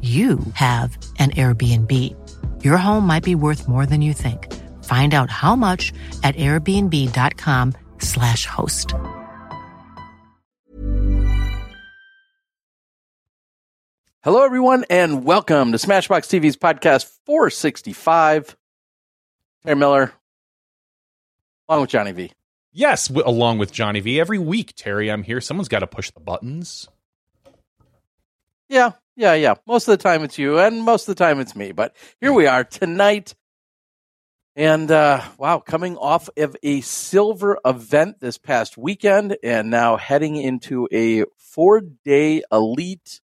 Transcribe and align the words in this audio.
you 0.00 0.38
have 0.54 0.96
an 1.18 1.32
Airbnb. 1.32 1.92
Your 2.64 2.76
home 2.76 3.04
might 3.04 3.24
be 3.24 3.34
worth 3.34 3.66
more 3.68 3.84
than 3.84 4.00
you 4.00 4.12
think. 4.12 4.54
Find 4.84 5.12
out 5.14 5.28
how 5.28 5.56
much 5.56 5.92
at 6.22 6.36
airbnb.com/slash 6.36 8.46
host. 8.46 8.94
Hello, 14.22 14.44
everyone, 14.44 14.84
and 14.90 15.24
welcome 15.24 15.72
to 15.72 15.78
Smashboxx 15.78 16.26
TV's 16.28 16.56
podcast 16.56 17.10
465. 17.26 18.56
Terry 19.64 19.76
Miller, 19.76 20.12
along 21.68 21.82
with 21.82 21.90
Johnny 21.90 22.12
V. 22.12 22.32
Yes, 22.72 23.08
w- 23.08 23.26
along 23.26 23.58
with 23.58 23.72
Johnny 23.72 24.00
V. 24.00 24.20
Every 24.20 24.38
week, 24.38 24.72
Terry, 24.76 25.10
I'm 25.10 25.22
here. 25.22 25.40
Someone's 25.40 25.68
got 25.68 25.80
to 25.80 25.86
push 25.86 26.10
the 26.10 26.20
buttons. 26.20 26.88
Yeah, 28.68 28.92
yeah, 29.18 29.34
yeah. 29.34 29.54
Most 29.66 29.88
of 29.88 29.92
the 29.98 30.02
time 30.02 30.22
it's 30.22 30.38
you, 30.38 30.58
and 30.58 30.82
most 30.82 31.08
of 31.08 31.14
the 31.16 31.22
time 31.22 31.40
it's 31.40 31.54
me. 31.56 31.72
But 31.72 31.94
here 32.20 32.32
we 32.32 32.46
are 32.46 32.64
tonight. 32.64 33.34
And 34.56 34.90
uh, 34.90 35.22
wow, 35.38 35.60
coming 35.60 35.96
off 35.96 36.28
of 36.36 36.56
a 36.62 36.80
silver 36.80 37.58
event 37.64 38.20
this 38.20 38.38
past 38.38 38.76
weekend, 38.78 39.36
and 39.42 39.70
now 39.70 39.96
heading 39.96 40.36
into 40.36 40.88
a 40.92 41.24
four 41.36 41.80
day 42.04 42.42
elite 42.50 43.20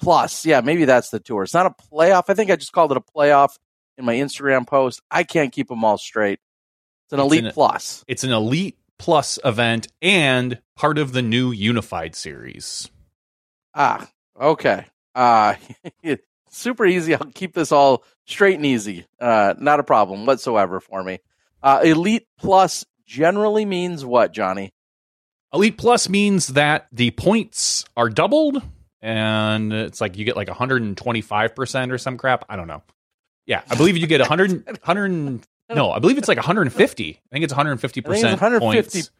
plus. 0.00 0.44
Yeah, 0.46 0.60
maybe 0.60 0.84
that's 0.84 1.10
the 1.10 1.18
tour. 1.20 1.42
It's 1.44 1.54
not 1.54 1.66
a 1.66 1.74
playoff. 1.94 2.24
I 2.28 2.34
think 2.34 2.50
I 2.50 2.56
just 2.56 2.72
called 2.72 2.92
it 2.92 2.96
a 2.96 3.00
playoff 3.00 3.56
in 3.96 4.04
my 4.04 4.14
Instagram 4.16 4.66
post. 4.66 5.00
I 5.10 5.24
can't 5.24 5.52
keep 5.52 5.68
them 5.68 5.84
all 5.84 5.98
straight. 5.98 6.38
It's 7.06 7.12
an 7.14 7.20
It's 7.20 7.26
elite 7.26 7.44
an- 7.46 7.52
plus. 7.52 8.04
It's 8.06 8.24
an 8.24 8.32
Elite 8.32 8.76
Plus 8.98 9.38
event 9.44 9.86
and 10.02 10.60
part 10.76 10.98
of 10.98 11.12
the 11.12 11.22
new 11.22 11.52
Unified 11.52 12.16
series. 12.16 12.90
Ah, 13.74 14.08
okay. 14.40 14.86
Uh 15.18 15.54
super 16.50 16.86
easy. 16.86 17.14
I'll 17.14 17.30
keep 17.34 17.52
this 17.54 17.72
all 17.72 18.04
straight 18.26 18.54
and 18.56 18.64
easy. 18.66 19.06
Uh 19.20 19.54
not 19.58 19.80
a 19.80 19.84
problem 19.84 20.26
whatsoever 20.26 20.80
for 20.80 21.02
me. 21.02 21.18
Uh 21.62 21.80
Elite 21.82 22.26
Plus 22.38 22.86
generally 23.04 23.64
means 23.64 24.04
what, 24.04 24.32
Johnny? 24.32 24.72
Elite 25.52 25.76
Plus 25.78 26.08
means 26.08 26.48
that 26.48 26.86
the 26.92 27.10
points 27.10 27.84
are 27.96 28.10
doubled, 28.10 28.62
and 29.00 29.72
it's 29.72 30.00
like 30.00 30.16
you 30.18 30.24
get 30.24 30.36
like 30.36 30.48
125% 30.48 31.90
or 31.90 31.98
some 31.98 32.18
crap. 32.18 32.44
I 32.48 32.56
don't 32.56 32.68
know. 32.68 32.82
Yeah, 33.46 33.62
I 33.70 33.74
believe 33.76 33.96
you 33.96 34.06
get 34.06 34.20
100, 34.20 34.66
100 34.66 35.40
no, 35.74 35.90
I 35.90 36.00
believe 36.00 36.18
it's 36.18 36.28
like 36.28 36.36
150. 36.36 37.08
I 37.08 37.34
think 37.34 37.44
it's 37.44 37.54
150% 37.54 37.58
I 37.58 37.76
think 37.78 37.84
it's 37.96 38.22
150 38.24 38.60
points. 38.60 39.10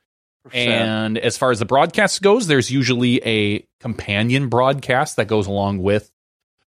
And 0.53 1.19
as 1.19 1.37
far 1.37 1.51
as 1.51 1.59
the 1.59 1.65
broadcast 1.67 2.23
goes, 2.23 2.47
there's 2.47 2.71
usually 2.71 3.21
a 3.27 3.67
companion 3.81 4.49
broadcast 4.49 5.17
that 5.17 5.27
goes 5.27 5.47
along 5.47 5.79
with 5.83 6.11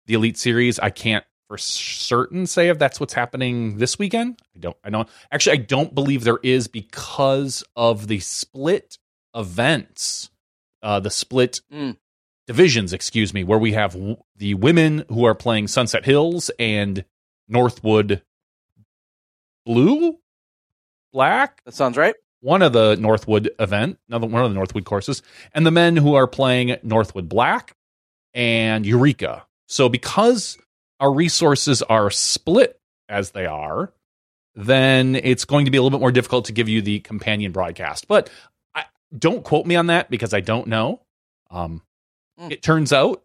the 0.07 0.15
Elite 0.15 0.37
Series. 0.37 0.79
I 0.79 0.89
can't 0.89 1.23
for 1.47 1.57
certain 1.57 2.45
say 2.47 2.69
if 2.69 2.77
that's 2.79 2.99
what's 2.99 3.13
happening 3.13 3.77
this 3.77 3.97
weekend. 3.99 4.39
I 4.55 4.59
don't. 4.59 4.77
I 4.83 4.89
don't. 4.89 5.07
Actually, 5.31 5.59
I 5.59 5.61
don't 5.63 5.93
believe 5.95 6.23
there 6.23 6.39
is 6.43 6.67
because 6.67 7.63
of 7.75 8.07
the 8.07 8.19
split 8.19 8.97
events, 9.35 10.29
uh, 10.81 10.99
the 10.99 11.09
split 11.11 11.61
Mm. 11.71 11.97
divisions. 12.47 12.91
Excuse 12.93 13.33
me, 13.33 13.43
where 13.43 13.59
we 13.59 13.73
have 13.73 13.93
w- 13.93 14.17
the 14.35 14.55
women 14.55 15.05
who 15.09 15.23
are 15.25 15.35
playing 15.35 15.67
Sunset 15.67 16.03
Hills 16.05 16.49
and 16.59 17.05
Northwood 17.47 18.23
Blue, 19.65 20.17
Black 21.13 21.63
that 21.65 21.73
sounds 21.73 21.97
right. 21.97 22.15
One 22.41 22.61
of 22.61 22.73
the 22.73 22.95
Northwood 22.95 23.49
event, 23.59 23.97
another 24.07 24.27
one 24.27 24.43
of 24.43 24.49
the 24.49 24.55
Northwood 24.55 24.85
courses, 24.85 25.21
and 25.53 25.65
the 25.65 25.71
men 25.71 25.95
who 25.97 26.15
are 26.15 26.27
playing 26.27 26.77
Northwood 26.83 27.27
Black 27.29 27.75
and 28.33 28.85
Eureka. 28.85 29.45
So 29.67 29.89
because 29.89 30.57
our 30.99 31.11
resources 31.13 31.81
are 31.83 32.09
split 32.09 32.79
as 33.09 33.31
they 33.31 33.45
are, 33.45 33.91
then 34.55 35.15
it's 35.15 35.45
going 35.45 35.65
to 35.65 35.71
be 35.71 35.77
a 35.77 35.81
little 35.81 35.97
bit 35.97 36.01
more 36.01 36.11
difficult 36.11 36.45
to 36.45 36.51
give 36.53 36.67
you 36.69 36.81
the 36.81 36.99
companion 37.01 37.51
broadcast. 37.51 38.07
But 38.07 38.29
I, 38.73 38.85
don't 39.17 39.43
quote 39.43 39.65
me 39.65 39.75
on 39.75 39.87
that 39.87 40.09
because 40.09 40.33
I 40.33 40.41
don't 40.41 40.67
know. 40.67 41.01
Um, 41.51 41.81
Mm. 42.39 42.51
It 42.51 42.61
turns 42.61 42.93
out 42.93 43.23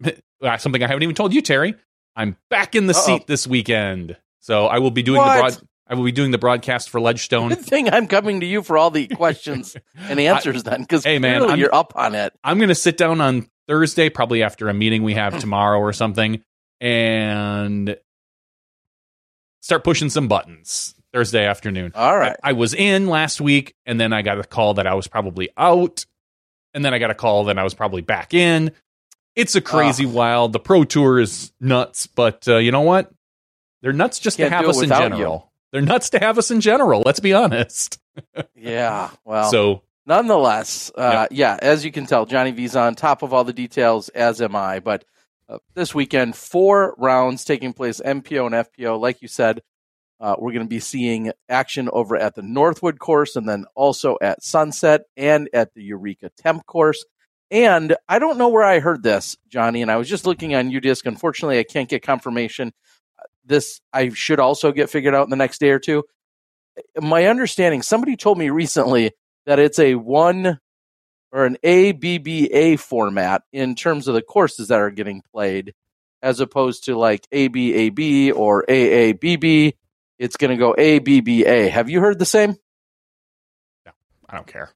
something 0.58 0.80
I 0.80 0.86
haven't 0.86 1.02
even 1.02 1.16
told 1.16 1.34
you, 1.34 1.42
Terry. 1.42 1.74
I'm 2.14 2.36
back 2.50 2.76
in 2.76 2.86
the 2.86 2.94
Uh-oh. 2.94 3.00
seat 3.18 3.26
this 3.26 3.46
weekend, 3.48 4.16
so 4.38 4.66
I 4.66 4.78
will 4.78 4.92
be 4.92 5.02
doing 5.02 5.18
What? 5.18 5.34
the 5.34 5.40
broad. 5.58 5.68
I 5.86 5.94
will 5.94 6.04
be 6.04 6.12
doing 6.12 6.30
the 6.30 6.38
broadcast 6.38 6.88
for 6.88 7.00
Ledgestone. 7.00 7.50
Good 7.50 7.60
thing 7.60 7.90
I'm 7.90 8.06
coming 8.06 8.40
to 8.40 8.46
you 8.46 8.62
for 8.62 8.78
all 8.78 8.90
the 8.90 9.06
questions 9.14 9.76
and 9.98 10.18
answers 10.18 10.62
then, 10.62 10.80
because 10.80 11.04
Hey, 11.04 11.18
man, 11.18 11.42
I'm- 11.42 11.58
you're 11.58 11.74
up 11.74 11.92
on 11.96 12.14
it. 12.14 12.32
I'm 12.42 12.58
going 12.58 12.68
to 12.70 12.74
sit 12.74 12.96
down 12.96 13.20
on 13.20 13.48
Thursday, 13.68 14.08
probably 14.08 14.42
after 14.42 14.68
a 14.68 14.74
meeting 14.74 15.02
we 15.02 15.14
have 15.14 15.38
tomorrow 15.40 15.78
or 15.78 15.92
something, 15.92 16.42
and 16.80 17.96
start 19.60 19.84
pushing 19.84 20.08
some 20.10 20.28
buttons 20.28 20.94
Thursday 21.12 21.46
afternoon. 21.46 21.92
All 21.94 22.16
right. 22.16 22.36
I, 22.42 22.50
I 22.50 22.52
was 22.52 22.74
in 22.74 23.06
last 23.08 23.40
week, 23.40 23.74
and 23.86 24.00
then 24.00 24.12
I 24.12 24.22
got 24.22 24.38
a 24.38 24.44
call 24.44 24.74
that 24.74 24.86
I 24.86 24.94
was 24.94 25.06
probably 25.06 25.50
out, 25.56 26.06
and 26.72 26.84
then 26.84 26.94
I 26.94 26.98
got 26.98 27.10
a 27.10 27.14
call 27.14 27.44
that 27.44 27.58
I 27.58 27.62
was 27.62 27.74
probably 27.74 28.02
back 28.02 28.32
in. 28.34 28.72
It's 29.36 29.54
a 29.54 29.60
crazy 29.60 30.06
wild. 30.06 30.52
The 30.52 30.60
pro 30.60 30.84
tour 30.84 31.18
is 31.18 31.52
nuts, 31.60 32.06
but 32.06 32.46
uh, 32.48 32.56
you 32.58 32.70
know 32.72 32.82
what? 32.82 33.10
They're 33.82 33.92
nuts 33.92 34.18
just 34.18 34.36
Can't 34.38 34.50
to 34.50 34.56
have 34.56 34.68
us 34.68 34.80
in 34.80 34.88
general. 34.88 35.50
They're 35.74 35.82
nuts 35.82 36.10
to 36.10 36.20
have 36.20 36.38
us 36.38 36.52
in 36.52 36.60
general. 36.60 37.02
Let's 37.04 37.18
be 37.20 37.34
honest. 37.34 37.98
Yeah. 38.54 39.10
Well, 39.24 39.50
so 39.50 39.82
nonetheless, 40.06 40.92
uh, 40.94 41.26
yeah, 41.32 41.58
as 41.60 41.84
you 41.84 41.90
can 41.90 42.06
tell, 42.06 42.26
Johnny 42.26 42.52
V's 42.52 42.76
on 42.76 42.94
top 42.94 43.22
of 43.22 43.34
all 43.34 43.42
the 43.42 43.52
details, 43.52 44.08
as 44.10 44.40
am 44.40 44.54
I. 44.54 44.78
But 44.78 45.04
uh, 45.48 45.58
this 45.74 45.92
weekend, 45.96 46.36
four 46.36 46.94
rounds 46.96 47.44
taking 47.44 47.72
place, 47.72 48.00
MPO 48.00 48.46
and 48.46 48.54
FPO. 48.54 49.00
Like 49.00 49.20
you 49.20 49.26
said, 49.26 49.62
uh, 50.20 50.36
we're 50.38 50.52
going 50.52 50.64
to 50.64 50.70
be 50.70 50.78
seeing 50.78 51.32
action 51.48 51.90
over 51.92 52.16
at 52.16 52.36
the 52.36 52.42
Northwood 52.42 53.00
course 53.00 53.34
and 53.34 53.48
then 53.48 53.64
also 53.74 54.16
at 54.22 54.44
Sunset 54.44 55.02
and 55.16 55.50
at 55.52 55.74
the 55.74 55.82
Eureka 55.82 56.30
Temp 56.38 56.64
course. 56.66 57.04
And 57.50 57.96
I 58.08 58.20
don't 58.20 58.38
know 58.38 58.48
where 58.48 58.62
I 58.62 58.78
heard 58.78 59.02
this, 59.02 59.36
Johnny, 59.48 59.82
and 59.82 59.90
I 59.90 59.96
was 59.96 60.08
just 60.08 60.24
looking 60.24 60.54
on 60.54 60.70
UDisc. 60.70 61.04
Unfortunately, 61.04 61.58
I 61.58 61.64
can't 61.64 61.88
get 61.88 62.02
confirmation. 62.02 62.72
This 63.44 63.80
I 63.92 64.08
should 64.10 64.40
also 64.40 64.72
get 64.72 64.90
figured 64.90 65.14
out 65.14 65.24
in 65.24 65.30
the 65.30 65.36
next 65.36 65.58
day 65.58 65.70
or 65.70 65.78
two. 65.78 66.04
My 67.00 67.26
understanding, 67.26 67.82
somebody 67.82 68.16
told 68.16 68.38
me 68.38 68.50
recently 68.50 69.12
that 69.46 69.58
it's 69.58 69.78
a 69.78 69.94
one 69.94 70.58
or 71.30 71.44
an 71.46 71.56
ABBA 71.64 72.78
format 72.78 73.42
in 73.52 73.74
terms 73.74 74.08
of 74.08 74.14
the 74.14 74.22
courses 74.22 74.68
that 74.68 74.80
are 74.80 74.90
getting 74.90 75.22
played 75.32 75.74
as 76.22 76.40
opposed 76.40 76.84
to 76.84 76.96
like 76.96 77.26
ABAB 77.32 78.32
or 78.34 78.64
AABB. 78.68 79.74
It's 80.18 80.36
going 80.36 80.50
to 80.50 80.56
go 80.56 80.74
ABBA. 80.74 81.70
Have 81.70 81.90
you 81.90 82.00
heard 82.00 82.18
the 82.18 82.24
same? 82.24 82.56
No, 83.84 83.92
I 84.28 84.36
don't 84.36 84.46
care. 84.46 84.70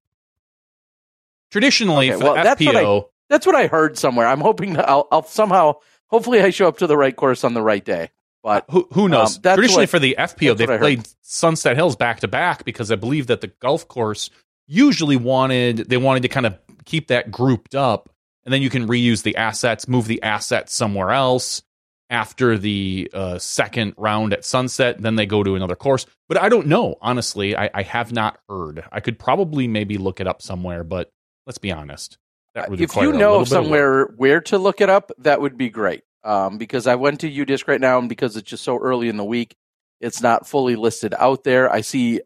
Traditionally, 1.51 2.13
Okay, 2.13 2.23
well, 2.23 2.35
that's 2.45 2.61
what 2.67 2.77
I- 2.77 2.83
That's 3.31 3.47
what 3.47 3.55
I 3.55 3.67
heard 3.67 3.99
somewhere. 3.99 4.27
I'm 4.27 4.41
hoping 4.41 4.75
that 4.75 4.89
I'll, 4.89 5.07
I'll 5.13 5.23
somehow, 5.23 5.75
hopefully, 6.09 6.41
I 6.41 6.51
show 6.51 6.67
up 6.69 6.79
to 6.79 6.87
the 6.87 6.97
right 6.97 7.15
course 7.15 7.45
on 7.45 7.53
the 7.55 7.63
right 7.63 7.85
day. 7.85 8.11
But 8.43 8.65
who, 8.71 8.89
who 8.93 9.09
knows? 9.09 9.37
Um, 9.37 9.43
Traditionally, 9.43 9.83
what- 9.83 9.91
for 9.91 9.99
the 9.99 10.17
FPO, 10.19 10.19
that's 10.19 10.41
what 10.41 10.51
I 10.51 10.55
they've 10.55 10.69
heard. 10.69 10.81
played 10.81 11.09
Sunset 11.23 11.77
Hills 11.77 11.97
back 11.97 12.21
to 12.21 12.29
back 12.29 12.65
because 12.65 12.91
I 12.93 12.97
believe 12.97 13.27
that 13.27 13.41
the 13.41 13.49
golf 13.61 13.89
course 13.89 14.31
usually 14.67 15.17
wanted 15.17 15.89
they 15.89 15.97
wanted 15.97 16.23
to 16.23 16.29
kind 16.29 16.47
of 16.47 16.59
keep 16.85 17.09
that 17.09 17.31
grouped 17.31 17.75
up, 17.75 18.11
and 18.45 18.53
then 18.53 18.63
you 18.63 18.71
can 18.71 18.87
reuse 18.87 19.23
the 19.23 19.37
assets, 19.37 19.89
move 19.89 20.07
the 20.07 20.23
assets 20.23 20.73
somewhere 20.75 21.11
else 21.11 21.63
after 22.11 22.57
the 22.57 23.11
uh, 23.13 23.39
second 23.39 23.93
round 23.99 24.33
at 24.33 24.45
Sunset. 24.45 25.01
Then 25.03 25.17
they 25.17 25.27
go 25.27 25.43
to 25.43 25.55
another 25.57 25.77
course. 25.77 26.07
But 26.29 26.41
I 26.41 26.49
don't 26.49 26.67
know. 26.69 26.97
Honestly, 27.03 27.57
I, 27.57 27.69
I 27.75 27.83
have 27.83 28.13
not 28.13 28.39
heard. 28.49 28.85
I 28.93 29.01
could 29.01 29.19
probably 29.19 29.69
maybe 29.69 29.99
look 29.99 30.21
it 30.21 30.27
up 30.27 30.41
somewhere, 30.43 30.85
but 30.85 31.11
let's 31.47 31.59
be 31.59 31.73
honest. 31.73 32.17
That 32.55 32.71
would 32.71 32.81
if 32.81 32.97
you 32.97 33.13
know 33.13 33.39
little 33.39 33.43
of 33.43 33.49
bit 33.49 33.59
of 33.59 33.65
work. 33.65 33.65
somewhere 33.65 34.05
where 34.17 34.41
to 34.43 34.59
look 34.59 34.81
it 34.81 34.89
up, 34.89 35.13
that 35.19 35.41
would 35.41 35.59
be 35.59 35.69
great. 35.69 36.03
Um, 36.25 36.59
because 36.59 36.87
I 36.87 36.97
went 36.97 37.21
to 37.21 37.31
UDisc 37.31 37.67
right 37.69 37.81
now, 37.81 37.99
and 37.99 38.09
because 38.09 38.37
it's 38.37 38.51
just 38.51 38.65
so 38.65 38.77
early 38.79 39.09
in 39.09 39.17
the 39.17 39.25
week, 39.25 39.57
it's 40.01 40.21
not 40.21 40.47
fully 40.47 40.77
listed 40.77 41.15
out 41.19 41.45
there. 41.45 41.71
I 41.73 41.81
see 41.81 42.21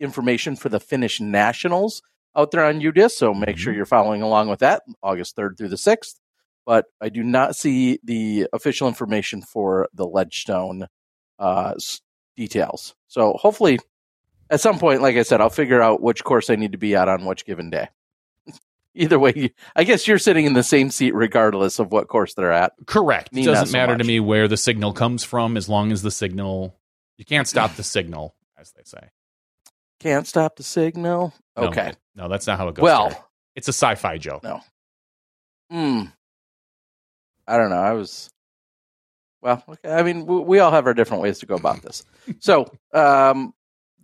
information 0.00 0.56
for 0.56 0.68
the 0.68 0.80
Finnish 0.80 1.20
Nationals 1.20 2.02
out 2.36 2.50
there 2.50 2.64
on 2.64 2.80
UDisc, 2.80 3.12
so 3.12 3.32
make 3.32 3.56
sure 3.56 3.72
Mhm. 3.72 3.76
you're 3.76 3.86
following 3.86 4.20
along 4.22 4.48
with 4.48 4.58
that, 4.60 4.82
August 5.02 5.36
3rd 5.36 5.56
through 5.56 5.68
the 5.68 5.76
6th. 5.78 6.20
But 6.66 6.86
I 7.00 7.08
do 7.08 7.22
not 7.22 7.54
see 7.56 7.98
the 8.02 8.48
official 8.52 8.88
information 8.88 9.40
for 9.42 9.88
the 9.94 10.06
Ledgestone 10.06 10.88
uh, 11.38 11.74
details. 12.36 12.94
So 13.08 13.34
hopefully, 13.34 13.78
at 14.50 14.60
some 14.60 14.78
point, 14.78 15.02
like 15.02 15.16
I 15.16 15.22
said, 15.22 15.40
I'll 15.40 15.50
figure 15.50 15.80
out 15.82 16.02
which 16.02 16.24
course 16.24 16.50
I 16.50 16.56
need 16.56 16.72
to 16.72 16.78
be 16.78 16.94
at 16.96 17.08
on 17.08 17.24
which 17.24 17.44
given 17.44 17.70
day. 17.70 17.88
Either 18.96 19.18
way, 19.18 19.52
I 19.74 19.84
guess 19.84 20.08
you're 20.08 20.18
sitting 20.18 20.46
in 20.46 20.54
the 20.54 20.62
same 20.62 20.90
seat 20.90 21.14
regardless 21.14 21.78
of 21.78 21.92
what 21.92 22.08
course 22.08 22.34
they're 22.34 22.52
at. 22.52 22.72
Correct. 22.86 23.32
Me, 23.32 23.42
it 23.42 23.46
doesn't 23.46 23.68
so 23.68 23.72
matter 23.72 23.96
to 23.96 24.04
me 24.04 24.20
where 24.20 24.48
the 24.48 24.56
signal 24.56 24.92
comes 24.92 25.22
from 25.22 25.56
as 25.56 25.68
long 25.68 25.92
as 25.92 26.02
the 26.02 26.10
signal 26.10 26.74
you 27.16 27.24
can't 27.24 27.48
stop 27.48 27.74
the 27.74 27.82
signal, 27.82 28.34
as 28.58 28.72
they 28.72 28.82
say. 28.84 29.10
Can't 30.00 30.26
stop 30.26 30.56
the 30.56 30.62
signal. 30.62 31.32
Okay. 31.56 31.92
No, 32.14 32.28
that's 32.28 32.46
not 32.46 32.58
how 32.58 32.68
it 32.68 32.74
goes. 32.74 32.82
well, 32.82 33.10
Jerry. 33.10 33.22
it's 33.54 33.68
a 33.68 33.72
sci-fi 33.72 34.18
joke. 34.18 34.42
No. 34.42 34.60
hmm. 35.70 36.02
I 37.46 37.56
don't 37.56 37.70
know. 37.70 37.76
I 37.76 37.92
was. 37.92 38.30
Well, 39.40 39.62
okay. 39.68 39.92
I 39.92 40.02
mean, 40.02 40.26
we, 40.26 40.40
we 40.40 40.58
all 40.58 40.70
have 40.70 40.86
our 40.86 40.94
different 40.94 41.22
ways 41.22 41.38
to 41.38 41.46
go 41.46 41.54
about 41.54 41.82
this. 41.82 42.04
so, 42.40 42.70
um, 42.92 43.54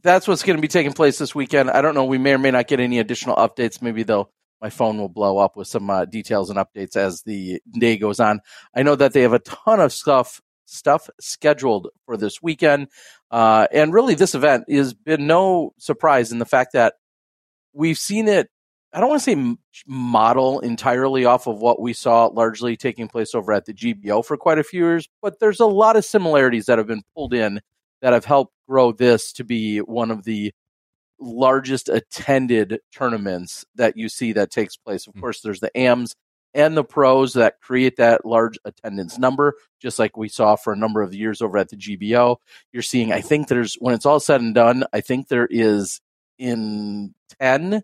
that's 0.02 0.26
what's 0.26 0.42
going 0.42 0.56
to 0.56 0.62
be 0.62 0.68
taking 0.68 0.92
place 0.92 1.18
this 1.18 1.34
weekend. 1.34 1.70
I 1.70 1.80
don't 1.80 1.94
know. 1.94 2.04
We 2.04 2.18
may 2.18 2.32
or 2.34 2.38
may 2.38 2.50
not 2.50 2.68
get 2.68 2.80
any 2.80 2.98
additional 2.98 3.36
updates. 3.36 3.82
Maybe 3.82 4.02
they'll. 4.02 4.30
My 4.62 4.70
phone 4.70 4.96
will 4.96 5.08
blow 5.08 5.38
up 5.38 5.56
with 5.56 5.66
some 5.66 5.90
uh, 5.90 6.04
details 6.04 6.48
and 6.48 6.56
updates 6.56 6.96
as 6.96 7.22
the 7.22 7.60
day 7.72 7.96
goes 7.96 8.20
on. 8.20 8.40
I 8.76 8.84
know 8.84 8.94
that 8.94 9.12
they 9.12 9.22
have 9.22 9.32
a 9.32 9.40
ton 9.40 9.80
of 9.80 9.92
stuff 9.92 10.40
stuff 10.66 11.10
scheduled 11.20 11.88
for 12.06 12.16
this 12.16 12.40
weekend, 12.40 12.86
uh, 13.32 13.66
and 13.72 13.92
really, 13.92 14.14
this 14.14 14.36
event 14.36 14.70
has 14.70 14.94
been 14.94 15.26
no 15.26 15.74
surprise 15.78 16.30
in 16.30 16.38
the 16.38 16.46
fact 16.46 16.74
that 16.74 16.94
we've 17.72 17.98
seen 17.98 18.28
it. 18.28 18.48
I 18.92 19.00
don't 19.00 19.08
want 19.08 19.22
to 19.22 19.24
say 19.24 19.56
model 19.86 20.60
entirely 20.60 21.24
off 21.24 21.46
of 21.48 21.58
what 21.58 21.80
we 21.80 21.92
saw 21.92 22.26
largely 22.26 22.76
taking 22.76 23.08
place 23.08 23.34
over 23.34 23.52
at 23.52 23.64
the 23.64 23.74
GBO 23.74 24.24
for 24.24 24.36
quite 24.36 24.58
a 24.58 24.64
few 24.64 24.84
years, 24.84 25.08
but 25.20 25.40
there's 25.40 25.60
a 25.60 25.66
lot 25.66 25.96
of 25.96 26.04
similarities 26.04 26.66
that 26.66 26.78
have 26.78 26.86
been 26.86 27.02
pulled 27.16 27.34
in 27.34 27.60
that 28.02 28.12
have 28.12 28.26
helped 28.26 28.52
grow 28.68 28.92
this 28.92 29.32
to 29.32 29.44
be 29.44 29.78
one 29.78 30.10
of 30.10 30.24
the 30.24 30.52
largest 31.22 31.88
attended 31.88 32.80
tournaments 32.94 33.64
that 33.76 33.96
you 33.96 34.08
see 34.08 34.32
that 34.32 34.50
takes 34.50 34.76
place. 34.76 35.06
Of 35.06 35.14
Mm. 35.14 35.20
course, 35.20 35.40
there's 35.40 35.60
the 35.60 35.76
AMs 35.76 36.14
and 36.54 36.76
the 36.76 36.84
pros 36.84 37.32
that 37.34 37.60
create 37.60 37.96
that 37.96 38.26
large 38.26 38.58
attendance 38.64 39.18
number, 39.18 39.54
just 39.80 39.98
like 39.98 40.16
we 40.16 40.28
saw 40.28 40.56
for 40.56 40.72
a 40.72 40.76
number 40.76 41.00
of 41.00 41.14
years 41.14 41.40
over 41.40 41.56
at 41.56 41.70
the 41.70 41.76
GBO. 41.76 42.36
You're 42.72 42.82
seeing, 42.82 43.12
I 43.12 43.20
think 43.22 43.48
there's, 43.48 43.74
when 43.76 43.94
it's 43.94 44.04
all 44.04 44.20
said 44.20 44.40
and 44.42 44.54
done, 44.54 44.84
I 44.92 45.00
think 45.00 45.28
there 45.28 45.48
is 45.50 46.00
in 46.38 47.14
10 47.40 47.82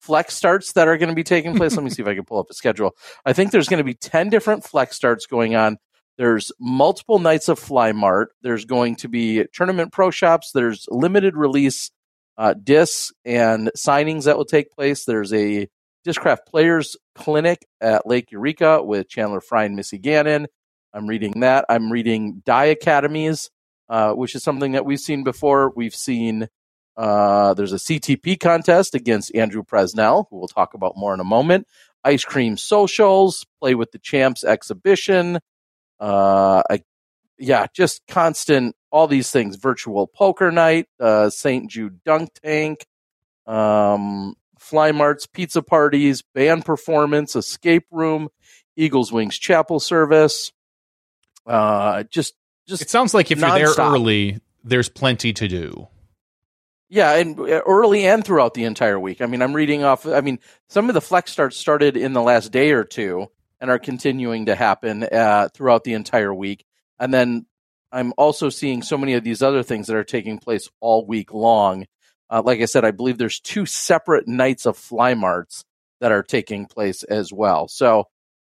flex 0.00 0.34
starts 0.34 0.72
that 0.72 0.88
are 0.88 0.96
going 0.96 1.08
to 1.08 1.14
be 1.14 1.24
taking 1.24 1.56
place. 1.56 1.74
Let 1.76 1.84
me 1.84 1.90
see 1.90 2.00
if 2.02 2.08
I 2.08 2.14
can 2.14 2.24
pull 2.24 2.38
up 2.38 2.48
a 2.50 2.54
schedule. 2.54 2.96
I 3.24 3.32
think 3.32 3.50
there's 3.50 3.68
going 3.68 3.78
to 3.78 3.84
be 3.84 3.94
10 3.94 4.30
different 4.30 4.64
flex 4.64 4.96
starts 4.96 5.26
going 5.26 5.54
on. 5.56 5.78
There's 6.16 6.52
multiple 6.58 7.18
nights 7.18 7.48
of 7.48 7.58
Fly 7.58 7.92
Mart. 7.92 8.30
There's 8.40 8.64
going 8.64 8.96
to 8.96 9.08
be 9.08 9.44
tournament 9.52 9.92
pro 9.92 10.10
shops. 10.10 10.52
There's 10.52 10.86
limited 10.90 11.36
release 11.36 11.90
uh, 12.38 12.54
discs 12.54 13.12
and 13.24 13.70
signings 13.76 14.24
that 14.24 14.36
will 14.36 14.44
take 14.44 14.70
place. 14.70 15.04
There's 15.04 15.32
a 15.32 15.68
Discraft 16.06 16.46
Players 16.46 16.96
Clinic 17.14 17.66
at 17.80 18.06
Lake 18.06 18.30
Eureka 18.30 18.82
with 18.82 19.08
Chandler 19.08 19.40
Fry 19.40 19.64
and 19.64 19.74
Missy 19.76 19.98
Gannon. 19.98 20.46
I'm 20.94 21.06
reading 21.06 21.40
that. 21.40 21.66
I'm 21.68 21.90
reading 21.90 22.42
Die 22.44 22.64
Academies, 22.64 23.50
uh, 23.88 24.12
which 24.12 24.34
is 24.34 24.42
something 24.42 24.72
that 24.72 24.86
we've 24.86 25.00
seen 25.00 25.24
before. 25.24 25.72
We've 25.74 25.94
seen 25.94 26.48
uh, 26.96 27.54
there's 27.54 27.72
a 27.72 27.76
CTP 27.76 28.40
contest 28.40 28.94
against 28.94 29.34
Andrew 29.34 29.62
Presnell, 29.62 30.26
who 30.30 30.38
we'll 30.38 30.48
talk 30.48 30.74
about 30.74 30.94
more 30.96 31.12
in 31.12 31.20
a 31.20 31.24
moment. 31.24 31.66
Ice 32.04 32.24
Cream 32.24 32.56
Socials, 32.56 33.44
Play 33.60 33.74
with 33.74 33.92
the 33.92 33.98
Champs 33.98 34.44
exhibition. 34.44 35.40
Uh, 36.00 36.62
I, 36.70 36.80
yeah, 37.38 37.66
just 37.74 38.02
constant, 38.08 38.74
all 38.90 39.06
these 39.06 39.30
things. 39.30 39.56
Virtual 39.56 40.06
Poker 40.06 40.50
Night, 40.50 40.86
uh, 41.00 41.30
St. 41.30 41.70
Jude 41.70 42.02
Dunk 42.04 42.30
Tank, 42.42 42.86
um, 43.46 44.34
Fly 44.58 44.92
Marts, 44.92 45.26
pizza 45.26 45.62
parties, 45.62 46.22
band 46.34 46.64
performance, 46.64 47.36
escape 47.36 47.86
room, 47.90 48.28
Eagles 48.76 49.12
Wings 49.12 49.38
Chapel 49.38 49.80
service. 49.80 50.52
Uh, 51.46 52.04
just, 52.04 52.34
just 52.66 52.82
It 52.82 52.90
sounds 52.90 53.14
like 53.14 53.30
if 53.30 53.38
you're 53.38 53.50
there 53.50 53.74
early, 53.78 54.40
there's 54.64 54.88
plenty 54.88 55.32
to 55.34 55.46
do. 55.46 55.88
Yeah, 56.88 57.14
and 57.14 57.38
uh, 57.38 57.62
early 57.66 58.06
and 58.06 58.24
throughout 58.24 58.54
the 58.54 58.64
entire 58.64 58.98
week. 58.98 59.20
I 59.20 59.26
mean, 59.26 59.42
I'm 59.42 59.54
reading 59.54 59.82
off. 59.82 60.06
I 60.06 60.20
mean, 60.20 60.38
some 60.68 60.88
of 60.88 60.94
the 60.94 61.00
flex 61.00 61.32
starts 61.32 61.56
started 61.56 61.96
in 61.96 62.12
the 62.12 62.22
last 62.22 62.52
day 62.52 62.70
or 62.72 62.84
two 62.84 63.28
and 63.60 63.70
are 63.70 63.78
continuing 63.78 64.46
to 64.46 64.54
happen 64.54 65.02
uh, 65.04 65.48
throughout 65.52 65.84
the 65.84 65.94
entire 65.94 66.32
week. 66.34 66.64
And 66.98 67.12
then 67.12 67.46
I'm 67.92 68.12
also 68.18 68.48
seeing 68.48 68.82
so 68.82 68.98
many 68.98 69.14
of 69.14 69.24
these 69.24 69.42
other 69.42 69.62
things 69.62 69.86
that 69.86 69.96
are 69.96 70.04
taking 70.04 70.38
place 70.38 70.68
all 70.80 71.06
week 71.06 71.32
long. 71.32 71.86
Uh, 72.28 72.42
like 72.44 72.60
I 72.60 72.64
said, 72.64 72.84
I 72.84 72.90
believe 72.90 73.18
there's 73.18 73.40
two 73.40 73.66
separate 73.66 74.26
nights 74.26 74.66
of 74.66 74.76
fly 74.76 75.14
marts 75.14 75.64
that 76.00 76.12
are 76.12 76.22
taking 76.22 76.66
place 76.66 77.04
as 77.04 77.32
well. 77.32 77.68
So 77.68 78.04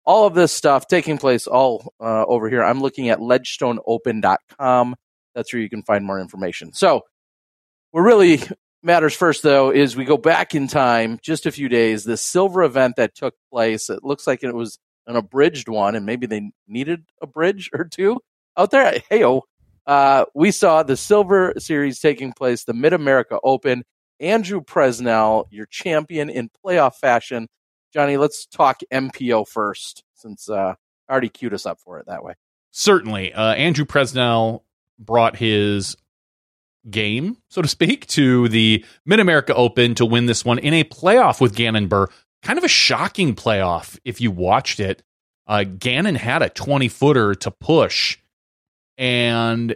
all 0.06 0.26
of 0.26 0.34
this 0.34 0.52
stuff 0.52 0.88
taking 0.88 1.18
place 1.18 1.48
all 1.48 1.94
uh, 2.00 2.26
over 2.26 2.50
here. 2.50 2.64
I'm 2.64 2.82
looking 2.82 3.10
at 3.10 3.20
ledgestoneopen.com. 3.20 4.96
That's 5.36 5.54
where 5.54 5.62
you 5.62 5.70
can 5.70 5.84
find 5.84 6.06
more 6.06 6.20
information. 6.20 6.74
So 6.74 7.02
what 7.92 8.02
really 8.02 8.42
matters 8.82 9.14
first, 9.14 9.44
though, 9.44 9.72
is 9.72 9.96
we 9.96 10.06
go 10.06 10.18
back 10.18 10.56
in 10.56 10.68
time 10.68 11.20
just 11.22 11.46
a 11.46 11.52
few 11.52 11.70
days. 11.70 12.04
The 12.04 12.18
silver 12.18 12.64
event 12.64 12.96
that 12.96 13.16
took 13.16 13.36
place, 13.52 13.90
it 13.90 14.04
looks 14.04 14.26
like 14.26 14.44
it 14.44 14.56
was 14.56 14.80
an 15.06 15.16
abridged 15.16 15.70
one, 15.70 15.96
and 15.96 16.06
maybe 16.06 16.26
they 16.26 16.52
needed 16.68 17.06
a 17.22 17.28
bridge 17.28 17.70
or 17.74 17.86
two 17.86 18.20
out 18.58 18.72
there. 18.72 19.02
Hey, 19.10 19.24
uh, 19.86 20.26
we 20.34 20.52
saw 20.52 20.84
the 20.84 20.98
silver 20.98 21.54
series 21.58 22.00
taking 22.00 22.34
place, 22.34 22.64
the 22.66 22.74
Mid 22.74 22.94
America 22.94 23.40
Open. 23.44 23.84
Andrew 24.20 24.62
Presnell, 24.62 25.46
your 25.52 25.68
champion 25.68 26.30
in 26.30 26.50
playoff 26.66 26.96
fashion. 26.96 27.48
Johnny, 27.94 28.18
let's 28.18 28.48
talk 28.48 28.80
MPO 28.92 29.48
first, 29.48 30.04
since 30.16 30.50
uh, 30.50 30.74
already 31.10 31.30
queued 31.30 31.54
us 31.54 31.66
up 31.66 31.80
for 31.80 32.00
it 32.00 32.08
that 32.08 32.24
way. 32.24 32.34
Certainly, 32.72 33.34
uh, 33.34 33.54
Andrew 33.54 33.86
Presnell 33.86 34.64
brought 35.00 35.38
his 35.38 35.96
game, 36.90 37.38
so 37.50 37.62
to 37.62 37.68
speak, 37.68 38.08
to 38.08 38.50
the 38.50 38.84
Mid 39.06 39.20
America 39.20 39.54
Open 39.54 39.96
to 39.96 40.06
win 40.06 40.26
this 40.26 40.44
one 40.44 40.60
in 40.60 40.74
a 40.74 40.84
playoff 40.84 41.40
with 41.40 41.56
Gannon 41.56 41.88
Buhr. 41.88 42.10
Kind 42.42 42.58
of 42.58 42.64
a 42.64 42.70
shocking 42.70 43.36
playoff 43.36 44.00
if 44.04 44.20
you 44.20 44.32
watched 44.32 44.80
it. 44.80 45.04
Uh, 45.46 45.64
Gannon 45.64 46.16
had 46.16 46.42
a 46.42 46.50
20 46.50 46.88
footer 46.88 47.36
to 47.36 47.52
push, 47.52 48.18
and 48.98 49.76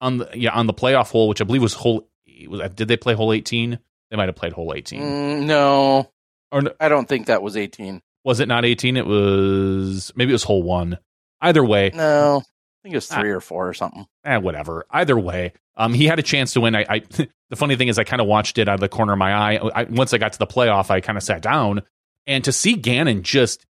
on 0.00 0.18
the 0.18 0.28
yeah 0.34 0.52
on 0.52 0.66
the 0.66 0.74
playoff 0.74 1.10
hole, 1.10 1.28
which 1.28 1.40
I 1.40 1.44
believe 1.44 1.62
was 1.62 1.74
hole. 1.74 2.08
Was, 2.48 2.70
did 2.74 2.88
they 2.88 2.96
play 2.96 3.14
hole 3.14 3.32
18? 3.32 3.78
They 4.10 4.16
might 4.16 4.28
have 4.28 4.36
played 4.36 4.52
hole 4.52 4.72
18. 4.74 5.00
Mm, 5.02 5.42
no, 5.46 6.10
Or 6.50 6.62
no, 6.62 6.72
I 6.80 6.88
don't 6.88 7.06
think 7.08 7.26
that 7.26 7.42
was 7.42 7.56
18. 7.56 8.00
was 8.24 8.40
it 8.40 8.48
not 8.48 8.64
18? 8.64 8.96
It 8.96 9.06
was 9.06 10.12
maybe 10.16 10.30
it 10.30 10.34
was 10.34 10.42
hole 10.44 10.62
one. 10.62 10.98
Either 11.42 11.64
way, 11.64 11.90
No, 11.94 12.38
I 12.42 12.78
think 12.82 12.94
it 12.94 12.96
was 12.96 13.08
three 13.08 13.30
or 13.30 13.40
four 13.40 13.68
or 13.68 13.74
something. 13.74 14.06
eh, 14.24 14.36
whatever. 14.38 14.84
Either 14.90 15.18
way, 15.18 15.52
um, 15.76 15.92
he 15.94 16.06
had 16.06 16.18
a 16.18 16.22
chance 16.22 16.52
to 16.54 16.60
win. 16.62 16.74
I, 16.74 16.86
I 16.88 16.98
the 17.50 17.56
funny 17.56 17.76
thing 17.76 17.88
is, 17.88 17.98
I 17.98 18.04
kind 18.04 18.20
of 18.22 18.26
watched 18.26 18.56
it 18.58 18.68
out 18.68 18.74
of 18.74 18.80
the 18.80 18.88
corner 18.88 19.12
of 19.12 19.18
my 19.18 19.32
eye. 19.34 19.56
I, 19.74 19.84
once 19.84 20.14
I 20.14 20.18
got 20.18 20.32
to 20.32 20.38
the 20.38 20.46
playoff, 20.46 20.90
I 20.90 21.00
kind 21.00 21.18
of 21.18 21.24
sat 21.24 21.42
down 21.42 21.82
and 22.26 22.42
to 22.44 22.52
see 22.52 22.74
Gannon 22.74 23.22
just 23.22 23.66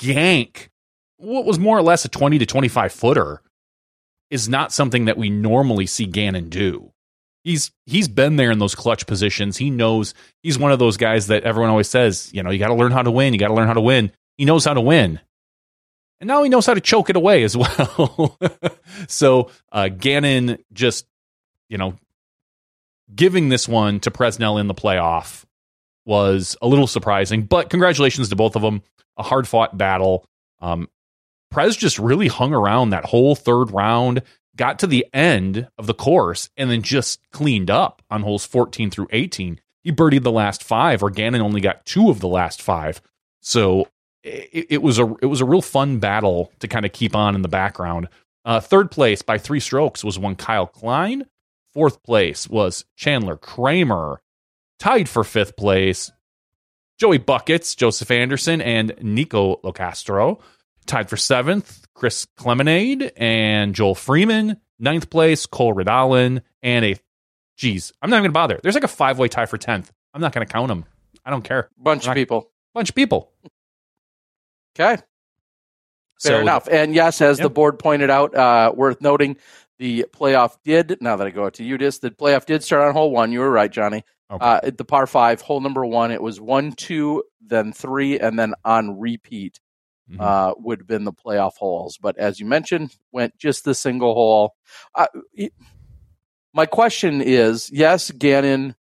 yank 0.00 0.70
what 1.18 1.44
was 1.44 1.58
more 1.58 1.78
or 1.78 1.82
less 1.82 2.04
a 2.04 2.08
20 2.08 2.38
to 2.38 2.46
25 2.46 2.92
footer 2.92 3.42
is 4.30 4.48
not 4.48 4.72
something 4.72 5.06
that 5.06 5.16
we 5.16 5.30
normally 5.30 5.86
see 5.86 6.06
Gannon 6.06 6.48
do. 6.48 6.92
He's 7.44 7.70
he's 7.86 8.08
been 8.08 8.36
there 8.36 8.50
in 8.50 8.58
those 8.58 8.74
clutch 8.74 9.06
positions. 9.06 9.56
He 9.56 9.70
knows 9.70 10.14
he's 10.42 10.58
one 10.58 10.72
of 10.72 10.78
those 10.78 10.96
guys 10.96 11.28
that 11.28 11.44
everyone 11.44 11.70
always 11.70 11.88
says, 11.88 12.30
you 12.32 12.42
know, 12.42 12.50
you 12.50 12.58
got 12.58 12.68
to 12.68 12.74
learn 12.74 12.90
how 12.90 13.02
to 13.02 13.10
win. 13.10 13.32
You 13.32 13.38
got 13.38 13.48
to 13.48 13.54
learn 13.54 13.68
how 13.68 13.74
to 13.74 13.80
win. 13.80 14.10
He 14.36 14.44
knows 14.44 14.64
how 14.64 14.74
to 14.74 14.80
win. 14.80 15.20
And 16.20 16.28
now 16.28 16.42
he 16.42 16.48
knows 16.48 16.66
how 16.66 16.74
to 16.74 16.80
choke 16.80 17.10
it 17.10 17.16
away 17.16 17.42
as 17.44 17.56
well. 17.56 18.36
so 19.08 19.50
uh, 19.70 19.88
Gannon 19.88 20.58
just, 20.72 21.06
you 21.68 21.78
know, 21.78 21.94
giving 23.14 23.48
this 23.48 23.68
one 23.68 24.00
to 24.00 24.10
Presnell 24.10 24.60
in 24.60 24.66
the 24.66 24.74
playoff 24.74 25.44
was 26.04 26.56
a 26.62 26.66
little 26.66 26.86
surprising, 26.86 27.42
but 27.42 27.70
congratulations 27.70 28.28
to 28.28 28.36
both 28.36 28.56
of 28.56 28.62
them. 28.62 28.82
A 29.18 29.22
hard 29.22 29.48
fought 29.48 29.76
battle. 29.76 30.26
Um, 30.60 30.88
Prez 31.56 31.74
just 31.74 31.98
really 31.98 32.28
hung 32.28 32.52
around 32.52 32.90
that 32.90 33.06
whole 33.06 33.34
third 33.34 33.70
round, 33.70 34.20
got 34.56 34.78
to 34.80 34.86
the 34.86 35.06
end 35.14 35.66
of 35.78 35.86
the 35.86 35.94
course, 35.94 36.50
and 36.54 36.70
then 36.70 36.82
just 36.82 37.18
cleaned 37.30 37.70
up 37.70 38.02
on 38.10 38.20
holes 38.20 38.44
14 38.44 38.90
through 38.90 39.08
18. 39.10 39.58
He 39.82 39.90
birdied 39.90 40.22
the 40.22 40.30
last 40.30 40.62
five, 40.62 41.02
or 41.02 41.08
Gannon 41.08 41.40
only 41.40 41.62
got 41.62 41.86
two 41.86 42.10
of 42.10 42.20
the 42.20 42.28
last 42.28 42.60
five. 42.60 43.00
So 43.40 43.88
it, 44.22 44.66
it 44.68 44.82
was 44.82 44.98
a 44.98 45.14
it 45.22 45.26
was 45.28 45.40
a 45.40 45.46
real 45.46 45.62
fun 45.62 45.98
battle 45.98 46.52
to 46.58 46.68
kind 46.68 46.84
of 46.84 46.92
keep 46.92 47.16
on 47.16 47.34
in 47.34 47.40
the 47.40 47.48
background. 47.48 48.08
Uh, 48.44 48.60
third 48.60 48.90
place 48.90 49.22
by 49.22 49.38
three 49.38 49.60
strokes 49.60 50.04
was 50.04 50.18
one 50.18 50.36
Kyle 50.36 50.66
Klein. 50.66 51.24
Fourth 51.72 52.02
place 52.02 52.46
was 52.50 52.84
Chandler 52.96 53.38
Kramer. 53.38 54.20
Tied 54.78 55.08
for 55.08 55.24
fifth 55.24 55.56
place, 55.56 56.12
Joey 56.98 57.16
Buckets, 57.16 57.74
Joseph 57.74 58.10
Anderson, 58.10 58.60
and 58.60 58.94
Nico 59.00 59.56
Locastro. 59.64 60.42
Tied 60.86 61.10
for 61.10 61.16
seventh, 61.16 61.86
Chris 61.94 62.26
Clemenade 62.36 63.12
and 63.16 63.74
Joel 63.74 63.94
Freeman. 63.94 64.60
Ninth 64.78 65.08
place, 65.10 65.46
Cole 65.46 65.74
Redalen, 65.74 66.42
and 66.62 66.84
a 66.84 66.96
geez, 67.56 67.92
I'm 68.02 68.10
not 68.10 68.18
even 68.18 68.24
gonna 68.24 68.32
bother. 68.32 68.60
There's 68.62 68.74
like 68.74 68.84
a 68.84 68.88
five 68.88 69.18
way 69.18 69.28
tie 69.28 69.46
for 69.46 69.58
tenth. 69.58 69.90
I'm 70.14 70.20
not 70.20 70.32
gonna 70.32 70.46
count 70.46 70.68
them. 70.68 70.84
I 71.24 71.30
don't 71.30 71.42
care. 71.42 71.70
Bunch 71.78 72.06
of 72.06 72.14
people. 72.14 72.50
Bunch 72.74 72.90
of 72.90 72.94
people. 72.94 73.32
Okay. 74.78 75.02
Fair 76.20 76.32
so, 76.32 76.40
enough. 76.40 76.68
And 76.70 76.94
yes, 76.94 77.20
as 77.20 77.38
yep. 77.38 77.44
the 77.44 77.50
board 77.50 77.78
pointed 77.78 78.10
out, 78.10 78.34
uh, 78.34 78.72
worth 78.74 79.00
noting, 79.00 79.36
the 79.78 80.06
playoff 80.14 80.56
did. 80.64 80.98
Now 81.00 81.16
that 81.16 81.26
I 81.26 81.30
go 81.30 81.46
out 81.46 81.54
to 81.54 81.64
you, 81.64 81.78
this 81.78 81.98
the 81.98 82.10
playoff 82.10 82.46
did 82.46 82.62
start 82.62 82.86
on 82.86 82.92
hole 82.92 83.10
one. 83.10 83.32
You 83.32 83.40
were 83.40 83.50
right, 83.50 83.70
Johnny. 83.70 84.04
Okay. 84.30 84.44
Uh, 84.44 84.70
the 84.76 84.84
par 84.84 85.06
five, 85.06 85.40
hole 85.40 85.60
number 85.60 85.84
one, 85.84 86.10
it 86.10 86.20
was 86.20 86.40
one, 86.40 86.72
two, 86.72 87.22
then 87.40 87.72
three, 87.72 88.18
and 88.18 88.38
then 88.38 88.54
on 88.64 88.98
repeat 88.98 89.60
mm-hmm. 90.10 90.20
uh, 90.20 90.54
would 90.58 90.80
have 90.80 90.86
been 90.86 91.04
the 91.04 91.12
playoff 91.12 91.56
holes. 91.56 91.98
But 92.00 92.18
as 92.18 92.40
you 92.40 92.46
mentioned, 92.46 92.94
went 93.12 93.36
just 93.38 93.64
the 93.64 93.74
single 93.74 94.14
hole. 94.14 94.54
Uh, 94.94 95.06
my 96.52 96.66
question 96.66 97.20
is: 97.20 97.70
Yes, 97.72 98.10
Gannon 98.10 98.74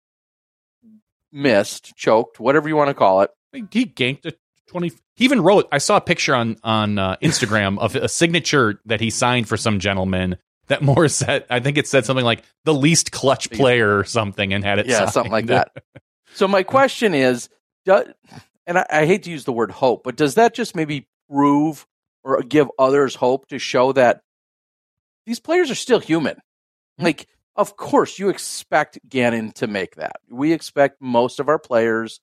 missed, 1.32 1.96
choked, 1.96 2.40
whatever 2.40 2.70
you 2.70 2.76
want 2.76 2.90
to 2.90 2.94
call 2.94 3.22
it. 3.22 3.32
He 3.52 3.86
ganked 3.86 4.26
a 4.26 4.34
twenty. 4.68 4.92
He 5.16 5.26
even 5.26 5.42
wrote. 5.42 5.68
I 5.72 5.78
saw 5.78 5.98
a 5.98 6.02
picture 6.02 6.36
on 6.36 6.58
on 6.64 6.98
uh, 6.98 7.18
Instagram 7.22 7.80
of 7.80 7.96
a 7.96 8.08
signature 8.08 8.82
that 8.86 9.02
he 9.02 9.10
signed 9.10 9.48
for 9.48 9.58
some 9.58 9.80
gentleman 9.80 10.38
that 10.68 10.82
said 11.12 11.46
I 11.50 11.60
think 11.60 11.78
it 11.78 11.88
said 11.88 12.06
something 12.06 12.26
like 12.26 12.44
the 12.64 12.74
least 12.74 13.12
clutch 13.12 13.52
player 13.52 13.98
or 13.98 14.04
something 14.04 14.54
and 14.54 14.64
had 14.64 14.80
it 14.80 14.88
yeah 14.88 15.00
signed. 15.00 15.12
something 15.12 15.32
like 15.32 15.48
that. 15.48 15.72
so 16.34 16.48
my 16.48 16.64
question 16.64 17.14
is, 17.14 17.50
does, 17.86 18.08
and 18.66 18.78
I, 18.78 18.86
I 18.90 19.06
hate 19.06 19.24
to 19.24 19.32
use 19.32 19.46
the 19.46 19.54
word 19.54 19.72
hope, 19.72 20.04
but 20.04 20.16
does 20.16 20.36
that 20.36 20.54
just 20.54 20.76
maybe 20.76 21.08
prove 21.30 21.86
or 22.24 22.42
give 22.42 22.70
others 22.80 23.16
hope 23.16 23.48
to 23.48 23.60
show 23.60 23.92
that 23.94 24.22
these 25.26 25.40
players 25.40 25.72
are 25.72 25.76
still 25.76 26.00
human? 26.00 26.36
Mm-hmm. 26.36 27.06
Like, 27.06 27.28
of 27.56 27.78
course, 27.78 28.20
you 28.20 28.30
expect 28.30 29.00
Gannon 29.08 29.52
to 29.54 29.68
make 29.68 29.96
that. 29.96 30.18
We 30.30 30.54
expect 30.54 31.02
most 31.02 31.40
of 31.40 31.48
our 31.48 31.60
players 31.60 32.20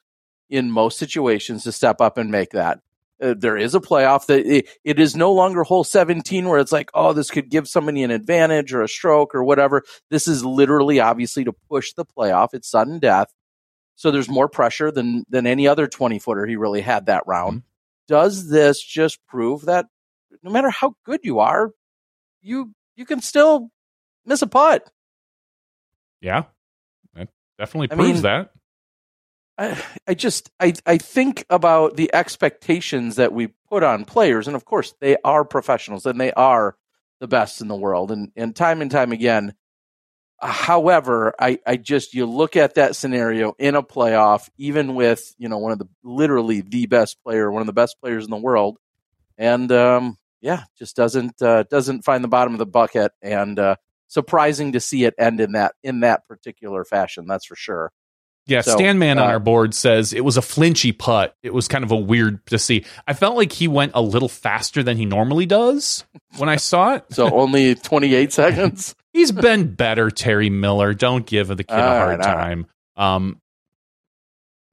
in 0.50 0.71
most 0.71 0.99
situations 0.99 1.64
to 1.64 1.73
step 1.73 2.00
up 2.00 2.18
and 2.18 2.30
make 2.30 2.50
that. 2.50 2.80
Uh, 3.23 3.35
there 3.38 3.56
is 3.56 3.75
a 3.75 3.80
playoff 3.80 4.26
that 4.26 4.44
it, 4.44 4.68
it 4.85 4.99
is 4.99 5.14
no 5.14 5.32
longer 5.32 5.62
hole 5.62 5.85
17 5.85 6.49
where 6.49 6.59
it's 6.59 6.73
like 6.73 6.90
oh 6.92 7.12
this 7.12 7.30
could 7.30 7.49
give 7.49 7.68
somebody 7.68 8.02
an 8.02 8.11
advantage 8.11 8.75
or 8.75 8.82
a 8.82 8.88
stroke 8.88 9.35
or 9.35 9.44
whatever 9.44 9.82
this 10.11 10.26
is 10.26 10.44
literally 10.44 10.99
obviously 10.99 11.44
to 11.44 11.52
push 11.52 11.92
the 11.92 12.04
playoff 12.04 12.49
it's 12.52 12.68
sudden 12.68 12.99
death 12.99 13.32
so 13.94 14.11
there's 14.11 14.28
more 14.28 14.49
pressure 14.49 14.90
than 14.90 15.25
than 15.28 15.47
any 15.47 15.68
other 15.68 15.87
20 15.87 16.18
footer 16.18 16.47
he 16.47 16.56
really 16.56 16.80
had 16.80 17.06
that 17.06 17.23
round 17.26 17.59
mm-hmm. 17.61 17.72
Does 18.12 18.50
this 18.50 18.83
just 18.83 19.19
prove 19.26 19.62
that 19.62 19.87
no 20.42 20.50
matter 20.50 20.69
how 20.69 20.95
good 21.07 21.21
you 21.23 21.38
are 21.38 21.71
you 22.42 22.71
you 22.95 23.07
can 23.07 23.23
still 23.23 23.71
miss 24.26 24.42
a 24.42 24.47
putt 24.47 24.90
yeah 26.21 26.42
that 27.14 27.31
definitely 27.59 27.88
proves 27.88 28.12
mean, 28.12 28.23
that 28.23 28.52
I, 29.57 29.83
I 30.07 30.14
just 30.14 30.50
I, 30.61 30.75
I 30.85 30.99
think 30.99 31.47
about 31.49 31.97
the 31.97 32.12
expectations 32.14 33.16
that 33.16 33.33
we 33.33 33.49
put 33.69 33.83
on 33.83 34.04
players, 34.04 34.47
and 34.47 34.57
of 34.57 34.64
course 34.64 34.95
they 35.00 35.16
are 35.25 35.45
professionals 35.45 36.07
and 36.07 36.21
they 36.21 36.33
are 36.33 36.76
the 37.21 37.28
best 37.28 37.61
in 37.61 37.69
the 37.69 37.76
world, 37.76 38.11
and 38.11 38.33
and 38.35 38.57
time 38.57 38.81
and 38.81 38.90
time 38.90 39.12
again. 39.12 39.54
However, 40.43 41.35
I, 41.39 41.61
I 41.65 41.77
just 41.77 42.15
you 42.15 42.27
look 42.27 42.57
at 42.57 42.75
that 42.75 42.97
scenario 42.97 43.55
in 43.59 43.77
a 43.77 43.83
playoff, 43.83 44.49
even 44.59 44.97
with 44.97 45.35
you 45.39 45.49
know 45.49 45.59
one 45.59 45.71
of 45.71 45.79
the 45.79 45.89
literally 46.03 46.63
the 46.63 46.87
best 46.87 47.23
player, 47.23 47.51
one 47.51 47.63
of 47.63 47.67
the 47.67 47.73
best 47.73 47.97
players 48.03 48.25
in 48.25 48.31
the 48.31 48.37
world, 48.37 48.79
and 49.39 49.71
um, 49.71 50.19
yeah, 50.41 50.65
just 50.77 50.97
doesn't 50.97 51.41
uh, 51.41 51.63
doesn't 51.71 52.05
find 52.05 52.25
the 52.25 52.29
bottom 52.29 52.55
of 52.55 52.59
the 52.59 52.67
bucket, 52.67 53.13
and 53.23 53.59
uh, 53.59 53.77
surprising 54.09 54.73
to 54.73 54.81
see 54.81 55.05
it 55.05 55.15
end 55.17 55.41
in 55.41 55.53
that 55.53 55.75
in 55.85 56.01
that 56.01 56.27
particular 56.27 56.85
fashion. 56.85 57.27
That's 57.27 57.47
for 57.47 57.57
sure. 57.57 57.93
Yeah, 58.47 58.63
so, 58.63 58.77
Stanman 58.77 59.19
uh, 59.19 59.23
on 59.23 59.31
our 59.31 59.39
board 59.39 59.73
says 59.73 60.13
it 60.13 60.25
was 60.25 60.37
a 60.37 60.43
flinchy 60.43 60.91
putt. 60.91 61.37
It 61.45 61.55
was 61.55 61.69
kind 61.69 61.85
of 61.85 61.93
a 61.93 61.97
weird 61.97 62.45
to 62.47 62.59
see. 62.59 62.85
I 63.07 63.15
felt 63.15 63.37
like 63.37 63.53
he 63.53 63.69
went 63.69 63.93
a 63.95 64.03
little 64.03 64.29
faster 64.29 64.83
than 64.83 64.97
he 64.97 65.07
normally 65.07 65.47
does 65.47 66.05
when 66.39 66.49
I 66.49 66.57
saw 66.57 66.95
it. 66.95 67.05
so 67.11 67.33
only 67.33 67.77
28 67.77 68.33
seconds. 68.33 68.97
He's 69.12 69.33
been 69.33 69.75
better, 69.75 70.11
Terry 70.11 70.49
Miller. 70.50 70.95
Don't 70.95 71.26
give 71.26 71.49
the 71.49 71.64
kid 71.64 71.75
all 71.75 71.81
a 71.81 71.99
hard 71.99 72.19
right, 72.19 72.25
time. 72.25 72.66
Right. 72.97 73.14
Um, 73.14 73.40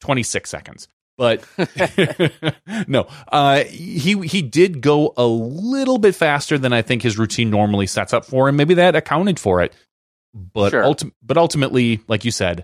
26 0.01 0.49
seconds. 0.49 0.87
But 1.17 1.43
no, 2.87 3.07
uh, 3.29 3.65
he 3.65 4.17
he 4.25 4.41
did 4.41 4.79
go 4.79 5.13
a 5.17 5.25
little 5.25 5.97
bit 5.97 6.15
faster 6.15 6.57
than 6.57 6.71
I 6.71 6.81
think 6.81 7.01
his 7.01 7.17
routine 7.17 7.49
normally 7.49 7.87
sets 7.87 8.13
up 8.13 8.23
for 8.23 8.47
him. 8.47 8.55
Maybe 8.55 8.75
that 8.75 8.95
accounted 8.95 9.37
for 9.37 9.61
it. 9.61 9.73
But 10.33 10.69
sure. 10.69 10.83
ulti- 10.83 11.11
but 11.21 11.37
ultimately, 11.37 11.99
like 12.07 12.23
you 12.23 12.31
said, 12.31 12.63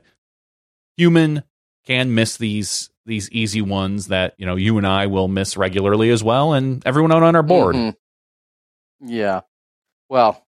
human 0.95 1.43
can 1.85 2.15
miss 2.15 2.37
these 2.37 2.89
these 3.05 3.29
easy 3.31 3.61
ones 3.61 4.07
that 4.07 4.35
you 4.37 4.45
know 4.45 4.55
you 4.55 4.77
and 4.77 4.87
I 4.87 5.07
will 5.07 5.27
miss 5.27 5.57
regularly 5.57 6.09
as 6.09 6.23
well, 6.23 6.53
and 6.53 6.81
everyone 6.85 7.11
out 7.11 7.23
on 7.23 7.35
our 7.35 7.43
board. 7.43 7.75
Mm-hmm. 7.75 9.09
Yeah, 9.09 9.41
well, 10.07 10.44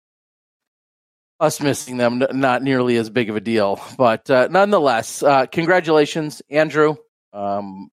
us 1.43 1.61
missing 1.61 1.97
them 1.97 2.25
not 2.33 2.63
nearly 2.63 2.97
as 2.97 3.11
big 3.11 3.29
of 3.29 3.37
a 3.37 3.41
deal, 3.41 3.81
but 3.99 4.31
uh, 4.31 4.49
nonetheless, 4.51 5.23
uh, 5.23 5.47
congratulations, 5.47 6.41
Andrew. 6.51 6.97
Um, 7.33 7.91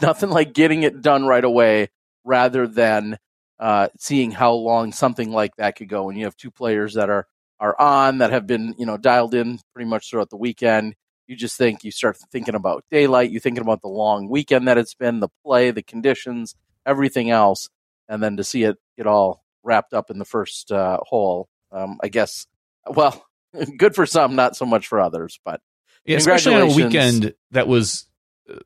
nothing 0.00 0.30
like 0.30 0.54
getting 0.54 0.82
it 0.84 1.02
done 1.02 1.26
right 1.26 1.44
away, 1.44 1.90
rather 2.24 2.66
than 2.66 3.18
uh, 3.58 3.88
seeing 3.98 4.30
how 4.30 4.52
long 4.54 4.92
something 4.92 5.30
like 5.30 5.56
that 5.56 5.76
could 5.76 5.88
go. 5.88 6.04
When 6.04 6.16
you 6.16 6.24
have 6.24 6.36
two 6.36 6.50
players 6.50 6.94
that 6.94 7.10
are 7.10 7.26
are 7.60 7.78
on 7.80 8.18
that 8.18 8.30
have 8.30 8.46
been 8.46 8.74
you 8.78 8.86
know 8.86 8.96
dialed 8.96 9.34
in 9.34 9.58
pretty 9.74 9.88
much 9.88 10.10
throughout 10.10 10.30
the 10.30 10.36
weekend 10.36 10.94
you 11.26 11.36
just 11.36 11.56
think 11.56 11.84
you 11.84 11.90
start 11.90 12.18
thinking 12.30 12.54
about 12.54 12.84
daylight, 12.90 13.30
you're 13.30 13.40
thinking 13.40 13.62
about 13.62 13.82
the 13.82 13.88
long 13.88 14.28
weekend 14.28 14.68
that 14.68 14.78
it's 14.78 14.94
been, 14.94 15.20
the 15.20 15.28
play, 15.44 15.70
the 15.70 15.82
conditions, 15.82 16.54
everything 16.86 17.30
else, 17.30 17.68
and 18.08 18.22
then 18.22 18.36
to 18.36 18.44
see 18.44 18.64
it 18.64 18.76
get 18.96 19.06
all 19.06 19.42
wrapped 19.62 19.94
up 19.94 20.10
in 20.10 20.18
the 20.18 20.24
first 20.24 20.70
uh, 20.70 20.98
hole, 21.02 21.48
um, 21.74 21.98
I 22.02 22.08
guess. 22.08 22.46
Well, 22.86 23.26
good 23.76 23.94
for 23.94 24.06
some, 24.06 24.36
not 24.36 24.56
so 24.56 24.64
much 24.64 24.86
for 24.86 25.00
others, 25.00 25.38
but 25.44 25.60
yeah, 26.04 26.16
especially 26.16 26.54
on 26.54 26.62
a 26.62 26.74
weekend 26.74 27.34
that 27.50 27.66
was 27.68 28.06
uh, 28.50 28.58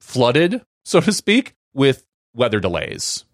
flooded, 0.00 0.62
so 0.84 1.00
to 1.00 1.12
speak, 1.12 1.54
with 1.72 2.04
weather 2.34 2.60
delays 2.60 3.24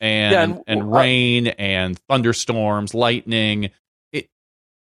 and 0.00 0.32
yeah, 0.32 0.42
and, 0.42 0.62
and 0.66 0.82
uh, 0.82 0.86
rain 0.86 1.46
and 1.48 1.98
thunderstorms, 2.08 2.94
lightning. 2.94 3.70
It, 4.12 4.28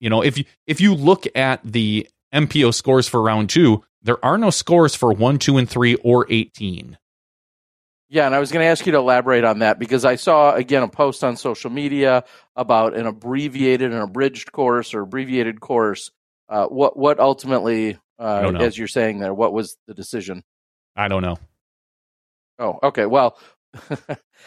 you 0.00 0.10
know, 0.10 0.22
if 0.22 0.38
you 0.38 0.44
if 0.66 0.80
you 0.80 0.94
look 0.94 1.26
at 1.36 1.60
the 1.64 2.08
MPO 2.32 2.74
scores 2.74 3.08
for 3.08 3.22
round 3.22 3.50
two, 3.50 3.84
there 4.02 4.22
are 4.24 4.38
no 4.38 4.50
scores 4.50 4.94
for 4.94 5.12
one, 5.12 5.38
two, 5.38 5.56
and 5.56 5.68
three 5.68 5.94
or 5.96 6.26
18. 6.28 6.98
Yeah, 8.14 8.26
and 8.26 8.34
I 8.34 8.38
was 8.38 8.52
going 8.52 8.62
to 8.62 8.68
ask 8.68 8.86
you 8.86 8.92
to 8.92 8.98
elaborate 8.98 9.42
on 9.42 9.58
that 9.58 9.80
because 9.80 10.04
I 10.04 10.14
saw 10.14 10.54
again 10.54 10.84
a 10.84 10.88
post 10.88 11.24
on 11.24 11.36
social 11.36 11.68
media 11.68 12.22
about 12.54 12.94
an 12.94 13.06
abbreviated 13.08 13.92
and 13.92 14.00
abridged 14.00 14.52
course 14.52 14.94
or 14.94 15.00
abbreviated 15.00 15.60
course. 15.60 16.12
Uh, 16.48 16.66
what 16.66 16.96
what 16.96 17.18
ultimately, 17.18 17.98
uh, 18.20 18.52
as 18.60 18.78
you're 18.78 18.86
saying 18.86 19.18
there, 19.18 19.34
what 19.34 19.52
was 19.52 19.76
the 19.88 19.94
decision? 19.94 20.44
I 20.94 21.08
don't 21.08 21.22
know. 21.22 21.38
Oh, 22.60 22.78
okay. 22.84 23.04
Well, 23.04 23.36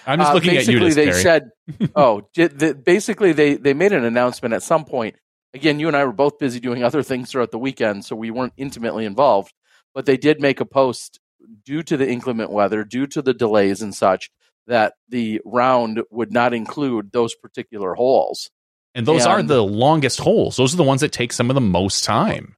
I'm 0.08 0.20
just 0.20 0.32
Uh, 0.32 0.34
looking 0.34 0.56
at 0.56 0.66
you. 0.66 0.80
basically, 0.80 0.94
they 0.94 1.12
said, 1.12 1.50
"Oh, 1.96 2.22
the, 2.36 2.74
basically 2.74 3.34
they 3.34 3.56
they 3.56 3.74
made 3.74 3.92
an 3.92 4.06
announcement 4.06 4.54
at 4.54 4.64
some 4.64 4.86
point. 4.86 5.18
Again, 5.54 5.82
you 5.82 5.90
and 5.90 5.98
I 5.98 6.06
were 6.06 6.14
both 6.14 6.40
busy 6.40 6.62
doing 6.62 6.86
other 6.86 7.04
things 7.04 7.30
throughout 7.30 7.52
the 7.52 7.60
weekend, 7.60 8.06
so 8.06 8.16
we 8.16 8.32
weren't 8.32 8.54
intimately 8.56 9.04
involved. 9.04 9.54
But 9.94 10.06
they 10.06 10.16
did 10.16 10.40
make 10.40 10.62
a 10.62 10.66
post 10.66 11.20
due 11.66 11.84
to 11.84 11.98
the 11.98 12.10
inclement 12.10 12.52
weather, 12.52 12.84
due 12.84 13.08
to 13.08 13.22
the 13.22 13.34
delays 13.34 13.82
and 13.82 13.94
such, 13.94 14.32
that 14.68 14.94
the 15.10 15.42
round 15.46 16.02
would 16.12 16.32
not 16.32 16.54
include 16.54 17.12
those 17.12 17.34
particular 17.36 17.94
holes. 17.94 18.50
and 18.94 19.06
those 19.06 19.26
are 19.26 19.42
the 19.44 19.64
longest 19.64 20.20
holes. 20.20 20.58
Those 20.58 20.74
are 20.74 20.78
the 20.78 20.84
ones 20.84 21.02
that 21.02 21.12
take 21.12 21.32
some 21.32 21.50
of 21.50 21.56
the 21.56 21.62
most 21.62 22.04
time. 22.04 22.56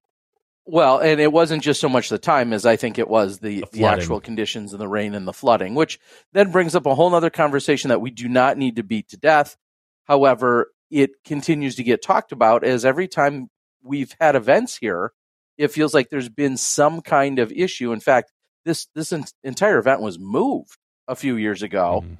Well, 0.65 1.00
and 1.00 1.19
it 1.19 1.31
wasn't 1.31 1.63
just 1.63 1.81
so 1.81 1.89
much 1.89 2.10
the 2.10 2.19
time 2.19 2.53
as 2.53 2.63
I 2.65 2.75
think 2.75 3.00
it 3.00 3.08
was 3.08 3.39
the, 3.39 3.62
The 3.62 3.67
the, 3.72 3.86
actual 3.86 4.19
conditions 4.22 4.72
and 4.72 4.79
the 4.79 4.88
rain 4.88 5.15
and 5.15 5.27
the 5.27 5.34
flooding, 5.34 5.74
which 5.74 6.00
then 6.31 6.51
brings 6.51 6.75
up 6.75 6.86
a 6.86 6.93
whole 6.93 7.13
other 7.15 7.31
conversation 7.31 7.89
that 7.89 8.01
we 8.01 8.12
do 8.12 8.27
not 8.29 8.55
need 8.58 8.75
to 8.75 8.84
beat 8.84 9.10
to 9.10 9.17
death. 9.17 9.58
However, 10.05 10.72
it 10.91 11.12
continues 11.25 11.75
to 11.75 11.84
get 11.84 12.03
talked 12.03 12.31
about 12.31 12.63
as 12.63 12.86
every 12.86 13.08
time 13.08 13.50
we've 13.81 14.15
had 14.19 14.36
events 14.36 14.77
here, 14.77 15.12
it 15.58 15.72
feels 15.72 15.93
like 15.93 16.10
there's 16.10 16.29
been 16.29 16.55
some 16.55 17.01
kind 17.01 17.39
of 17.39 17.51
issue. 17.51 17.91
In 17.91 18.00
fact, 18.00 18.31
this 18.70 18.88
this 18.96 19.12
en- 19.12 19.26
entire 19.44 19.78
event 19.80 20.02
was 20.02 20.18
moved 20.20 20.78
a 21.08 21.16
few 21.16 21.36
years 21.36 21.62
ago 21.64 22.04
Mhm. 22.06 22.18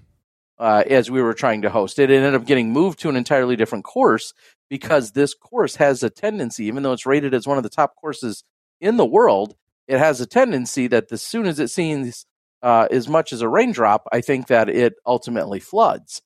uh, 0.58 0.84
as 0.90 1.10
we 1.12 1.22
were 1.22 1.34
trying 1.34 1.62
to 1.62 1.70
host 1.70 2.00
it. 2.00 2.10
It 2.12 2.16
ended 2.18 2.36
up 2.36 2.46
getting 2.46 2.72
moved 2.74 3.00
to 3.02 3.10
an 3.10 3.16
entirely 3.16 3.56
different 3.56 3.86
course 3.86 4.34
because 4.70 5.12
this 5.12 5.34
course 5.34 5.76
has 5.76 6.04
a 6.04 6.10
tendency, 6.10 6.66
even 6.66 6.84
though 6.84 6.94
it's 6.94 7.06
rated 7.06 7.34
as 7.34 7.48
one 7.48 7.58
of 7.58 7.64
the 7.64 7.70
top 7.70 7.96
courses 7.96 8.44
in 8.82 8.98
the 8.98 9.06
world, 9.06 9.56
it 9.88 9.98
has 10.00 10.20
a 10.22 10.26
tendency 10.26 10.88
that 10.88 11.12
as 11.12 11.22
soon 11.22 11.46
as 11.46 11.60
it 11.60 11.70
sees 11.70 12.26
uh, 12.62 12.88
as 12.92 13.08
much 13.08 13.32
as 13.32 13.42
a 13.42 13.48
raindrop, 13.48 14.06
I 14.12 14.22
think 14.22 14.48
that 14.48 14.70
it 14.70 14.96
ultimately 15.06 15.60
floods. 15.62 16.22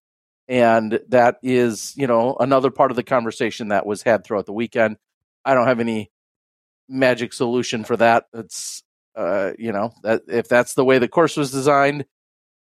And 0.48 1.00
that 1.10 1.38
is, 1.44 1.94
you 1.96 2.08
know, 2.08 2.36
another 2.40 2.72
part 2.72 2.92
of 2.92 2.96
the 2.98 3.04
conversation 3.04 3.68
that 3.70 3.86
was 3.86 4.02
had 4.04 4.24
throughout 4.26 4.46
the 4.48 4.54
weekend. 4.54 4.98
I 5.46 5.54
don't 5.54 5.68
have 5.68 5.80
any 5.80 6.12
magic 6.90 7.34
solution 7.34 7.84
for 7.84 7.96
that. 7.98 8.26
It's, 8.34 8.84
uh, 9.16 9.52
you 9.58 9.72
know, 9.72 9.94
that 10.04 10.24
if 10.28 10.48
that's 10.48 10.74
the 10.74 10.86
way 10.86 11.00
the 11.00 11.08
course 11.08 11.38
was 11.38 11.52
designed, 11.52 12.06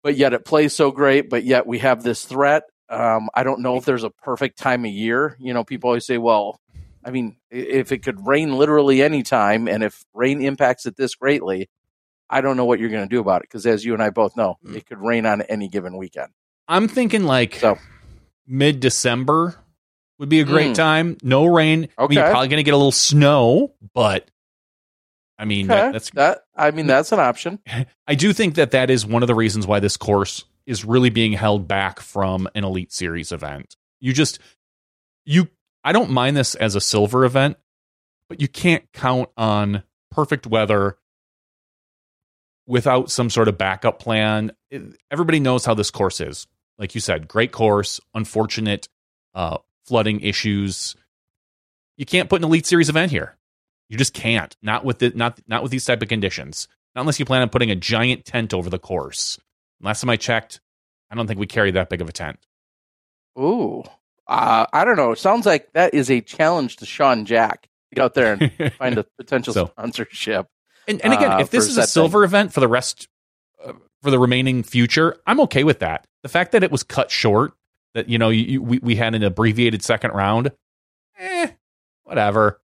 but 0.04 0.16
yet 0.18 0.34
it 0.34 0.46
plays 0.46 0.74
so 0.76 0.92
great, 0.92 1.30
but 1.30 1.44
yet 1.44 1.66
we 1.66 1.80
have 1.80 2.04
this 2.04 2.26
threat. 2.26 2.64
Um, 2.90 3.30
I 3.34 3.44
don't 3.44 3.62
know 3.62 3.78
if 3.78 3.86
there's 3.86 4.04
a 4.04 4.10
perfect 4.12 4.58
time 4.60 4.86
of 4.86 4.92
year. 4.92 5.36
You 5.40 5.54
know, 5.54 5.64
people 5.64 5.90
always 5.90 6.06
say, 6.06 6.18
well, 6.18 6.60
I 7.04 7.12
mean, 7.12 7.38
if 7.50 7.92
it 7.92 8.04
could 8.04 8.26
rain 8.26 8.56
literally 8.58 9.02
any 9.02 9.24
time, 9.24 9.68
and 9.68 9.84
if 9.84 10.04
rain 10.14 10.42
impacts 10.42 10.86
it 10.86 10.96
this 10.96 11.16
greatly, 11.16 11.70
I 12.30 12.42
don't 12.42 12.58
know 12.58 12.66
what 12.66 12.80
you're 12.80 12.90
going 12.90 13.08
to 13.08 13.16
do 13.16 13.20
about 13.20 13.42
it. 13.42 13.50
Because 13.50 13.66
as 13.66 13.84
you 13.86 13.94
and 13.94 14.04
I 14.04 14.10
both 14.10 14.36
know, 14.36 14.58
Mm. 14.66 14.76
it 14.76 14.86
could 14.88 15.00
rain 15.00 15.26
on 15.26 15.42
any 15.44 15.68
given 15.68 15.98
weekend. 15.98 16.32
I'm 16.68 16.88
thinking 16.88 17.24
like 17.26 17.56
So- 17.56 17.78
mid 18.48 18.80
December 18.80 19.56
would 20.20 20.30
be 20.30 20.40
a 20.40 20.46
great 20.46 20.72
Mm. 20.72 20.76
time. 20.76 21.18
No 21.24 21.46
rain. 21.46 21.88
I 21.98 22.04
mean, 22.04 22.12
you're 22.14 22.24
Okay. 22.24 22.32
probably 22.32 22.48
going 22.48 22.58
to 22.58 22.64
get 22.64 22.74
a 22.74 22.78
little 22.78 22.92
snow, 22.92 23.74
but 23.94 24.30
I 25.38 25.46
mean, 25.46 25.68
that, 25.68 25.94
that's 25.94 26.10
that. 26.12 26.40
I 26.56 26.72
mean, 26.72 26.88
that's 26.88 27.12
an 27.12 27.20
option. 27.20 27.60
I 28.08 28.16
do 28.16 28.32
think 28.34 28.56
that 28.56 28.72
that 28.72 28.90
is 28.90 29.06
one 29.06 29.22
of 29.24 29.28
the 29.28 29.36
reasons 29.36 29.68
why 29.68 29.80
this 29.80 29.98
course 29.98 30.46
is 30.66 30.86
really 30.86 31.10
being 31.10 31.34
held 31.34 31.68
back 31.68 32.00
from 32.00 32.48
an 32.56 32.64
Elite 32.64 32.92
Series 32.94 33.32
event. 33.32 33.76
You 34.00 34.14
just 34.14 34.40
you 35.26 35.50
I 35.84 35.92
don't 35.92 36.10
mind 36.12 36.38
this 36.38 36.56
as 36.56 36.76
a 36.76 36.82
silver 36.82 37.26
event, 37.26 37.58
but 38.30 38.42
you 38.42 38.48
can't 38.48 38.84
count 38.94 39.30
on 39.38 39.84
perfect 40.12 40.48
weather 40.48 40.98
without 42.68 43.12
some 43.12 43.30
sort 43.30 43.48
of 43.48 43.58
backup 43.58 44.00
plan. 44.00 44.52
It- 44.72 44.98
everybody 45.12 45.40
knows 45.40 45.66
how 45.66 45.74
this 45.74 45.92
course 45.92 46.20
is. 46.20 46.48
Like 46.78 46.96
you 46.96 47.02
said, 47.02 47.28
great 47.28 47.52
course, 47.52 48.00
unfortunate 48.14 48.90
uh, 49.34 49.58
flooding 49.86 50.22
issues. 50.22 50.96
You 51.98 52.06
can't 52.06 52.30
put 52.30 52.42
an 52.42 52.46
Elite 52.46 52.66
Series 52.66 52.90
event 52.90 53.12
here. 53.12 53.38
You 53.90 53.98
just 53.98 54.14
can't. 54.14 54.56
Not 54.62 54.84
with 54.86 55.00
the, 55.00 55.12
not 55.16 55.40
not 55.48 55.62
with 55.64 55.72
these 55.72 55.86
type 55.86 56.02
of 56.02 56.08
conditions. 56.08 56.68
Not 56.96 57.02
unless 57.02 57.20
you 57.20 57.26
plan 57.26 57.42
on 57.42 57.50
putting 57.50 57.72
a 57.72 57.76
giant 57.76 58.26
tent 58.26 58.54
over 58.54 58.70
the 58.70 58.80
course. 58.80 59.38
Last 59.82 60.02
time 60.02 60.10
I 60.10 60.16
checked, 60.16 60.62
I 61.12 61.16
don't 61.16 61.28
think 61.28 61.40
we 61.40 61.46
carry 61.48 61.72
that 61.72 61.90
big 61.90 62.02
of 62.02 62.10
a 62.10 62.12
tent. 62.14 62.40
Ooh, 63.38 63.84
uh, 64.28 64.66
I 64.72 64.86
don't 64.86 64.96
know. 64.96 65.12
It 65.12 65.20
sounds 65.20 65.46
like 65.46 65.72
that 65.74 65.94
is 65.94 66.10
a 66.10 66.22
challenge 66.22 66.78
to 66.78 66.86
Sean 66.86 67.26
Jack. 67.26 67.64
to 67.64 67.96
Get 67.96 68.04
out 68.04 68.14
there 68.14 68.38
and 68.40 68.74
find 68.78 68.98
a 68.98 69.04
potential 69.18 69.54
So- 69.54 69.68
sponsorship. 69.68 70.48
And, 70.88 71.02
and 71.04 71.14
again, 71.14 71.32
uh, 71.32 71.38
if 71.40 71.50
this 71.50 71.68
is 71.68 71.78
a 71.78 71.88
silver 71.88 72.24
event 72.24 72.54
for 72.54 72.60
the 72.60 72.68
rest, 72.68 73.08
uh, 73.66 73.74
for 74.04 74.12
the 74.12 74.20
remaining 74.20 74.62
future, 74.62 75.18
I'm 75.26 75.40
okay 75.42 75.64
with 75.64 75.80
that. 75.80 76.06
The 76.22 76.30
fact 76.30 76.52
that 76.52 76.64
it 76.64 76.72
was 76.72 76.84
cut 76.84 77.10
short, 77.10 77.54
that 77.96 78.08
you 78.08 78.20
know, 78.20 78.30
you, 78.30 78.44
you, 78.44 78.62
we 78.62 78.78
we 78.80 78.96
had 78.96 79.16
an 79.16 79.24
abbreviated 79.24 79.82
second 79.84 80.12
round, 80.12 80.52
eh, 81.18 81.48
whatever. 82.04 82.62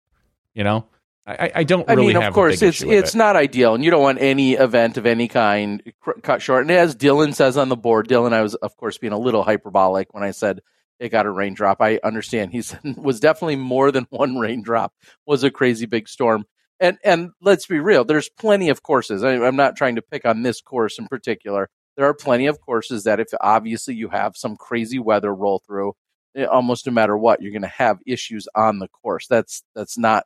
You 0.53 0.65
know, 0.65 0.87
I 1.27 1.51
I- 1.57 1.65
don't 1.65 1.89
I 1.89 1.95
mean, 1.97 2.17
of 2.17 2.33
course, 2.35 2.63
it's 2.63 2.83
it's 2.83 3.15
it. 3.15 3.19
not 3.19 3.37
ideal, 3.37 3.75
and 3.75 3.85
you 3.85 3.91
don't 3.91 4.03
want 4.03 4.21
any 4.21 4.55
event 4.55 4.97
of 4.97 5.07
any 5.07 5.29
kind 5.29 5.83
cr- 6.01 6.19
cut 6.23 6.43
short. 6.43 6.63
And 6.63 6.71
as 6.71 6.97
Dylan 6.97 7.35
says 7.35 7.57
on 7.57 7.69
the 7.69 7.77
board, 7.77 8.09
Dylan, 8.09 8.33
I 8.33 8.43
was 8.43 8.55
of 8.57 8.77
course 8.77 8.99
being 8.99 9.13
a 9.13 9.19
little 9.19 9.43
hyperbolic 9.43 10.13
when 10.15 10.23
I 10.23 10.31
said 10.33 10.61
it 10.99 11.11
got 11.11 11.27
a 11.27 11.31
raindrop. 11.31 11.81
I 11.81 12.01
understand 12.03 12.53
he 12.53 12.63
said 12.63 12.81
was 12.97 13.21
definitely 13.21 13.57
more 13.57 13.93
than 13.93 14.07
one 14.11 14.39
raindrop. 14.39 14.93
Was 15.27 15.45
a 15.45 15.51
crazy 15.51 15.87
big 15.87 16.09
storm. 16.09 16.45
And 16.81 16.97
and 17.05 17.31
let's 17.43 17.67
be 17.67 17.79
real, 17.79 18.05
there's 18.05 18.31
plenty 18.31 18.71
of 18.71 18.83
courses. 18.83 19.23
I, 19.23 19.33
I'm 19.35 19.57
not 19.57 19.77
trying 19.77 19.97
to 19.97 20.03
pick 20.03 20.25
on 20.25 20.43
this 20.43 20.63
course 20.63 20.99
in 20.99 21.07
particular. 21.09 21.69
There 21.97 22.07
are 22.07 22.15
plenty 22.15 22.47
of 22.47 22.61
courses 22.63 23.05
that 23.05 23.21
if 23.21 23.29
obviously 23.41 23.95
you 23.95 24.09
have 24.09 24.35
some 24.37 24.57
crazy 24.57 24.99
weather 24.99 25.35
roll 25.35 25.61
through, 25.67 25.93
eh, 26.35 26.45
almost 26.45 26.87
no 26.87 26.93
matter 26.93 27.19
what, 27.19 27.43
you're 27.43 27.53
going 27.53 27.61
to 27.63 27.69
have 27.69 27.99
issues 28.07 28.49
on 28.55 28.79
the 28.79 28.89
course. 28.89 29.27
That's 29.27 29.63
that's 29.75 29.99
not 29.99 30.25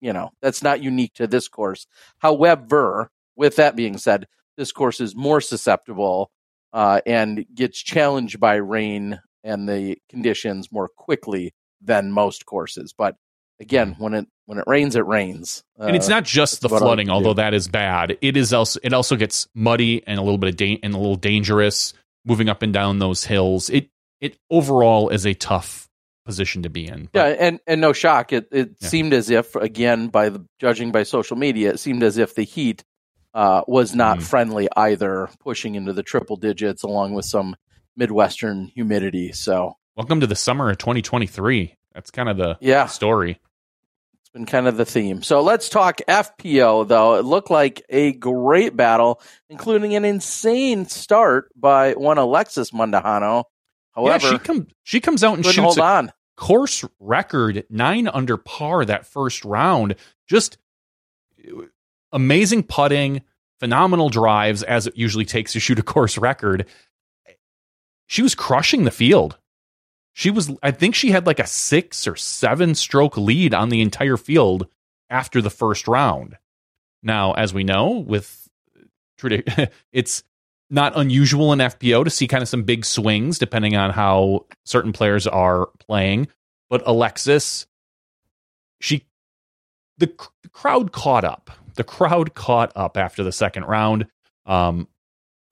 you 0.00 0.12
know 0.12 0.30
that's 0.42 0.62
not 0.62 0.82
unique 0.82 1.14
to 1.14 1.26
this 1.26 1.48
course. 1.48 1.86
However, 2.18 3.10
with 3.36 3.56
that 3.56 3.76
being 3.76 3.98
said, 3.98 4.26
this 4.56 4.72
course 4.72 5.00
is 5.00 5.14
more 5.16 5.40
susceptible 5.40 6.30
uh, 6.72 7.00
and 7.06 7.44
gets 7.54 7.78
challenged 7.82 8.38
by 8.40 8.56
rain 8.56 9.20
and 9.44 9.68
the 9.68 9.96
conditions 10.08 10.70
more 10.70 10.88
quickly 10.88 11.54
than 11.80 12.12
most 12.12 12.46
courses. 12.46 12.92
But 12.96 13.16
again, 13.58 13.96
when 13.98 14.14
it 14.14 14.26
when 14.46 14.58
it 14.58 14.64
rains, 14.66 14.96
it 14.96 15.06
rains. 15.06 15.62
and 15.78 15.96
it's 15.96 16.08
Uh, 16.08 16.10
not 16.10 16.24
just 16.24 16.60
the 16.60 16.68
that's 16.68 16.72
what 16.72 16.82
I 16.82 16.86
flooding, 16.86 17.10
although 17.10 17.34
that 17.34 17.54
is 17.54 17.68
bad. 17.68 18.18
It 18.20 18.36
is 18.36 18.52
also 18.52 18.80
it 18.82 18.92
also 18.92 19.16
gets 19.16 19.48
muddy 19.54 20.02
and 20.06 20.18
a 20.18 20.22
little 20.22 20.38
bit 20.38 20.50
of 20.50 20.56
da- 20.56 20.80
and 20.82 20.94
a 20.94 20.98
little 20.98 21.16
dangerous 21.16 21.94
moving 22.24 22.48
up 22.48 22.62
and 22.62 22.72
down 22.72 22.98
those 22.98 23.24
hills. 23.24 23.70
It 23.70 23.88
it 24.20 24.36
overall 24.50 25.08
is 25.10 25.26
a 25.26 25.34
tough 25.34 25.88
position 26.24 26.62
to 26.62 26.70
be 26.70 26.86
in. 26.86 27.08
Yeah, 27.14 27.24
and 27.26 27.60
and 27.66 27.80
no 27.80 27.92
shock. 27.92 28.32
It 28.32 28.48
it 28.52 28.70
Yeah. 28.80 28.88
seemed 28.88 29.12
as 29.12 29.30
if 29.30 29.54
again 29.56 30.08
by 30.08 30.28
the 30.28 30.44
judging 30.60 30.92
by 30.92 31.02
social 31.04 31.36
media, 31.36 31.70
it 31.70 31.80
seemed 31.80 32.02
as 32.02 32.18
if 32.18 32.34
the 32.34 32.42
heat 32.44 32.84
uh, 33.32 33.62
was 33.68 33.94
not 33.94 34.18
Mhm. 34.18 34.22
friendly 34.22 34.68
either, 34.76 35.28
pushing 35.38 35.76
into 35.76 35.92
the 35.92 36.02
triple 36.02 36.34
digits 36.36 36.82
along 36.82 37.14
with 37.14 37.24
some 37.24 37.54
midwestern 37.96 38.66
humidity. 38.74 39.30
So 39.32 39.74
welcome 39.96 40.20
to 40.20 40.26
the 40.26 40.34
summer 40.34 40.68
of 40.70 40.78
2023. 40.78 41.76
That's 41.94 42.10
kind 42.10 42.28
of 42.28 42.36
the 42.36 42.56
yeah, 42.60 42.86
story. 42.86 43.38
it's 44.20 44.30
been 44.30 44.46
kind 44.46 44.66
of 44.66 44.76
the 44.76 44.84
theme. 44.84 45.22
So 45.22 45.42
let's 45.42 45.68
talk 45.68 46.00
FPO 46.08 46.84
though. 46.88 47.16
It 47.16 47.24
looked 47.24 47.50
like 47.50 47.82
a 47.88 48.12
great 48.12 48.76
battle, 48.76 49.20
including 49.48 49.94
an 49.94 50.04
insane 50.04 50.86
start 50.86 51.50
by 51.56 51.92
one 51.94 52.18
Alexis 52.18 52.70
Mandujano. 52.72 53.44
However, 53.92 54.26
yeah, 54.26 54.32
she 54.32 54.38
comes 54.38 54.66
she 54.82 55.00
comes 55.00 55.24
out 55.24 55.36
and 55.36 55.44
shoots 55.44 55.58
hold 55.58 55.78
a 55.78 55.82
on. 55.82 56.12
course 56.36 56.84
record 56.98 57.64
nine 57.70 58.08
under 58.08 58.36
par 58.36 58.84
that 58.84 59.06
first 59.06 59.44
round. 59.44 59.96
Just 60.28 60.58
uh, 61.46 61.62
amazing 62.12 62.62
putting, 62.64 63.22
phenomenal 63.58 64.08
drives 64.08 64.62
as 64.62 64.86
it 64.86 64.96
usually 64.96 65.24
takes 65.24 65.52
to 65.52 65.60
shoot 65.60 65.78
a 65.78 65.82
course 65.82 66.18
record. 66.18 66.66
She 68.06 68.22
was 68.22 68.34
crushing 68.34 68.84
the 68.84 68.90
field. 68.90 69.38
She 70.12 70.30
was, 70.30 70.50
I 70.62 70.72
think 70.72 70.96
she 70.96 71.12
had 71.12 71.26
like 71.26 71.38
a 71.38 71.46
six 71.46 72.08
or 72.08 72.16
seven 72.16 72.74
stroke 72.74 73.16
lead 73.16 73.54
on 73.54 73.68
the 73.68 73.80
entire 73.80 74.16
field 74.16 74.66
after 75.08 75.40
the 75.40 75.50
first 75.50 75.86
round. 75.86 76.36
Now, 77.02 77.32
as 77.34 77.54
we 77.54 77.64
know, 77.64 77.90
with 77.90 78.48
it's 79.92 80.24
not 80.70 80.96
unusual 80.96 81.52
in 81.52 81.58
FPO 81.58 82.04
to 82.04 82.10
see 82.10 82.26
kind 82.26 82.42
of 82.42 82.48
some 82.48 82.62
big 82.62 82.84
swings 82.84 83.38
depending 83.38 83.76
on 83.76 83.90
how 83.90 84.46
certain 84.64 84.92
players 84.92 85.26
are 85.26 85.68
playing. 85.80 86.28
But 86.68 86.82
Alexis, 86.86 87.66
she, 88.80 89.04
the, 89.98 90.06
the 90.42 90.48
crowd 90.48 90.92
caught 90.92 91.24
up. 91.24 91.50
The 91.74 91.84
crowd 91.84 92.34
caught 92.34 92.72
up 92.76 92.96
after 92.96 93.24
the 93.24 93.32
second 93.32 93.64
round. 93.64 94.06
Um, 94.46 94.88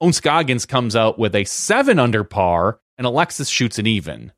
Ohn 0.01 0.13
Scoggins 0.13 0.65
comes 0.65 0.95
out 0.95 1.19
with 1.19 1.35
a 1.35 1.43
seven 1.43 1.99
under 1.99 2.23
par, 2.23 2.79
and 2.97 3.05
Alexis 3.05 3.49
shoots 3.49 3.79
an 3.79 3.87
even. 3.87 4.31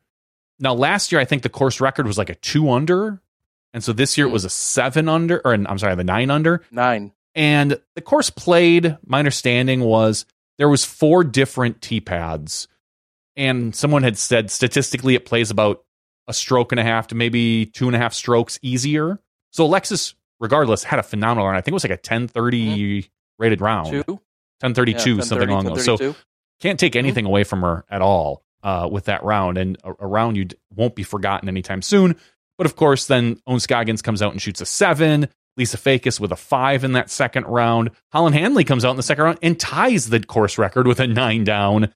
Now, 0.59 0.73
last 0.73 1.11
year, 1.11 1.21
I 1.21 1.25
think 1.25 1.43
the 1.43 1.49
course 1.49 1.79
record 1.79 2.07
was 2.07 2.17
like 2.17 2.29
a 2.29 2.35
two 2.35 2.69
under. 2.71 3.21
And 3.73 3.83
so 3.83 3.93
this 3.93 4.17
year 4.17 4.27
it 4.27 4.31
was 4.31 4.45
a 4.45 4.49
seven 4.49 5.07
under, 5.07 5.41
or 5.45 5.53
I'm 5.53 5.77
sorry, 5.77 5.95
the 5.95 6.03
nine 6.03 6.29
under. 6.29 6.63
Nine. 6.71 7.13
And 7.35 7.79
the 7.95 8.01
course 8.01 8.29
played, 8.29 8.97
my 9.05 9.19
understanding 9.19 9.81
was 9.81 10.25
there 10.61 10.69
was 10.69 10.85
four 10.85 11.23
different 11.23 11.81
tee 11.81 11.99
pads, 11.99 12.67
and 13.35 13.75
someone 13.75 14.03
had 14.03 14.15
said 14.15 14.51
statistically 14.51 15.15
it 15.15 15.25
plays 15.25 15.49
about 15.49 15.83
a 16.27 16.33
stroke 16.33 16.71
and 16.71 16.79
a 16.79 16.83
half 16.83 17.07
to 17.07 17.15
maybe 17.15 17.65
two 17.65 17.87
and 17.87 17.95
a 17.95 17.99
half 17.99 18.13
strokes 18.13 18.59
easier. 18.61 19.19
So 19.49 19.65
Alexis, 19.65 20.13
regardless, 20.39 20.83
had 20.83 20.99
a 20.99 21.03
phenomenal 21.03 21.45
round. 21.47 21.57
I 21.57 21.61
think 21.61 21.71
it 21.71 21.73
was 21.73 21.83
like 21.83 21.89
a 21.89 21.95
1030 21.95 23.09
rated 23.39 23.59
round. 23.59 23.89
Two? 23.89 24.03
1032, 24.59 25.15
Yeah, 25.15 25.21
something 25.23 25.49
along 25.49 25.65
those. 25.65 25.83
So 25.83 26.15
can't 26.59 26.79
take 26.79 26.95
anything 26.95 27.25
away 27.25 27.43
from 27.43 27.61
her 27.63 27.83
at 27.89 28.03
all 28.03 28.43
uh, 28.61 28.87
with 28.91 29.05
that 29.05 29.23
round, 29.23 29.57
and 29.57 29.79
a, 29.83 29.93
a 30.01 30.05
round 30.07 30.37
you 30.37 30.45
d- 30.45 30.55
won't 30.75 30.93
be 30.93 31.01
forgotten 31.01 31.49
anytime 31.49 31.81
soon. 31.81 32.15
But 32.59 32.67
of 32.67 32.75
course, 32.75 33.07
then 33.07 33.41
Ohn 33.47 33.59
Scoggins 33.59 34.03
comes 34.03 34.21
out 34.21 34.31
and 34.31 34.39
shoots 34.39 34.61
a 34.61 34.67
seven. 34.67 35.27
Lisa 35.57 35.77
Fajkus 35.77 36.19
with 36.19 36.31
a 36.31 36.37
five 36.37 36.83
in 36.83 36.93
that 36.93 37.09
second 37.09 37.45
round. 37.45 37.91
Holyn 38.11 38.33
Handley 38.33 38.63
comes 38.63 38.85
out 38.85 38.91
in 38.91 38.97
the 38.97 39.03
second 39.03 39.23
round 39.23 39.39
and 39.41 39.59
ties 39.59 40.09
the 40.09 40.19
course 40.21 40.57
record 40.57 40.87
with 40.87 40.99
a 40.99 41.07
nine 41.07 41.43
down, 41.43 41.93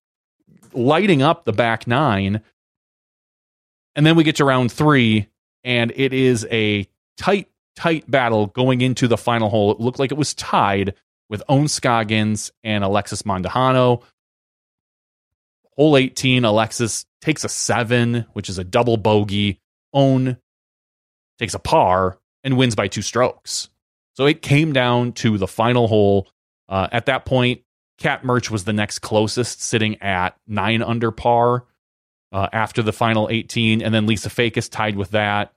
lighting 0.74 1.22
up 1.22 1.46
the 1.46 1.54
back 1.54 1.88
nine. 1.88 2.42
And 3.96 4.06
then 4.06 4.16
we 4.16 4.24
get 4.24 4.38
to 4.38 4.46
round 4.46 4.72
three, 4.72 5.28
and 5.64 5.94
it 5.96 6.12
is 6.12 6.46
a 6.52 6.88
tight, 7.18 7.50
tight 7.78 8.10
battle 8.12 8.48
going 8.48 8.82
into 8.82 9.08
the 9.08 9.18
final 9.18 9.50
hole. 9.50 9.72
It 9.72 9.80
looked 9.80 10.00
like 10.00 10.12
it 10.12 10.18
was 10.18 10.34
tied 10.34 10.94
with 11.30 11.42
Ohn 11.48 11.68
Scoggins 11.68 12.52
and 12.64 12.84
Alexis 12.84 13.24
Mandujano. 13.24 14.04
Hole 15.78 15.98
18, 15.98 16.46
Alexis 16.46 17.06
takes 17.22 17.44
a 17.44 17.50
seven, 17.50 18.26
which 18.34 18.50
is 18.50 18.58
a 18.58 18.64
double 18.64 18.98
bogey. 18.98 19.60
Ohn 19.94 20.38
takes 21.40 21.54
a 21.54 21.60
par 21.60 22.18
and 22.46 22.56
wins 22.56 22.76
by 22.76 22.88
two 22.88 23.02
strokes. 23.02 23.70
So 24.14 24.26
it 24.26 24.42
came 24.42 24.72
down 24.72 25.12
to 25.14 25.38
the 25.38 25.48
final 25.48 25.90
hole. 25.90 26.30
Uh, 26.70 26.88
at 26.94 27.08
that 27.08 27.26
point, 27.26 27.62
Kat 27.98 28.24
Mertsch 28.24 28.50
was 28.50 28.64
the 28.64 28.72
next 28.72 29.00
closest, 29.00 29.62
sitting 29.62 30.02
at 30.02 30.38
nine 30.48 30.82
under 30.82 31.12
par 31.12 31.66
uh, 32.32 32.48
after 32.54 32.82
the 32.82 32.94
final 32.94 33.28
18. 33.30 33.82
And 33.82 33.94
then 33.94 34.06
Lisa 34.06 34.30
Fajkus 34.30 34.70
tied 34.70 34.96
with 34.96 35.12
that. 35.12 35.52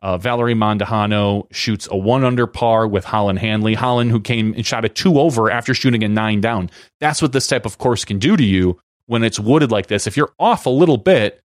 Uh, 0.00 0.16
Valerie 0.16 0.54
Mandujano 0.54 1.48
shoots 1.50 1.88
a 1.90 1.96
one 1.96 2.24
under 2.24 2.46
par 2.46 2.86
with 2.86 3.04
Holyn 3.04 3.36
Handley. 3.36 3.74
Holyn, 3.74 4.10
who 4.10 4.20
came 4.20 4.54
and 4.54 4.64
shot 4.64 4.84
a 4.84 4.88
two 4.88 5.18
over 5.18 5.50
after 5.50 5.74
shooting 5.74 6.04
a 6.04 6.08
nine 6.08 6.40
down. 6.40 6.70
That's 7.00 7.20
what 7.20 7.32
this 7.32 7.48
type 7.48 7.66
of 7.66 7.78
course 7.78 8.04
can 8.04 8.20
do 8.20 8.36
to 8.36 8.44
you 8.44 8.78
when 9.06 9.24
it's 9.24 9.40
wooded 9.40 9.72
like 9.72 9.88
this. 9.88 10.06
If 10.06 10.16
you're 10.16 10.32
off 10.38 10.66
a 10.66 10.70
little 10.70 10.98
bit, 10.98 11.42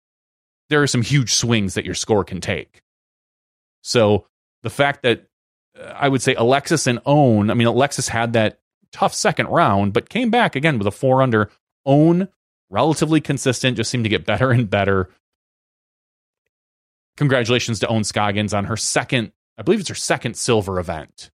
there 0.69 0.81
are 0.81 0.87
some 0.87 1.01
huge 1.01 1.33
swings 1.33 1.75
that 1.75 1.85
your 1.85 1.95
score 1.95 2.25
can 2.25 2.41
take. 2.41 2.81
So 3.83 4.27
the 4.63 4.69
fact 4.69 5.03
that 5.03 5.27
uh, 5.79 5.93
I 5.95 6.09
would 6.09 6.21
say 6.21 6.35
Alexis 6.35 6.87
and 6.87 6.99
Ohn, 7.05 7.49
I 7.49 7.53
mean, 7.53 7.67
Alexis 7.67 8.07
had 8.07 8.33
that 8.33 8.59
tough 8.91 9.13
second 9.13 9.47
round, 9.47 9.93
but 9.93 10.09
came 10.09 10.29
back 10.29 10.55
again 10.55 10.77
with 10.77 10.87
a 10.87 10.91
four 10.91 11.21
under. 11.21 11.49
Ohn, 11.85 12.27
relatively 12.69 13.21
consistent, 13.21 13.77
just 13.77 13.89
seemed 13.89 14.03
to 14.03 14.09
get 14.09 14.25
better 14.25 14.51
and 14.51 14.69
better. 14.69 15.09
Congratulations 17.17 17.79
to 17.79 17.87
Ohn 17.87 18.03
Scoggins 18.03 18.53
on 18.53 18.65
her 18.65 18.77
second, 18.77 19.31
I 19.57 19.63
believe 19.63 19.79
it's 19.79 19.89
her 19.89 19.95
second 19.95 20.35
silver 20.35 20.79
event. 20.79 21.31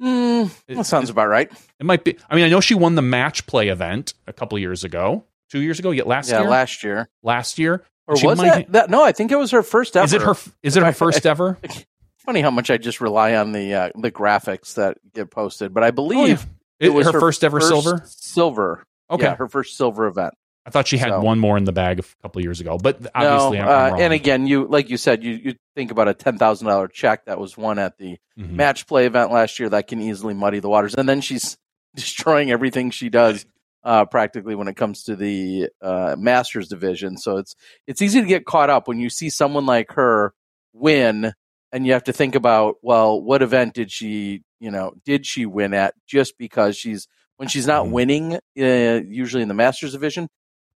Mm, 0.00 0.50
that 0.68 0.86
sounds 0.86 1.10
about 1.10 1.28
right. 1.28 1.50
It 1.80 1.86
might 1.86 2.04
be. 2.04 2.16
I 2.30 2.36
mean, 2.36 2.44
I 2.44 2.48
know 2.48 2.60
she 2.60 2.74
won 2.74 2.94
the 2.94 3.02
match 3.02 3.46
play 3.46 3.68
event 3.68 4.14
a 4.26 4.32
couple 4.32 4.56
of 4.56 4.60
years 4.60 4.84
ago, 4.84 5.24
two 5.50 5.60
years 5.60 5.80
ago, 5.80 5.90
yet 5.90 6.06
last 6.06 6.30
yeah, 6.30 6.40
year, 6.40 6.48
last 6.48 6.84
year. 6.84 7.08
last 7.22 7.58
year, 7.58 7.84
Or 8.08 8.16
She 8.16 8.26
was 8.26 8.38
might- 8.38 8.46
that, 8.66 8.72
that? 8.72 8.90
No, 8.90 9.04
I 9.04 9.12
think 9.12 9.30
it 9.30 9.36
was 9.36 9.50
her 9.50 9.62
first 9.62 9.96
ever. 9.96 10.04
Is 10.06 10.12
it 10.14 10.22
her? 10.22 10.34
Is 10.62 10.76
it 10.76 10.82
her 10.82 10.92
first 10.92 11.26
ever? 11.26 11.58
Funny 12.18 12.40
how 12.40 12.50
much 12.50 12.70
I 12.70 12.76
just 12.78 13.00
rely 13.00 13.34
on 13.36 13.52
the 13.52 13.74
uh, 13.74 13.90
the 13.94 14.10
graphics 14.10 14.74
that 14.74 14.96
get 15.14 15.30
posted, 15.30 15.72
but 15.74 15.84
I 15.84 15.90
believe 15.90 16.46
It, 16.80 16.86
it 16.86 16.88
was 16.90 17.06
her, 17.10 17.20
first 17.20 17.44
ever 17.44 17.60
silver. 17.60 18.02
Silver. 18.06 18.82
Okay, 19.10 19.24
Yeah, 19.24 19.36
her 19.36 19.48
first 19.48 19.76
silver 19.76 20.06
event. 20.06 20.34
I 20.66 20.70
thought 20.70 20.86
she 20.86 20.98
had 20.98 21.08
So- 21.08 21.20
one 21.20 21.38
more 21.38 21.56
in 21.56 21.64
the 21.64 21.72
bag 21.72 21.98
a 22.00 22.02
couple 22.22 22.40
of 22.40 22.44
years 22.44 22.60
ago, 22.60 22.76
but 22.76 22.96
obviously 23.14 23.58
no, 23.58 23.64
uh, 23.64 23.88
wrong. 23.90 24.00
and 24.02 24.12
again, 24.12 24.46
you 24.46 24.66
like 24.66 24.90
you 24.90 24.96
said, 24.98 25.22
you 25.24 25.32
you 25.42 25.54
think 25.76 25.90
about 25.90 26.08
a 26.08 26.14
ten 26.14 26.36
thousand 26.38 26.66
dollar 26.66 26.88
check 26.88 27.24
that 27.26 27.38
was 27.38 27.56
won 27.56 27.78
at 27.78 27.96
the 27.98 28.18
Mhm. 28.38 28.50
match 28.52 28.86
play 28.86 29.06
event 29.06 29.32
last 29.32 29.58
year 29.58 29.68
that 29.70 29.86
can 29.86 30.00
easily 30.00 30.34
muddy 30.34 30.60
the 30.60 30.68
waters, 30.68 30.94
and 30.94 31.08
then 31.08 31.20
she's 31.22 31.56
destroying 31.94 32.50
everything 32.50 32.90
she 32.90 33.08
does 33.08 33.44
uh, 33.88 34.04
practically 34.04 34.54
when 34.54 34.68
it 34.68 34.76
comes 34.76 35.02
to 35.04 35.16
the 35.16 35.70
uh, 35.80 36.14
Masters 36.18 36.68
division. 36.68 37.16
So 37.16 37.38
it's 37.38 37.56
it's 37.86 38.02
easy 38.02 38.20
to 38.20 38.26
get 38.26 38.44
caught 38.44 38.68
up 38.68 38.86
when 38.86 38.98
you 39.00 39.08
see 39.08 39.30
someone 39.30 39.64
like 39.64 39.92
her 39.92 40.34
win, 40.74 41.32
and 41.72 41.86
you 41.86 41.94
have 41.94 42.04
to 42.04 42.12
think 42.12 42.34
about 42.34 42.76
well, 42.82 43.18
what 43.20 43.40
event 43.40 43.72
did 43.72 43.90
she 43.90 44.42
you 44.60 44.70
know 44.70 44.92
did 45.06 45.24
she 45.24 45.46
win 45.46 45.72
at? 45.72 45.94
Just 46.06 46.36
because 46.36 46.76
she's 46.76 47.08
when 47.38 47.48
she's 47.48 47.66
not 47.66 47.86
Mhm. 47.86 47.92
winning, 47.92 48.34
uh, 48.34 49.00
usually 49.08 49.42
in 49.42 49.48
the 49.48 49.54
Masters 49.54 49.92
division, 49.92 50.28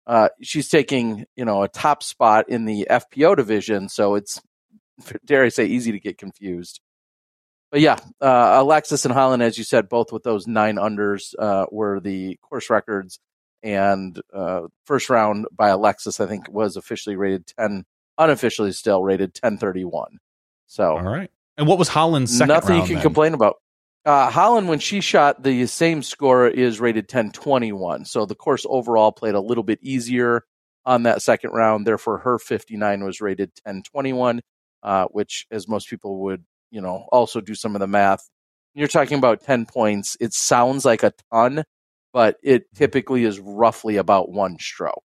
uh, 0.07 0.29
she's 0.41 0.67
taking 0.67 1.27
you 1.35 1.45
know 1.45 1.61
a 1.61 1.67
top 1.67 2.01
spot 2.01 2.49
in 2.49 2.65
the 2.65 2.87
FPO 2.89 3.35
division, 3.35 3.89
so 3.89 4.15
it's 4.15 4.41
dare 5.25 5.43
I 5.43 5.49
say 5.49 5.65
easy 5.67 5.91
to 5.91 5.99
get 5.99 6.17
confused. 6.17 6.81
But 7.73 7.81
yeah, 7.81 7.97
uh, 8.21 8.57
Alexis 8.61 9.03
and 9.03 9.11
Holyn, 9.11 9.41
as 9.41 9.57
you 9.57 9.63
said, 9.63 9.89
both 9.89 10.11
with 10.11 10.21
those 10.21 10.45
nine 10.45 10.75
unders 10.75 11.33
uh, 11.39 11.65
were 11.71 11.99
the 11.99 12.37
course 12.43 12.69
records, 12.69 13.19
and 13.63 14.21
uh, 14.31 14.67
first 14.85 15.09
round 15.09 15.47
by 15.51 15.69
Alexis, 15.69 16.19
I 16.19 16.27
think, 16.27 16.47
was 16.51 16.77
officially 16.77 17.15
rated 17.15 17.47
ten, 17.47 17.83
unofficially 18.19 18.73
still 18.73 19.01
rated 19.01 19.33
ten 19.33 19.57
thirty 19.57 19.85
one. 19.85 20.19
So 20.67 20.97
All 20.97 21.01
right. 21.01 21.31
And 21.57 21.65
what 21.65 21.79
was 21.79 21.87
Holyn's 21.87 22.37
second 22.37 22.49
nothing 22.49 22.75
you 22.75 22.83
can 22.83 22.93
then? 22.93 23.01
complain 23.01 23.33
about. 23.33 23.55
Uh, 24.05 24.29
Holyn, 24.29 24.67
when 24.67 24.77
she 24.77 25.01
shot, 25.01 25.41
the 25.41 25.65
same 25.65 26.03
score 26.03 26.47
is 26.47 26.79
rated 26.79 27.05
1021. 27.05 28.05
So 28.05 28.27
the 28.27 28.35
course 28.35 28.67
overall 28.69 29.11
played 29.11 29.33
a 29.33 29.41
little 29.41 29.63
bit 29.63 29.79
easier 29.81 30.45
on 30.85 31.03
that 31.03 31.23
second 31.23 31.53
round. 31.53 31.87
Therefore, 31.87 32.19
her 32.19 32.37
59 32.37 33.03
was 33.03 33.19
rated 33.19 33.49
1021, 33.63 34.41
uh, 34.83 35.05
which, 35.05 35.47
as 35.49 35.67
most 35.67 35.89
people 35.89 36.19
would, 36.23 36.43
you 36.73 36.81
know, 36.81 37.07
also 37.11 37.39
do 37.39 37.53
some 37.55 37.75
of 37.75 37.79
the 37.79 37.87
math. 37.87 38.27
You're 38.73 38.87
talking 38.87 39.17
about 39.19 39.41
10 39.43 39.67
points. 39.67 40.17
It 40.19 40.33
sounds 40.33 40.83
like 40.83 41.03
a 41.03 41.13
ton, 41.31 41.63
but 42.11 42.37
it 42.41 42.63
typically 42.73 43.23
is 43.23 43.39
roughly 43.39 43.97
about 43.97 44.29
one 44.31 44.57
stroke. 44.59 45.03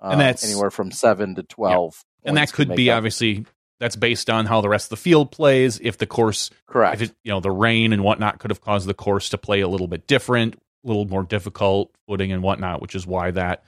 Um, 0.00 0.12
And 0.12 0.20
that's- 0.20 0.44
anywhere 0.44 0.70
from 0.72 0.90
seven 0.90 1.36
to 1.36 1.44
12. 1.44 2.04
and 2.24 2.36
that 2.36 2.52
could 2.52 2.74
be 2.74 2.90
up. 2.90 2.96
obviously 2.98 3.46
that's 3.80 3.94
based 3.94 4.28
on 4.28 4.46
how 4.46 4.60
the 4.60 4.68
rest 4.68 4.86
of 4.86 4.90
the 4.90 4.96
field 5.02 5.30
plays. 5.30 5.78
If 5.80 5.98
the 5.98 6.06
course, 6.06 6.50
correct. 6.66 7.00
if 7.00 7.10
it, 7.10 7.16
you 7.22 7.30
know, 7.30 7.38
the 7.38 7.50
rain 7.52 7.92
and 7.92 8.02
whatnot 8.02 8.40
could 8.40 8.50
have 8.50 8.60
caused 8.60 8.88
the 8.88 8.94
course 8.94 9.28
to 9.28 9.38
play 9.38 9.60
a 9.60 9.68
little 9.68 9.86
bit 9.86 10.08
different, 10.08 10.56
a 10.56 10.88
little 10.88 11.06
more 11.06 11.22
difficult 11.22 11.92
footing 12.08 12.32
and 12.32 12.42
whatnot, 12.42 12.82
which 12.82 12.96
is 12.96 13.06
why 13.06 13.30
that 13.30 13.62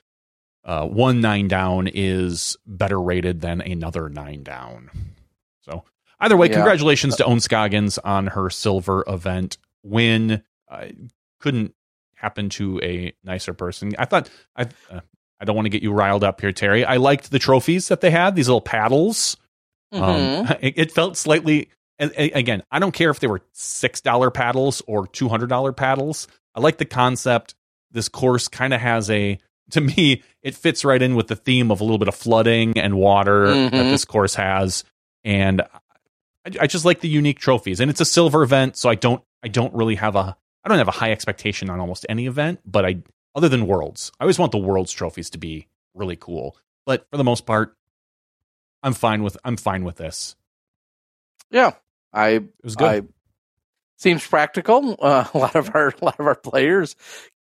uh, 0.65 0.85
one 0.87 1.21
nine 1.21 1.47
down 1.47 1.87
is 1.87 2.57
better 2.67 3.01
rated 3.01 3.41
than 3.41 3.61
another 3.61 4.09
nine 4.09 4.43
down. 4.43 4.91
So 5.63 5.85
either 6.21 6.37
way, 6.37 6.49
Yeah. 6.49 6.55
congratulations 6.55 7.17
to 7.17 7.25
Ohn 7.25 7.41
Scoggins 7.41 7.99
on 7.99 8.29
her 8.29 8.51
silver 8.51 9.05
event 9.07 9.59
win. 9.83 10.43
Uh, 10.71 10.87
couldn't 11.41 11.75
happen 12.15 12.49
to 12.51 12.81
a 12.83 13.13
nicer 13.25 13.55
person. 13.55 13.93
I 13.99 14.05
thought 14.05 14.29
I. 14.57 14.67
Uh, 14.91 15.01
I 15.43 15.47
don't 15.47 15.57
want 15.57 15.65
to 15.65 15.71
get 15.71 15.83
you 15.83 15.93
riled 15.93 16.23
up 16.23 16.43
here, 16.43 16.53
Terry. 16.53 16.85
I 16.85 16.99
liked 16.99 17.31
the 17.31 17.39
trophies 17.39 17.89
that 17.89 18.03
they 18.03 18.11
had, 18.11 18.37
these 18.37 18.47
little 18.47 18.61
paddles. 18.61 19.39
Mhm. 19.95 20.51
Um, 20.51 20.57
it, 20.61 20.75
it 20.77 20.93
felt 20.93 21.17
slightly. 21.17 21.71
And, 21.99 22.13
and 22.13 22.31
again, 22.35 22.63
I 22.71 22.79
don't 22.79 22.93
care 22.93 23.09
if 23.09 23.21
they 23.21 23.27
were 23.27 23.41
six 23.53 24.03
dollar 24.03 24.31
paddles 24.31 24.83
or 24.87 25.07
two 25.07 25.29
hundred 25.31 25.49
dollar 25.49 25.73
paddles. 25.73 26.29
I 26.55 26.61
like 26.61 26.77
the 26.77 26.85
concept. 26.85 27.55
This 27.91 28.09
course 28.11 28.49
kind 28.49 28.75
of 28.75 28.81
has 28.83 29.09
a. 29.11 29.39
To 29.71 29.81
me, 29.81 30.23
it 30.43 30.55
fits 30.57 30.85
right 30.85 31.01
in 31.01 31.15
with 31.15 31.29
the 31.29 31.37
theme 31.37 31.71
of 31.71 31.81
a 31.81 31.85
little 31.85 31.99
bit 31.99 32.09
of 32.09 32.15
flooding 32.15 32.77
and 32.79 32.95
water 32.97 33.47
that 33.47 33.73
Mhm. 33.73 33.91
this 33.91 34.05
course 34.05 34.35
has, 34.35 34.85
and 35.25 35.63
I, 36.59 36.67
just 36.67 36.85
like 36.85 37.01
the 37.01 37.09
unique 37.09 37.39
trophies. 37.39 37.81
And 37.81 37.91
it's 37.91 38.01
a 38.01 38.05
silver 38.05 38.43
event, 38.43 38.77
so 38.77 38.89
I 38.89 38.95
don't. 38.95 39.23
I 39.43 39.49
don't 39.49 39.75
really 39.75 39.95
have 39.97 40.17
a. 40.17 40.37
I 40.65 40.69
don't 40.69 40.79
have 40.79 40.89
a 40.89 40.93
high 40.93 41.13
expectation 41.13 41.71
on 41.71 41.81
almost 41.81 42.05
any 42.09 42.27
event, 42.27 42.61
but 42.65 42.85
I 42.85 43.03
other 43.35 43.49
than 43.49 43.67
worlds, 43.67 44.13
I 44.21 44.25
always 44.25 44.39
want 44.39 44.53
the 44.53 44.59
worlds 44.59 44.93
trophies 44.93 45.31
to 45.31 45.39
be 45.39 45.69
really 45.95 46.17
cool. 46.17 46.57
But 46.87 47.07
for 47.11 47.17
the 47.17 47.25
most 47.25 47.47
part, 47.47 47.77
I'm 48.83 48.95
fine 48.95 49.23
with 49.23 49.37
I'm 49.45 49.57
fine 49.57 49.85
with 49.85 49.97
this. 49.97 50.37
Yeah, 51.51 51.73
I 52.13 52.29
It 52.29 52.45
was 52.63 52.77
good. 52.77 53.05
I 53.05 53.09
seems 53.97 54.27
practical. 54.27 54.97
Uh, 55.01 55.25
a 55.33 55.39
lot 55.39 55.57
of 55.57 55.75
our 55.75 55.89
a 55.89 56.05
lot 56.05 56.19
of 56.21 56.27
our 56.27 56.35
players 56.35 56.97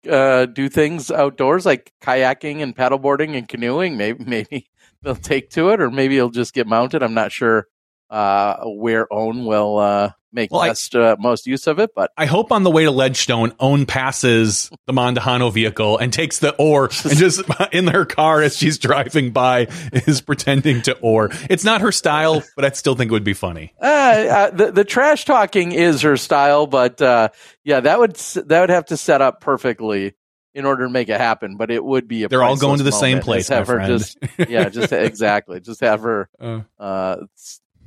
uh, 0.09 0.47
do 0.47 0.69
things 0.69 1.11
outdoors 1.11 1.67
like 1.67 1.93
kayaking 2.03 2.63
and 2.63 2.77
paddleboarding 2.77 3.37
and 3.37 3.49
canoeing. 3.49 3.97
Maybe 3.97 4.25
maybe 4.27 4.71
they'll 5.03 5.15
take 5.15 5.51
to 5.51 5.71
it, 5.71 5.81
or 5.81 5.91
maybe 5.91 6.17
it'll 6.17 6.31
just 6.31 6.55
get 6.55 6.67
mounted. 6.67 7.03
I'm 7.03 7.15
not 7.15 7.33
sure 7.33 7.67
uh, 8.11 8.57
where 8.65 9.07
Ohn 9.13 9.45
will 9.45 9.79
uh, 9.79 10.11
make 10.33 10.51
Well, 10.51 10.63
I- 10.63 10.69
best 10.69 10.95
uh, 10.97 11.17
most 11.19 11.47
use 11.47 11.67
of 11.67 11.79
it. 11.79 11.91
But 11.95 12.11
I 12.17 12.27
hope 12.27 12.51
on 12.53 12.63
the 12.65 12.71
way 12.71 12.85
to 12.85 12.91
Ledgestone, 12.91 13.53
Ohn 13.61 13.87
passes 13.87 14.71
the 14.87 14.93
Mandujano 14.93 15.53
vehicle 15.53 15.99
and 15.99 16.13
takes 16.13 16.39
the 16.41 16.55
oar 16.57 16.91
and 17.05 17.17
just 17.17 17.43
in 17.73 17.87
her 17.87 18.05
car 18.05 18.43
as 18.43 18.57
she's 18.57 18.79
driving 18.79 19.31
by 19.31 19.69
is 19.93 20.21
pretending 20.21 20.83
to 20.83 20.97
oar. 20.99 21.31
It's 21.49 21.65
not 21.65 21.81
her 21.81 21.93
style, 21.93 22.43
but 22.57 22.65
I 22.65 22.71
still 22.71 22.95
think 22.97 23.11
it 23.11 23.13
would 23.13 23.25
be 23.25 23.33
funny. 23.33 23.73
uh, 23.81 23.87
uh, 23.87 24.51
the 24.51 24.73
the 24.73 24.85
trash 24.85 25.25
talking 25.25 25.73
is 25.73 26.03
her 26.03 26.17
style. 26.17 26.67
But 26.67 27.01
uh, 27.01 27.29
yeah, 27.65 27.81
that 27.81 27.99
would 27.99 28.15
that 28.17 28.61
would 28.61 28.71
have 28.71 28.87
to 28.87 28.97
set 28.97 29.21
up 29.23 29.41
perfectly 29.41 30.15
in 30.53 30.65
order 30.65 30.83
to 30.85 30.91
make 30.91 31.09
it 31.09 31.21
happen. 31.21 31.57
But 31.57 31.71
it 31.71 31.85
would 31.85 32.09
be 32.09 32.25
a 32.25 32.29
They're 32.29 32.43
all 32.43 32.57
going 32.57 32.79
to 32.79 32.85
the 32.85 32.91
same 32.91 33.21
place, 33.21 33.47
Just 33.49 33.51
have 33.51 33.69
her 33.69 33.75
friend. 33.77 33.99
just 34.01 34.19
yeah, 34.51 34.69
just 34.69 34.93
exactly, 34.93 35.61
just 35.61 35.81
have 35.81 36.03
her 36.03 36.29
Uh, 36.41 36.61
uh, 36.79 37.17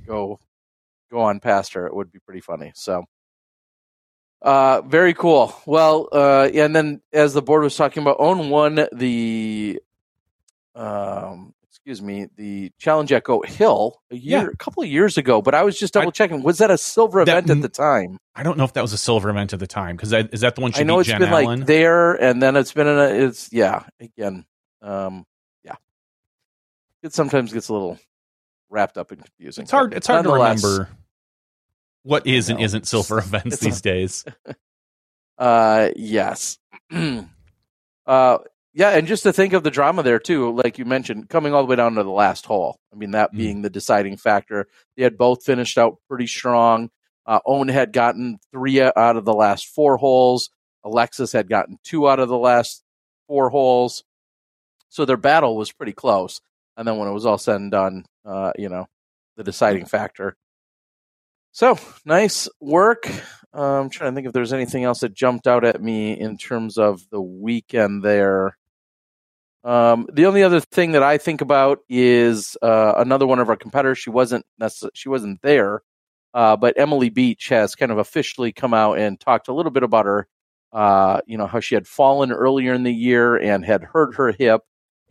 go 0.05 0.39
go 1.11 1.19
on 1.21 1.39
past 1.39 1.73
her. 1.73 1.85
It 1.87 1.95
would 1.95 2.11
be 2.11 2.19
pretty 2.19 2.41
funny. 2.41 2.71
So, 2.75 3.05
uh, 4.41 4.81
very 4.81 5.13
cool. 5.13 5.53
Well, 5.65 6.09
uh, 6.11 6.49
and 6.53 6.75
then 6.75 7.01
as 7.11 7.33
the 7.33 7.41
board 7.41 7.63
was 7.63 7.75
talking 7.75 8.01
about, 8.03 8.17
Ohn 8.19 8.49
won 8.49 8.87
the, 8.91 9.79
um, 10.75 11.53
excuse 11.69 12.01
me, 12.01 12.27
the 12.35 12.71
challenge 12.79 13.11
at 13.11 13.23
Goat 13.23 13.47
Hill 13.47 14.01
a 14.11 14.15
year, 14.15 14.39
Yeah. 14.41 14.47
a 14.51 14.55
couple 14.55 14.83
of 14.83 14.89
years 14.89 15.17
ago. 15.17 15.41
But 15.41 15.53
I 15.55 15.63
was 15.63 15.77
just 15.77 15.95
I- 15.95 16.01
double 16.01 16.11
checking. 16.11 16.41
Was 16.43 16.57
that 16.57 16.71
a 16.71 16.77
silver 16.77 17.21
event 17.21 17.49
at 17.49 17.61
the 17.61 17.69
time? 17.69 18.17
I 18.35 18.43
don't 18.43 18.57
know 18.57 18.63
if 18.63 18.73
that 18.73 18.81
was 18.81 18.93
a 18.93 18.97
silver 18.97 19.29
event 19.29 19.53
at 19.53 19.59
the 19.59 19.67
time 19.67 19.95
because 19.95 20.11
is 20.11 20.41
that 20.41 20.55
the 20.55 20.61
one 20.61 20.71
she 20.71 20.81
I 20.81 20.83
know 20.83 20.99
it's 20.99 21.09
Jen 21.09 21.19
been 21.19 21.29
Allen? 21.29 21.59
like 21.59 21.67
there, 21.67 22.13
and 22.13 22.41
then 22.41 22.55
it's 22.55 22.73
been 22.73 22.87
in 22.87 22.97
a. 22.97 23.25
It's 23.27 23.51
yeah, 23.53 23.83
again, 23.99 24.45
um, 24.81 25.25
yeah. 25.63 25.75
It 27.03 27.13
sometimes 27.13 27.53
gets 27.53 27.69
a 27.69 27.73
little 27.73 27.99
wrapped 28.73 28.97
up 28.97 29.11
and 29.11 29.23
confusing. 29.23 29.61
it's 29.63 29.71
hard. 29.71 29.93
It's 29.93 30.07
hard 30.07 30.25
to 30.25 30.33
remember 30.33 30.89
what 32.03 32.27
is 32.27 32.49
and 32.49 32.59
isn't 32.59 32.85
silver 32.87 33.17
events 33.19 33.59
these 33.59 33.81
days. 33.81 34.25
Uh, 35.35 35.89
yes. 35.95 36.59
uh, 38.05 38.37
yeah, 38.75 38.89
and 38.89 39.07
just 39.07 39.23
to 39.23 39.33
think 39.33 39.53
of 39.53 39.63
the 39.63 39.71
drama 39.71 40.03
there 40.03 40.19
too, 40.19 40.51
like 40.55 40.77
you 40.77 40.85
mentioned, 40.85 41.27
coming 41.27 41.53
all 41.53 41.63
the 41.63 41.67
way 41.67 41.75
down 41.75 41.95
to 41.95 42.03
the 42.03 42.09
last 42.11 42.45
hole. 42.45 42.77
I 42.93 42.95
mean, 42.97 43.11
that 43.11 43.33
Mm. 43.33 43.37
being 43.37 43.61
the 43.63 43.69
deciding 43.69 44.17
factor. 44.17 44.67
They 44.95 45.03
had 45.03 45.17
both 45.17 45.43
finished 45.43 45.77
out 45.77 45.97
pretty 46.07 46.27
strong. 46.27 46.91
Uh, 47.25 47.39
Ohn 47.47 47.67
had 47.67 47.93
gotten 47.93 48.37
three 48.51 48.79
out 48.79 48.95
of 49.17 49.25
the 49.25 49.33
last 49.33 49.67
four 49.67 49.97
holes. 49.97 50.49
Alexis 50.83 51.31
had 51.31 51.49
gotten 51.49 51.79
two 51.83 52.07
out 52.07 52.19
of 52.19 52.29
the 52.29 52.37
last 52.37 52.83
four 53.27 53.49
holes. 53.49 54.03
So 54.89 55.03
their 55.05 55.17
battle 55.17 55.57
was 55.57 55.71
pretty 55.71 55.93
close. 55.93 56.41
And 56.77 56.87
then 56.87 56.97
when 56.97 57.07
it 57.07 57.13
was 57.13 57.25
all 57.25 57.37
said 57.39 57.55
and 57.55 57.71
done, 57.71 58.05
uh, 58.25 58.51
you 58.57 58.69
know, 58.69 58.87
the 59.37 59.43
deciding 59.43 59.85
factor. 59.85 60.35
So 61.51 61.77
nice 62.03 62.49
work. 62.59 63.07
I'm 63.53 63.89
trying 63.89 64.11
to 64.11 64.15
think 64.15 64.25
if 64.25 64.33
there's 64.33 64.53
anything 64.53 64.83
else 64.85 65.01
that 65.01 65.13
jumped 65.13 65.45
out 65.45 65.63
at 65.63 65.81
me 65.81 66.19
in 66.19 66.37
terms 66.37 66.77
of 66.79 67.07
the 67.11 67.21
weekend 67.21 68.03
there. 68.03 68.57
Um, 69.63 70.07
the 70.11 70.25
only 70.25 70.43
other 70.43 70.59
thing 70.59 70.93
that 70.93 71.03
I 71.03 71.17
think 71.17 71.41
about 71.41 71.79
is 71.87 72.57
uh, 72.61 72.95
another 72.97 73.27
one 73.27 73.39
of 73.39 73.49
our 73.49 73.55
competitors. 73.55 73.99
She 73.99 74.09
wasn't 74.09 74.45
necess- 74.59 74.89
she 74.93 75.09
wasn't 75.09 75.41
there, 75.41 75.83
uh, 76.33 76.57
but 76.57 76.77
Emily 76.77 77.09
Beach 77.09 77.49
has 77.49 77.75
kind 77.75 77.91
of 77.91 77.99
officially 77.99 78.51
come 78.51 78.73
out 78.73 78.97
and 78.97 79.19
talked 79.19 79.47
a 79.47 79.53
little 79.53 79.71
bit 79.71 79.83
about 79.83 80.05
her. 80.05 80.27
Uh, 80.73 81.21
you 81.27 81.37
know 81.37 81.45
how 81.47 81.59
she 81.59 81.75
had 81.75 81.87
fallen 81.87 82.31
earlier 82.31 82.73
in 82.73 82.83
the 82.83 82.93
year 82.93 83.35
and 83.37 83.63
had 83.63 83.83
hurt 83.83 84.15
her 84.15 84.31
hip, 84.31 84.61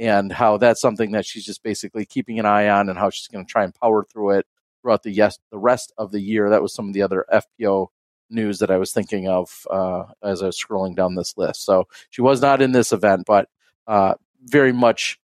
and 0.03 0.33
how 0.33 0.57
that's 0.57 0.81
something 0.81 1.13
that 1.13 1.25
she's 1.25 1.45
just 1.45 1.63
basically 1.63 2.05
keeping 2.05 2.39
an 2.41 2.47
eye 2.47 2.69
on, 2.69 2.89
and 2.89 2.99
how 2.99 3.11
she's 3.11 3.29
going 3.29 3.47
to 3.47 3.51
try 3.51 3.63
and 3.63 3.75
power 3.75 4.05
through 4.05 4.31
it 4.31 4.47
throughout 4.83 5.05
the 5.05 5.13
yes 5.13 5.39
the 5.51 5.59
rest 5.59 5.93
of 5.97 6.11
the 6.11 6.21
year. 6.21 6.51
That 6.51 6.63
was 6.63 6.75
some 6.75 6.89
of 6.89 6.95
the 6.95 7.03
other 7.03 7.25
FPO 7.33 7.89
news 8.29 8.59
that 8.59 8.71
I 8.71 8.79
was 8.79 8.93
thinking 8.93 9.29
of 9.29 9.67
uh, 9.71 10.05
as 10.23 10.43
I 10.43 10.47
was 10.47 10.61
scrolling 10.61 10.97
down 10.97 11.15
this 11.15 11.37
list. 11.37 11.65
So 11.65 11.87
she 12.11 12.21
was 12.21 12.43
not 12.43 12.61
in 12.61 12.73
this 12.73 12.93
event, 12.93 13.25
but 13.27 13.49
uh, 13.87 14.15
very 14.41 14.73
much 14.73 15.21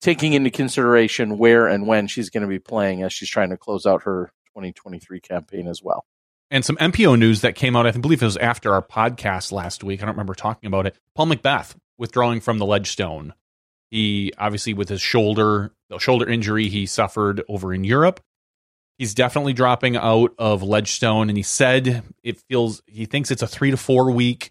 taking 0.00 0.34
into 0.34 0.50
consideration 0.50 1.38
where 1.38 1.66
and 1.66 1.86
when 1.86 2.06
she's 2.06 2.30
going 2.30 2.42
to 2.42 2.48
be 2.48 2.58
playing 2.58 3.02
as 3.02 3.12
she's 3.12 3.30
trying 3.30 3.50
to 3.50 3.56
close 3.56 3.86
out 3.86 4.02
her 4.02 4.30
2023 4.48 5.20
campaign 5.20 5.66
as 5.66 5.82
well. 5.82 6.04
And 6.50 6.64
some 6.64 6.76
MPO 6.76 7.18
news 7.18 7.40
that 7.40 7.54
came 7.54 7.74
out, 7.74 7.86
I 7.86 7.92
believe 7.92 8.22
it 8.22 8.26
was 8.26 8.36
after 8.36 8.74
our 8.74 8.82
podcast 8.82 9.52
last 9.52 9.82
week. 9.82 10.02
I 10.02 10.04
don't 10.04 10.14
remember 10.14 10.34
talking 10.34 10.66
about 10.66 10.86
it. 10.86 10.96
Paul 11.14 11.26
McBeth 11.26 11.74
withdrawing 11.96 12.40
from 12.40 12.58
the 12.58 12.66
Ledgestone. 12.66 13.32
He 13.92 14.32
obviously 14.38 14.72
with 14.72 14.88
his 14.88 15.02
shoulder, 15.02 15.70
the 15.90 15.98
shoulder 15.98 16.26
injury 16.26 16.70
he 16.70 16.86
suffered 16.86 17.42
over 17.46 17.74
in 17.74 17.84
Europe. 17.84 18.20
He's 18.96 19.12
definitely 19.12 19.52
dropping 19.52 19.96
out 19.96 20.34
of 20.38 20.62
Ledgestone, 20.62 21.28
and 21.28 21.36
he 21.36 21.42
said 21.42 22.02
it 22.22 22.40
feels 22.48 22.82
he 22.86 23.04
thinks 23.04 23.30
it's 23.30 23.42
a 23.42 23.46
three 23.46 23.70
to 23.70 23.76
four 23.76 24.10
week 24.10 24.50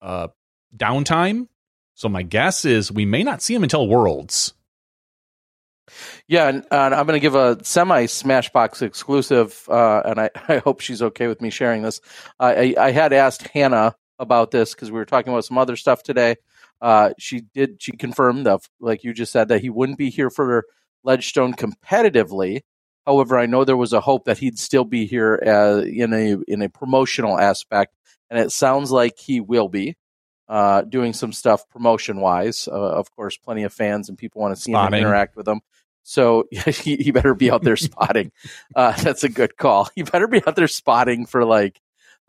uh, 0.00 0.28
downtime. 0.76 1.48
So 1.94 2.08
my 2.08 2.22
guess 2.22 2.64
is 2.64 2.92
we 2.92 3.04
may 3.04 3.24
not 3.24 3.42
see 3.42 3.52
him 3.52 3.64
until 3.64 3.88
Worlds. 3.88 4.54
Yeah, 6.28 6.46
and, 6.46 6.64
I'm 6.70 7.06
going 7.06 7.16
to 7.16 7.18
give 7.18 7.34
a 7.34 7.58
semi 7.64 8.04
Smashboxx 8.04 8.82
exclusive, 8.82 9.64
uh, 9.68 10.02
and 10.04 10.20
I, 10.20 10.30
I 10.48 10.58
hope 10.58 10.82
she's 10.82 11.02
okay 11.02 11.26
with 11.26 11.40
me 11.40 11.50
sharing 11.50 11.82
this. 11.82 12.00
I, 12.38 12.76
I 12.78 12.92
had 12.92 13.12
asked 13.12 13.48
Hannah 13.48 13.96
about 14.20 14.52
this 14.52 14.72
because 14.72 14.92
we 14.92 14.98
were 14.98 15.04
talking 15.04 15.32
about 15.32 15.46
some 15.46 15.58
other 15.58 15.74
stuff 15.74 16.04
today. 16.04 16.36
Uh, 16.80 17.10
she 17.18 17.42
did. 17.54 17.82
She 17.82 17.92
confirmed 17.92 18.46
that, 18.46 18.60
like 18.80 19.04
you 19.04 19.12
just 19.12 19.32
said, 19.32 19.48
that 19.48 19.60
he 19.60 19.70
wouldn't 19.70 19.98
be 19.98 20.10
here 20.10 20.30
for 20.30 20.64
Ledgestone 21.04 21.54
competitively. 21.54 22.62
However, 23.06 23.38
I 23.38 23.46
know 23.46 23.64
there 23.64 23.76
was 23.76 23.92
a 23.92 24.00
hope 24.00 24.24
that 24.26 24.38
he'd 24.38 24.58
still 24.58 24.84
be 24.84 25.06
here 25.06 25.42
uh, 25.46 25.82
in 25.82 26.12
a 26.12 26.36
in 26.48 26.62
a 26.62 26.68
promotional 26.68 27.38
aspect, 27.38 27.94
and 28.30 28.38
it 28.38 28.52
sounds 28.52 28.90
like 28.90 29.18
he 29.18 29.40
will 29.40 29.68
be 29.68 29.96
uh, 30.50 30.82
doing 30.82 31.12
some 31.12 31.32
stuff 31.32 31.68
promotion 31.68 32.20
wise. 32.20 32.68
Uh, 32.70 32.74
of 32.74 33.14
course, 33.14 33.36
plenty 33.36 33.62
of 33.62 33.72
fans 33.72 34.08
and 34.08 34.18
people 34.18 34.42
want 34.42 34.54
to 34.54 34.60
see 34.60 34.72
him 34.72 34.94
interact 34.94 35.36
with 35.36 35.46
him. 35.46 35.60
So 36.02 36.48
he, 36.66 36.96
he 36.96 37.12
better 37.12 37.34
be 37.34 37.50
out 37.50 37.62
there 37.62 37.76
spotting. 37.76 38.32
Uh, 38.74 38.92
that's 38.92 39.22
a 39.22 39.28
good 39.28 39.56
call. 39.56 39.88
He 39.94 40.02
better 40.02 40.26
be 40.26 40.42
out 40.46 40.56
there 40.56 40.68
spotting 40.68 41.26
for 41.26 41.44
like, 41.44 41.80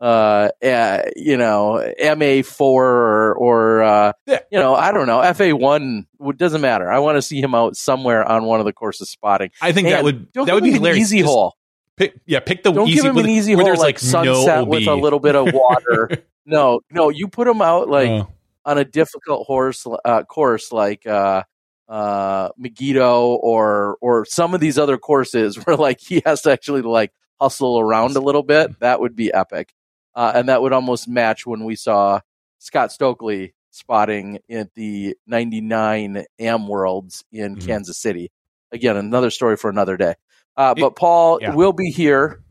uh, 0.02 0.48
uh 0.64 1.02
you 1.16 1.36
know, 1.36 1.94
MA 2.16 2.42
four 2.42 2.84
or 2.86 3.34
or 3.34 3.82
uh, 3.82 4.12
Yeah. 4.26 4.40
you 4.50 4.58
know, 4.58 4.74
I 4.74 4.92
don't 4.92 5.06
know, 5.06 5.22
FA 5.32 5.54
one. 5.56 6.06
It 6.20 6.36
doesn't 6.36 6.60
matter. 6.60 6.90
I 6.90 6.98
want 6.98 7.16
to 7.16 7.22
see 7.22 7.40
him 7.40 7.54
out 7.54 7.76
somewhere 7.76 8.24
on 8.24 8.44
one 8.44 8.60
of 8.60 8.66
the 8.66 8.72
courses 8.72 9.10
spotting. 9.10 9.50
I 9.62 9.72
think 9.72 9.88
that 9.88 10.02
would 10.04 10.28
that 10.34 10.52
would 10.52 10.64
be 10.64 10.70
an 10.70 10.74
hilarious. 10.76 11.00
easy 11.12 11.20
Just 11.20 11.30
hole. 11.30 11.56
Pick, 11.96 12.14
yeah, 12.26 12.40
pick 12.40 12.62
the 12.62 12.72
Don't 12.72 12.88
easy 12.88 12.96
give 13.02 13.04
him 13.04 13.18
an 13.18 13.28
easy 13.28 13.52
hole 13.52 13.64
there's 13.64 13.78
like, 13.78 13.96
like 13.96 13.98
sunset 14.00 14.60
no 14.60 14.64
with 14.64 14.86
a 14.88 14.94
little 14.94 15.20
bit 15.20 15.36
of 15.36 15.52
water. 15.52 16.10
no, 16.46 16.80
no, 16.90 17.10
you 17.10 17.28
put 17.28 17.46
him 17.46 17.62
out 17.62 17.88
like 17.88 18.08
Oh. 18.10 18.28
on 18.64 18.78
a 18.78 18.84
difficult 18.84 19.46
horse 19.46 19.86
uh, 20.04 20.24
course 20.24 20.72
like 20.72 21.06
uh, 21.06 21.42
uh, 21.88 22.48
Megiddo 22.56 23.34
or 23.34 23.98
or 24.00 24.24
some 24.24 24.54
of 24.54 24.60
these 24.60 24.78
other 24.78 24.96
courses 24.98 25.56
where 25.64 25.76
like 25.76 26.00
he 26.00 26.22
has 26.24 26.40
to 26.42 26.50
actually 26.50 26.82
like 26.82 27.12
hustle 27.40 27.78
around 27.78 28.16
a 28.16 28.20
little 28.20 28.42
bit. 28.42 28.70
That 28.80 29.00
would 29.00 29.14
be 29.14 29.32
epic, 29.32 29.72
uh, 30.14 30.32
and 30.34 30.48
that 30.48 30.62
would 30.62 30.72
almost 30.72 31.08
match 31.08 31.46
when 31.46 31.64
we 31.64 31.76
saw 31.76 32.20
Scott 32.58 32.92
Stokely 32.92 33.54
spotting 33.70 34.38
at 34.50 34.74
the 34.74 35.16
'99 35.26 36.24
Am 36.38 36.68
Worlds 36.68 37.24
in 37.32 37.56
Mhm. 37.56 37.66
Kansas 37.66 37.98
City. 37.98 38.30
Again, 38.70 38.96
another 38.96 39.30
story 39.30 39.56
for 39.56 39.70
another 39.70 39.96
day. 39.96 40.14
Uh, 40.56 40.74
but 40.74 40.96
Paul 40.96 41.38
yeah. 41.40 41.54
will 41.54 41.72
be 41.72 41.90
here, 41.90 42.42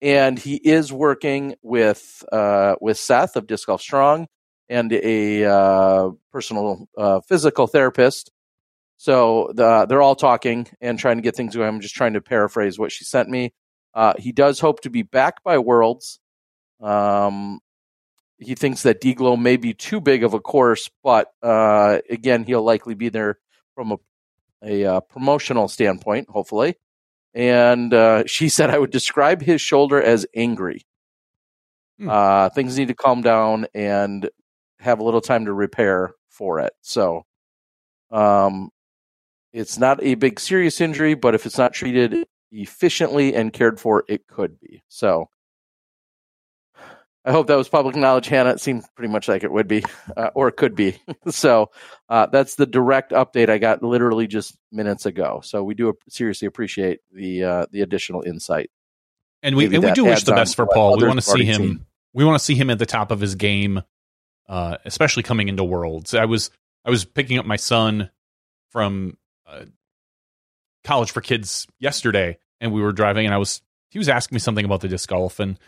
and 0.00 0.38
he 0.38 0.56
is 0.56 0.92
working 0.92 1.56
with 1.62 2.24
uh, 2.32 2.76
with 2.80 2.98
Seth 2.98 3.36
of 3.36 3.46
Disc 3.46 3.66
Golf 3.66 3.80
Strong 3.80 4.28
and 4.68 4.92
a 4.92 5.44
uh, 5.44 6.10
personal 6.30 6.88
uh, 6.96 7.20
physical 7.20 7.66
therapist. 7.66 8.30
So 8.96 9.50
the, 9.54 9.86
they're 9.86 10.00
all 10.00 10.14
talking 10.14 10.68
and 10.80 10.98
trying 10.98 11.16
to 11.16 11.22
get 11.22 11.34
things 11.34 11.56
going. 11.56 11.68
I'm 11.68 11.80
just 11.80 11.94
trying 11.96 12.12
to 12.12 12.20
paraphrase 12.20 12.78
what 12.78 12.92
she 12.92 13.04
sent 13.04 13.28
me. 13.28 13.52
Uh, 13.94 14.14
he 14.16 14.30
does 14.30 14.60
hope 14.60 14.80
to 14.82 14.90
be 14.90 15.02
back 15.02 15.42
by 15.42 15.58
Worlds. 15.58 16.20
Um, 16.82 17.60
he 18.38 18.54
thinks 18.54 18.82
that 18.82 19.00
Deglow 19.00 19.40
may 19.40 19.56
be 19.56 19.72
too 19.72 20.00
big 20.00 20.24
of 20.24 20.34
a 20.34 20.40
course, 20.40 20.90
but 21.02 21.32
uh, 21.42 21.98
again, 22.10 22.44
he'll 22.44 22.62
likely 22.62 22.94
be 22.94 23.08
there 23.08 23.38
from 23.74 23.92
a, 23.92 23.96
a 24.64 24.84
uh, 24.84 25.00
promotional 25.00 25.68
standpoint, 25.68 26.28
hopefully. 26.28 26.76
And 27.34 27.94
uh, 27.94 28.24
she 28.26 28.48
said 28.50 28.70
I 28.70 28.78
would 28.78 28.90
describe 28.90 29.42
his 29.42 29.60
shoulder 29.60 30.02
as 30.02 30.26
angry. 30.34 30.84
Hmm. 31.98 32.08
Uh, 32.08 32.48
things 32.50 32.76
need 32.76 32.88
to 32.88 32.94
calm 32.94 33.22
down 33.22 33.66
and 33.74 34.28
have 34.80 34.98
a 34.98 35.04
little 35.04 35.20
time 35.20 35.44
to 35.44 35.52
repair 35.52 36.14
for 36.28 36.60
it. 36.60 36.72
So, 36.80 37.24
um, 38.10 38.70
it's 39.52 39.78
not 39.78 40.02
a 40.02 40.14
big 40.14 40.40
serious 40.40 40.80
injury, 40.80 41.14
but 41.14 41.34
if 41.34 41.46
it's 41.46 41.58
not 41.58 41.74
treated 41.74 42.26
efficiently 42.50 43.34
and 43.34 43.52
cared 43.52 43.78
for, 43.78 44.04
it 44.08 44.26
could 44.26 44.58
be. 44.58 44.82
So, 44.88 45.28
I 47.24 47.30
hope 47.30 47.46
that 47.46 47.56
was 47.56 47.68
public 47.68 47.94
knowledge, 47.94 48.26
Hannah. 48.26 48.50
It 48.50 48.60
seemed 48.60 48.84
pretty 48.96 49.12
much 49.12 49.28
like 49.28 49.44
it 49.44 49.52
would 49.52 49.68
be, 49.68 49.84
uh, 50.16 50.30
or 50.34 50.48
it 50.48 50.56
could 50.56 50.74
be. 50.74 50.98
so, 51.28 51.70
uh, 52.08 52.26
that's 52.26 52.56
the 52.56 52.66
direct 52.66 53.12
update 53.12 53.48
I 53.48 53.58
got 53.58 53.82
literally 53.82 54.26
just 54.26 54.56
minutes 54.72 55.06
ago. 55.06 55.40
So, 55.44 55.62
we 55.62 55.74
do 55.74 55.94
seriously 56.08 56.46
appreciate 56.46 57.00
the 57.12 57.44
uh, 57.44 57.66
the 57.70 57.82
additional 57.82 58.22
insight. 58.22 58.70
And 59.42 59.56
we 59.56 59.66
and 59.66 59.84
we 59.84 59.92
do 59.92 60.04
wish 60.04 60.24
the 60.24 60.32
best 60.32 60.56
for 60.56 60.66
Paul. 60.66 60.96
We 60.98 61.06
want 61.06 61.20
to 61.20 61.22
see 61.22 61.44
him. 61.44 61.62
Seen. 61.62 61.86
We 62.12 62.24
want 62.24 62.38
to 62.38 62.44
see 62.44 62.54
him 62.54 62.70
at 62.70 62.78
the 62.78 62.86
top 62.86 63.10
of 63.10 63.20
his 63.20 63.34
game, 63.34 63.82
uh, 64.48 64.76
especially 64.84 65.22
coming 65.22 65.48
into 65.48 65.64
Worlds. 65.64 66.14
I 66.14 66.24
was 66.24 66.50
I 66.84 66.90
was 66.90 67.04
picking 67.04 67.38
up 67.38 67.46
my 67.46 67.56
son 67.56 68.10
from 68.70 69.16
uh, 69.46 69.64
College 70.84 71.10
for 71.10 71.20
Kids 71.20 71.66
yesterday, 71.78 72.38
and 72.60 72.72
we 72.72 72.82
were 72.82 72.92
driving, 72.92 73.26
and 73.26 73.34
I 73.34 73.38
was 73.38 73.62
he 73.90 73.98
was 73.98 74.08
asking 74.08 74.36
me 74.36 74.40
something 74.40 74.64
about 74.64 74.80
the 74.80 74.88
disc 74.88 75.08
golf, 75.08 75.40
and 75.40 75.58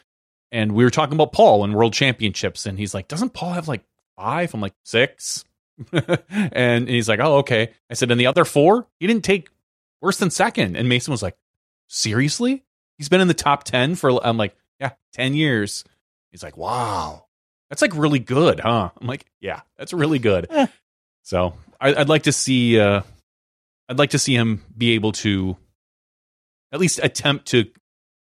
and 0.55 0.73
we 0.73 0.85
were 0.85 0.91
talking 0.91 1.15
about 1.15 1.33
Paul 1.33 1.65
and 1.65 1.75
World 1.75 1.93
Championships, 1.93 2.65
and 2.65 2.79
he's 2.79 2.95
like, 2.95 3.09
"Doesn't 3.09 3.35
Paul 3.35 3.55
have 3.55 3.67
like 3.67 3.83
five? 4.17 4.55
I'm 4.55 4.61
like 4.61 4.75
six, 4.85 5.45
and 6.29 6.89
he's 6.89 7.09
like, 7.09 7.19
"Oh, 7.19 7.39
okay." 7.39 7.73
I 7.91 7.95
said, 7.95 8.13
"And 8.13 8.21
the 8.21 8.29
other 8.29 8.45
four, 8.45 8.87
he 9.01 9.09
didn't 9.09 9.25
take 9.25 9.49
worse 10.01 10.19
than 10.19 10.31
second. 10.31 10.77
And 10.77 10.89
Mason 10.89 11.11
was 11.11 11.25
like, 11.25 11.37
"Seriously? 11.89 12.63
He's 12.97 13.09
been 13.09 13.21
in 13.21 13.27
the 13.27 13.35
top 13.35 13.65
ten 13.65 13.97
for?" 13.97 14.25
I'm 14.25 14.37
like, 14.37 14.55
"Yeah, 14.79 14.93
ten 15.13 15.35
years." 15.35 15.83
He's 16.31 16.45
like, 16.45 16.57
"Wow, 16.57 17.27
that's 17.69 17.83
like 17.83 17.97
really 17.97 18.21
good, 18.21 18.61
huh?" 18.61 18.91
I'm 19.01 19.09
like, 19.09 19.27
"Yeah, 19.41 19.63
that's 19.77 19.93
really 19.93 20.21
good." 20.21 20.47
Eh. 20.51 20.69
So 21.25 21.55
I, 21.81 21.95
would 21.95 22.09
like 22.09 22.23
to 22.25 22.33
see. 22.33 22.79
Uh, 22.79 23.03
I'd 23.89 23.99
like 23.99 24.11
to 24.11 24.21
see 24.21 24.37
him 24.37 24.63
be 24.79 24.93
able 24.93 25.11
to 25.13 25.57
at 26.71 26.79
least 26.79 27.01
attempt 27.03 27.47
to 27.47 27.67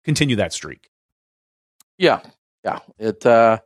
continue 0.03 0.38
that 0.38 0.51
streak. 0.51 0.89
Yeah, 1.97 2.21
yeah. 2.63 2.79
It 2.99 3.25
uh, 3.25 3.60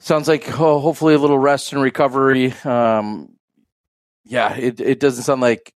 sounds 0.00 0.28
like 0.28 0.48
oh, 0.60 0.78
hopefully 0.80 1.14
a 1.14 1.18
little 1.18 1.38
rest 1.38 1.72
and 1.72 1.82
recovery. 1.82 2.52
Um, 2.64 3.36
yeah, 4.24 4.54
it 4.56 4.80
it 4.80 5.00
doesn't 5.00 5.24
sound 5.24 5.40
like 5.40 5.72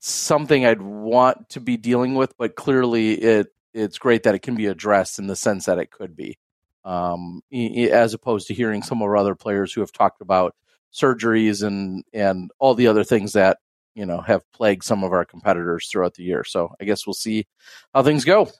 something 0.00 0.66
I'd 0.66 0.82
want 0.82 1.50
to 1.50 1.60
be 1.60 1.76
dealing 1.76 2.14
with, 2.14 2.36
but 2.38 2.56
clearly 2.56 3.14
it 3.14 3.48
it's 3.74 3.98
great 3.98 4.24
that 4.24 4.34
it 4.34 4.40
can 4.42 4.56
be 4.56 4.66
addressed 4.66 5.18
in 5.18 5.26
the 5.26 5.36
sense 5.36 5.66
that 5.66 5.78
it 5.78 5.90
could 5.90 6.16
be, 6.16 6.38
um, 6.84 7.42
as 7.52 8.14
opposed 8.14 8.48
to 8.48 8.54
hearing 8.54 8.82
some 8.82 8.98
of 9.02 9.06
our 9.08 9.16
other 9.16 9.34
players 9.34 9.72
who 9.72 9.80
have 9.82 9.92
talked 9.92 10.20
about 10.22 10.54
surgeries 10.94 11.64
and 11.66 12.04
and 12.12 12.50
all 12.58 12.74
the 12.74 12.86
other 12.88 13.04
things 13.04 13.32
that 13.34 13.58
you 13.94 14.06
know 14.06 14.20
have 14.22 14.42
plagued 14.52 14.84
some 14.84 15.04
of 15.04 15.12
our 15.12 15.24
competitors 15.24 15.88
throughout 15.88 16.14
the 16.14 16.24
year. 16.24 16.44
So 16.44 16.72
I 16.80 16.84
guess 16.84 17.06
we'll 17.06 17.14
see 17.14 17.46
how 17.94 18.02
things 18.02 18.24
go. 18.24 18.50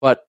But 0.00 0.24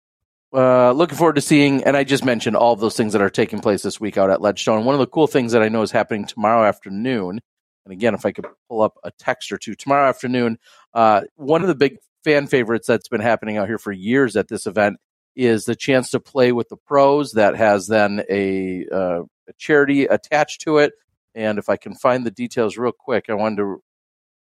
uh, 0.54 0.92
looking 0.92 1.18
forward 1.18 1.36
to 1.36 1.42
seeing, 1.42 1.84
and 1.84 1.96
I 1.96 2.04
just 2.04 2.26
mentioned 2.26 2.56
all 2.56 2.74
of 2.74 2.80
those 2.80 2.98
things 2.98 3.14
that 3.14 3.22
are 3.22 3.30
taking 3.30 3.60
place 3.60 3.84
this 3.84 4.00
week 4.00 4.18
out 4.18 4.30
at 4.30 4.42
Ledgestone. 4.42 4.86
One 4.86 4.96
of 4.96 5.00
the 5.00 5.08
cool 5.08 5.28
things 5.28 5.52
that 5.52 5.62
I 5.62 5.70
know 5.70 5.82
is 5.82 5.92
happening 5.92 6.26
tomorrow 6.26 6.68
afternoon, 6.68 7.40
and 7.86 7.94
again, 7.94 8.14
if 8.14 8.26
I 8.26 8.32
could 8.32 8.48
pull 8.68 8.82
up 8.82 8.98
a 9.04 9.12
text 9.12 9.52
or 9.52 9.58
two, 9.58 9.76
tomorrow 9.76 10.08
afternoon, 10.08 10.58
uh, 10.94 11.22
one 11.36 11.62
of 11.62 11.68
the 11.68 11.76
big 11.76 11.98
fan 12.24 12.48
favorites 12.48 12.88
that's 12.88 13.08
been 13.08 13.22
happening 13.22 13.58
out 13.58 13.68
here 13.68 13.78
for 13.78 13.92
years 13.92 14.36
at 14.36 14.48
this 14.48 14.66
event 14.66 14.98
is 15.36 15.66
the 15.66 15.76
chance 15.76 16.10
to 16.12 16.20
play 16.20 16.52
with 16.52 16.68
the 16.70 16.78
pros 16.78 17.34
that 17.34 17.56
has 17.56 17.88
then 17.88 18.24
a, 18.30 18.86
uh, 18.92 19.22
a 19.48 19.54
charity 19.58 20.06
attached 20.06 20.62
to 20.62 20.80
it. 20.80 20.94
And 21.36 21.58
if 21.58 21.70
I 21.70 21.78
can 21.78 21.96
find 21.96 22.26
the 22.26 22.32
details 22.32 22.78
real 22.78 22.92
quick, 22.92 23.26
I 23.30 23.36
wanted 23.36 23.58
to 23.58 23.82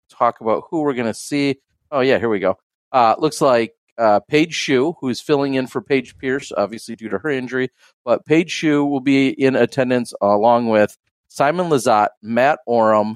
talk 0.10 0.42
about 0.42 0.66
who 0.70 0.82
we're 0.82 0.94
going 0.94 1.08
to 1.08 1.14
see. 1.14 1.56
Oh, 1.92 2.02
yeah, 2.02 2.20
here 2.20 2.30
we 2.30 2.40
go. 2.40 2.58
Uh, 2.92 3.16
looks 3.18 3.42
like 3.42 3.74
uh, 3.98 4.20
Paige 4.22 4.54
Shue, 4.54 4.96
who's 5.00 5.22
filling 5.22 5.56
in 5.56 5.68
for 5.68 5.82
Paige 5.82 6.18
Pierce, 6.18 6.52
obviously 6.56 6.96
due 6.96 7.10
to 7.10 7.20
her 7.20 7.30
injury. 7.30 7.70
But 8.04 8.26
Paige 8.26 8.52
Shue 8.52 8.86
will 8.86 9.02
be 9.02 9.30
in 9.30 9.56
attendance 9.56 10.14
along 10.22 10.70
with 10.70 10.98
Simon 11.28 11.70
Lizotte, 11.70 12.10
Matt 12.22 12.60
Orum, 12.68 13.16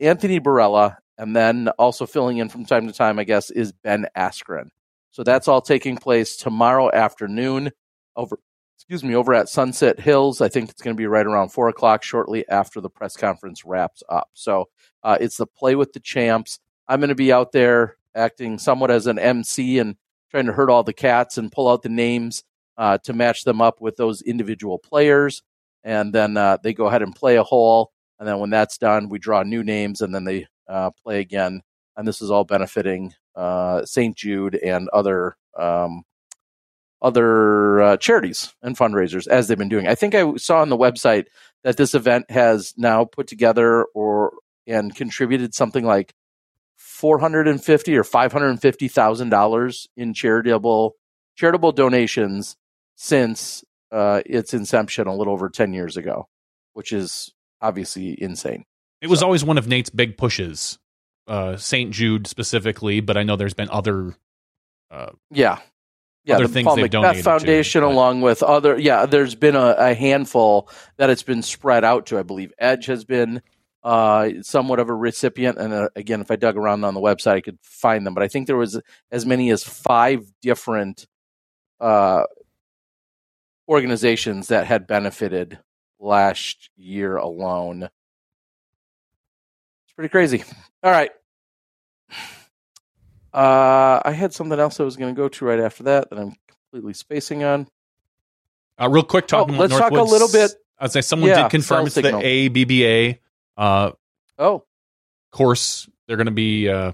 Anthony 0.00 0.40
Barela, 0.40 0.96
and 1.18 1.36
then 1.36 1.68
also 1.78 2.06
filling 2.06 2.38
in 2.38 2.48
from 2.48 2.64
time 2.64 2.86
to 2.86 2.92
time, 2.92 3.18
I 3.18 3.24
guess, 3.24 3.50
is 3.50 3.72
Ben 3.72 4.06
Askren. 4.16 4.68
So 5.10 5.22
that's 5.22 5.46
all 5.46 5.60
taking 5.60 5.96
place 5.96 6.36
tomorrow 6.36 6.90
afternoon 6.90 7.70
over, 8.16 8.38
excuse 8.76 9.04
me, 9.04 9.14
over 9.14 9.34
at 9.34 9.48
Sunset 9.48 10.00
Hills. 10.00 10.40
I 10.40 10.48
think 10.48 10.70
it's 10.70 10.82
going 10.82 10.96
to 10.96 11.00
be 11.00 11.06
right 11.06 11.26
around 11.26 11.50
four 11.50 11.68
o'clock, 11.68 12.02
shortly 12.02 12.48
after 12.48 12.80
the 12.80 12.90
press 12.90 13.16
conference 13.16 13.64
wraps 13.64 14.02
up. 14.08 14.30
So 14.32 14.68
uh, 15.02 15.18
it's 15.20 15.36
the 15.36 15.46
play 15.46 15.74
with 15.74 15.92
the 15.92 16.00
champs. 16.00 16.58
I'm 16.88 17.00
going 17.00 17.10
to 17.10 17.14
be 17.14 17.32
out 17.32 17.52
there 17.52 17.96
acting 18.14 18.58
somewhat 18.58 18.90
as 18.90 19.06
an 19.06 19.18
MC 19.18 19.78
and 19.78 19.96
trying 20.30 20.46
to 20.46 20.52
herd 20.52 20.70
all 20.70 20.82
the 20.82 20.92
cats 20.92 21.38
and 21.38 21.52
pull 21.52 21.68
out 21.68 21.82
the 21.82 21.88
names 21.88 22.42
uh, 22.76 22.98
to 22.98 23.12
match 23.12 23.44
them 23.44 23.60
up 23.60 23.80
with 23.80 23.96
those 23.96 24.22
individual 24.22 24.78
players. 24.78 25.42
And 25.84 26.12
then 26.12 26.36
uh, 26.36 26.58
they 26.62 26.72
go 26.72 26.86
ahead 26.86 27.02
and 27.02 27.14
play 27.14 27.36
a 27.36 27.42
hole. 27.42 27.92
And 28.18 28.28
then 28.28 28.38
when 28.38 28.50
that's 28.50 28.78
done, 28.78 29.08
we 29.08 29.18
draw 29.18 29.42
new 29.42 29.62
names 29.62 30.00
and 30.00 30.14
then 30.14 30.24
they 30.24 30.46
uh, 30.68 30.90
play 31.02 31.20
again. 31.20 31.62
And 31.96 32.06
this 32.06 32.22
is 32.22 32.30
all 32.30 32.44
benefiting 32.44 33.14
uh, 33.34 33.84
St. 33.84 34.16
Jude 34.16 34.54
and 34.54 34.88
other 34.90 35.36
um, 35.58 36.04
other 37.02 37.82
uh, 37.82 37.96
charities 37.96 38.54
and 38.62 38.78
fundraisers 38.78 39.26
as 39.26 39.48
they've 39.48 39.58
been 39.58 39.68
doing. 39.68 39.88
I 39.88 39.94
think 39.96 40.14
I 40.14 40.36
saw 40.36 40.60
on 40.60 40.68
the 40.68 40.78
website 40.78 41.26
that 41.64 41.76
this 41.76 41.94
event 41.94 42.30
has 42.30 42.72
now 42.76 43.04
put 43.04 43.26
together 43.26 43.84
or 43.94 44.32
and 44.66 44.94
contributed 44.94 45.54
something 45.54 45.84
like 45.84 46.14
four 47.02 47.18
hundred 47.18 47.48
and 47.48 47.62
fifty 47.62 47.96
or 47.96 48.04
five 48.04 48.30
hundred 48.30 48.50
and 48.50 48.62
fifty 48.62 48.86
thousand 48.86 49.30
dollars 49.30 49.88
in 49.96 50.14
charitable 50.14 50.94
charitable 51.34 51.72
donations 51.72 52.56
since 52.94 53.64
uh, 53.90 54.22
its 54.24 54.54
inception 54.54 55.08
a 55.08 55.16
little 55.16 55.32
over 55.32 55.48
ten 55.48 55.72
years 55.72 55.96
ago, 55.96 56.28
which 56.74 56.92
is 56.92 57.34
obviously 57.60 58.16
insane. 58.22 58.64
It 59.00 59.10
was 59.10 59.18
so. 59.18 59.26
always 59.26 59.44
one 59.44 59.58
of 59.58 59.66
Nate's 59.66 59.90
big 59.90 60.16
pushes, 60.16 60.78
uh, 61.26 61.56
St. 61.56 61.90
Jude 61.90 62.28
specifically, 62.28 63.00
but 63.00 63.16
I 63.16 63.24
know 63.24 63.34
there's 63.34 63.52
been 63.52 63.70
other. 63.70 64.14
Uh, 64.88 65.10
yeah, 65.32 65.58
yeah, 66.24 66.36
other 66.36 66.46
the 66.46 66.52
things 66.52 66.66
Paul 66.66 66.76
they've 66.76 66.88
donated 66.88 67.24
Foundation, 67.24 67.82
to, 67.82 67.88
along 67.88 68.20
with 68.20 68.44
other. 68.44 68.78
Yeah, 68.78 69.06
there's 69.06 69.34
been 69.34 69.56
a, 69.56 69.74
a 69.76 69.94
handful 69.94 70.68
that 70.98 71.10
it's 71.10 71.24
been 71.24 71.42
spread 71.42 71.82
out 71.82 72.06
to. 72.06 72.18
I 72.20 72.22
believe 72.22 72.52
Edge 72.60 72.86
has 72.86 73.04
been 73.04 73.42
uh, 73.84 74.30
somewhat 74.42 74.78
of 74.78 74.88
a 74.88 74.94
recipient. 74.94 75.58
And 75.58 75.72
uh, 75.72 75.88
again, 75.96 76.20
if 76.20 76.30
I 76.30 76.36
dug 76.36 76.56
around 76.56 76.84
on 76.84 76.94
the 76.94 77.00
website, 77.00 77.34
I 77.34 77.40
could 77.40 77.58
find 77.62 78.06
them. 78.06 78.14
But 78.14 78.22
I 78.22 78.28
think 78.28 78.46
there 78.46 78.56
was 78.56 78.80
as 79.10 79.26
many 79.26 79.50
as 79.50 79.64
five 79.64 80.24
different 80.40 81.06
uh, 81.80 82.24
organizations 83.68 84.48
that 84.48 84.66
had 84.66 84.86
benefited 84.86 85.58
last 85.98 86.70
year 86.76 87.16
alone. 87.16 87.84
It's 89.84 89.92
pretty 89.94 90.10
crazy. 90.10 90.44
All 90.82 90.90
right. 90.90 91.10
Uh, 93.32 94.00
I 94.04 94.12
had 94.12 94.34
something 94.34 94.58
else 94.58 94.78
I 94.78 94.82
was 94.82 94.96
going 94.96 95.14
to 95.14 95.18
go 95.18 95.28
to 95.28 95.44
right 95.44 95.60
after 95.60 95.84
that 95.84 96.10
that 96.10 96.18
I'm 96.18 96.34
completely 96.46 96.92
spacing 96.92 97.44
on. 97.44 97.66
Uh, 98.78 98.88
real 98.90 99.04
quick, 99.04 99.26
talking. 99.26 99.54
Oh, 99.54 99.58
let's 99.58 99.76
talk 99.76 99.92
a 99.92 100.02
little 100.02 100.28
bit. 100.28 100.52
I'd 100.78 100.92
say 100.92 101.00
someone 101.00 101.30
yeah, 101.30 101.42
did 101.42 101.50
confirm 101.50 101.86
it's 101.86 101.94
signal. 101.94 102.20
the 102.20 102.46
ABBA 102.46 103.18
uh, 103.56 103.92
oh, 104.38 104.64
course, 105.32 105.88
they're 106.06 106.16
going 106.16 106.26
to 106.26 106.30
be 106.30 106.68
uh, 106.68 106.92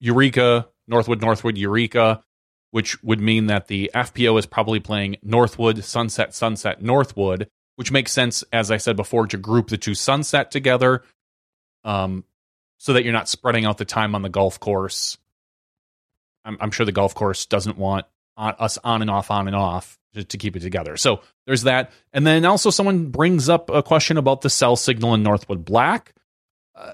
Eureka, 0.00 0.68
Northwood, 0.88 1.20
Northwood, 1.20 1.58
Eureka, 1.58 2.22
which 2.70 3.02
would 3.02 3.20
mean 3.20 3.46
that 3.46 3.66
the 3.68 3.90
FPO 3.94 4.38
is 4.38 4.46
probably 4.46 4.80
playing 4.80 5.16
Northwood, 5.22 5.84
Sunset, 5.84 6.34
Sunset, 6.34 6.80
Northwood, 6.80 7.48
which 7.76 7.92
makes 7.92 8.12
sense, 8.12 8.42
as 8.52 8.70
I 8.70 8.78
said 8.78 8.96
before, 8.96 9.26
to 9.26 9.36
group 9.36 9.68
the 9.68 9.76
two 9.76 9.94
Sunset 9.94 10.50
together 10.50 11.02
um, 11.84 12.24
so 12.78 12.94
that 12.94 13.04
you're 13.04 13.12
not 13.12 13.28
spreading 13.28 13.66
out 13.66 13.76
the 13.76 13.84
time 13.84 14.14
on 14.14 14.22
the 14.22 14.28
golf 14.28 14.58
course. 14.58 15.18
I'm, 16.44 16.56
I'm 16.60 16.70
sure 16.70 16.86
the 16.86 16.92
golf 16.92 17.14
course 17.14 17.46
doesn't 17.46 17.76
want 17.76 18.06
on, 18.36 18.54
us 18.58 18.78
on 18.84 19.02
and 19.02 19.10
off, 19.10 19.30
on 19.30 19.46
and 19.46 19.56
off 19.56 19.98
to, 20.14 20.38
keep 20.38 20.56
it 20.56 20.60
together. 20.60 20.96
So 20.96 21.20
there's 21.46 21.62
that. 21.62 21.92
And 22.12 22.26
then 22.26 22.44
also 22.44 22.70
someone 22.70 23.06
brings 23.06 23.48
up 23.48 23.70
a 23.70 23.82
question 23.82 24.16
about 24.16 24.42
the 24.42 24.50
cell 24.50 24.76
signal 24.76 25.14
in 25.14 25.22
Northwood 25.22 25.64
Black. 25.64 26.14
Uh, 26.74 26.92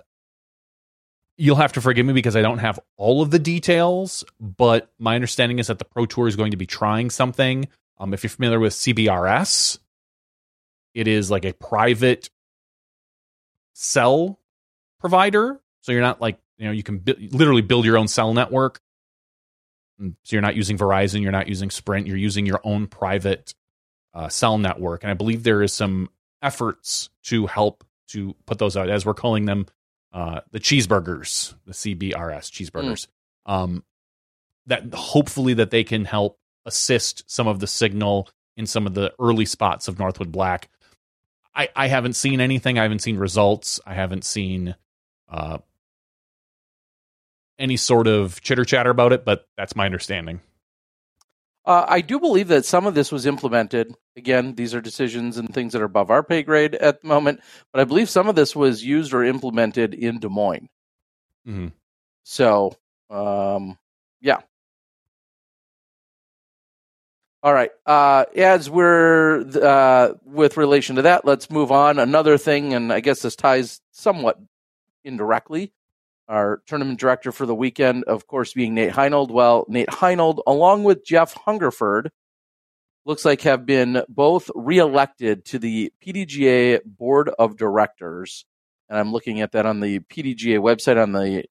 you'll 1.36 1.56
have 1.56 1.72
to 1.74 1.80
forgive 1.80 2.06
me 2.06 2.12
because 2.12 2.36
I 2.36 2.42
don't 2.42 2.58
have 2.58 2.80
all 2.96 3.22
of 3.22 3.30
the 3.30 3.38
details, 3.38 4.24
but 4.40 4.90
my 4.98 5.14
understanding 5.14 5.58
is 5.58 5.66
that 5.66 5.78
the 5.78 5.84
Pro 5.84 6.06
Tour 6.06 6.28
is 6.28 6.36
going 6.36 6.52
to 6.52 6.56
be 6.56 6.66
trying 6.66 7.10
something. 7.10 7.68
Um, 7.98 8.14
if 8.14 8.22
you're 8.22 8.30
familiar 8.30 8.58
with 8.58 8.72
CBRS, 8.72 9.78
it 10.94 11.06
is 11.06 11.30
like 11.30 11.44
a 11.44 11.52
private 11.52 12.30
cell 13.74 14.38
provider. 14.98 15.60
So 15.82 15.92
you're 15.92 16.00
not 16.00 16.20
like, 16.20 16.38
you 16.58 16.66
know, 16.66 16.72
you 16.72 16.82
can 16.82 16.98
bi- 16.98 17.16
literally 17.30 17.62
build 17.62 17.84
your 17.84 17.98
own 17.98 18.08
cell 18.08 18.32
network 18.34 18.80
so 20.00 20.34
you're 20.34 20.42
not 20.42 20.56
using 20.56 20.78
Verizon, 20.78 21.22
you're 21.22 21.32
not 21.32 21.48
using 21.48 21.70
Sprint, 21.70 22.06
you're 22.06 22.16
using 22.16 22.46
your 22.46 22.60
own 22.64 22.86
private 22.86 23.54
uh, 24.14 24.28
cell 24.28 24.58
network. 24.58 25.02
And 25.02 25.10
I 25.10 25.14
believe 25.14 25.42
there 25.42 25.62
is 25.62 25.72
some 25.72 26.08
efforts 26.42 27.10
to 27.24 27.46
help 27.46 27.84
to 28.08 28.34
put 28.46 28.58
those 28.58 28.76
out, 28.76 28.88
as 28.88 29.06
we're 29.06 29.14
calling 29.14 29.44
them, 29.44 29.66
uh, 30.12 30.40
the 30.50 30.58
cheeseburgers, 30.60 31.54
the 31.66 31.72
CBRS 31.72 32.50
cheeseburgers. 32.50 33.06
Mm. 33.46 33.52
Um, 33.52 33.84
that 34.66 34.92
hopefully 34.94 35.54
that 35.54 35.70
they 35.70 35.84
can 35.84 36.04
help 36.04 36.38
assist 36.66 37.28
some 37.30 37.46
of 37.46 37.60
the 37.60 37.66
signal 37.66 38.28
in 38.56 38.66
some 38.66 38.86
of 38.86 38.94
the 38.94 39.12
early 39.18 39.44
spots 39.44 39.88
of 39.88 39.98
Northwood 39.98 40.30
Black. 40.30 40.68
I, 41.54 41.68
I 41.74 41.88
haven't 41.88 42.14
seen 42.14 42.40
anything. 42.40 42.78
I 42.78 42.82
haven't 42.82 43.00
seen 43.00 43.16
results. 43.16 43.80
I 43.86 43.94
haven't 43.94 44.24
seen 44.24 44.76
uh, 45.28 45.58
any 47.60 47.76
sort 47.76 48.08
of 48.08 48.40
chitter 48.40 48.64
chatter 48.64 48.90
about 48.90 49.12
it, 49.12 49.24
but 49.24 49.46
that's 49.56 49.76
my 49.76 49.84
understanding. 49.84 50.40
Uh, 51.64 51.84
I 51.86 52.00
do 52.00 52.18
believe 52.18 52.48
that 52.48 52.64
some 52.64 52.86
of 52.86 52.94
this 52.94 53.12
was 53.12 53.26
implemented. 53.26 53.94
Again, 54.16 54.54
these 54.54 54.74
are 54.74 54.80
decisions 54.80 55.36
and 55.36 55.52
things 55.52 55.74
that 55.74 55.82
are 55.82 55.84
above 55.84 56.10
our 56.10 56.22
pay 56.22 56.42
grade 56.42 56.74
at 56.74 57.02
the 57.02 57.06
moment, 57.06 57.40
but 57.72 57.80
I 57.80 57.84
believe 57.84 58.08
some 58.08 58.28
of 58.28 58.34
this 58.34 58.56
was 58.56 58.84
used 58.84 59.12
or 59.12 59.22
implemented 59.22 59.94
in 59.94 60.18
Des 60.18 60.28
Moines. 60.28 60.68
Mm-hmm. 61.46 61.68
So, 62.24 62.76
um, 63.10 63.78
yeah. 64.20 64.38
All 67.42 67.52
right. 67.54 67.70
Uh, 67.86 68.24
as 68.36 68.68
we're 68.68 69.44
uh, 69.62 70.14
with 70.24 70.56
relation 70.56 70.96
to 70.96 71.02
that, 71.02 71.24
let's 71.24 71.50
move 71.50 71.70
on. 71.70 71.98
Another 71.98 72.36
thing, 72.36 72.74
and 72.74 72.92
I 72.92 73.00
guess 73.00 73.22
this 73.22 73.36
ties 73.36 73.80
somewhat 73.92 74.38
indirectly. 75.04 75.72
Our 76.30 76.62
tournament 76.68 77.00
director 77.00 77.32
for 77.32 77.44
the 77.44 77.56
weekend, 77.56 78.04
of 78.04 78.28
course, 78.28 78.52
being 78.52 78.72
Nate 78.72 78.92
Heinold. 78.92 79.32
Well, 79.32 79.64
Nate 79.68 79.88
Heinold, 79.88 80.38
along 80.46 80.84
with 80.84 81.04
Jeff 81.04 81.34
Hungerford, 81.34 82.12
looks 83.04 83.24
like 83.24 83.40
have 83.40 83.66
been 83.66 84.04
both 84.08 84.48
reelected 84.54 85.44
to 85.46 85.58
the 85.58 85.92
PDGA 86.00 86.84
board 86.84 87.30
of 87.36 87.56
directors. 87.56 88.44
And 88.88 88.96
I'm 88.96 89.10
looking 89.10 89.40
at 89.40 89.50
that 89.52 89.66
on 89.66 89.80
the 89.80 89.98
PDGA 89.98 90.60
website 90.60 91.02
on 91.02 91.10
the 91.10 91.46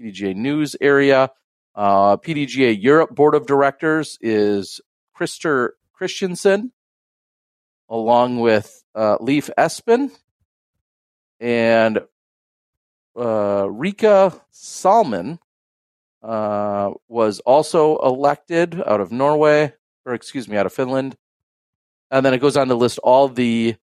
PDGA 0.00 0.36
news 0.36 0.76
area. 0.80 1.32
Uh, 1.74 2.16
PDGA 2.16 2.80
Europe 2.80 3.10
board 3.16 3.34
of 3.34 3.48
directors 3.48 4.18
is 4.20 4.80
Krister 5.18 5.70
Christensen, 5.92 6.70
along 7.88 8.38
with 8.38 8.84
uh, 8.94 9.16
Leif 9.20 9.50
Espen 9.58 10.12
and 11.40 11.98
uh, 13.16 13.66
Rika 13.70 14.32
Salmon 14.50 15.38
uh, 16.22 16.92
was 17.08 17.40
also 17.40 17.98
elected 17.98 18.80
out 18.80 19.00
of 19.00 19.12
Norway, 19.12 19.72
or 20.06 20.14
excuse 20.14 20.48
me, 20.48 20.56
out 20.56 20.66
of 20.66 20.72
Finland. 20.72 21.16
And 22.10 22.24
then 22.24 22.34
it 22.34 22.38
goes 22.38 22.56
on 22.56 22.68
to 22.68 22.74
list 22.74 22.98
all 22.98 23.28
the 23.28 23.76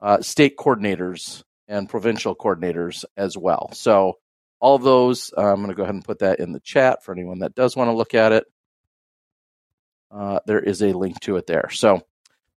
uh, 0.00 0.20
state 0.20 0.56
coordinators 0.56 1.42
and 1.68 1.88
provincial 1.88 2.34
coordinators 2.34 3.04
as 3.16 3.36
well. 3.36 3.70
So 3.72 4.18
all 4.60 4.78
those, 4.78 5.32
uh, 5.36 5.52
I'm 5.52 5.56
going 5.56 5.68
to 5.68 5.74
go 5.74 5.82
ahead 5.82 5.94
and 5.94 6.04
put 6.04 6.20
that 6.20 6.40
in 6.40 6.52
the 6.52 6.60
chat 6.60 7.04
for 7.04 7.12
anyone 7.12 7.40
that 7.40 7.54
does 7.54 7.76
want 7.76 7.88
to 7.88 7.94
look 7.94 8.14
at 8.14 8.32
it. 8.32 8.44
Uh, 10.10 10.40
there 10.46 10.60
is 10.60 10.82
a 10.82 10.92
link 10.92 11.18
to 11.20 11.36
it 11.36 11.46
there. 11.46 11.68
So, 11.70 12.02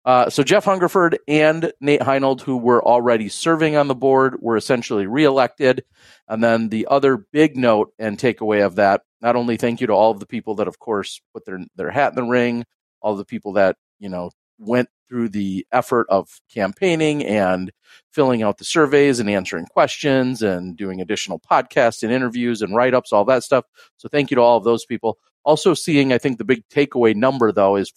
uh, 0.05 0.31
so 0.31 0.43
Jeff 0.43 0.65
Hungerford 0.65 1.19
and 1.29 1.73
Nate 1.81 2.01
Heinold, 2.01 2.41
who 2.41 2.57
were 2.57 2.83
already 2.85 3.29
serving 3.29 3.77
on 3.77 3.89
the 3.89 3.95
board, 3.95 4.37
were 4.41 4.57
essentially 4.57 5.07
reelected. 5.07 5.85
And 6.29 6.43
then 6.43 6.69
the 6.69 6.87
other 6.91 7.27
big 7.33 7.57
note 7.57 7.93
and 7.99 8.19
takeaway 8.19 8.65
of 8.65 8.77
that, 8.77 9.03
not 9.21 9.37
only 9.37 9.57
thank 9.57 9.81
you 9.81 9.87
to 9.89 9.93
all 9.93 10.11
of 10.11 10.21
the 10.21 10.27
people 10.27 10.55
that, 10.57 10.69
of 10.69 10.79
course, 10.79 11.21
put 11.35 11.45
their 11.45 11.61
their 11.77 11.91
hat 11.91 12.13
in 12.13 12.17
the 12.17 12.23
ring, 12.31 12.65
all 13.01 13.17
the 13.17 13.25
people 13.25 13.55
that 13.55 13.77
you 13.99 14.09
know 14.09 14.31
went 14.59 14.89
through 15.09 15.31
the 15.31 15.67
effort 15.73 16.07
of 16.11 16.41
campaigning 16.53 17.25
and 17.25 17.73
filling 18.13 18.43
out 18.43 18.59
the 18.59 18.65
surveys 18.65 19.21
and 19.21 19.31
answering 19.31 19.67
questions 19.67 20.43
and 20.43 20.77
doing 20.77 21.01
additional 21.01 21.41
podcasts 21.41 22.03
and 22.03 22.13
interviews 22.13 22.61
and 22.61 22.75
write 22.75 22.95
ups, 22.95 23.13
all 23.13 23.25
that 23.25 23.43
stuff. 23.43 23.65
So 23.97 24.09
thank 24.09 24.31
you 24.31 24.35
to 24.35 24.43
all 24.43 24.59
of 24.59 24.65
those 24.65 24.85
people. 24.85 25.19
Also, 25.45 25.73
seeing, 25.73 26.13
I 26.13 26.19
think 26.19 26.37
the 26.37 26.45
big 26.45 26.69
takeaway 26.69 27.15
number 27.15 27.53
though 27.53 27.77
is 27.77 27.91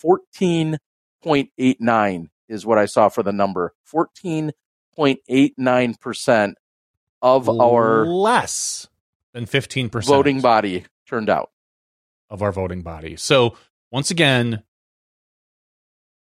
14.89 1.23 2.27
is 2.49 2.65
what 2.65 2.77
I 2.77 2.85
saw 2.85 3.07
for 3.09 3.23
the 3.23 3.31
number 3.31 3.73
14.89% 3.91 6.53
of 7.21 7.49
our 7.49 8.05
less 8.05 8.87
than 9.33 9.45
15% 9.45 10.05
voting 10.05 10.41
body 10.41 10.85
turned 11.07 11.29
out. 11.29 11.51
Of 12.29 12.41
our 12.41 12.51
voting 12.51 12.81
body. 12.81 13.15
So, 13.17 13.55
once 13.91 14.11
again, 14.11 14.63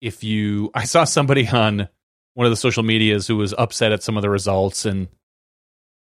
if 0.00 0.24
you, 0.24 0.70
I 0.74 0.84
saw 0.84 1.04
somebody 1.04 1.48
on 1.48 1.88
one 2.34 2.46
of 2.46 2.50
the 2.50 2.56
social 2.56 2.82
medias 2.82 3.26
who 3.26 3.36
was 3.36 3.54
upset 3.56 3.92
at 3.92 4.02
some 4.02 4.16
of 4.16 4.22
the 4.22 4.30
results 4.30 4.84
and 4.84 5.08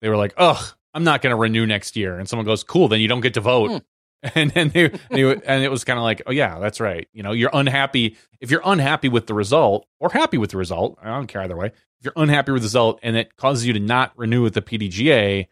they 0.01 0.09
were 0.09 0.17
like, 0.17 0.33
ugh, 0.37 0.73
I'm 0.93 1.03
not 1.03 1.21
going 1.21 1.31
to 1.31 1.37
renew 1.37 1.65
next 1.65 1.95
year. 1.95 2.17
And 2.17 2.27
someone 2.27 2.45
goes, 2.45 2.63
cool, 2.63 2.87
then 2.87 3.01
you 3.01 3.07
don't 3.07 3.21
get 3.21 3.35
to 3.35 3.41
vote. 3.41 3.71
Hmm. 3.71 3.77
and 4.35 4.51
then 4.51 4.69
they, 4.69 4.87
they 5.09 5.23
and 5.23 5.63
it 5.63 5.69
was 5.69 5.83
kind 5.83 5.99
of 5.99 6.03
like, 6.03 6.23
oh 6.25 6.31
yeah, 6.31 6.59
that's 6.59 6.79
right. 6.79 7.07
You 7.13 7.23
know, 7.23 7.33
you're 7.33 7.51
unhappy 7.53 8.17
if 8.39 8.49
you're 8.49 8.61
unhappy 8.65 9.09
with 9.09 9.27
the 9.27 9.33
result 9.33 9.87
or 9.99 10.09
happy 10.09 10.37
with 10.37 10.51
the 10.51 10.57
result. 10.57 10.97
I 11.01 11.09
don't 11.09 11.27
care 11.27 11.41
either 11.41 11.55
way. 11.55 11.67
If 11.67 12.05
you're 12.05 12.13
unhappy 12.15 12.51
with 12.51 12.63
the 12.63 12.65
result 12.65 12.99
and 13.03 13.15
it 13.15 13.35
causes 13.35 13.65
you 13.65 13.73
to 13.73 13.79
not 13.79 14.13
renew 14.15 14.41
with 14.43 14.55
the 14.55 14.61
PDGA, 14.61 15.47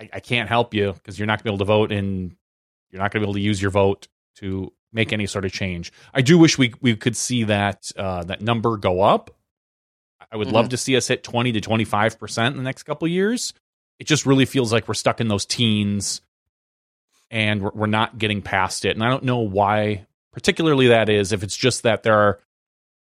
I, 0.00 0.08
I 0.12 0.20
can't 0.20 0.48
help 0.48 0.74
you 0.74 0.92
because 0.92 1.18
you're 1.18 1.26
not 1.26 1.42
going 1.42 1.44
to 1.44 1.44
be 1.44 1.50
able 1.50 1.58
to 1.58 1.64
vote 1.64 1.92
and 1.92 2.36
you're 2.90 3.00
not 3.00 3.12
going 3.12 3.20
to 3.20 3.26
be 3.26 3.30
able 3.30 3.34
to 3.34 3.40
use 3.40 3.62
your 3.62 3.70
vote 3.70 4.08
to 4.36 4.72
make 4.92 5.12
any 5.12 5.26
sort 5.26 5.44
of 5.44 5.52
change. 5.52 5.92
I 6.12 6.22
do 6.22 6.36
wish 6.36 6.58
we 6.58 6.74
we 6.80 6.96
could 6.96 7.16
see 7.16 7.44
that 7.44 7.92
uh, 7.96 8.24
that 8.24 8.40
number 8.40 8.76
go 8.76 9.02
up. 9.02 9.30
I 10.32 10.36
would 10.36 10.48
mm-hmm. 10.48 10.56
love 10.56 10.68
to 10.70 10.76
see 10.76 10.96
us 10.96 11.06
hit 11.06 11.22
20 11.22 11.52
to 11.52 11.60
25 11.60 12.18
percent 12.18 12.54
in 12.54 12.58
the 12.58 12.64
next 12.64 12.82
couple 12.82 13.06
years. 13.06 13.54
It 14.00 14.06
just 14.06 14.26
really 14.26 14.46
feels 14.46 14.72
like 14.72 14.88
we're 14.88 14.94
stuck 14.94 15.20
in 15.20 15.28
those 15.28 15.46
teens 15.46 16.22
and 17.30 17.62
we're, 17.62 17.86
not 17.86 18.18
getting 18.18 18.42
past 18.42 18.84
it. 18.84 18.96
And 18.96 19.04
I 19.04 19.08
don't 19.08 19.24
know 19.24 19.38
why, 19.38 20.06
particularly 20.32 20.88
that 20.88 21.08
is. 21.08 21.32
If 21.32 21.42
it's 21.42 21.56
just 21.56 21.82
that 21.82 22.02
there 22.02 22.18
are 22.18 22.38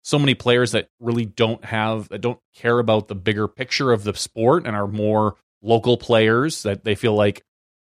so 0.06 0.18
many 0.20 0.34
players 0.34 0.70
that 0.72 0.88
really 1.00 1.24
don't 1.24 1.64
have 1.64 2.08
that 2.10 2.20
don't 2.20 2.38
care 2.54 2.78
about 2.78 3.08
the 3.08 3.14
bigger 3.16 3.48
picture 3.48 3.90
of 3.90 4.04
the 4.04 4.14
sport 4.14 4.64
and 4.64 4.76
are 4.76 4.86
more 4.86 5.34
local 5.62 5.96
players 5.96 6.62
that 6.62 6.84
they 6.84 6.94
feel 6.94 7.14
like 7.14 7.42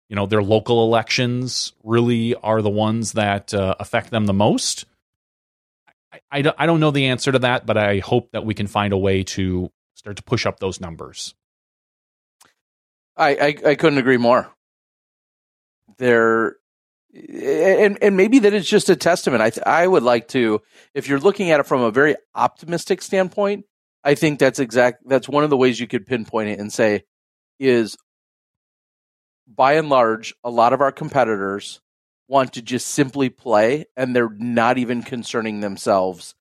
you 0.10 0.18
know 0.18 0.26
their 0.26 0.44
local 0.44 0.84
elections 0.84 1.72
really 1.82 2.36
are 2.36 2.62
the 2.62 2.70
ones 2.70 3.14
that 3.14 3.54
uh, 3.54 3.76
affect 3.80 4.10
them 4.12 4.26
the 4.26 4.34
most 4.34 4.84
I, 6.12 6.20
I, 6.30 6.54
I, 6.58 6.66
don't 6.66 6.82
know 6.82 6.92
the 6.92 7.06
answer 7.06 7.32
to 7.32 7.40
that 7.40 7.66
but 7.66 7.78
i 7.78 8.00
hope 8.00 8.32
that 8.34 8.44
we 8.44 8.54
can 8.54 8.68
find 8.68 8.92
a 8.92 8.98
way 8.98 9.24
to 9.24 9.72
start 9.96 10.18
to 10.18 10.24
push 10.24 10.46
up 10.46 10.60
those 10.60 10.82
numbers 10.82 11.36
i 13.16 13.30
i, 13.30 13.56
I 13.66 13.76
couldn't 13.76 14.00
agree 14.00 14.18
more 14.18 14.52
there 15.98 16.58
and 17.14 17.98
and 18.02 18.16
maybe 18.16 18.40
that 18.40 18.54
is 18.54 18.68
just 18.68 18.90
a 18.90 18.96
testament. 18.96 19.42
I 19.66 19.82
I 19.84 19.88
would 19.88 20.04
like 20.04 20.28
to, 20.30 20.62
if 20.94 21.08
you're 21.08 21.20
looking 21.20 21.52
at 21.52 21.60
it 21.60 21.66
from 21.66 21.82
a 21.82 21.92
very 21.92 22.16
optimistic 22.36 23.02
standpoint, 23.02 23.66
I 24.04 24.16
think 24.16 24.40
that's 24.40 24.60
exact. 24.60 25.04
That's 25.08 25.28
one 25.28 25.44
of 25.44 25.50
the 25.50 25.58
ways 25.58 25.80
you 25.80 25.88
could 25.88 26.06
pinpoint 26.06 26.50
it 26.50 26.60
and 26.60 26.72
say, 26.72 27.04
is 27.60 27.98
by 29.48 29.74
and 29.74 29.90
large, 29.90 30.36
a 30.44 30.52
lot 30.52 30.74
of 30.74 30.82
our 30.82 30.92
competitors 30.92 31.82
want 32.28 32.54
to 32.54 32.62
just 32.62 32.88
simply 32.90 33.30
play, 33.30 33.86
and 33.98 34.16
they're 34.16 34.30
not 34.38 34.78
even 34.78 35.02
concerning 35.02 35.62
themselves 35.62 36.36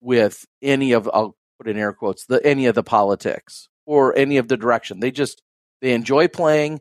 with 0.00 0.46
any 0.62 0.92
of 0.92 1.10
I'll 1.12 1.36
put 1.58 1.68
in 1.68 1.76
air 1.76 1.92
quotes 1.92 2.26
the 2.26 2.44
any 2.46 2.66
of 2.66 2.76
the 2.76 2.84
politics 2.84 3.68
or 3.86 4.16
any 4.16 4.36
of 4.36 4.46
the 4.46 4.56
direction. 4.56 5.00
They 5.00 5.10
just 5.10 5.42
they 5.80 5.94
enjoy 5.94 6.28
playing. 6.28 6.78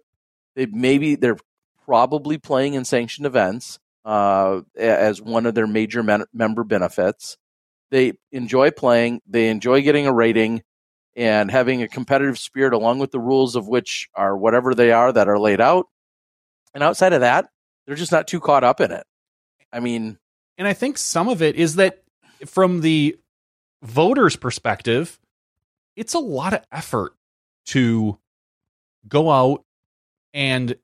They 0.55 0.67
maybe 0.67 1.15
they're 1.15 1.38
probably 1.86 2.38
playing 2.38 2.73
in 2.73 2.86
sanctioned 2.86 3.25
events 3.25 3.79
uh, 4.05 4.61
as 4.77 5.21
one 5.21 5.45
of 5.45 5.55
their 5.55 5.67
major 5.67 6.03
men- 6.03 6.25
member 6.34 6.63
benefits. 6.63 7.38
They 7.89 8.13
enjoy 8.32 8.71
playing, 8.71 9.21
they 9.27 9.49
enjoy 9.49 9.82
getting 9.82 10.07
a 10.07 10.13
rating 10.13 10.63
and 11.15 11.51
having 11.51 11.82
a 11.82 11.88
competitive 11.88 12.39
spirit 12.39 12.73
along 12.73 12.99
with 12.99 13.11
the 13.11 13.19
rules 13.19 13.55
of 13.55 13.67
which 13.67 14.07
are 14.15 14.38
whatever 14.38 14.73
they 14.73 14.91
are 14.91 15.11
that 15.11 15.27
are 15.27 15.39
laid 15.39 15.59
out. 15.59 15.88
And 16.73 16.84
outside 16.84 17.13
of 17.13 17.21
that, 17.21 17.49
they're 17.86 17.95
just 17.95 18.13
not 18.13 18.27
too 18.27 18.39
caught 18.39 18.63
up 18.63 18.79
in 18.79 18.91
it. 18.91 19.05
I 19.73 19.82
mean, 19.82 20.17
and 20.57 20.67
I 20.67 20.73
think 20.73 20.97
some 20.97 21.27
of 21.27 21.41
it 21.41 21.55
is 21.55 21.75
that 21.75 22.03
from 22.45 22.82
the 22.82 23.17
voters' 23.84 24.36
perspective, 24.36 25.19
it's 25.95 26.13
a 26.13 26.19
lot 26.19 26.53
of 26.53 26.61
effort 26.71 27.13
to 27.65 28.17
go 29.07 29.29
out 29.29 29.65
and 30.34 30.75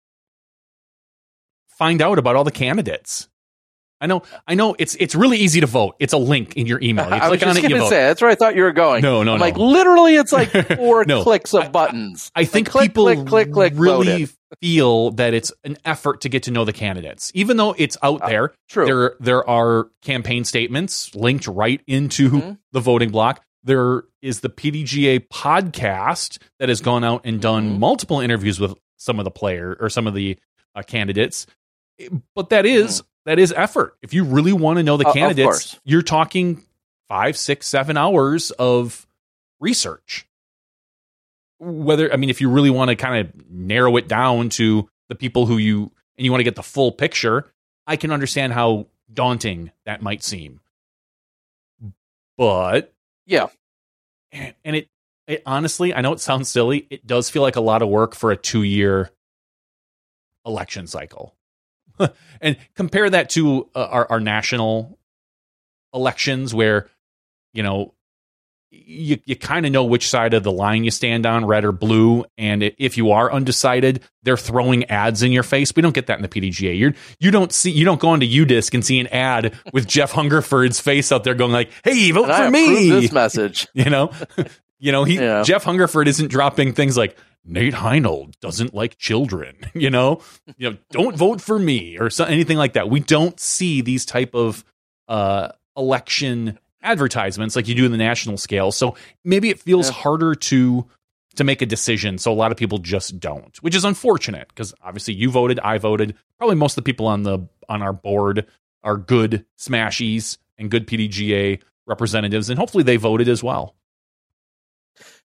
find 1.77 2.01
out 2.01 2.19
about 2.19 2.35
all 2.35 2.43
the 2.43 2.51
candidates. 2.51 3.27
I 3.99 4.05
know, 4.05 4.21
I 4.47 4.53
know. 4.53 4.75
It's 4.77 4.95
it's 4.95 5.15
really 5.15 5.37
easy 5.37 5.59
to 5.61 5.65
vote. 5.65 5.95
It's 5.99 6.13
a 6.13 6.17
link 6.17 6.55
in 6.55 6.67
your 6.67 6.79
email. 6.81 7.05
You 7.07 7.15
I 7.15 7.29
was 7.29 7.39
just 7.39 7.61
going 7.61 7.73
to 7.73 7.87
say 7.87 7.97
that's 7.97 8.21
where 8.21 8.29
I 8.29 8.35
thought 8.35 8.55
you 8.55 8.61
were 8.61 8.71
going. 8.71 9.01
No, 9.01 9.23
no, 9.23 9.37
no. 9.37 9.41
Like 9.41 9.57
literally, 9.57 10.15
it's 10.15 10.31
like 10.31 10.49
four 10.77 11.03
no, 11.05 11.23
clicks 11.23 11.53
of 11.53 11.71
buttons. 11.71 12.31
I, 12.35 12.41
I 12.41 12.45
think 12.45 12.67
like, 12.67 12.93
click, 12.93 13.17
people 13.17 13.25
click, 13.25 13.51
click, 13.51 13.51
click, 13.51 13.73
really 13.75 14.27
feel 14.61 15.11
that 15.11 15.33
it's 15.33 15.51
an 15.63 15.77
effort 15.83 16.21
to 16.21 16.29
get 16.29 16.43
to 16.43 16.51
know 16.51 16.63
the 16.63 16.73
candidates, 16.73 17.31
even 17.33 17.57
though 17.57 17.73
it's 17.77 17.97
out 18.03 18.21
uh, 18.21 18.27
there. 18.27 18.53
True. 18.69 18.85
There 18.85 19.15
there 19.19 19.49
are 19.49 19.87
campaign 20.03 20.43
statements 20.43 21.15
linked 21.15 21.47
right 21.47 21.81
into 21.87 22.29
mm-hmm. 22.29 22.51
the 22.73 22.79
voting 22.79 23.09
block. 23.09 23.43
There 23.63 24.03
is 24.21 24.41
the 24.41 24.49
PDGA 24.49 25.27
podcast 25.27 26.37
that 26.59 26.69
has 26.69 26.81
gone 26.81 27.03
out 27.03 27.21
and 27.23 27.41
done 27.41 27.69
mm-hmm. 27.69 27.79
multiple 27.79 28.19
interviews 28.19 28.59
with 28.59 28.75
some 28.97 29.17
of 29.19 29.25
the 29.25 29.31
player 29.31 29.75
or 29.79 29.89
some 29.89 30.05
of 30.05 30.13
the 30.13 30.37
uh, 30.75 30.83
candidates 30.83 31.47
but 32.35 32.49
that 32.49 32.65
is 32.65 33.01
mm. 33.01 33.05
that 33.25 33.39
is 33.39 33.53
effort. 33.55 33.97
If 34.01 34.13
you 34.13 34.23
really 34.23 34.53
want 34.53 34.77
to 34.77 34.83
know 34.83 34.97
the 34.97 35.07
uh, 35.07 35.13
candidates, 35.13 35.79
you're 35.83 36.01
talking 36.01 36.63
five, 37.07 37.37
six, 37.37 37.67
seven 37.67 37.97
hours 37.97 38.51
of 38.51 39.07
research. 39.59 40.27
Whether 41.59 42.11
I 42.13 42.17
mean, 42.17 42.29
if 42.29 42.41
you 42.41 42.49
really 42.49 42.69
want 42.69 42.89
to 42.89 42.95
kind 42.95 43.27
of 43.27 43.49
narrow 43.49 43.97
it 43.97 44.07
down 44.07 44.49
to 44.49 44.89
the 45.09 45.15
people 45.15 45.45
who 45.45 45.57
you 45.57 45.91
and 46.17 46.25
you 46.25 46.31
want 46.31 46.39
to 46.39 46.45
get 46.45 46.55
the 46.55 46.63
full 46.63 46.91
picture, 46.91 47.51
I 47.85 47.95
can 47.95 48.11
understand 48.11 48.53
how 48.53 48.87
daunting 49.11 49.71
that 49.85 50.01
might 50.01 50.23
seem. 50.23 50.59
But 52.37 52.93
yeah, 53.25 53.47
and 54.31 54.75
it, 54.75 54.89
it 55.27 55.41
honestly, 55.45 55.93
I 55.93 56.01
know 56.01 56.13
it 56.13 56.19
sounds 56.19 56.49
silly. 56.49 56.85
It 56.89 57.07
does 57.07 57.29
feel 57.29 57.41
like 57.41 57.55
a 57.55 57.61
lot 57.61 57.81
of 57.81 57.89
work 57.89 58.13
for 58.13 58.31
a 58.31 58.37
two 58.37 58.63
year 58.63 59.09
election 60.45 60.87
cycle. 60.87 61.36
and 62.41 62.57
compare 62.75 63.09
that 63.09 63.29
to 63.31 63.69
uh, 63.75 63.85
our, 63.85 64.11
our 64.11 64.19
national 64.19 64.97
elections 65.93 66.53
where, 66.53 66.89
you 67.53 67.63
know, 67.63 67.93
you, 68.69 69.17
you 69.25 69.35
kind 69.35 69.65
of 69.65 69.71
know 69.71 69.85
which 69.85 70.09
side 70.09 70.33
of 70.33 70.43
the 70.43 70.51
line 70.51 70.83
you 70.83 70.91
stand 70.91 71.25
on, 71.25 71.45
red 71.45 71.63
or 71.63 71.71
blue. 71.71 72.25
And 72.37 72.63
if 72.77 72.97
you 72.97 73.11
are 73.11 73.31
undecided, 73.31 74.03
they're 74.23 74.37
throwing 74.37 74.83
ads 74.85 75.23
in 75.23 75.31
your 75.31 75.43
face. 75.43 75.73
We 75.75 75.81
don't 75.81 75.95
get 75.95 76.07
that 76.07 76.19
in 76.19 76.21
the 76.21 76.27
PDGA. 76.27 76.77
You're, 76.77 76.93
you 77.19 77.31
don't 77.31 77.51
see, 77.51 77.71
you 77.71 77.85
don't 77.85 77.99
go 77.99 78.09
onto 78.09 78.27
UDisc 78.27 78.73
and 78.73 78.85
see 78.85 78.99
an 78.99 79.07
ad 79.07 79.57
with 79.71 79.87
Jeff 79.87 80.11
Hungerford's 80.11 80.79
face 80.79 81.11
out 81.11 81.23
there 81.23 81.33
going 81.33 81.53
like, 81.53 81.71
"Hey, 81.83 82.11
vote 82.11 82.29
and 82.29 82.45
for 82.45 82.51
me." 82.51 82.89
This 82.89 83.11
message, 83.13 83.67
you 83.73 83.89
know, 83.89 84.11
you 84.79 84.91
know, 84.91 85.05
he 85.05 85.15
yeah. 85.15 85.43
Jeff 85.43 85.63
Hungerford 85.63 86.07
isn't 86.07 86.27
dropping 86.27 86.73
things 86.73 86.97
like 86.97 87.17
Nate 87.47 87.73
Heinold 87.73 88.39
doesn't 88.39 88.73
like 88.73 88.97
children. 88.97 89.55
You 89.77 89.91
know, 89.91 90.21
you 90.57 90.71
know, 90.71 90.77
don't 90.89 91.15
vote 91.15 91.39
for 91.39 91.59
me 91.59 91.97
or 91.99 92.09
so, 92.09 92.25
anything 92.25 92.57
like 92.57 92.73
that. 92.73 92.89
We 92.89 92.99
don't 92.99 93.39
see 93.39 93.81
these 93.81 94.05
type 94.05 94.33
of 94.33 94.65
uh, 95.07 95.49
election 95.77 96.57
advertisements 96.81 97.55
like 97.55 97.67
you 97.67 97.75
do 97.75 97.85
in 97.85 97.91
the 97.91 97.97
national 97.97 98.37
scale. 98.37 98.71
So 98.71 98.95
maybe 99.23 99.49
it 99.49 99.59
feels 99.59 99.89
yeah. 99.89 99.93
harder 99.93 100.33
to 100.33 100.87
to 101.35 101.43
make 101.43 101.61
a 101.61 101.65
decision. 101.67 102.17
So 102.17 102.31
a 102.31 102.33
lot 102.33 102.51
of 102.51 102.57
people 102.57 102.79
just 102.79 103.19
don't, 103.19 103.55
which 103.61 103.75
is 103.75 103.85
unfortunate 103.85 104.47
because 104.49 104.73
obviously 104.81 105.13
you 105.13 105.29
voted, 105.29 105.59
I 105.59 105.77
voted. 105.77 106.15
Probably 106.39 106.55
most 106.55 106.73
of 106.73 106.83
the 106.83 106.91
people 106.91 107.05
on 107.05 107.21
the 107.21 107.47
on 107.69 107.83
our 107.83 107.93
board 107.93 108.47
are 108.83 108.97
good 108.97 109.45
smashies 109.59 110.37
and 110.57 110.71
good 110.71 110.87
PDGA 110.87 111.61
representatives, 111.85 112.49
and 112.49 112.57
hopefully 112.57 112.83
they 112.83 112.97
voted 112.97 113.29
as 113.29 113.43
well. 113.43 113.75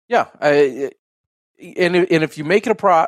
Yeah, 0.08 0.26
I, 0.40 0.90
and 1.62 1.96
and 1.96 2.24
if 2.24 2.38
you 2.38 2.44
make 2.44 2.66
it 2.66 2.70
a 2.70 2.74
pro, 2.74 3.06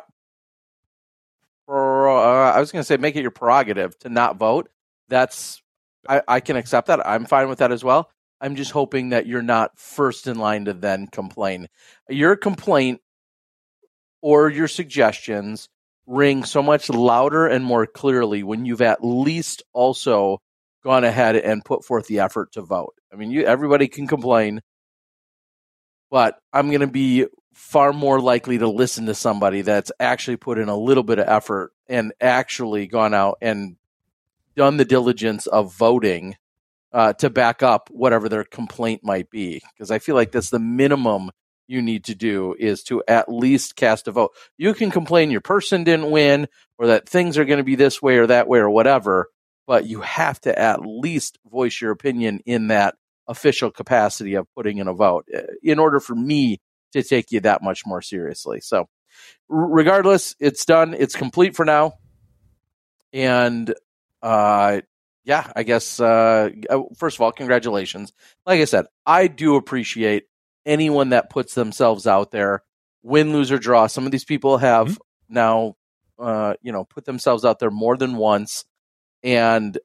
pro 1.67 2.17
uh, 2.17 2.51
I 2.51 2.59
was 2.59 2.71
going 2.71 2.81
to 2.81 2.85
say 2.85 2.97
make 2.97 3.15
it 3.15 3.21
your 3.21 3.31
prerogative 3.31 3.97
to 3.99 4.09
not 4.09 4.37
vote. 4.37 4.69
That's 5.09 5.61
I, 6.07 6.21
I 6.27 6.39
can 6.39 6.55
accept 6.55 6.87
that. 6.87 7.05
I'm 7.05 7.25
fine 7.25 7.49
with 7.49 7.59
that 7.59 7.71
as 7.71 7.83
well. 7.83 8.09
I'm 8.41 8.55
just 8.55 8.71
hoping 8.71 9.09
that 9.09 9.27
you're 9.27 9.41
not 9.41 9.77
first 9.77 10.27
in 10.27 10.37
line 10.37 10.65
to 10.65 10.73
then 10.73 11.07
complain. 11.07 11.67
Your 12.09 12.35
complaint 12.35 13.01
or 14.21 14.49
your 14.49 14.67
suggestions 14.67 15.69
ring 16.07 16.43
so 16.43 16.61
much 16.61 16.89
louder 16.89 17.47
and 17.47 17.65
more 17.65 17.87
clearly 17.87 18.43
when 18.43 18.65
you've 18.65 18.81
at 18.81 19.03
least 19.03 19.63
also 19.73 20.41
gone 20.83 21.03
ahead 21.03 21.35
and 21.35 21.65
put 21.65 21.83
forth 21.83 22.07
the 22.07 22.19
effort 22.19 22.51
to 22.51 22.61
vote. 22.61 22.93
I 23.11 23.15
mean, 23.15 23.31
you 23.31 23.45
everybody 23.45 23.87
can 23.87 24.07
complain, 24.07 24.61
but 26.11 26.37
I'm 26.53 26.67
going 26.67 26.81
to 26.81 26.87
be 26.87 27.25
far 27.55 27.93
more 27.93 28.19
likely 28.19 28.57
to 28.57 28.67
listen 28.67 29.05
to 29.05 29.15
somebody 29.15 29.61
that's 29.61 29.91
actually 29.97 30.35
put 30.35 30.59
in 30.59 30.67
a 30.67 30.75
little 30.77 31.03
bit 31.03 31.19
of 31.19 31.27
effort 31.27 31.71
and 31.87 32.13
actually 32.19 32.85
gone 32.85 33.13
out 33.13 33.37
and 33.41 33.77
done 34.57 34.75
the 34.75 34.83
diligence 34.83 35.47
of 35.47 35.73
voting 35.73 36.35
uh, 36.91 37.13
to 37.13 37.29
back 37.29 37.63
up 37.63 37.89
whatever 37.91 38.27
their 38.27 38.43
complaint 38.43 39.05
might 39.05 39.29
be. 39.29 39.61
Because 39.73 39.89
I 39.89 39.99
feel 39.99 40.15
like 40.15 40.33
that's 40.33 40.49
the 40.49 40.59
minimum 40.59 41.31
you 41.65 41.81
need 41.81 42.03
to 42.05 42.13
do 42.13 42.55
is 42.59 42.83
to 42.83 43.01
at 43.07 43.31
least 43.31 43.77
cast 43.77 44.09
a 44.09 44.11
vote. 44.11 44.31
You 44.57 44.73
can 44.73 44.91
complain 44.91 45.31
your 45.31 45.41
person 45.41 45.85
didn't 45.85 46.11
win 46.11 46.49
or 46.77 46.87
that 46.87 47.07
things 47.07 47.37
are 47.37 47.45
going 47.45 47.57
to 47.57 47.63
be 47.63 47.75
this 47.75 48.01
way 48.01 48.17
or 48.17 48.27
that 48.27 48.49
way 48.49 48.59
or 48.59 48.69
whatever, 48.69 49.29
but 49.65 49.87
you 49.87 50.01
have 50.01 50.41
to 50.41 50.57
at 50.57 50.85
least 50.85 51.39
voice 51.49 51.79
your 51.79 51.91
opinion 51.91 52.41
in 52.45 52.67
that 52.67 52.95
official 53.27 53.71
capacity 53.71 54.35
of 54.35 54.45
putting 54.55 54.77
in 54.77 54.89
a 54.89 54.93
vote 54.93 55.25
uh, 55.33 55.41
in 55.63 55.79
order 55.79 56.01
for 56.01 56.15
me 56.15 56.59
to 56.95 57.03
take 57.03 57.31
you 57.31 57.39
that 57.41 57.61
much 57.61 57.85
more 57.85 58.01
seriously. 58.01 58.61
So, 58.61 58.89
regardless, 59.47 60.35
it's 60.39 60.65
done. 60.65 60.93
It's 60.93 61.15
complete 61.15 61.55
for 61.55 61.65
now. 61.65 61.93
And 63.13 63.73
uh, 64.21 64.81
yeah, 65.23 65.51
I 65.55 65.63
guess 65.63 65.99
uh, 65.99 66.49
uh, 66.69 66.81
first 66.97 67.17
of 67.17 67.21
all, 67.21 67.31
congratulations. 67.31 68.13
Like 68.45 68.59
I 68.59 68.65
said, 68.65 68.85
I 69.05 69.27
do 69.27 69.55
appreciate 69.55 70.25
anyone 70.65 71.09
that 71.09 71.29
puts 71.29 71.53
themselves 71.53 72.07
out 72.07 72.31
there, 72.31 72.63
win, 73.03 73.33
lose 73.33 73.51
or 73.51 73.57
draw. 73.57 73.87
Some 73.87 74.05
of 74.05 74.11
these 74.11 74.25
people 74.25 74.57
have 74.57 74.87
mm-hmm. 74.87 75.33
now, 75.33 75.75
uh, 76.19 76.55
you 76.61 76.71
know, 76.71 76.83
put 76.85 77.05
themselves 77.05 77.45
out 77.45 77.59
there 77.59 77.71
more 77.71 77.97
than 77.97 78.17
once, 78.17 78.65
and 79.23 79.77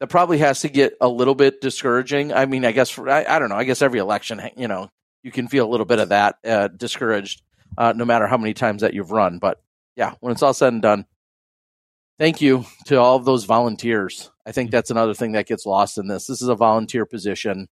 that 0.00 0.08
probably 0.08 0.38
has 0.38 0.60
to 0.60 0.68
get 0.68 0.94
a 1.00 1.08
little 1.08 1.34
bit 1.34 1.60
discouraging. 1.60 2.32
I 2.32 2.46
mean, 2.46 2.64
I 2.64 2.72
guess 2.72 2.90
for, 2.90 3.08
I, 3.08 3.24
I 3.24 3.38
don't 3.38 3.48
know. 3.48 3.56
I 3.56 3.64
guess 3.64 3.82
every 3.82 3.98
election, 3.98 4.40
you 4.56 4.68
know, 4.68 4.90
you 5.22 5.32
can 5.32 5.48
feel 5.48 5.66
a 5.66 5.70
little 5.70 5.86
bit 5.86 5.98
of 5.98 6.10
that 6.10 6.36
uh, 6.44 6.68
discouraged, 6.68 7.42
uh, 7.76 7.92
no 7.96 8.04
matter 8.04 8.26
how 8.26 8.36
many 8.36 8.54
times 8.54 8.82
that 8.82 8.94
you've 8.94 9.10
run. 9.10 9.38
But 9.38 9.60
yeah, 9.96 10.14
when 10.20 10.32
it's 10.32 10.42
all 10.42 10.54
said 10.54 10.72
and 10.72 10.82
done, 10.82 11.06
thank 12.18 12.40
you 12.40 12.64
to 12.86 12.96
all 12.96 13.16
of 13.16 13.24
those 13.24 13.44
volunteers. 13.44 14.30
I 14.46 14.52
think 14.52 14.70
that's 14.70 14.90
another 14.90 15.14
thing 15.14 15.32
that 15.32 15.46
gets 15.46 15.66
lost 15.66 15.98
in 15.98 16.06
this. 16.06 16.26
This 16.26 16.40
is 16.40 16.48
a 16.48 16.54
volunteer 16.54 17.04
position 17.04 17.68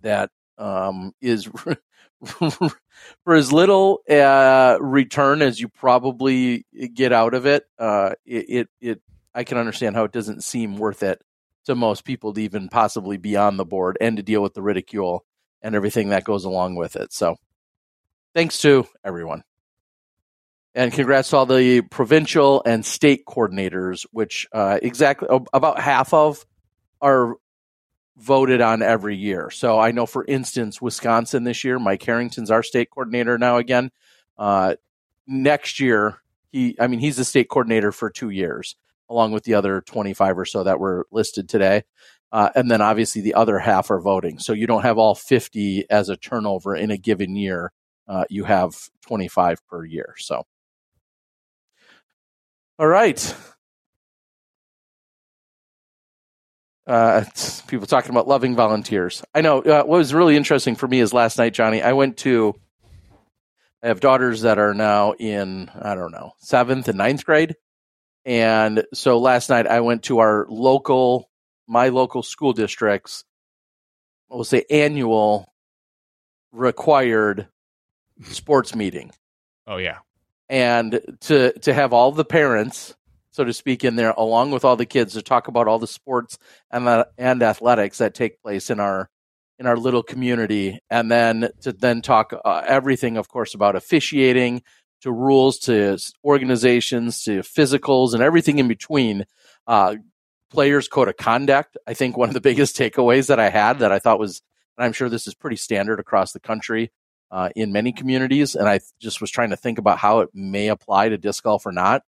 that 0.00 0.30
um, 0.56 1.12
is 1.20 1.44
for 2.24 3.34
as 3.34 3.52
little 3.52 4.00
uh, 4.10 4.78
return 4.80 5.42
as 5.42 5.60
you 5.60 5.68
probably 5.68 6.66
get 6.94 7.12
out 7.12 7.34
of 7.34 7.46
it, 7.46 7.64
uh, 7.78 8.14
it, 8.26 8.46
it, 8.48 8.68
it. 8.80 9.02
I 9.34 9.44
can 9.44 9.58
understand 9.58 9.96
how 9.96 10.04
it 10.04 10.12
doesn't 10.12 10.44
seem 10.44 10.76
worth 10.76 11.02
it 11.02 11.22
to 11.66 11.74
most 11.74 12.04
people 12.04 12.32
to 12.32 12.40
even 12.40 12.68
possibly 12.68 13.16
be 13.16 13.36
on 13.36 13.56
the 13.56 13.64
board 13.64 13.98
and 14.00 14.16
to 14.16 14.22
deal 14.22 14.42
with 14.42 14.54
the 14.54 14.62
ridicule 14.62 15.24
and 15.62 15.74
everything 15.74 16.10
that 16.10 16.24
goes 16.24 16.44
along 16.44 16.76
with 16.76 16.96
it. 16.96 17.12
So, 17.12 17.36
thanks 18.34 18.58
to 18.58 18.86
everyone. 19.04 19.42
And 20.74 20.92
congrats 20.92 21.30
to 21.30 21.36
all 21.38 21.46
the 21.46 21.80
provincial 21.80 22.62
and 22.64 22.84
state 22.84 23.24
coordinators, 23.26 24.06
which 24.12 24.46
uh, 24.52 24.78
exactly 24.80 25.28
about 25.52 25.80
half 25.80 26.14
of 26.14 26.46
are 27.00 27.34
voted 28.18 28.60
on 28.60 28.82
every 28.82 29.16
year. 29.16 29.50
So 29.50 29.78
I 29.78 29.92
know, 29.92 30.06
for 30.06 30.24
instance, 30.24 30.82
Wisconsin 30.82 31.44
this 31.44 31.64
year, 31.64 31.78
Mike 31.78 32.02
Harrington's 32.02 32.50
our 32.50 32.62
state 32.62 32.90
coordinator 32.90 33.38
now 33.38 33.56
again. 33.56 33.90
Uh, 34.36 34.74
next 35.26 35.80
year, 35.80 36.18
he, 36.50 36.76
I 36.80 36.86
mean, 36.88 37.00
he's 37.00 37.16
the 37.16 37.24
state 37.24 37.48
coordinator 37.48 37.92
for 37.92 38.10
two 38.10 38.30
years, 38.30 38.76
along 39.08 39.32
with 39.32 39.44
the 39.44 39.54
other 39.54 39.80
25 39.80 40.38
or 40.38 40.44
so 40.44 40.64
that 40.64 40.80
were 40.80 41.06
listed 41.10 41.48
today. 41.48 41.82
Uh, 42.30 42.50
and 42.54 42.70
then 42.70 42.80
obviously 42.80 43.22
the 43.22 43.34
other 43.34 43.58
half 43.58 43.90
are 43.90 44.00
voting. 44.00 44.38
So 44.38 44.52
you 44.52 44.66
don't 44.66 44.82
have 44.82 44.98
all 44.98 45.14
50 45.14 45.88
as 45.90 46.08
a 46.08 46.16
turnover 46.16 46.76
in 46.76 46.90
a 46.90 46.98
given 46.98 47.36
year. 47.36 47.72
Uh, 48.06 48.24
you 48.28 48.44
have 48.44 48.74
25 49.02 49.66
per 49.66 49.84
year. 49.84 50.14
So 50.18 50.44
all 52.78 52.86
right. 52.86 53.34
Uh, 56.86 57.24
people 57.66 57.86
talking 57.86 58.10
about 58.10 58.28
loving 58.28 58.54
volunteers. 58.54 59.22
I 59.34 59.40
know. 59.40 59.60
Uh, 59.60 59.82
what 59.82 59.98
was 59.98 60.14
really 60.14 60.36
interesting 60.36 60.76
for 60.76 60.86
me 60.86 61.00
is 61.00 61.12
last 61.12 61.38
night, 61.38 61.54
Johnny. 61.54 61.82
I 61.82 61.92
went 61.92 62.18
to. 62.18 62.54
I 63.82 63.88
have 63.88 64.00
daughters 64.00 64.42
that 64.42 64.58
are 64.58 64.74
now 64.74 65.12
in 65.12 65.70
I 65.74 65.94
don't 65.94 66.12
know 66.12 66.32
seventh 66.38 66.88
and 66.88 66.98
ninth 66.98 67.24
grade, 67.26 67.56
and 68.28 68.84
so 68.94 69.18
last 69.18 69.48
night 69.48 69.66
I 69.66 69.80
went 69.80 70.04
to 70.04 70.18
our 70.18 70.46
local, 70.48 71.30
my 71.66 71.88
local 71.88 72.22
school 72.22 72.52
districts. 72.52 73.24
We'll 74.28 74.44
say 74.44 74.64
annual 74.70 75.52
required 76.52 77.48
sports 78.22 78.74
meeting. 78.74 79.10
Oh 79.66 79.78
yeah 79.78 79.98
and 80.48 81.00
to 81.20 81.52
to 81.60 81.74
have 81.74 81.92
all 81.92 82.12
the 82.12 82.24
parents 82.24 82.94
so 83.30 83.44
to 83.44 83.52
speak 83.52 83.84
in 83.84 83.96
there 83.96 84.14
along 84.16 84.50
with 84.50 84.64
all 84.64 84.76
the 84.76 84.86
kids 84.86 85.12
to 85.12 85.22
talk 85.22 85.48
about 85.48 85.68
all 85.68 85.78
the 85.78 85.86
sports 85.86 86.38
and 86.70 86.86
the, 86.86 87.08
and 87.18 87.42
athletics 87.42 87.98
that 87.98 88.14
take 88.14 88.40
place 88.42 88.70
in 88.70 88.80
our 88.80 89.10
in 89.58 89.66
our 89.66 89.76
little 89.76 90.02
community 90.02 90.78
and 90.88 91.10
then 91.10 91.50
to 91.60 91.72
then 91.72 92.00
talk 92.00 92.32
uh, 92.44 92.62
everything 92.66 93.16
of 93.16 93.28
course 93.28 93.54
about 93.54 93.76
officiating 93.76 94.62
to 95.02 95.12
rules 95.12 95.58
to 95.58 95.98
organizations 96.24 97.22
to 97.22 97.40
physicals 97.40 98.14
and 98.14 98.22
everything 98.22 98.58
in 98.58 98.68
between 98.68 99.24
uh, 99.66 99.96
players 100.50 100.88
code 100.88 101.08
of 101.08 101.16
conduct 101.16 101.76
i 101.86 101.94
think 101.94 102.16
one 102.16 102.28
of 102.28 102.34
the 102.34 102.40
biggest 102.48 102.76
takeaways 102.76 103.28
that 103.28 103.40
i 103.40 103.48
had 103.48 103.80
that 103.80 103.92
i 103.92 103.98
thought 103.98 104.18
was 104.18 104.42
and 104.76 104.84
i'm 104.84 104.92
sure 104.92 105.08
this 105.08 105.26
is 105.26 105.34
pretty 105.34 105.56
standard 105.56 106.00
across 106.00 106.32
the 106.32 106.40
country 106.40 106.90
uh, 107.30 107.50
in 107.54 107.72
many 107.72 107.92
communities, 107.92 108.54
and 108.54 108.68
I 108.68 108.80
just 109.00 109.20
was 109.20 109.30
trying 109.30 109.50
to 109.50 109.56
think 109.56 109.78
about 109.78 109.98
how 109.98 110.20
it 110.20 110.30
may 110.32 110.68
apply 110.68 111.10
to 111.10 111.18
disc 111.18 111.42
golf 111.42 111.66
or 111.66 111.72
not. 111.72 112.02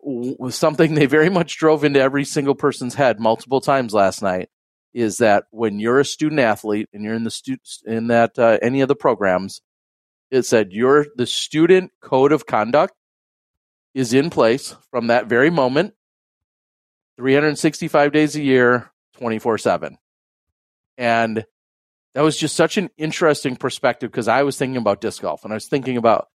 Was 0.00 0.54
something 0.54 0.94
they 0.94 1.06
very 1.06 1.28
much 1.28 1.58
drove 1.58 1.84
into 1.84 2.00
every 2.00 2.24
single 2.24 2.54
person's 2.54 2.94
head 2.94 3.20
multiple 3.20 3.60
times 3.60 3.92
last 3.92 4.22
night. 4.22 4.48
Is 4.94 5.18
that 5.18 5.44
when 5.50 5.80
you're 5.80 6.00
a 6.00 6.04
student 6.04 6.40
athlete 6.40 6.88
and 6.92 7.02
you're 7.02 7.14
in 7.14 7.24
the 7.24 7.30
stu- 7.30 7.56
in 7.86 8.08
that 8.08 8.38
uh, 8.38 8.58
any 8.60 8.82
of 8.82 8.88
the 8.88 8.96
programs, 8.96 9.62
it 10.32 10.46
said 10.46 10.72
your 10.72 11.06
the 11.14 11.26
student 11.26 11.92
code 12.00 12.32
of 12.32 12.46
conduct 12.46 12.94
is 13.94 14.14
in 14.14 14.30
place 14.30 14.74
from 14.90 15.08
that 15.08 15.26
very 15.26 15.50
moment 15.50 15.94
365 17.18 18.10
days 18.10 18.34
a 18.34 18.42
year, 18.42 18.90
24 19.18 19.58
7. 19.58 19.98
And 20.96 21.44
that 22.14 22.22
was 22.22 22.36
just 22.38 22.56
such 22.56 22.78
an 22.78 22.90
interesting 22.96 23.56
perspective 23.56 24.10
because 24.10 24.26
I 24.26 24.42
was 24.42 24.56
thinking 24.56 24.78
about 24.78 25.02
disc 25.02 25.20
golf 25.20 25.44
and 25.44 25.52
I 25.52 25.56
was 25.56 25.68
thinking 25.68 25.98
about 25.98 26.28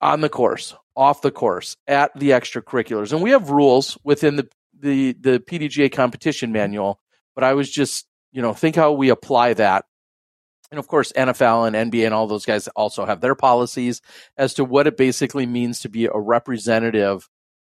on 0.00 0.22
the 0.22 0.28
course, 0.28 0.74
off 0.96 1.22
the 1.22 1.30
course, 1.30 1.76
at 1.86 2.18
the 2.18 2.30
extracurriculars. 2.30 3.12
And 3.12 3.22
we 3.22 3.30
have 3.30 3.50
rules 3.50 3.98
within 4.02 4.36
the, 4.36 4.48
the, 4.78 5.12
the 5.12 5.40
PDGA 5.40 5.92
competition 5.92 6.52
manual, 6.52 7.00
but 7.34 7.44
I 7.44 7.54
was 7.54 7.70
just, 7.70 8.06
you 8.32 8.40
know, 8.40 8.54
think 8.54 8.76
how 8.76 8.92
we 8.92 9.10
apply 9.10 9.54
that. 9.54 9.84
And 10.70 10.78
of 10.78 10.86
course, 10.86 11.12
NFL 11.12 11.66
and 11.66 11.90
NBA 11.90 12.04
and 12.04 12.14
all 12.14 12.26
those 12.26 12.44
guys 12.44 12.68
also 12.68 13.06
have 13.06 13.20
their 13.20 13.34
policies 13.34 14.02
as 14.36 14.54
to 14.54 14.64
what 14.64 14.86
it 14.86 14.96
basically 14.96 15.46
means 15.46 15.80
to 15.80 15.88
be 15.88 16.06
a 16.06 16.18
representative 16.18 17.28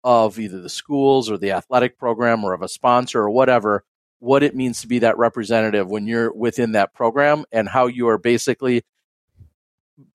of 0.02 0.38
either 0.38 0.60
the 0.60 0.68
schools 0.68 1.30
or 1.30 1.38
the 1.38 1.52
athletic 1.52 1.98
program 1.98 2.44
or 2.44 2.52
of 2.52 2.62
a 2.62 2.68
sponsor 2.68 3.20
or 3.20 3.30
whatever, 3.30 3.84
what 4.18 4.42
it 4.42 4.56
means 4.56 4.80
to 4.80 4.88
be 4.88 5.00
that 5.00 5.18
representative 5.18 5.88
when 5.88 6.06
you're 6.06 6.32
within 6.32 6.72
that 6.72 6.94
program 6.94 7.44
and 7.52 7.68
how 7.68 7.86
you 7.86 8.08
are 8.08 8.18
basically 8.18 8.82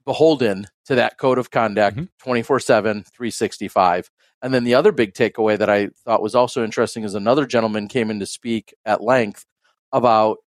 beholden 0.04 0.66
to 0.86 0.96
that 0.96 1.18
code 1.18 1.38
of 1.38 1.52
conduct 1.52 1.98
mm-hmm. 1.98 2.06
24 2.24 2.60
7, 2.60 3.04
365. 3.04 4.10
And 4.42 4.54
then 4.54 4.64
the 4.64 4.76
other 4.76 4.92
big 4.92 5.14
takeaway 5.14 5.58
that 5.58 5.70
I 5.70 5.90
thought 6.04 6.22
was 6.22 6.36
also 6.36 6.64
interesting 6.64 7.04
is 7.04 7.16
another 7.16 7.46
gentleman 7.46 7.88
came 7.88 8.12
in 8.12 8.20
to 8.20 8.26
speak 8.26 8.74
at 8.86 9.02
length 9.02 9.46
about. 9.92 10.40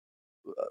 Uh, 0.47 0.65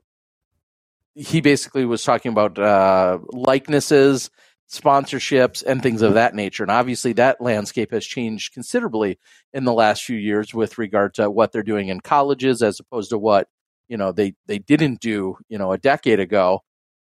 He 1.17 1.41
basically 1.41 1.87
was 1.87 2.05
talking 2.05 2.31
about 2.31 2.59
uh, 2.59 3.19
likenesses 3.33 4.31
sponsorships 4.71 5.63
and 5.65 5.83
things 5.83 6.03
of 6.03 6.15
that 6.15 6.35
nature. 6.35 6.65
And 6.65 6.73
obviously, 6.73 7.13
that 7.15 7.41
landscape 7.41 7.93
has 7.93 8.05
changed 8.05 8.53
considerably 8.53 9.19
in 9.53 9.65
the 9.65 9.73
last 9.73 10.03
few 10.03 10.17
years 10.17 10.53
with 10.53 10.79
regard 10.79 11.15
to 11.15 11.31
what 11.31 11.53
they're 11.53 11.63
doing 11.63 11.89
in 11.89 12.01
colleges 12.01 12.63
as 12.63 12.81
opposed 12.81 13.11
to 13.11 13.19
what 13.19 13.49
you 13.89 13.97
know 13.97 14.13
they 14.13 14.35
they 14.47 14.59
didn't 14.59 15.01
do 15.01 15.37
you 15.49 15.59
know 15.59 15.73
a 15.73 15.79
decade 15.79 16.21
ago. 16.21 16.63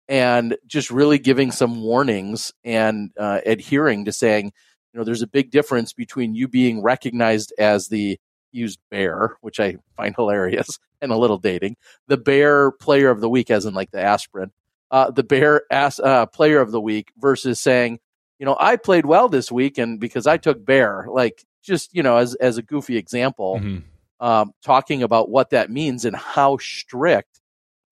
And 0.09 0.57
just 0.67 0.91
really 0.93 1.19
giving 1.19 1.51
some 1.51 1.83
warnings 1.83 2.53
and 2.63 3.11
uh, 3.19 3.41
adhering 3.45 4.05
to 4.05 4.13
saying, 4.13 4.53
you 4.93 4.99
know, 4.99 5.05
there's 5.05 5.23
a 5.23 5.27
big 5.27 5.51
difference 5.51 5.93
between 5.93 6.37
you 6.37 6.47
being 6.47 6.81
recognized 6.81 7.53
as 7.59 7.89
the 7.89 8.17
used 8.53 8.79
bear, 8.89 9.37
which 9.41 9.59
I 9.59 9.79
find 9.97 10.15
hilarious 10.17 10.79
and 11.01 11.13
a 11.13 11.17
little 11.17 11.39
dating, 11.39 11.77
the 12.07 12.17
Bayer 12.17 12.71
player 12.71 13.11
of 13.11 13.21
the 13.21 13.29
week, 13.29 13.51
as 13.51 13.67
in 13.67 13.75
like 13.75 13.91
the 13.91 14.01
aspirin, 14.01 14.51
uh, 14.91 15.11
the 15.11 15.23
Bayer 15.23 15.63
as, 15.71 16.01
uh, 16.01 16.27
Player 16.27 16.61
of 16.61 16.71
the 16.71 16.81
Week 16.81 17.13
versus 17.19 17.61
saying, 17.61 17.99
you 18.39 18.47
know, 18.47 18.57
I 18.59 18.77
played 18.77 19.07
well 19.07 19.29
this 19.29 19.51
week, 19.51 19.79
and 19.79 19.99
because 19.99 20.27
I 20.27 20.37
took 20.37 20.65
Bayer, 20.65 21.07
like 21.09 21.45
just 21.63 21.95
you 21.95 22.03
know, 22.03 22.19
as 22.19 22.35
as 22.35 22.59
a 22.59 22.63
goofy 22.63 22.97
example, 22.97 23.59
mm-hmm. 23.61 24.27
um, 24.27 24.53
talking 24.63 25.03
about 25.03 25.31
what 25.31 25.51
that 25.51 25.71
means 25.71 26.05
and 26.05 26.15
how 26.15 26.59
strict 26.59 27.41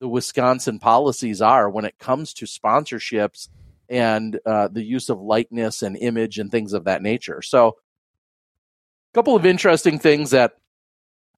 the 0.01 0.09
Wisconsin 0.09 0.79
policies 0.79 1.41
are 1.41 1.71
when 1.71 1.85
it 1.85 1.99
comes 1.99 2.35
to 2.35 2.45
sponsorships 2.45 3.49
and 3.89 4.39
uh, 4.45 4.69
the 4.69 4.83
use 4.83 5.09
of 5.09 5.21
likeness 5.21 5.83
and 5.83 5.97
image 5.97 6.39
and 6.39 6.51
things 6.51 6.73
of 6.73 6.85
that 6.85 7.03
nature. 7.03 7.41
So, 7.43 7.69
a 7.69 9.15
couple 9.15 9.37
of 9.37 9.47
interesting 9.47 9.99
things 9.99 10.31
that 10.31 10.57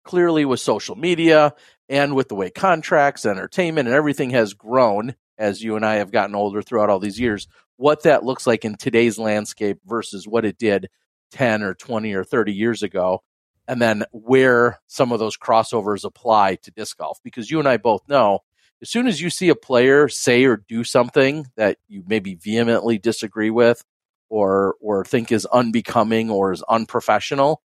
clearly 0.06 0.44
with 0.44 0.60
social 0.60 0.96
media 0.96 1.52
and 1.88 2.14
with 2.14 2.28
the 2.28 2.34
way 2.34 2.48
contracts, 2.48 3.26
entertainment, 3.26 3.88
and 3.88 3.94
everything 3.94 4.30
has 4.30 4.54
grown 4.54 5.14
as 5.36 5.62
you 5.62 5.76
and 5.76 5.84
I 5.84 5.96
have 5.96 6.12
gotten 6.12 6.34
older 6.34 6.62
throughout 6.62 6.88
all 6.88 6.98
these 6.98 7.20
years, 7.20 7.46
what 7.76 8.04
that 8.04 8.24
looks 8.24 8.46
like 8.46 8.64
in 8.64 8.76
today's 8.76 9.18
landscape 9.18 9.78
versus 9.84 10.26
what 10.26 10.46
it 10.46 10.56
did 10.56 10.88
10 11.32 11.62
or 11.62 11.74
20 11.74 12.14
or 12.14 12.24
30 12.24 12.54
years 12.54 12.82
ago. 12.82 13.22
And 13.68 13.82
then 13.82 14.04
where 14.12 14.78
some 14.86 15.10
of 15.10 15.18
those 15.18 15.36
crossovers 15.36 16.04
apply 16.04 16.54
to 16.62 16.70
disc 16.70 16.96
golf. 16.96 17.18
Because 17.24 17.50
you 17.50 17.58
and 17.58 17.68
I 17.68 17.76
both 17.76 18.08
know 18.08 18.40
as 18.80 18.88
soon 18.88 19.08
as 19.08 19.20
you 19.20 19.28
see 19.28 19.48
a 19.48 19.56
player 19.56 20.08
say 20.08 20.44
or 20.44 20.58
do 20.68 20.84
something 20.84 21.46
that 21.56 21.78
you 21.88 22.04
maybe 22.06 22.36
vehemently 22.36 22.98
disagree 22.98 23.50
with 23.50 23.82
or 24.28 24.76
or 24.80 25.04
think 25.04 25.32
is 25.32 25.46
unbecoming 25.46 26.30
or 26.30 26.52
is 26.52 26.62
unprofessional, 26.68 27.60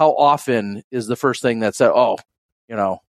how 0.00 0.16
often 0.16 0.82
is 0.90 1.06
the 1.06 1.14
first 1.14 1.42
thing 1.42 1.60
that 1.60 1.74
said, 1.74 1.90
oh, 1.94 2.16
you 2.70 2.74
know, 2.74 3.00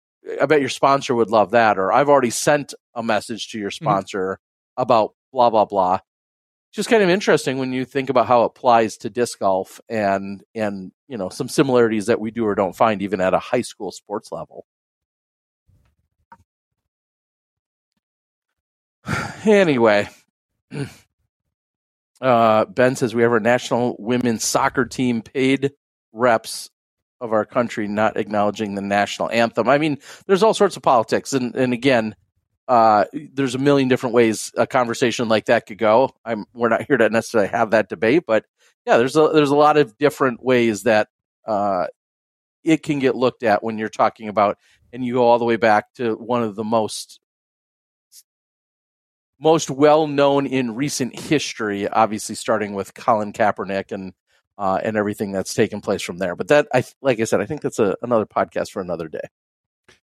I 0.43 0.47
bet 0.47 0.59
your 0.59 0.68
sponsor 0.68 1.14
would 1.14 1.30
love 1.30 1.53
that. 1.53 1.78
Or 1.78 1.93
I've 1.93 2.09
already 2.09 2.30
sent 2.30 2.74
a 2.97 3.03
message 3.03 3.51
to 3.51 3.61
your 3.61 3.70
mm-hmm. 3.70 3.84
sponsor 3.84 4.32
mm-hmm. 4.32 4.82
about 4.82 5.14
blah, 5.32 5.51
blah, 5.51 5.66
blah. 5.66 6.01
Just 6.72 6.88
kind 6.88 7.01
of 7.05 7.09
interesting 7.09 7.59
when 7.59 7.72
you 7.72 7.84
think 7.84 8.11
about 8.11 8.26
how 8.26 8.43
it 8.43 8.47
applies 8.47 8.97
to 8.99 9.09
disc 9.09 9.38
golf 9.38 9.80
and, 9.88 10.43
and, 10.53 10.91
you 11.07 11.16
know, 11.16 11.28
some 11.28 11.49
similarities 11.49 12.07
that 12.07 12.18
we 12.18 12.32
do 12.32 12.45
or 12.45 12.57
don't 12.57 12.74
find 12.74 13.03
even 13.03 13.20
at 13.20 13.34
a 13.34 13.38
high 13.38 13.61
school 13.61 13.93
sports 13.93 14.32
level. 14.32 14.66
anyway, 19.45 20.09
uh, 22.20 22.64
Ben 22.64 22.97
says 22.97 23.14
we 23.14 23.22
have 23.22 23.30
our 23.30 23.38
national 23.38 23.95
women's 24.01 24.43
soccer 24.43 24.86
team 24.86 25.22
paid 25.22 25.70
reps 26.12 26.68
of 27.20 27.32
our 27.32 27.44
country 27.44 27.86
not 27.86 28.16
acknowledging 28.16 28.74
the 28.74 28.82
national 28.82 29.30
anthem. 29.30 29.68
I 29.68 29.78
mean, 29.78 29.98
there's 30.26 30.42
all 30.42 30.54
sorts 30.54 30.76
of 30.76 30.82
politics, 30.82 31.32
and 31.32 31.54
and 31.54 31.72
again, 31.72 32.14
uh, 32.68 33.04
there's 33.12 33.54
a 33.54 33.58
million 33.58 33.88
different 33.88 34.14
ways 34.14 34.52
a 34.56 34.66
conversation 34.66 35.28
like 35.28 35.46
that 35.46 35.66
could 35.66 35.78
go. 35.78 36.10
I'm 36.24 36.46
we're 36.54 36.68
not 36.68 36.86
here 36.86 36.96
to 36.96 37.10
necessarily 37.10 37.48
have 37.50 37.72
that 37.72 37.88
debate, 37.88 38.24
but 38.26 38.44
yeah, 38.86 38.96
there's 38.96 39.16
a 39.16 39.30
there's 39.32 39.50
a 39.50 39.56
lot 39.56 39.76
of 39.76 39.96
different 39.98 40.42
ways 40.42 40.84
that 40.84 41.08
uh, 41.46 41.86
it 42.64 42.82
can 42.82 42.98
get 42.98 43.16
looked 43.16 43.42
at 43.42 43.62
when 43.62 43.78
you're 43.78 43.88
talking 43.88 44.28
about, 44.28 44.58
and 44.92 45.04
you 45.04 45.14
go 45.14 45.24
all 45.24 45.38
the 45.38 45.44
way 45.44 45.56
back 45.56 45.92
to 45.94 46.14
one 46.14 46.42
of 46.42 46.54
the 46.54 46.64
most 46.64 47.20
most 49.40 49.70
well 49.70 50.06
known 50.06 50.46
in 50.46 50.74
recent 50.74 51.18
history, 51.18 51.88
obviously 51.88 52.34
starting 52.34 52.74
with 52.74 52.94
Colin 52.94 53.32
Kaepernick 53.32 53.90
and 53.90 54.12
uh, 54.61 54.78
and 54.84 54.94
everything 54.94 55.32
that's 55.32 55.54
taken 55.54 55.80
place 55.80 56.02
from 56.02 56.18
there. 56.18 56.36
But 56.36 56.48
that, 56.48 56.68
I 56.74 56.84
like 57.00 57.18
I 57.18 57.24
said, 57.24 57.40
I 57.40 57.46
think 57.46 57.62
that's 57.62 57.78
a, 57.78 57.96
another 58.02 58.26
podcast 58.26 58.70
for 58.70 58.82
another 58.82 59.08
day. 59.08 59.22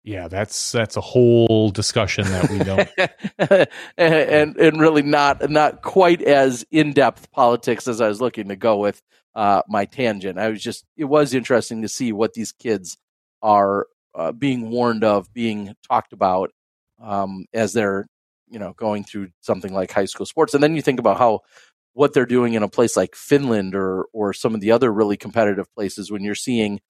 Yeah, 0.02 0.26
that's 0.26 0.72
that's 0.72 0.96
a 0.96 1.00
whole 1.00 1.70
discussion 1.70 2.24
that 2.24 2.50
we 2.50 2.58
don't, 2.58 3.68
and 3.96 4.56
and 4.56 4.80
really 4.80 5.02
not 5.02 5.48
not 5.50 5.82
quite 5.82 6.20
as 6.20 6.66
in 6.72 6.92
depth 6.92 7.30
politics 7.30 7.86
as 7.86 8.00
I 8.00 8.08
was 8.08 8.20
looking 8.20 8.48
to 8.48 8.56
go 8.56 8.78
with 8.78 9.00
uh, 9.36 9.62
my 9.68 9.84
tangent. 9.84 10.36
I 10.36 10.48
was 10.48 10.60
just 10.60 10.84
it 10.96 11.04
was 11.04 11.32
interesting 11.32 11.82
to 11.82 11.88
see 11.88 12.12
what 12.12 12.32
these 12.32 12.50
kids 12.50 12.98
are 13.42 13.86
uh, 14.16 14.32
being 14.32 14.70
warned 14.70 15.04
of, 15.04 15.32
being 15.32 15.76
talked 15.88 16.12
about 16.12 16.50
um, 17.00 17.44
as 17.54 17.72
they're 17.72 18.08
you 18.48 18.58
know 18.58 18.72
going 18.72 19.04
through 19.04 19.28
something 19.42 19.72
like 19.72 19.92
high 19.92 20.06
school 20.06 20.26
sports, 20.26 20.54
and 20.54 20.62
then 20.62 20.74
you 20.74 20.82
think 20.82 20.98
about 20.98 21.18
how 21.18 21.40
what 21.92 22.14
they're 22.14 22.26
doing 22.26 22.54
in 22.54 22.62
a 22.62 22.68
place 22.68 22.96
like 22.96 23.14
Finland 23.14 23.74
or 23.74 24.06
or 24.12 24.32
some 24.32 24.54
of 24.54 24.60
the 24.60 24.72
other 24.72 24.92
really 24.92 25.16
competitive 25.16 25.72
places 25.74 26.10
when 26.10 26.22
you're 26.22 26.34
seeing 26.34 26.80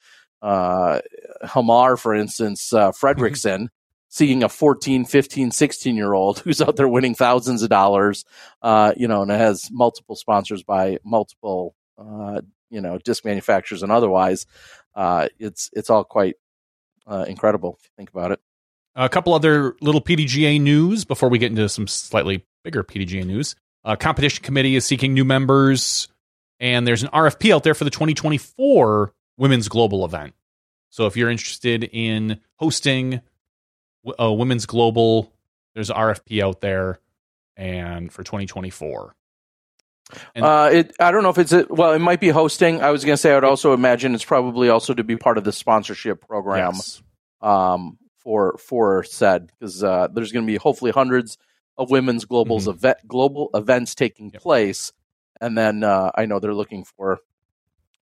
uh, 0.43 1.01
Hamar, 1.43 1.97
for 1.97 2.15
instance, 2.15 2.73
uh, 2.73 2.93
Fredrickson, 2.93 3.69
seeing 4.09 4.43
a 4.43 4.49
14, 4.49 5.05
15, 5.05 5.51
16 5.51 5.97
year 5.97 6.13
old 6.13 6.39
who's 6.45 6.61
out 6.61 6.77
there 6.77 6.89
winning 6.89 7.15
thousands 7.15 7.63
of 7.63 7.71
dollars, 7.71 8.25
uh, 8.63 8.93
you 8.97 9.09
know, 9.09 9.23
and 9.23 9.31
has 9.31 9.69
multiple 9.71 10.17
sponsors 10.17 10.63
by 10.63 10.99
multiple, 11.05 11.75
uh, 11.99 12.41
you 12.71 12.81
know, 12.81 12.99
disc 12.99 13.25
manufacturers 13.25 13.83
and 13.83 13.93
otherwise. 13.93 14.47
Uh, 14.95 15.29
it's 15.39 15.71
it's 15.73 15.89
all 15.89 16.05
quite 16.05 16.35
uh, 17.07 17.25
incredible 17.29 17.79
if 17.79 17.85
you 17.85 17.91
think 17.97 18.11
about 18.11 18.33
it. 18.33 18.41
A 18.97 19.09
couple 19.09 19.33
other 19.35 19.77
little 19.81 20.01
PDGA 20.01 20.61
news 20.61 21.05
before 21.05 21.29
we 21.29 21.39
get 21.39 21.51
into 21.51 21.69
some 21.69 21.87
slightly 21.87 22.45
bigger 22.65 22.83
PDGA 22.83 23.25
news. 23.25 23.55
Uh, 23.85 23.97
competition 23.97 24.43
committee 24.45 24.77
is 24.77 24.85
seeking 24.85 25.15
new 25.15 25.25
members, 25.25 26.09
and 26.59 26.87
there's 26.87 27.03
an 27.03 27.09
RFP 27.11 27.55
out 27.55 27.63
there 27.63 27.75
for 27.75 27.85
the 27.85 27.91
2024 27.91 29.13
women's 29.37 29.69
global 29.69 30.05
event. 30.05 30.35
So 30.91 31.07
if 31.07 31.17
you're 31.17 31.31
interested 31.31 31.85
in 31.85 32.41
hosting 32.57 33.21
a 34.19 34.33
women's 34.33 34.67
global, 34.67 35.33
there's 35.75 35.91
an 35.91 35.97
RFP 35.97 36.43
out 36.43 36.61
there, 36.61 36.99
and 37.57 38.13
for 38.13 38.23
2024. 38.23 39.15
And, 40.35 40.45
uh, 40.45 40.69
it, 40.73 40.97
I 40.99 41.13
don't 41.13 41.23
know 41.23 41.31
if 41.31 41.39
it's 41.39 41.53
a, 41.53 41.67
well, 41.71 41.93
it 41.93 42.01
might 42.01 42.21
be 42.21 42.31
hosting. 42.31 42.83
I 42.83 42.91
was 42.91 43.05
going 43.05 43.15
to 43.15 43.17
say 43.17 43.31
I 43.33 43.35
would 43.37 43.45
also 43.45 43.73
imagine 43.73 44.15
it's 44.15 44.25
probably 44.25 44.69
also 44.69 44.93
to 44.93 45.05
be 45.05 45.17
part 45.17 45.39
of 45.39 45.45
the 45.45 45.53
sponsorship 45.53 46.27
program 46.27 46.75
yes. 46.75 47.03
um, 47.41 47.97
for 48.19 48.59
for 48.59 49.05
said 49.05 49.51
because 49.59 49.85
uh, 49.85 50.09
there's 50.13 50.33
going 50.33 50.45
to 50.45 50.51
be 50.51 50.57
hopefully 50.57 50.91
hundreds 50.91 51.39
of 51.81 51.91
women's 51.91 52.25
globals 52.25 52.63
mm-hmm. 52.63 52.71
event 52.71 52.99
global 53.09 53.51
events 53.55 53.95
taking 53.95 54.31
yep. 54.31 54.43
place, 54.43 54.93
and 55.41 55.57
then 55.57 55.83
uh, 55.83 56.11
I 56.15 56.27
know 56.27 56.39
they're 56.39 56.55
looking 56.55 56.85
for 56.85 57.19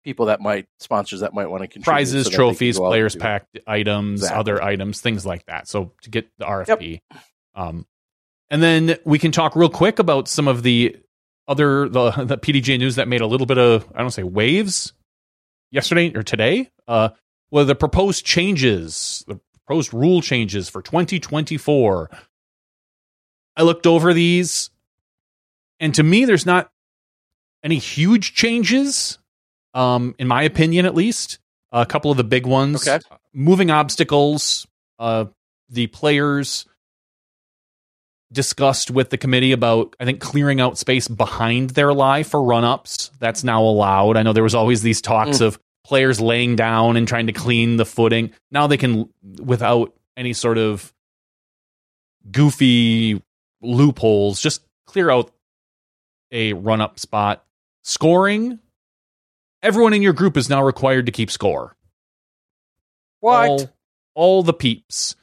people 0.03 0.25
that 0.25 0.41
might 0.41 0.67
sponsors 0.79 1.21
that 1.21 1.33
might 1.33 1.47
want 1.47 1.61
to 1.61 1.67
contribute 1.67 1.93
prizes, 1.93 2.25
so 2.25 2.31
trophies, 2.31 2.77
players 2.77 3.15
pack 3.15 3.47
items, 3.67 4.21
exactly. 4.21 4.39
other 4.39 4.63
items, 4.63 4.99
things 4.99 5.25
like 5.25 5.45
that. 5.45 5.67
So 5.67 5.93
to 6.01 6.09
get 6.09 6.27
the 6.37 6.45
RFP, 6.45 7.01
yep. 7.11 7.23
um, 7.55 7.85
and 8.49 8.61
then 8.61 8.97
we 9.05 9.19
can 9.19 9.31
talk 9.31 9.55
real 9.55 9.69
quick 9.69 9.99
about 9.99 10.27
some 10.27 10.47
of 10.47 10.63
the 10.63 10.97
other 11.47 11.87
the, 11.87 12.11
the 12.11 12.37
PDGA 12.37 12.79
news 12.79 12.95
that 12.95 13.07
made 13.07 13.21
a 13.21 13.27
little 13.27 13.47
bit 13.47 13.57
of 13.59 13.87
I 13.95 14.01
don't 14.01 14.11
say 14.11 14.23
waves, 14.23 14.93
yesterday 15.71 16.11
or 16.15 16.23
today, 16.23 16.71
uh, 16.87 17.09
well, 17.51 17.65
the 17.65 17.75
proposed 17.75 18.25
changes, 18.25 19.23
the 19.27 19.39
proposed 19.65 19.93
rule 19.93 20.21
changes 20.21 20.69
for 20.69 20.81
2024. 20.81 22.09
I 23.57 23.63
looked 23.63 23.85
over 23.87 24.13
these, 24.13 24.69
and 25.81 25.93
to 25.95 26.03
me, 26.03 26.23
there's 26.25 26.45
not 26.45 26.71
any 27.63 27.79
huge 27.79 28.33
changes, 28.35 29.17
um, 29.73 30.15
in 30.19 30.27
my 30.27 30.43
opinion, 30.43 30.85
at 30.85 30.95
least. 30.95 31.39
A 31.73 31.85
couple 31.85 32.11
of 32.11 32.17
the 32.17 32.23
big 32.23 32.45
ones, 32.45 32.87
Okay. 32.87 33.03
moving 33.33 33.69
obstacles. 33.69 34.65
Uh, 34.97 35.25
the 35.69 35.87
players 35.87 36.65
discussed 38.31 38.91
with 38.91 39.09
the 39.09 39.17
committee 39.17 39.51
about, 39.51 39.95
I 39.99 40.05
think, 40.05 40.19
clearing 40.21 40.61
out 40.61 40.77
space 40.77 41.07
behind 41.07 41.71
their 41.71 41.93
lie 41.93 42.23
for 42.23 42.41
run 42.43 42.63
ups. 42.63 43.11
That's 43.19 43.43
now 43.43 43.61
allowed. 43.63 44.17
I 44.17 44.23
know 44.23 44.33
there 44.33 44.43
was 44.43 44.55
always 44.55 44.81
these 44.81 45.01
talks 45.01 45.41
of 45.41 45.59
players 45.83 46.19
laying 46.21 46.55
down 46.55 46.95
and 46.97 47.07
trying 47.07 47.27
to 47.27 47.33
clean 47.33 47.77
the 47.77 47.85
footing. 47.85 48.31
Now 48.51 48.67
they 48.67 48.77
can, 48.77 49.09
without 49.41 49.93
any 50.15 50.33
sort 50.33 50.57
of 50.57 50.93
goofy 52.29 53.21
loopholes, 53.61 54.41
just 54.41 54.61
clear 54.85 55.09
out 55.09 55.31
a 56.31 56.53
run 56.53 56.81
up 56.81 56.99
spot. 56.99 57.43
Scoring, 57.83 58.59
everyone 59.63 59.93
in 59.93 60.01
your 60.01 60.13
group 60.13 60.37
is 60.37 60.49
now 60.49 60.63
required 60.63 61.05
to 61.05 61.11
keep 61.11 61.31
score. 61.31 61.75
What? 63.19 63.49
All, 63.49 63.69
all 64.13 64.43
the 64.43 64.53
peeps. 64.53 65.15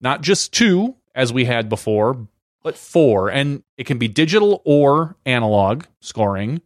Not 0.00 0.22
just 0.22 0.52
two, 0.52 0.96
as 1.14 1.32
we 1.32 1.44
had 1.44 1.68
before, 1.68 2.28
but 2.62 2.76
four. 2.76 3.28
And 3.28 3.62
it 3.76 3.84
can 3.84 3.98
be 3.98 4.08
digital 4.08 4.62
or 4.64 5.16
analog 5.26 5.84
scoring. 6.00 6.62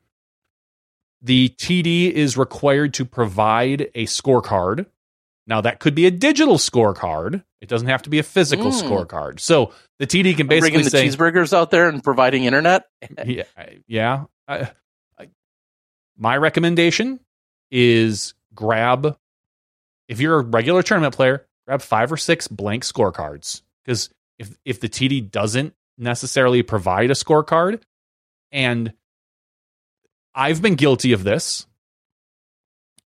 The 1.23 1.51
TD 1.51 2.11
is 2.11 2.37
required 2.37 2.95
to 2.95 3.05
provide 3.05 3.91
a 3.95 4.07
scorecard. 4.07 4.87
Now, 5.47 5.61
that 5.61 5.79
could 5.79 5.95
be 5.95 6.07
a 6.07 6.11
digital 6.11 6.57
scorecard. 6.57 7.45
It 7.63 7.69
doesn't 7.69 7.87
have 7.87 8.03
to 8.03 8.11
be 8.11 8.19
a 8.19 8.25
physical 8.25 8.73
Mm. 8.73 8.83
scorecard. 8.83 9.39
So 9.39 9.73
the 10.01 10.07
TD 10.07 10.37
can 10.37 10.49
basically 10.49 10.71
Bringing 10.71 10.85
the 10.85 10.91
say, 10.91 11.07
cheeseburgers 11.07 11.53
out 11.57 11.71
there 11.71 11.89
and 11.89 12.03
providing 12.03 12.43
internet. 12.45 12.87
yeah, 13.25 13.45
yeah. 13.87 14.25
I, 14.49 14.73
I, 15.17 15.29
my 16.19 16.37
recommendation 16.37 17.21
is 17.71 18.35
grab 18.53 19.17
if 20.09 20.21
you're 20.21 20.41
a 20.41 20.43
regular 20.43 20.83
tournament 20.83 21.15
player, 21.15 21.47
grab 21.69 21.81
five 21.81 22.11
or 22.13 22.17
six 22.17 22.49
blank 22.49 22.83
scorecards 22.83 23.63
because 23.85 24.11
if 24.41 24.57
if 24.65 24.81
the 24.81 24.89
TD 24.89 25.31
doesn't 25.31 25.73
necessarily 25.97 26.65
provide 26.65 27.13
a 27.13 27.15
scorecard, 27.15 27.81
and 28.51 28.93
I've 30.35 30.61
been 30.61 30.75
guilty 30.75 31.13
of 31.13 31.23
this. 31.23 31.67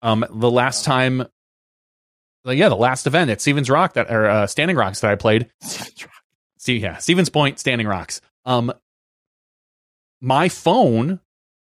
Um, 0.01 0.25
the 0.31 0.51
last 0.51 0.85
time, 0.85 1.27
like, 2.45 2.59
yeah, 2.59 2.69
the 2.69 2.77
last 2.77 3.07
event 3.07 3.31
at 3.31 3.41
Stevens 3.41 3.71
Rock 3.71 3.95
that 3.95 4.11
or 4.11 4.27
uh, 4.27 4.47
Standing 4.47 4.77
Rocks 4.77 5.01
that 5.01 5.11
I 5.11 5.15
played, 5.17 5.51
See, 6.59 6.79
yeah, 6.79 6.97
Stevens 6.97 7.29
Point, 7.29 7.59
Standing 7.59 7.87
Rocks. 7.87 8.21
Um, 8.47 8.73
my 10.21 10.49
phone 10.49 11.21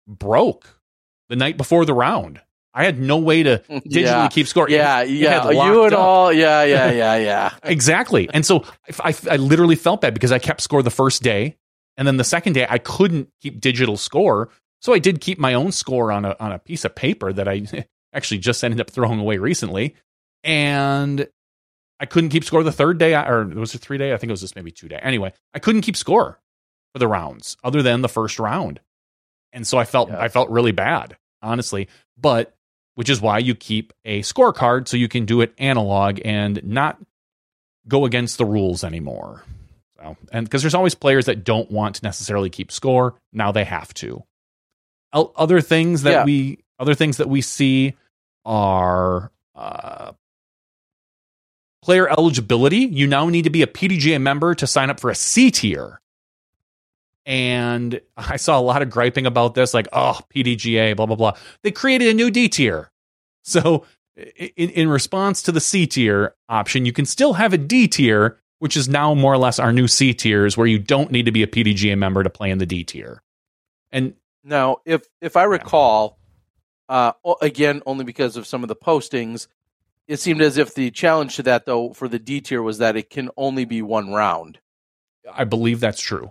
broke 0.07 0.81
the 1.29 1.37
night 1.37 1.57
before 1.57 1.85
the 1.85 1.95
round. 1.95 2.41
I 2.73 2.85
had 2.85 2.99
no 3.01 3.19
way 3.19 3.43
to 3.43 3.59
digitally 3.71 3.83
Yeah. 4.03 4.29
keep 4.29 4.47
score. 4.47 4.69
Yeah, 4.69 5.03
yeah. 5.03 5.51
You 5.51 5.85
and 5.85 5.95
all. 5.95 6.33
Yeah, 6.33 6.65
yeah, 6.65 6.91
yeah, 6.93 7.17
yeah. 7.17 7.51
Exactly. 7.63 8.29
And 8.33 8.45
so 8.45 8.65
I, 9.01 9.11
I, 9.11 9.15
I 9.33 9.37
literally 9.37 9.77
felt 9.77 10.01
bad 10.01 10.15
because 10.15 10.33
I 10.33 10.39
kept 10.39 10.61
score 10.61 10.83
the 10.83 10.91
first 10.91 11.23
day, 11.23 11.57
and 11.97 12.07
then 12.07 12.17
the 12.17 12.25
second 12.25 12.53
day 12.55 12.67
I 12.69 12.79
couldn't 12.79 13.29
keep 13.41 13.61
digital 13.61 13.97
score. 13.97 14.49
So 14.83 14.93
I 14.93 14.99
did 14.99 15.21
keep 15.21 15.39
my 15.39 15.55
own 15.55 15.73
score 15.73 16.13
on 16.13 16.25
a 16.25 16.37
on 16.39 16.53
a 16.53 16.59
piece 16.59 16.85
of 16.85 16.95
paper 16.95 17.33
that 17.33 17.49
I 17.49 17.63
actually 18.13 18.39
just 18.39 18.63
ended 18.63 18.81
up 18.81 18.91
throwing 18.91 19.19
away 19.21 19.39
recently, 19.39 19.95
and 20.45 21.27
I 21.99 22.07
couldn't 22.07 22.31
keep 22.31 22.45
score 22.45 22.63
the 22.63 22.71
third 22.73 22.99
day, 22.99 23.15
or 23.15 23.43
it 23.43 23.55
was 23.57 23.75
it 23.75 23.79
three 23.79 23.99
day? 23.99 24.13
I 24.13 24.17
think 24.17 24.29
it 24.29 24.33
was 24.33 24.41
just 24.41 24.55
maybe 24.57 24.71
two 24.71 24.89
day. 24.89 25.01
Anyway, 25.03 25.33
I 25.55 25.59
couldn't 25.59 25.83
keep 25.83 25.97
score 25.97 26.39
for 26.93 26.99
the 26.99 27.09
rounds 27.09 27.57
other 27.65 27.83
than 27.83 28.03
the 28.03 28.09
first 28.09 28.39
round, 28.39 28.81
and 29.53 29.67
so 29.67 29.79
I 29.79 29.85
felt 29.85 30.11
Yeah. 30.11 30.21
I 30.21 30.29
felt 30.29 30.51
really 30.51 30.73
bad, 30.73 31.17
honestly. 31.43 31.89
But 32.17 32.55
which 32.95 33.11
is 33.11 33.21
why 33.21 33.39
you 33.39 33.55
keep 33.57 33.93
a 34.05 34.21
scorecard 34.21 34.87
so 34.87 34.97
you 34.97 35.09
can 35.09 35.25
do 35.25 35.41
it 35.41 35.53
analog 35.59 36.21
and 36.25 36.63
not 36.63 36.99
go 37.89 38.05
against 38.05 38.39
the 38.39 38.45
rules 38.45 38.85
anymore. 38.85 39.43
So, 39.97 40.17
and 40.31 40.47
because 40.47 40.63
there's 40.63 40.75
always 40.75 40.95
players 40.95 41.27
that 41.27 41.43
don't 41.45 41.71
want 41.71 41.97
to 41.97 42.05
necessarily 42.05 42.51
keep 42.51 42.71
score, 42.71 43.15
now 43.33 43.51
they 43.51 43.65
have 43.65 43.93
to. 43.95 44.23
Other 45.13 45.61
things 45.61 46.03
that 46.03 46.11
Yeah. 46.13 46.25
we 46.25 46.59
other 46.79 46.95
things 46.95 47.17
that 47.19 47.29
we 47.29 47.41
see 47.41 47.95
are 48.45 49.31
uh, 49.55 50.13
player 51.85 52.09
eligibility. 52.09 52.79
You 52.79 53.07
now 53.07 53.29
need 53.29 53.43
to 53.43 53.51
be 53.51 53.61
a 53.61 53.67
PDGA 53.67 54.19
member 54.19 54.55
to 54.55 54.67
sign 54.67 54.89
up 54.89 54.99
for 54.99 55.11
a 55.11 55.15
C 55.15 55.51
tier. 55.51 56.01
And 57.27 58.01
I 58.17 58.37
saw 58.37 58.59
a 58.59 58.63
lot 58.63 58.81
of 58.81 58.89
griping 58.89 59.27
about 59.27 59.55
this, 59.55 59.75
like, 59.75 59.89
oh, 59.93 60.19
PDGA, 60.35 60.97
blah, 60.97 61.05
blah, 61.05 61.17
blah. 61.17 61.37
They 61.63 61.71
created 61.71 62.09
a 62.09 62.15
new 62.15 62.31
D 62.31 62.49
tier. 62.49 62.91
So, 63.43 63.85
in, 64.17 64.71
in 64.71 64.89
response 64.89 65.43
to 65.43 65.53
the 65.53 65.61
C 65.61 65.87
tier 65.87 66.35
option, 66.49 66.87
you 66.87 66.93
can 66.93 67.05
still 67.05 67.35
have 67.35 67.53
a 67.53 67.59
D 67.59 67.87
tier, 67.87 68.41
which 68.61 68.79
is 68.79 68.89
now 68.89 69.13
more 69.13 69.35
or 69.35 69.39
less 69.39 69.59
our 69.59 69.71
new 69.73 69.87
C 69.87 70.15
tiers, 70.15 70.57
where 70.57 70.67
you 70.67 70.79
don't 70.79 71.11
need 71.11 71.27
to 71.27 71.33
be 71.33 71.43
a 71.43 71.47
PDGA 71.47 71.99
member 71.99 72.23
to 72.23 72.31
play 72.31 72.51
in 72.51 72.57
the 72.57 72.65
D 72.67 72.85
tier. 72.85 73.23
And 73.93 74.15
Now, 74.43 74.79
if 74.87 75.03
if 75.21 75.37
I 75.37 75.45
recall, 75.45 76.19
uh, 76.89 77.13
again, 77.43 77.83
only 77.85 78.05
because 78.07 78.39
of 78.39 78.47
some 78.47 78.65
of 78.65 78.69
the 78.69 78.77
postings, 78.77 79.49
it 80.07 80.19
seemed 80.19 80.43
as 80.43 80.59
if 80.59 80.75
the 80.75 80.91
challenge 80.91 81.37
to 81.37 81.43
that, 81.45 81.67
though, 81.67 81.93
for 81.93 82.09
the 82.09 82.19
D 82.19 82.41
tier 82.41 82.63
was 82.63 82.79
that 82.79 82.97
it 82.97 83.11
can 83.11 83.31
only 83.37 83.65
be 83.65 83.83
one 83.83 84.13
round. 84.13 84.59
I 85.33 85.45
believe 85.45 85.81
that's 85.81 86.01
true. 86.01 86.31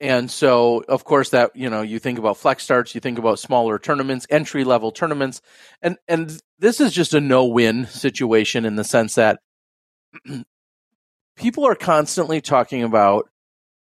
And 0.00 0.30
so, 0.30 0.84
of 0.88 1.04
course, 1.04 1.30
that 1.30 1.56
you 1.56 1.70
know, 1.70 1.82
you 1.82 1.98
think 1.98 2.18
about 2.20 2.36
flex 2.36 2.62
starts, 2.62 2.94
you 2.94 3.00
think 3.00 3.18
about 3.18 3.40
smaller 3.40 3.78
tournaments, 3.78 4.26
entry 4.30 4.62
level 4.62 4.92
tournaments, 4.92 5.42
and 5.82 5.96
and 6.06 6.40
this 6.58 6.80
is 6.80 6.92
just 6.92 7.14
a 7.14 7.20
no 7.20 7.46
win 7.46 7.86
situation 7.86 8.64
in 8.64 8.76
the 8.76 8.84
sense 8.84 9.16
that 9.16 9.40
people 11.36 11.66
are 11.66 11.74
constantly 11.74 12.40
talking 12.40 12.84
about 12.84 13.28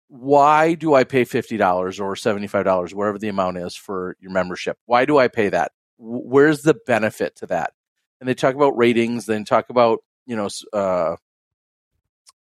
why 0.08 0.74
do 0.74 0.94
I 0.94 1.04
pay 1.04 1.24
fifty 1.24 1.58
dollars 1.58 2.00
or 2.00 2.16
seventy 2.16 2.46
five 2.46 2.64
dollars, 2.64 2.94
wherever 2.94 3.18
the 3.18 3.28
amount 3.28 3.58
is 3.58 3.76
for 3.76 4.16
your 4.18 4.30
membership? 4.30 4.78
Why 4.86 5.04
do 5.04 5.18
I 5.18 5.28
pay 5.28 5.50
that? 5.50 5.72
Where's 5.98 6.62
the 6.62 6.76
benefit 6.86 7.36
to 7.36 7.46
that? 7.48 7.72
And 8.20 8.28
they 8.28 8.34
talk 8.34 8.54
about 8.54 8.76
ratings, 8.76 9.26
then 9.26 9.44
talk 9.44 9.70
about 9.70 10.00
you 10.26 10.36
know. 10.36 10.48
Uh, 10.72 11.16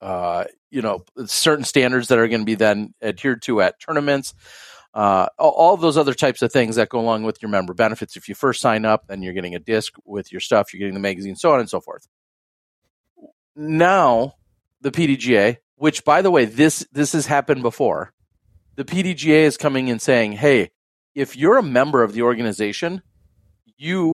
uh, 0.02 0.46
you 0.72 0.82
know 0.82 1.04
certain 1.26 1.66
standards 1.66 2.08
that 2.08 2.18
are 2.20 2.28
going 2.28 2.42
to 2.42 2.46
be 2.46 2.56
then 2.56 2.94
adhered 3.02 3.42
to 3.44 3.62
at 3.62 3.80
tournaments 3.80 4.34
uh, 4.94 5.28
all, 5.38 5.78
those 5.78 5.98
other 5.98 6.16
types 6.16 6.42
of 6.42 6.52
things 6.52 6.76
that 6.76 6.90
go 6.90 7.00
along 7.00 7.24
with 7.24 7.42
your 7.42 7.50
member 7.50 7.74
benefits 7.74 8.16
if 8.16 8.28
you 8.28 8.36
first 8.36 8.62
sign 8.62 8.86
up 8.86 9.08
then 9.08 9.22
you're 9.22 9.34
getting 9.34 9.56
a 9.56 9.60
disc 9.60 9.94
with 10.06 10.32
your 10.32 10.42
stuff 10.42 10.74
you're 10.74 10.80
getting 10.80 10.94
the 10.94 11.00
magazine 11.00 11.36
so 11.36 11.52
on 11.52 11.60
and 11.60 11.70
so 11.70 11.80
forth 11.80 12.08
now 13.56 14.34
the 14.82 14.92
pdga 14.92 15.58
which 15.76 16.04
by 16.06 16.22
the 16.22 16.32
way 16.32 16.46
this 16.46 16.86
this 16.92 17.14
has 17.14 17.26
happened 17.26 17.62
before 17.62 18.14
the 18.76 18.86
pdga 18.86 19.44
is 19.44 19.58
coming 19.58 19.90
and 19.90 20.02
saying 20.02 20.32
hey 20.32 20.70
if 21.14 21.36
you're 21.36 21.58
a 21.58 21.64
member 21.64 22.04
of 22.04 22.14
the 22.14 22.22
organization 22.22 23.02
you 23.78 24.14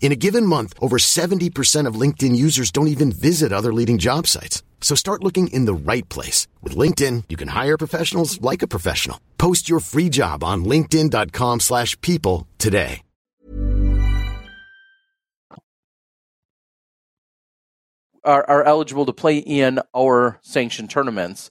In 0.00 0.12
a 0.12 0.16
given 0.16 0.46
month, 0.46 0.74
over 0.80 0.96
70% 0.96 1.86
of 1.86 1.94
LinkedIn 1.94 2.34
users 2.34 2.72
don't 2.72 2.88
even 2.88 3.12
visit 3.12 3.52
other 3.52 3.72
leading 3.72 3.98
job 3.98 4.26
sites. 4.26 4.64
So 4.80 4.96
start 4.96 5.22
looking 5.22 5.48
in 5.48 5.66
the 5.66 5.74
right 5.74 6.08
place. 6.08 6.48
With 6.62 6.74
LinkedIn, 6.74 7.24
you 7.28 7.36
can 7.36 7.48
hire 7.48 7.76
professionals 7.78 8.40
like 8.40 8.62
a 8.62 8.66
professional. 8.66 9.20
Post 9.38 9.68
your 9.68 9.78
free 9.78 10.08
job 10.08 10.42
on 10.42 10.64
linkedin.com 10.64 11.60
slash 11.60 12.00
people 12.00 12.48
today. 12.58 13.02
Are, 18.22 18.44
are 18.50 18.64
eligible 18.64 19.06
to 19.06 19.14
play 19.14 19.38
in 19.38 19.80
our 19.96 20.38
sanctioned 20.42 20.90
tournaments. 20.90 21.50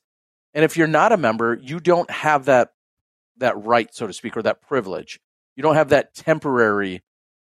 And 0.54 0.64
if 0.64 0.78
you're 0.78 0.88
not 0.88 1.12
a 1.12 1.18
member, 1.18 1.58
you 1.60 1.80
don't 1.80 2.10
have 2.12 2.46
that 2.46 2.74
that 3.38 3.58
right, 3.58 3.94
so 3.94 4.06
to 4.06 4.14
speak, 4.14 4.36
or 4.38 4.44
that 4.44 4.62
privilege. 4.62 5.20
You 5.56 5.64
don't 5.64 5.76
have 5.76 5.90
that 5.90 6.14
temporary 6.14 7.02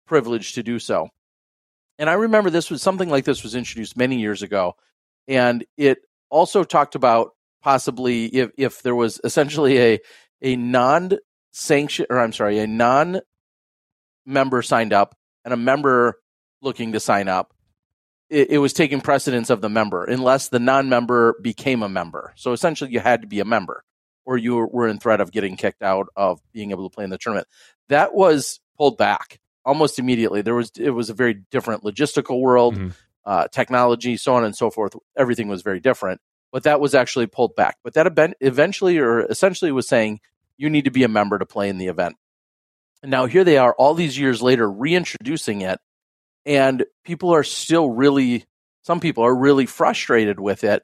privilege 0.06 0.54
to 0.54 0.64
do 0.64 0.80
so. 0.80 1.10
And 2.00 2.10
I 2.10 2.14
remember 2.14 2.50
this 2.50 2.72
was 2.72 2.82
something 2.82 3.10
like 3.10 3.26
this 3.26 3.44
was 3.44 3.56
introduced 3.56 3.96
many 3.96 4.20
years 4.20 4.42
ago, 4.42 4.76
and 5.28 5.64
it 5.78 6.00
also 6.30 6.64
talked 6.64 6.96
about 6.96 7.32
possibly 7.62 8.26
if 8.26 8.52
if 8.58 8.82
there 8.82 8.96
was 8.96 9.22
essentially 9.24 9.80
a 9.80 10.00
a 10.42 10.56
non 10.56 11.18
sanction 11.52 12.06
or 12.10 12.20
I'm 12.20 12.34
sorry, 12.34 12.60
a 12.60 12.68
non 12.68 13.22
member 14.26 14.62
signed 14.62 14.94
up 14.94 15.16
and 15.46 15.54
a 15.54 15.58
member 15.58 16.20
looking 16.62 16.94
to 16.94 17.00
sign 17.00 17.28
up, 17.28 17.54
it, 18.30 18.52
it 18.52 18.58
was 18.58 18.74
taking 18.74 19.02
precedence 19.02 19.50
of 19.50 19.62
the 19.62 19.70
member 19.70 20.04
unless 20.04 20.50
the 20.50 20.60
non 20.60 20.90
member 20.90 21.36
became 21.42 21.84
a 21.84 21.90
member. 21.90 22.34
So 22.36 22.52
essentially, 22.52 22.92
you 22.92 23.00
had 23.00 23.22
to 23.22 23.28
be 23.28 23.40
a 23.40 23.46
member 23.46 23.84
or 24.26 24.38
you 24.38 24.56
were 24.56 24.88
in 24.88 25.00
threat 25.00 25.22
of 25.22 25.32
getting 25.32 25.58
kicked 25.58 25.84
out 25.84 26.08
of 26.16 26.42
being 26.54 26.72
able 26.72 26.90
to 26.90 26.94
play 26.94 27.04
in 27.04 27.10
the 27.10 27.18
tournament. 27.18 27.48
That 27.90 28.14
was 28.14 28.60
pulled 28.78 28.98
back 28.98 29.40
almost 29.66 30.00
immediately. 30.00 30.42
There 30.42 30.56
was 30.56 30.72
it 30.78 30.92
was 30.92 31.10
a 31.10 31.14
very 31.14 31.34
different 31.52 31.84
logistical 31.84 32.40
world, 32.42 32.76
mm-hmm. 32.76 32.90
uh, 33.26 33.48
technology, 33.48 34.18
so 34.18 34.36
on 34.36 34.44
and 34.44 34.56
so 34.56 34.70
forth. 34.70 34.96
Everything 35.18 35.48
was 35.48 35.62
very 35.62 35.80
different, 35.80 36.22
but 36.52 36.64
that 36.64 36.80
was 36.80 36.96
actually 36.96 37.28
pulled 37.28 37.56
back. 37.56 37.78
But 37.84 37.94
that 37.94 38.08
event 38.08 38.36
eventually 38.40 38.98
or 38.98 39.22
essentially 39.22 39.72
was 39.72 39.88
saying 39.88 40.20
you 40.58 40.70
need 40.70 40.86
to 40.86 40.92
be 40.92 41.04
a 41.04 41.10
member 41.10 41.40
to 41.40 41.46
play 41.46 41.70
in 41.70 41.78
the 41.78 41.88
event. 41.88 42.16
And 43.02 43.12
now 43.12 43.26
here 43.26 43.44
they 43.44 43.58
are, 43.58 43.74
all 43.74 43.94
these 43.94 44.18
years 44.18 44.42
later, 44.42 44.70
reintroducing 44.70 45.62
it, 45.62 45.80
and 46.46 46.86
people 47.04 47.34
are 47.34 47.44
still 47.44 47.90
really. 47.90 48.46
Some 48.86 49.00
people 49.00 49.24
are 49.24 49.34
really 49.34 49.66
frustrated 49.66 50.42
with 50.42 50.66
it. 50.66 50.84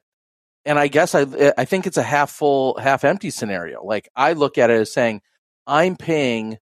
And 0.63 0.79
I 0.79 0.87
guess 0.87 1.15
I 1.15 1.53
I 1.57 1.65
think 1.65 1.85
it's 1.85 1.97
a 1.97 2.03
half 2.03 2.31
full, 2.31 2.77
half 2.77 3.03
empty 3.03 3.29
scenario. 3.29 3.83
Like 3.83 4.09
I 4.15 4.33
look 4.33 4.57
at 4.57 4.69
it 4.69 4.79
as 4.79 4.93
saying, 4.93 5.21
I'm 5.67 5.97
paying 5.97 6.59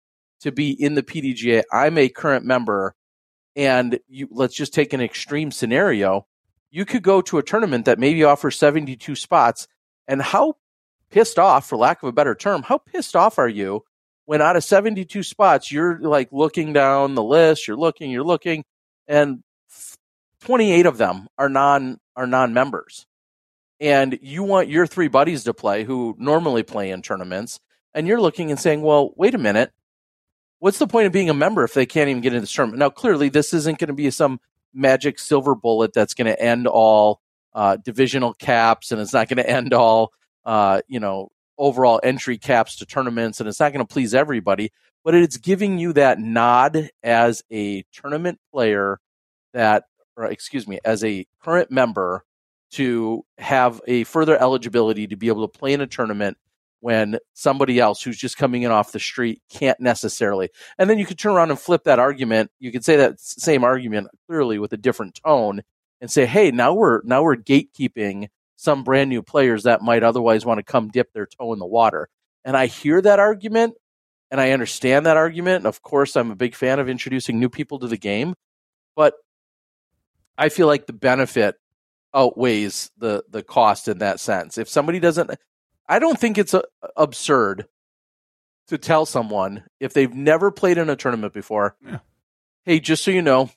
to 0.46 0.52
be 0.52 0.72
in 0.72 0.94
the 0.94 1.04
PDGA. 1.04 1.64
I'm 1.72 1.98
a 1.98 2.08
current 2.08 2.46
member, 2.46 2.94
and 3.56 4.00
you, 4.08 4.28
let's 4.32 4.56
just 4.56 4.74
take 4.74 4.94
an 4.94 5.02
extreme 5.02 5.52
scenario. 5.52 6.28
You 6.70 6.86
could 6.86 7.02
go 7.02 7.22
to 7.22 7.40
a 7.40 7.44
tournament 7.44 7.86
that 7.86 7.98
maybe 7.98 8.24
offers 8.24 8.58
72 8.58 9.16
spots, 9.16 9.68
and 10.08 10.22
how 10.22 10.56
pissed 11.10 11.40
off, 11.40 11.68
for 11.68 11.78
lack 11.78 12.04
of 12.04 12.10
a 12.10 12.14
better 12.14 12.36
term, 12.36 12.62
how 12.62 12.78
pissed 12.78 13.16
off 13.16 13.40
are 13.40 13.50
you 13.50 13.84
when 14.26 14.42
out 14.42 14.56
of 14.56 14.64
72 14.64 15.24
spots, 15.24 15.72
you're 15.72 16.00
like 16.00 16.30
looking 16.32 16.74
down 16.74 17.16
the 17.16 17.24
list, 17.24 17.68
you're 17.68 17.78
looking, 17.78 18.12
you're 18.12 18.24
looking, 18.24 18.64
and 19.08 19.44
28 20.42 20.86
of 20.86 20.98
them 20.98 21.28
are 21.38 21.50
non 21.50 21.98
are 22.16 22.28
non 22.28 22.54
members, 22.54 23.08
and 23.80 24.20
you 24.22 24.44
want 24.44 24.70
your 24.70 24.86
three 24.86 25.08
buddies 25.08 25.44
to 25.46 25.54
play 25.56 25.84
who 25.84 26.16
normally 26.20 26.62
play 26.62 26.92
in 26.92 27.02
tournaments, 27.02 27.60
and 27.96 28.08
you're 28.08 28.22
looking 28.22 28.52
and 28.52 28.60
saying, 28.60 28.84
well, 28.84 29.12
wait 29.16 29.34
a 29.34 29.40
minute 29.40 29.72
what's 30.66 30.80
the 30.80 30.88
point 30.88 31.06
of 31.06 31.14
being 31.14 31.30
a 31.30 31.34
member 31.36 31.64
if 31.64 31.76
they 31.76 31.86
can't 31.86 32.10
even 32.10 32.24
get 32.24 32.34
into 32.34 32.42
the 32.42 32.52
tournament? 32.52 32.80
Now, 32.80 32.90
clearly, 32.90 33.30
this 33.30 33.54
isn't 33.54 33.78
going 33.78 33.90
to 33.90 33.94
be 33.94 34.10
some 34.10 34.40
magic 34.74 35.20
silver 35.20 35.54
bullet 35.54 35.94
that's 35.94 36.16
going 36.16 36.26
to 36.26 36.42
end 36.42 36.66
all 36.66 37.22
uh, 37.54 37.78
divisional 37.78 38.34
caps, 38.34 38.92
and 38.92 39.00
it's 39.00 39.14
not 39.14 39.30
going 39.30 39.38
to 39.38 39.48
end 39.48 39.76
all 39.76 40.12
uh, 40.44 40.82
you 40.88 41.00
know 41.00 41.30
overall 41.60 42.00
entry 42.02 42.40
caps 42.40 42.78
to 42.78 42.88
tournaments, 42.88 43.40
and 43.40 43.48
it's 43.48 43.60
not 43.60 43.74
going 43.74 43.86
to 43.86 43.94
please 43.94 44.16
everybody. 44.16 44.72
But 45.04 45.14
it's 45.14 45.38
giving 45.38 45.78
you 45.78 45.94
that 45.94 46.18
nod 46.18 46.90
as 47.04 47.44
a 47.52 47.84
tournament 47.94 48.40
player 48.52 49.00
that, 49.54 49.84
or 50.18 50.26
excuse 50.26 50.68
me, 50.68 50.80
as 50.84 51.04
a 51.04 51.28
current 51.44 51.70
member 51.70 52.26
to 52.72 53.24
have 53.38 53.82
a 53.86 54.04
further 54.06 54.36
eligibility 54.36 55.06
to 55.06 55.16
be 55.16 55.28
able 55.28 55.48
to 55.48 55.60
play 55.60 55.74
in 55.74 55.82
a 55.82 55.86
tournament 55.86 56.40
when 56.80 57.18
somebody 57.34 57.80
else 57.80 58.02
who's 58.02 58.18
just 58.18 58.38
coming 58.38 58.64
in 58.64 58.72
off 58.72 58.92
the 58.92 59.00
street 59.00 59.42
can't 59.50 59.80
necessarily. 59.80 60.50
And 60.78 60.90
then 60.90 61.00
you 61.00 61.06
could 61.06 61.18
turn 61.18 61.34
around 61.34 61.50
and 61.50 61.60
flip 61.60 61.84
that 61.86 62.00
argument. 62.00 62.52
You 62.60 62.72
could 62.72 62.86
say 62.86 62.96
that 62.98 63.20
same 63.20 63.64
argument 63.64 64.10
clearly 64.28 64.60
with 64.60 64.74
a 64.74 64.78
different 64.78 65.20
tone 65.26 65.62
and 66.02 66.12
say, 66.12 66.26
"Hey, 66.26 66.52
now 66.52 66.74
we're 66.74 67.02
now 67.04 67.24
we're 67.24 67.38
gatekeeping 67.38 68.28
some 68.56 68.84
brand 68.84 69.10
new 69.10 69.22
players 69.22 69.64
that 69.64 69.82
might 69.82 70.04
otherwise 70.04 70.46
want 70.46 70.60
to 70.60 70.64
come 70.64 70.90
dip 70.90 71.12
their 71.14 71.26
toe 71.26 71.54
in 71.54 71.60
the 71.60 71.66
water." 71.66 72.10
And 72.44 72.56
I 72.56 72.68
hear 72.68 73.02
that 73.02 73.20
argument 73.20 73.76
and 74.32 74.40
I 74.42 74.52
understand 74.52 75.06
that 75.06 75.18
argument. 75.18 75.58
And 75.58 75.68
of 75.68 75.82
course, 75.82 76.16
I'm 76.16 76.32
a 76.32 76.36
big 76.36 76.56
fan 76.56 76.80
of 76.80 76.90
introducing 76.90 77.40
new 77.40 77.50
people 77.50 77.80
to 77.80 77.88
the 77.88 77.98
game, 77.98 78.36
but 78.96 79.16
I 80.38 80.50
feel 80.50 80.68
like 80.68 80.86
the 80.86 80.94
benefit 80.94 81.56
outweighs 82.14 82.92
the 82.98 83.24
the 83.30 83.44
cost 83.44 83.88
in 83.88 84.00
that 84.00 84.20
sense. 84.20 84.58
If 84.58 84.70
somebody 84.70 85.00
doesn't 85.00 85.32
I 85.88 86.00
don't 86.00 86.20
think 86.20 86.38
it's 86.38 86.54
a, 86.54 86.64
uh, 86.82 86.88
absurd 86.98 87.68
to 88.68 88.78
tell 88.78 89.06
someone 89.06 89.64
if 89.80 89.94
they've 89.94 90.14
never 90.14 90.52
played 90.52 90.78
in 90.78 90.90
a 90.90 90.96
tournament 90.96 91.34
before, 91.34 91.76
yeah. 91.86 92.00
hey, 92.66 92.80
just 92.80 93.04
so 93.04 93.12
you 93.12 93.22
know, 93.22 93.50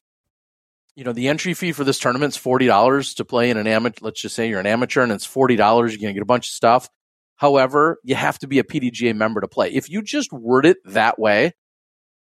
you 0.95 1.05
know 1.05 1.13
the 1.13 1.29
entry 1.29 1.55
fee 1.55 1.73
for 1.73 1.85
this 1.85 1.99
tournament 1.99 2.35
is 2.35 2.37
forty 2.37 2.67
dollars 2.67 3.15
to 3.15 3.25
play 3.25 3.51
in 3.51 3.57
an 3.57 3.67
amateur. 3.67 4.05
Let's 4.05 4.21
just 4.21 4.35
say 4.35 4.49
you're 4.49 4.61
an 4.61 4.67
amateur 4.67 5.03
and 5.03 5.13
it's 5.13 5.25
forty 5.25 5.57
dollars. 5.57 5.93
You're 5.93 6.03
gonna 6.03 6.15
get 6.15 6.23
a 6.23 6.27
bunch 6.27 6.49
of 6.49 6.53
stuff. 6.53 6.91
However, 7.37 7.99
you 8.03 8.17
have 8.17 8.39
to 8.41 8.49
be 8.49 8.59
a 8.59 8.65
PDGA 8.65 9.15
member 9.15 9.41
to 9.41 9.49
play. 9.49 9.71
If 9.73 9.89
you 9.89 10.03
just 10.03 10.33
word 10.33 10.67
it 10.67 10.79
that 10.87 11.19
way, 11.19 11.55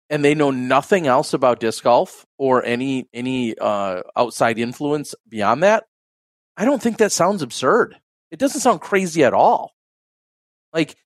and 0.09 0.25
they 0.25 0.35
know 0.35 0.51
nothing 0.51 1.07
else 1.07 1.33
about 1.33 1.59
disc 1.59 1.83
golf 1.83 2.25
or 2.39 2.65
any 2.65 3.09
any 3.13 3.59
uh, 3.59 4.03
outside 4.15 4.59
influence 4.59 5.15
beyond 5.29 5.65
that, 5.65 5.85
I 6.57 6.65
don't 6.65 6.81
think 6.81 6.99
that 6.99 7.13
sounds 7.13 7.43
absurd. 7.43 7.97
It 8.31 8.39
doesn't 8.39 8.61
sound 8.61 8.81
crazy 8.81 9.25
at 9.25 9.35
all. 9.35 9.72
Like, 10.73 10.97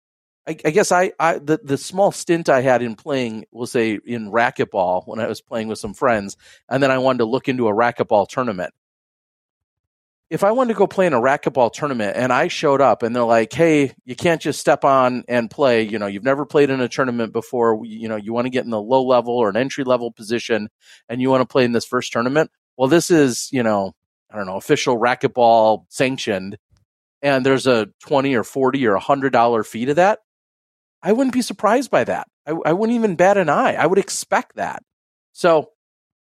I, 0.46 0.56
I 0.64 0.70
guess 0.70 0.92
I, 0.92 1.12
I 1.18 1.38
the, 1.38 1.58
the 1.62 1.76
small 1.76 2.12
stint 2.12 2.48
I 2.48 2.60
had 2.60 2.82
in 2.82 2.94
playing, 2.94 3.46
we'll 3.50 3.66
say 3.66 3.98
in 4.04 4.30
racquetball 4.30 5.06
when 5.06 5.18
I 5.18 5.26
was 5.26 5.40
playing 5.40 5.68
with 5.68 5.78
some 5.78 5.94
friends, 5.94 6.36
and 6.68 6.82
then 6.82 6.90
I 6.90 6.98
wanted 6.98 7.18
to 7.18 7.24
look 7.24 7.48
into 7.48 7.68
a 7.68 7.72
racquetball 7.72 8.28
tournament. 8.28 8.72
If 10.28 10.42
I 10.42 10.50
wanted 10.50 10.72
to 10.74 10.78
go 10.78 10.88
play 10.88 11.06
in 11.06 11.12
a 11.12 11.20
racquetball 11.20 11.72
tournament 11.72 12.16
and 12.16 12.32
I 12.32 12.48
showed 12.48 12.80
up 12.80 13.04
and 13.04 13.14
they're 13.14 13.22
like, 13.22 13.52
"Hey, 13.52 13.94
you 14.04 14.16
can't 14.16 14.40
just 14.40 14.58
step 14.58 14.84
on 14.84 15.22
and 15.28 15.48
play. 15.48 15.82
You 15.82 16.00
know, 16.00 16.08
you've 16.08 16.24
never 16.24 16.44
played 16.44 16.68
in 16.68 16.80
a 16.80 16.88
tournament 16.88 17.32
before. 17.32 17.80
You 17.84 18.08
know, 18.08 18.16
you 18.16 18.32
want 18.32 18.46
to 18.46 18.50
get 18.50 18.64
in 18.64 18.70
the 18.70 18.82
low 18.82 19.04
level 19.04 19.34
or 19.34 19.48
an 19.48 19.56
entry 19.56 19.84
level 19.84 20.10
position, 20.10 20.68
and 21.08 21.20
you 21.20 21.30
want 21.30 21.42
to 21.42 21.46
play 21.46 21.64
in 21.64 21.70
this 21.72 21.86
first 21.86 22.12
tournament. 22.12 22.50
Well, 22.76 22.88
this 22.88 23.08
is 23.08 23.48
you 23.52 23.62
know, 23.62 23.94
I 24.30 24.36
don't 24.36 24.46
know, 24.46 24.56
official 24.56 24.98
racquetball 24.98 25.84
sanctioned 25.90 26.58
and 27.22 27.44
there's 27.44 27.66
a 27.66 27.88
20 28.00 28.34
or 28.34 28.44
40 28.44 28.86
or 28.86 28.92
100 28.92 29.32
dollar 29.32 29.64
fee 29.64 29.86
to 29.86 29.94
that 29.94 30.20
i 31.02 31.12
wouldn't 31.12 31.34
be 31.34 31.42
surprised 31.42 31.90
by 31.90 32.04
that. 32.04 32.28
I, 32.46 32.52
I 32.66 32.72
wouldn't 32.72 32.96
even 32.96 33.16
bat 33.16 33.36
an 33.36 33.48
eye. 33.48 33.74
I 33.74 33.86
would 33.86 33.98
expect 33.98 34.56
that. 34.56 34.82
So 35.32 35.70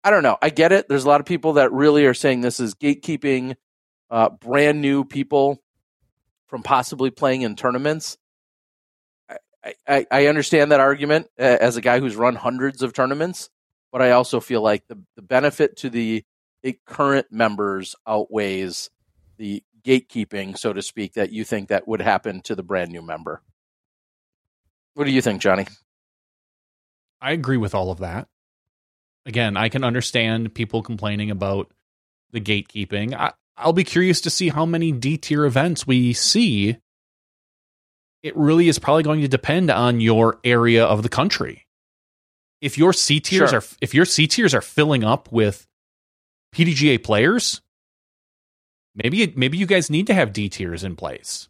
i 0.03 0.11
don't 0.11 0.23
know. 0.23 0.37
I 0.43 0.51
get 0.51 0.73
it. 0.73 0.89
There's 0.89 1.05
a 1.05 1.09
lot 1.09 1.21
of 1.21 1.27
people 1.27 1.55
that 1.55 1.73
really 1.73 2.05
are 2.07 2.15
saying 2.15 2.41
this 2.41 2.61
is 2.61 2.75
gatekeeping 2.75 3.57
uh, 4.11 4.29
brand 4.29 4.81
new 4.81 5.05
people 5.05 5.63
from 6.49 6.63
possibly 6.63 7.11
playing 7.11 7.43
in 7.43 7.57
tournaments. 7.57 8.19
I, 9.65 9.75
I, 9.89 10.07
I 10.11 10.27
understand 10.27 10.73
that 10.73 10.81
argument 10.81 11.29
as 11.39 11.77
a 11.77 11.81
guy 11.81 11.99
who's 11.99 12.17
run 12.17 12.35
hundreds 12.37 12.83
of 12.83 12.93
tournaments 12.93 13.49
but 13.91 14.03
i 14.03 14.11
also 14.11 14.41
feel 14.41 14.61
like 14.61 14.87
the, 14.89 14.99
the 15.17 15.23
benefit 15.23 15.77
to 15.79 15.89
the 15.89 16.23
current 16.85 17.29
members 17.31 17.95
outweighs 18.07 18.91
the 19.39 19.63
gatekeeping, 19.85 20.59
so 20.59 20.72
to 20.72 20.82
speak, 20.82 21.14
that 21.14 21.32
you 21.32 21.45
think 21.45 21.68
that 21.68 21.87
would 21.87 22.01
happen 22.01 22.41
to 22.43 22.55
the 22.55 22.62
brand 22.62 22.91
new 22.91 23.03
member. 23.03 23.43
What 24.95 25.05
do 25.05 25.11
you 25.11 25.20
think, 25.20 25.41
Johnny? 25.41 25.66
I 27.20 27.32
agree 27.32 27.57
with 27.57 27.74
all 27.74 27.91
of 27.91 27.99
that. 27.99 28.28
Again, 29.26 29.57
I 29.57 29.68
can 29.68 29.85
understand 29.85 30.55
people 30.55 30.82
complaining 30.82 31.30
about 31.30 31.72
the 32.32 32.41
gatekeeping. 32.41 33.14
I, 33.14 33.32
I'll 33.57 33.72
be 33.72 33.85
curious 33.85 34.20
to 34.22 34.30
see 34.30 34.49
how 34.49 34.66
many 34.66 34.93
D 34.93 35.16
tier 35.16 35.45
events 35.45 35.87
we 35.87 36.12
see. 36.12 36.76
It 38.22 38.37
really 38.37 38.68
is 38.68 38.78
probably 38.78 39.03
going 39.03 39.20
to 39.22 39.28
depend 39.28 39.70
on 39.70 40.01
your 40.01 40.39
area 40.45 40.85
of 40.85 41.03
the 41.03 41.09
country. 41.09 41.66
If 42.61 42.78
your 42.78 42.93
C 42.93 43.20
tiers 43.20 43.51
sure. 43.51 43.61
are 43.61 43.64
if 43.80 43.95
your 43.95 44.05
C 44.05 44.26
tiers 44.26 44.55
are 44.55 44.62
filling 44.62 45.05
up 45.05 45.30
with 45.30 45.66
PDGA 46.55 47.03
players, 47.03 47.61
Maybe 48.95 49.33
maybe 49.37 49.59
you 49.59 49.67
guys 49.67 49.91
need 49.91 50.07
to 50.07 50.15
have 50.15 50.33
D 50.33 50.49
tiers 50.49 50.85
in 50.85 50.97
place. 50.97 51.49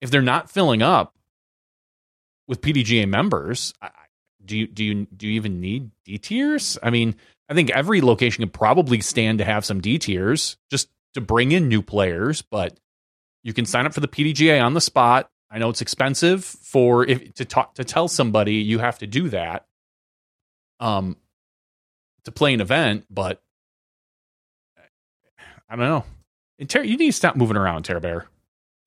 If 0.00 0.10
they're 0.10 0.22
not 0.22 0.50
filling 0.50 0.82
up 0.82 1.14
with 2.46 2.60
PDGA 2.60 3.08
members, 3.08 3.72
do 4.44 4.58
you 4.58 4.66
do 4.66 4.84
you 4.84 5.06
do 5.06 5.26
you 5.26 5.34
even 5.34 5.60
need 5.60 5.90
D 6.04 6.18
tiers? 6.18 6.78
I 6.82 6.90
mean, 6.90 7.16
I 7.48 7.54
think 7.54 7.70
every 7.70 8.00
location 8.00 8.42
can 8.42 8.50
probably 8.50 9.00
stand 9.00 9.38
to 9.38 9.44
have 9.44 9.64
some 9.64 9.80
D 9.80 9.98
tiers 9.98 10.56
just 10.70 10.88
to 11.14 11.20
bring 11.20 11.52
in 11.52 11.68
new 11.68 11.80
players, 11.80 12.42
but 12.42 12.78
you 13.42 13.52
can 13.52 13.64
sign 13.64 13.86
up 13.86 13.94
for 13.94 14.00
the 14.00 14.08
PDGA 14.08 14.62
on 14.62 14.74
the 14.74 14.80
spot. 14.80 15.30
I 15.50 15.58
know 15.58 15.70
it's 15.70 15.80
expensive 15.80 16.44
for 16.44 17.06
if 17.06 17.34
to 17.34 17.44
talk 17.44 17.74
to 17.76 17.84
tell 17.84 18.08
somebody 18.08 18.56
you 18.56 18.80
have 18.80 18.98
to 18.98 19.06
do 19.06 19.28
that 19.30 19.66
um 20.80 21.16
to 22.24 22.32
play 22.32 22.52
an 22.52 22.60
event, 22.60 23.06
but 23.08 23.42
I 25.68 25.76
don't 25.76 25.86
know. 25.86 26.04
And 26.58 26.68
Ter- 26.70 26.82
you 26.82 26.96
need 26.96 27.06
to 27.06 27.12
stop 27.12 27.36
moving 27.36 27.56
around, 27.56 27.84
Terror 27.84 28.00
Bear. 28.00 28.26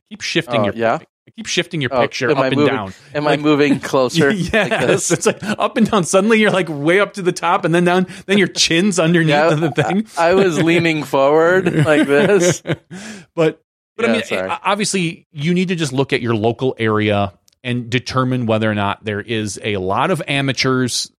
Keep 0.09 0.21
shifting 0.21 0.61
Oh, 0.61 0.65
your 0.65 0.73
yeah? 0.75 0.99
keep 1.35 1.45
shifting 1.47 1.81
your 1.81 1.93
Oh, 1.93 1.99
picture 1.99 2.31
up 2.31 2.37
I 2.37 2.47
and 2.47 2.55
moving- 2.55 2.73
down. 2.73 2.93
Am 3.13 3.25
Like- 3.25 3.39
I 3.39 3.43
moving 3.43 3.79
closer? 3.81 4.29
yes, 4.31 5.09
like 5.11 5.17
it's 5.17 5.25
like 5.25 5.43
up 5.43 5.75
and 5.75 5.89
down. 5.89 6.05
Suddenly 6.05 6.39
you're 6.39 6.51
like 6.51 6.67
way 6.69 6.99
up 7.01 7.13
to 7.13 7.21
the 7.21 7.33
top, 7.33 7.65
and 7.65 7.75
then 7.75 7.83
down. 7.83 8.07
Then 8.25 8.37
your 8.37 8.47
chin's 8.47 8.99
underneath 8.99 9.29
Yeah, 9.31 9.53
the 9.55 9.71
thing. 9.71 10.07
I 10.17 10.33
was 10.33 10.61
leaning 10.63 11.03
forward 11.03 11.65
like 11.85 12.07
this. 12.07 12.61
but 13.35 13.61
but 13.97 14.09
I 14.09 14.13
mean, 14.13 14.23
sorry. 14.23 14.49
obviously, 14.63 15.27
you 15.33 15.53
need 15.53 15.67
to 15.69 15.75
just 15.75 15.91
look 15.91 16.13
at 16.13 16.21
your 16.21 16.35
local 16.35 16.75
area 16.79 17.33
and 17.63 17.89
determine 17.89 18.45
whether 18.45 18.69
or 18.71 18.75
not 18.75 19.03
there 19.03 19.19
is 19.19 19.59
a 19.63 19.75
lot 19.77 20.11
of 20.11 20.21
amateurs. 20.27 21.11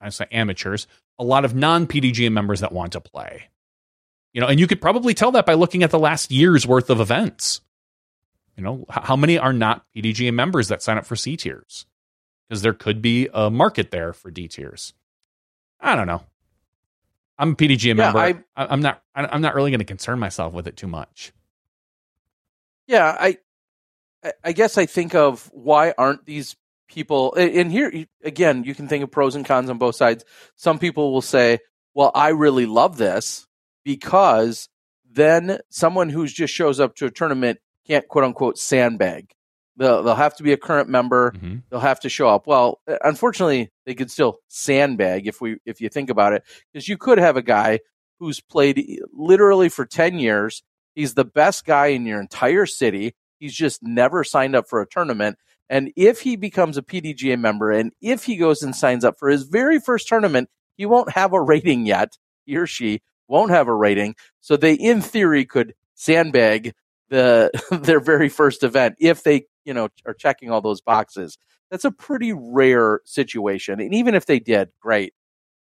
I 0.00 0.08
say 0.08 0.26
amateurs, 0.32 0.86
a 1.18 1.24
lot 1.24 1.44
of 1.44 1.54
non 1.54 1.86
PDGA 1.86 2.32
members 2.32 2.60
that 2.60 2.72
want 2.72 2.92
to 2.92 3.00
play. 3.00 3.48
You 4.32 4.40
know, 4.40 4.46
and 4.46 4.58
you 4.58 4.66
could 4.66 4.80
probably 4.80 5.14
tell 5.14 5.32
that 5.32 5.44
by 5.46 5.54
looking 5.54 5.82
at 5.82 5.90
the 5.90 5.98
last 5.98 6.30
year's 6.30 6.66
worth 6.66 6.88
of 6.90 7.00
events. 7.00 7.60
You 8.56 8.62
know, 8.64 8.84
how 8.88 9.16
many 9.16 9.38
are 9.38 9.52
not 9.52 9.84
PDGA 9.94 10.32
members 10.32 10.68
that 10.68 10.82
sign 10.82 10.98
up 10.98 11.06
for 11.06 11.16
C 11.16 11.36
tiers? 11.36 11.86
Because 12.48 12.62
there 12.62 12.74
could 12.74 13.00
be 13.02 13.28
a 13.32 13.50
market 13.50 13.90
there 13.90 14.12
for 14.12 14.30
D 14.30 14.48
tiers. 14.48 14.94
I 15.80 15.96
don't 15.96 16.06
know. 16.06 16.22
I'm 17.38 17.52
a 17.52 17.54
PDGA 17.56 17.88
Yeah, 17.88 17.94
member. 17.94 18.18
I- 18.18 18.42
I'm 18.56 18.80
not. 18.80 19.02
I'm 19.14 19.40
not 19.42 19.54
really 19.54 19.70
going 19.70 19.80
to 19.80 19.84
concern 19.84 20.18
myself 20.18 20.52
with 20.52 20.66
it 20.68 20.76
too 20.76 20.86
much. 20.86 21.32
Yeah, 22.86 23.16
I, 23.18 23.38
I- 24.44 24.52
guess 24.52 24.78
I 24.78 24.86
think 24.86 25.14
of 25.14 25.50
why 25.52 25.94
aren't 25.96 26.24
these 26.26 26.56
people? 26.88 27.34
And 27.34 27.70
here 27.72 28.06
again, 28.22 28.64
you 28.64 28.74
can 28.74 28.86
think 28.88 29.02
of 29.04 29.10
pros 29.10 29.34
and 29.34 29.44
cons 29.46 29.70
on 29.70 29.78
both 29.78 29.96
sides. 29.96 30.24
Some 30.56 30.78
people 30.78 31.12
will 31.12 31.22
say, 31.22 31.58
"Well, 31.94 32.10
I 32.14 32.28
really 32.30 32.66
love 32.66 32.96
this 32.96 33.46
because 33.84 34.68
then 35.10 35.58
someone 35.70 36.08
who 36.08 36.26
just 36.26 36.54
shows 36.54 36.80
up 36.80 36.96
to 36.96 37.06
a 37.06 37.10
tournament 37.10 37.58
can't 37.86 38.08
quote 38.08 38.24
unquote 38.24 38.58
sandbag. 38.58 39.32
They'll 39.76 40.02
they'll 40.02 40.14
have 40.14 40.36
to 40.36 40.42
be 40.42 40.52
a 40.52 40.58
current 40.58 40.88
member. 40.88 41.32
Mm-hmm. 41.32 41.56
They'll 41.70 41.80
have 41.80 42.00
to 42.00 42.08
show 42.08 42.28
up. 42.28 42.46
Well, 42.46 42.80
unfortunately, 43.02 43.70
they 43.86 43.94
could 43.94 44.10
still 44.10 44.38
sandbag 44.48 45.26
if 45.26 45.40
we 45.40 45.56
if 45.64 45.80
you 45.80 45.88
think 45.88 46.10
about 46.10 46.34
it, 46.34 46.44
because 46.72 46.88
you 46.88 46.98
could 46.98 47.18
have 47.18 47.36
a 47.36 47.42
guy 47.42 47.80
who's 48.18 48.40
played 48.40 49.00
literally 49.12 49.68
for 49.68 49.86
ten 49.86 50.18
years. 50.18 50.62
He's 50.94 51.14
the 51.14 51.24
best 51.24 51.64
guy 51.64 51.86
in 51.86 52.04
your 52.04 52.20
entire 52.20 52.66
city. 52.66 53.14
He's 53.38 53.54
just 53.54 53.82
never 53.82 54.24
signed 54.24 54.54
up 54.54 54.68
for 54.68 54.82
a 54.82 54.86
tournament. 54.86 55.38
And 55.70 55.90
if 55.96 56.20
he 56.20 56.36
becomes 56.36 56.76
a 56.76 56.82
PDGA 56.82 57.38
member 57.38 57.70
and 57.70 57.92
if 58.02 58.24
he 58.24 58.36
goes 58.36 58.62
and 58.62 58.76
signs 58.76 59.04
up 59.04 59.18
for 59.18 59.30
his 59.30 59.44
very 59.44 59.80
first 59.80 60.06
tournament, 60.06 60.50
he 60.76 60.84
won't 60.84 61.12
have 61.12 61.32
a 61.32 61.40
rating 61.40 61.86
yet. 61.86 62.18
He 62.44 62.56
or 62.56 62.66
she 62.66 63.00
won't 63.28 63.50
have 63.50 63.68
a 63.68 63.74
rating. 63.74 64.14
So 64.40 64.56
they, 64.56 64.74
in 64.74 65.00
theory, 65.00 65.44
could 65.44 65.74
sandbag 65.94 66.74
the 67.08 67.50
their 67.70 68.00
very 68.00 68.28
first 68.28 68.62
event 68.62 68.96
if 68.98 69.22
they, 69.22 69.46
you 69.64 69.74
know, 69.74 69.88
are 70.06 70.14
checking 70.14 70.50
all 70.50 70.60
those 70.60 70.80
boxes. 70.80 71.38
That's 71.70 71.84
a 71.84 71.90
pretty 71.90 72.32
rare 72.32 73.00
situation. 73.04 73.80
And 73.80 73.94
even 73.94 74.14
if 74.14 74.26
they 74.26 74.38
did, 74.38 74.70
great. 74.80 75.14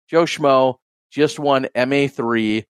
Joe 0.08 0.24
Schmo 0.24 0.76
just 1.10 1.38
won 1.38 1.68
MA3 1.74 2.64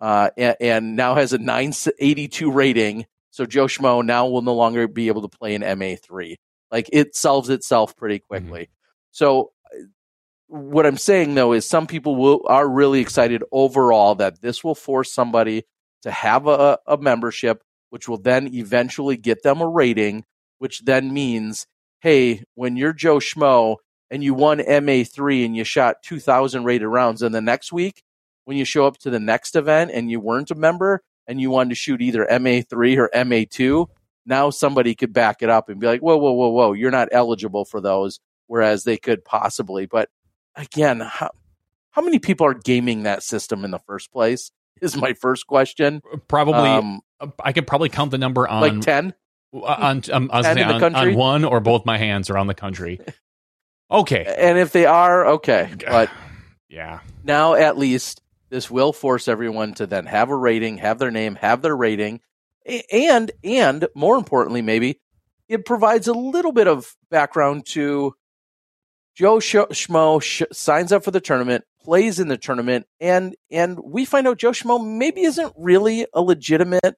uh, 0.00 0.30
and, 0.36 0.56
and 0.60 0.96
now 0.96 1.14
has 1.14 1.32
a 1.32 1.38
982 1.38 2.50
rating. 2.50 3.06
So 3.30 3.44
Joe 3.44 3.66
Schmo 3.66 4.04
now 4.04 4.28
will 4.28 4.42
no 4.42 4.54
longer 4.54 4.86
be 4.86 5.08
able 5.08 5.22
to 5.22 5.28
play 5.28 5.54
in 5.54 5.62
MA3. 5.62 6.36
Like 6.70 6.88
it 6.92 7.16
solves 7.16 7.48
itself 7.48 7.96
pretty 7.96 8.18
quickly. 8.18 8.68
So 9.10 9.40
uh, 9.42 9.46
what 10.48 10.86
I'm 10.86 10.96
saying 10.96 11.34
though 11.34 11.52
is 11.52 11.68
some 11.68 11.86
people 11.86 12.16
will 12.16 12.42
are 12.46 12.68
really 12.68 13.00
excited 13.00 13.42
overall 13.52 14.14
that 14.16 14.40
this 14.40 14.62
will 14.62 14.74
force 14.74 15.12
somebody 15.12 15.64
to 16.02 16.10
have 16.10 16.46
a, 16.46 16.78
a 16.86 16.96
membership, 16.96 17.62
which 17.90 18.08
will 18.08 18.18
then 18.18 18.54
eventually 18.54 19.16
get 19.16 19.42
them 19.42 19.60
a 19.60 19.66
rating, 19.66 20.24
which 20.58 20.84
then 20.84 21.12
means, 21.12 21.66
hey, 22.00 22.44
when 22.54 22.76
you're 22.76 22.92
Joe 22.92 23.16
Schmo 23.16 23.76
and 24.10 24.22
you 24.22 24.34
won 24.34 24.58
MA3 24.58 25.44
and 25.44 25.56
you 25.56 25.64
shot 25.64 26.02
2,000 26.02 26.64
rated 26.64 26.88
rounds, 26.88 27.22
and 27.22 27.34
the 27.34 27.40
next 27.40 27.72
week 27.72 28.02
when 28.44 28.56
you 28.56 28.64
show 28.64 28.86
up 28.86 28.96
to 28.98 29.10
the 29.10 29.18
next 29.20 29.56
event 29.56 29.90
and 29.92 30.10
you 30.10 30.20
weren't 30.20 30.52
a 30.52 30.54
member 30.54 31.02
and 31.26 31.40
you 31.40 31.50
wanted 31.50 31.70
to 31.70 31.74
shoot 31.74 32.00
either 32.00 32.24
MA3 32.30 32.96
or 32.96 33.10
MA2, 33.12 33.88
now 34.24 34.50
somebody 34.50 34.94
could 34.94 35.12
back 35.12 35.42
it 35.42 35.50
up 35.50 35.68
and 35.68 35.80
be 35.80 35.86
like, 35.86 36.00
whoa, 36.00 36.16
whoa, 36.16 36.32
whoa, 36.32 36.48
whoa, 36.48 36.72
you're 36.72 36.92
not 36.92 37.08
eligible 37.10 37.64
for 37.64 37.80
those, 37.80 38.20
whereas 38.46 38.84
they 38.84 38.96
could 38.96 39.24
possibly. 39.24 39.86
But 39.86 40.08
again, 40.56 41.00
how, 41.00 41.30
how 41.90 42.02
many 42.02 42.18
people 42.18 42.46
are 42.46 42.54
gaming 42.54 43.04
that 43.04 43.22
system 43.22 43.64
in 43.64 43.70
the 43.70 43.78
first 43.80 44.12
place? 44.12 44.50
Is 44.82 44.96
my 44.96 45.14
first 45.14 45.46
question. 45.46 46.02
Probably, 46.28 46.68
Um, 46.68 47.00
I 47.42 47.52
could 47.52 47.66
probably 47.66 47.88
count 47.88 48.10
the 48.10 48.18
number 48.18 48.46
on 48.46 48.60
like 48.60 48.80
10? 48.80 49.14
on, 49.52 50.02
um, 50.12 50.30
I 50.32 50.38
was 50.38 50.46
10 50.54 50.56
gonna 50.56 50.60
in 50.60 50.68
say 50.68 50.78
the 50.78 50.84
on, 50.86 50.94
on 51.08 51.14
one 51.14 51.44
or 51.44 51.60
both 51.60 51.86
my 51.86 51.96
hands 51.96 52.28
around 52.30 52.46
the 52.48 52.54
country. 52.54 53.00
Okay, 53.88 54.24
And 54.38 54.58
if 54.58 54.72
they 54.72 54.84
are, 54.84 55.26
okay. 55.34 55.70
But 55.86 56.10
yeah, 56.68 57.00
now 57.22 57.54
at 57.54 57.78
least 57.78 58.20
this 58.50 58.68
will 58.68 58.92
force 58.92 59.28
everyone 59.28 59.74
to 59.74 59.86
then 59.86 60.06
have 60.06 60.28
a 60.28 60.36
rating, 60.36 60.78
have 60.78 60.98
their 60.98 61.12
name, 61.12 61.36
have 61.36 61.62
their 61.62 61.76
rating, 61.76 62.20
and 62.90 63.30
and 63.44 63.86
more 63.94 64.16
importantly, 64.16 64.60
maybe 64.60 65.00
it 65.48 65.64
provides 65.64 66.08
a 66.08 66.12
little 66.12 66.50
bit 66.50 66.66
of 66.66 66.96
background 67.10 67.66
to 67.66 68.14
Joe 69.16 69.40
Sh- 69.40 69.54
Schmo 69.72 70.22
sh- 70.22 70.42
signs 70.52 70.92
up 70.92 71.02
for 71.02 71.10
the 71.10 71.20
tournament, 71.20 71.64
plays 71.82 72.20
in 72.20 72.28
the 72.28 72.36
tournament, 72.36 72.86
and 73.00 73.34
and 73.50 73.80
we 73.82 74.04
find 74.04 74.28
out 74.28 74.36
Joe 74.38 74.52
Schmo 74.52 74.78
maybe 74.86 75.22
isn't 75.22 75.52
really 75.56 76.06
a 76.12 76.20
legitimate, 76.22 76.96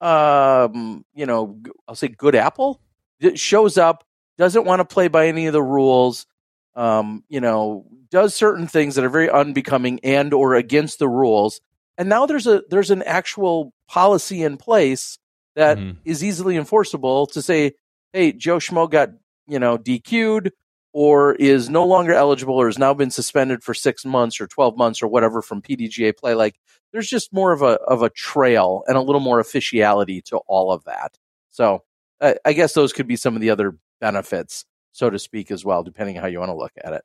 um, 0.00 1.04
you 1.14 1.24
know, 1.26 1.58
I'll 1.88 1.94
say 1.94 2.08
good 2.08 2.34
apple. 2.34 2.80
It 3.20 3.38
shows 3.38 3.78
up, 3.78 4.04
doesn't 4.38 4.64
want 4.64 4.80
to 4.80 4.84
play 4.84 5.08
by 5.08 5.28
any 5.28 5.46
of 5.46 5.52
the 5.52 5.62
rules 5.62 6.26
um, 6.74 7.22
you 7.28 7.38
know, 7.38 7.84
does 8.10 8.34
certain 8.34 8.66
things 8.66 8.94
that 8.94 9.04
are 9.04 9.10
very 9.10 9.28
unbecoming 9.28 10.00
and 10.02 10.32
or 10.32 10.54
against 10.54 10.98
the 10.98 11.06
rules. 11.08 11.60
And 11.98 12.08
now 12.08 12.24
there's 12.24 12.46
a 12.46 12.62
there's 12.70 12.90
an 12.90 13.02
actual 13.02 13.74
policy 13.88 14.42
in 14.42 14.56
place 14.56 15.18
that 15.54 15.76
is 16.06 16.22
Mhm. 16.22 16.26
easily 16.26 16.56
enforceable 16.56 17.26
to 17.26 17.42
say, 17.42 17.72
hey, 18.14 18.32
Joe 18.32 18.56
Schmo 18.56 18.90
got, 18.90 19.10
you 19.46 19.58
know, 19.58 19.76
DQ'd 19.76 20.50
or 20.92 21.34
is 21.34 21.70
no 21.70 21.86
longer 21.86 22.12
eligible 22.12 22.54
or 22.54 22.66
has 22.66 22.78
now 22.78 22.94
been 22.94 23.10
suspended 23.10 23.62
for 23.62 23.74
six 23.74 24.04
months 24.04 24.40
or 24.40 24.46
twelve 24.46 24.76
months 24.76 25.02
or 25.02 25.08
whatever 25.08 25.42
from 25.42 25.62
PDGA 25.62 26.16
play. 26.16 26.34
Like 26.34 26.58
there's 26.92 27.08
just 27.08 27.32
more 27.32 27.52
of 27.52 27.62
a 27.62 27.78
of 27.86 28.02
a 28.02 28.10
trail 28.10 28.84
and 28.86 28.96
a 28.96 29.00
little 29.00 29.20
more 29.20 29.40
officiality 29.40 30.20
to 30.22 30.38
all 30.46 30.72
of 30.72 30.84
that. 30.84 31.18
So 31.50 31.82
I, 32.20 32.36
I 32.44 32.52
guess 32.52 32.72
those 32.72 32.92
could 32.92 33.06
be 33.06 33.16
some 33.16 33.34
of 33.34 33.40
the 33.40 33.50
other 33.50 33.76
benefits 34.00 34.64
so 34.92 35.10
to 35.10 35.18
speak, 35.18 35.50
as 35.50 35.64
well, 35.64 35.82
depending 35.82 36.16
on 36.16 36.22
how 36.22 36.28
you 36.28 36.38
want 36.38 36.50
to 36.50 36.56
look 36.56 36.72
at 36.82 36.92
it. 36.92 37.02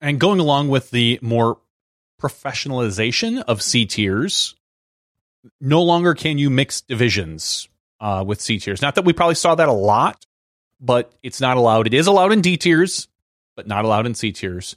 and 0.00 0.20
going 0.20 0.38
along 0.38 0.68
with 0.68 0.90
the 0.90 1.18
more 1.22 1.58
professionalization 2.20 3.42
of 3.42 3.62
C 3.62 3.86
tiers, 3.86 4.54
no 5.60 5.82
longer 5.82 6.14
can 6.14 6.38
you 6.38 6.50
mix 6.50 6.80
divisions 6.82 7.68
uh, 8.00 8.22
with 8.26 8.40
C 8.40 8.58
tiers. 8.58 8.82
Not 8.82 8.94
that 8.94 9.04
we 9.04 9.12
probably 9.12 9.34
saw 9.34 9.54
that 9.54 9.68
a 9.68 9.72
lot, 9.72 10.24
but 10.80 11.12
it's 11.22 11.40
not 11.40 11.56
allowed. 11.56 11.86
It 11.86 11.94
is 11.94 12.06
allowed 12.06 12.32
in 12.32 12.40
D 12.40 12.56
tiers, 12.56 13.08
but 13.56 13.66
not 13.66 13.84
allowed 13.84 14.06
in 14.06 14.14
C 14.14 14.32
tiers. 14.32 14.76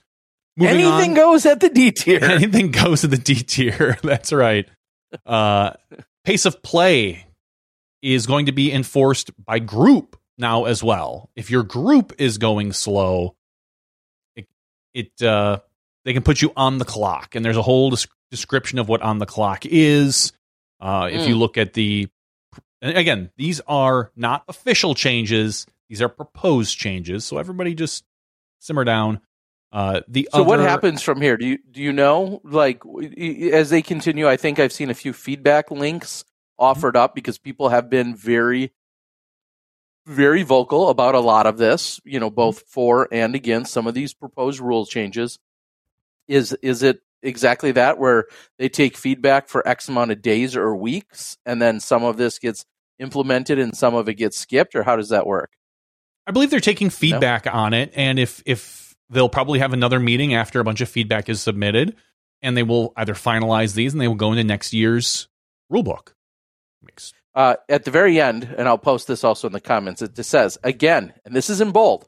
Moving 0.57 0.75
Anything 0.81 1.11
on, 1.11 1.15
goes 1.15 1.45
at 1.45 1.59
the 1.59 1.69
D 1.69 1.91
tier. 1.91 2.19
anything 2.23 2.71
goes 2.71 3.03
at 3.03 3.11
the 3.11 3.17
D 3.17 3.35
tier. 3.35 3.97
That's 4.03 4.33
right. 4.33 4.67
Uh, 5.25 5.71
pace 6.25 6.45
of 6.45 6.61
play 6.61 7.25
is 8.01 8.25
going 8.27 8.47
to 8.47 8.51
be 8.51 8.71
enforced 8.71 9.31
by 9.43 9.59
group 9.59 10.17
now 10.37 10.65
as 10.65 10.83
well. 10.83 11.29
If 11.35 11.51
your 11.51 11.63
group 11.63 12.13
is 12.17 12.37
going 12.37 12.73
slow, 12.73 13.35
it, 14.35 14.47
it 14.93 15.21
uh, 15.21 15.59
they 16.03 16.13
can 16.13 16.23
put 16.23 16.41
you 16.41 16.51
on 16.57 16.77
the 16.79 16.85
clock, 16.85 17.35
and 17.35 17.45
there's 17.45 17.57
a 17.57 17.61
whole 17.61 17.91
des- 17.91 18.07
description 18.31 18.79
of 18.79 18.89
what 18.89 19.01
on 19.01 19.19
the 19.19 19.25
clock 19.25 19.65
is. 19.65 20.33
Uh, 20.79 21.09
if 21.11 21.21
Mm. 21.21 21.27
you 21.27 21.35
look 21.37 21.57
at 21.59 21.73
the, 21.73 22.07
again, 22.81 23.29
these 23.37 23.59
are 23.67 24.11
not 24.15 24.43
official 24.47 24.95
changes; 24.95 25.67
these 25.91 26.01
are 26.01 26.07
proposed 26.07 26.77
changes. 26.77 27.25
So 27.25 27.37
everybody 27.37 27.75
just 27.75 28.05
simmer 28.59 28.85
down. 28.85 29.19
Uh, 29.73 29.99
the 30.07 30.29
So 30.33 30.41
what 30.41 30.61
happens 30.61 31.01
from 31.01 31.19
here? 31.19 31.35
Do 31.35 31.45
you 31.45 31.57
do 31.69 31.81
you 31.81 31.91
know? 31.91 32.39
Like 32.45 32.81
as 33.51 33.71
they 33.71 33.81
continue, 33.81 34.25
I 34.25 34.37
think 34.37 34.57
I've 34.57 34.71
seen 34.71 34.89
a 34.89 34.93
few 34.93 35.11
feedback 35.11 35.69
links 35.69 36.23
offered 36.57 36.95
up 36.95 37.13
because 37.13 37.37
people 37.37 37.67
have 37.69 37.89
been 37.89 38.15
very 38.15 38.71
very 40.05 40.43
vocal 40.43 40.87
about 40.87 41.13
a 41.13 41.19
lot 41.19 41.45
of 41.45 41.57
this, 41.57 41.99
you 42.05 42.21
know, 42.21 42.29
both 42.29 42.63
for 42.67 43.09
and 43.11 43.35
against 43.35 43.73
some 43.73 43.85
of 43.85 43.93
these 43.93 44.13
proposed 44.13 44.61
rule 44.61 44.85
changes. 44.85 45.39
Is 46.29 46.53
is 46.63 46.83
it 46.83 47.01
exactly 47.21 47.73
that 47.73 47.97
where 47.97 48.27
they 48.57 48.69
take 48.69 48.95
feedback 48.95 49.49
for 49.49 49.67
X 49.67 49.89
amount 49.89 50.11
of 50.11 50.21
days 50.21 50.55
or 50.55 50.73
weeks 50.73 51.37
and 51.45 51.61
then 51.61 51.81
some 51.81 52.05
of 52.05 52.15
this 52.15 52.39
gets 52.39 52.63
implemented 52.97 53.59
and 53.59 53.75
some 53.75 53.93
of 53.93 54.07
it 54.07 54.13
gets 54.13 54.37
skipped 54.37 54.73
or 54.73 54.83
how 54.83 54.95
does 54.95 55.09
that 55.09 55.27
work? 55.27 55.51
I 56.31 56.33
believe 56.33 56.49
they're 56.49 56.61
taking 56.61 56.89
feedback 56.89 57.45
no? 57.45 57.51
on 57.51 57.73
it 57.73 57.91
and 57.93 58.17
if 58.17 58.41
if 58.45 58.95
they'll 59.09 59.27
probably 59.27 59.59
have 59.59 59.73
another 59.73 59.99
meeting 59.99 60.33
after 60.33 60.61
a 60.61 60.63
bunch 60.63 60.79
of 60.79 60.87
feedback 60.87 61.27
is 61.27 61.41
submitted 61.41 61.93
and 62.41 62.55
they 62.55 62.63
will 62.63 62.93
either 62.95 63.13
finalize 63.15 63.75
these 63.75 63.91
and 63.91 63.99
they 63.99 64.07
will 64.07 64.15
go 64.15 64.31
into 64.31 64.45
next 64.45 64.71
year's 64.71 65.27
rulebook. 65.69 66.13
Makes 66.81 67.11
uh, 67.35 67.55
at 67.67 67.83
the 67.83 67.91
very 67.91 68.21
end, 68.21 68.43
and 68.57 68.65
I'll 68.69 68.77
post 68.77 69.07
this 69.07 69.25
also 69.25 69.47
in 69.47 69.51
the 69.51 69.59
comments, 69.59 70.01
it 70.01 70.15
just 70.15 70.29
says, 70.29 70.57
again, 70.63 71.13
and 71.25 71.35
this 71.35 71.49
is 71.49 71.59
in 71.59 71.71
bold 71.71 72.07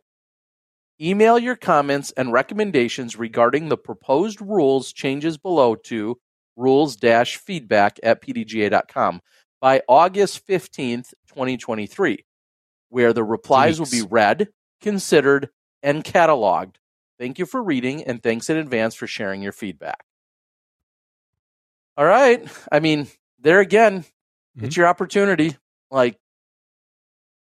email 1.01 1.38
your 1.38 1.57
comments 1.57 2.13
and 2.15 2.32
recommendations 2.32 3.17
regarding 3.17 3.67
the 3.67 3.78
proposed 3.78 4.39
rules 4.39 4.93
changes 4.93 5.38
below 5.38 5.76
to 5.76 6.17
rules 6.55 6.95
feedback 6.95 7.99
at 8.03 8.21
pdga.com 8.21 9.19
by 9.59 9.82
August 9.89 10.47
15th, 10.47 11.13
2023, 11.28 12.24
where 12.93 13.13
the 13.13 13.23
replies 13.23 13.79
will 13.79 13.89
be 13.89 14.01
read, 14.01 14.49
considered, 14.81 15.49
and 15.81 16.03
cataloged. 16.03 16.75
Thank 17.19 17.39
you 17.39 17.45
for 17.45 17.61
reading, 17.61 18.03
and 18.03 18.21
thanks 18.21 18.49
in 18.49 18.57
advance 18.57 18.95
for 18.95 19.07
sharing 19.07 19.41
your 19.41 19.51
feedback. 19.51 20.03
All 21.95 22.05
right. 22.05 22.47
I 22.71 22.79
mean, 22.79 23.07
there 23.39 23.59
again, 23.59 24.05
Mm-hmm. 24.55 24.67
It's 24.67 24.77
your 24.77 24.87
opportunity. 24.87 25.55
Like, 25.89 26.17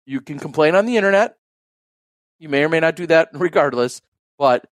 you 0.05 0.21
can 0.21 0.39
complain 0.39 0.75
on 0.75 0.85
the 0.85 0.97
internet. 0.97 1.35
You 2.39 2.49
may 2.49 2.63
or 2.63 2.69
may 2.69 2.79
not 2.79 2.95
do 2.95 3.07
that 3.07 3.29
regardless, 3.33 4.01
but 4.37 4.67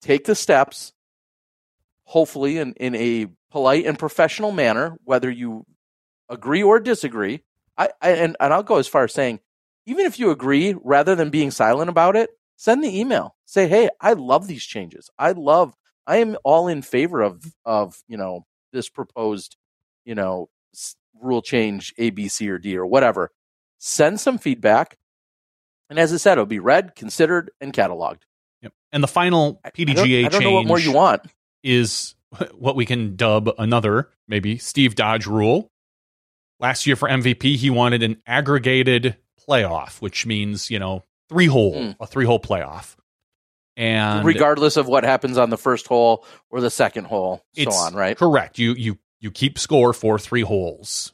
take 0.00 0.24
the 0.24 0.34
steps, 0.34 0.92
hopefully, 2.04 2.58
in, 2.58 2.74
in 2.74 2.94
a 2.94 3.26
polite 3.50 3.86
and 3.86 3.98
professional 3.98 4.52
manner, 4.52 4.96
whether 5.04 5.30
you 5.30 5.64
agree 6.28 6.62
or 6.62 6.78
disagree. 6.78 7.42
I, 7.76 7.90
I 8.00 8.10
and, 8.10 8.36
and 8.38 8.52
I'll 8.52 8.62
go 8.62 8.76
as 8.76 8.88
far 8.88 9.04
as 9.04 9.14
saying, 9.14 9.40
even 9.88 10.04
if 10.04 10.18
you 10.18 10.30
agree, 10.30 10.74
rather 10.84 11.14
than 11.14 11.30
being 11.30 11.50
silent 11.50 11.88
about 11.88 12.14
it, 12.14 12.28
send 12.56 12.84
the 12.84 13.00
email. 13.00 13.34
Say, 13.46 13.66
hey, 13.68 13.88
I 14.02 14.12
love 14.12 14.46
these 14.46 14.62
changes. 14.62 15.08
I 15.18 15.32
love, 15.32 15.74
I 16.06 16.18
am 16.18 16.36
all 16.44 16.68
in 16.68 16.82
favor 16.82 17.22
of, 17.22 17.42
of, 17.64 18.02
you 18.06 18.18
know, 18.18 18.44
this 18.70 18.90
proposed, 18.90 19.56
you 20.04 20.14
know, 20.14 20.50
rule 21.18 21.40
change 21.40 21.94
A, 21.96 22.10
B, 22.10 22.28
C, 22.28 22.50
or 22.50 22.58
D, 22.58 22.76
or 22.76 22.84
whatever. 22.84 23.30
Send 23.78 24.20
some 24.20 24.36
feedback. 24.36 24.98
And 25.88 25.98
as 25.98 26.12
I 26.12 26.18
said, 26.18 26.32
it'll 26.32 26.44
be 26.44 26.58
read, 26.58 26.94
considered, 26.94 27.50
and 27.58 27.72
cataloged. 27.72 28.20
Yep. 28.60 28.72
And 28.92 29.02
the 29.02 29.08
final 29.08 29.58
PDGA 29.74 30.18
I 30.18 30.22
don't, 30.22 30.26
I 30.26 30.28
don't 30.28 30.42
know 30.42 30.52
what 30.52 30.66
more 30.66 30.78
you 30.78 30.92
want. 30.92 31.22
Is 31.62 32.14
what 32.54 32.76
we 32.76 32.84
can 32.84 33.16
dub 33.16 33.48
another, 33.56 34.10
maybe 34.28 34.58
Steve 34.58 34.96
Dodge 34.96 35.26
rule. 35.26 35.70
Last 36.60 36.86
year 36.86 36.96
for 36.96 37.08
MVP, 37.08 37.56
he 37.56 37.70
wanted 37.70 38.02
an 38.02 38.20
aggregated 38.26 39.16
playoff, 39.48 40.00
which 40.00 40.26
means, 40.26 40.70
you 40.70 40.78
know, 40.78 41.02
three 41.28 41.46
hole, 41.46 41.74
mm. 41.74 41.96
a 42.00 42.06
three 42.06 42.24
hole 42.24 42.40
playoff. 42.40 42.96
And 43.76 44.26
regardless 44.26 44.76
of 44.76 44.88
what 44.88 45.04
happens 45.04 45.38
on 45.38 45.50
the 45.50 45.56
first 45.56 45.86
hole 45.86 46.24
or 46.50 46.60
the 46.60 46.70
second 46.70 47.04
hole, 47.04 47.44
so 47.56 47.70
on, 47.70 47.94
right? 47.94 48.16
Correct. 48.18 48.58
You 48.58 48.72
you 48.72 48.98
you 49.20 49.30
keep 49.30 49.56
score 49.56 49.92
for 49.92 50.18
three 50.18 50.40
holes 50.42 51.12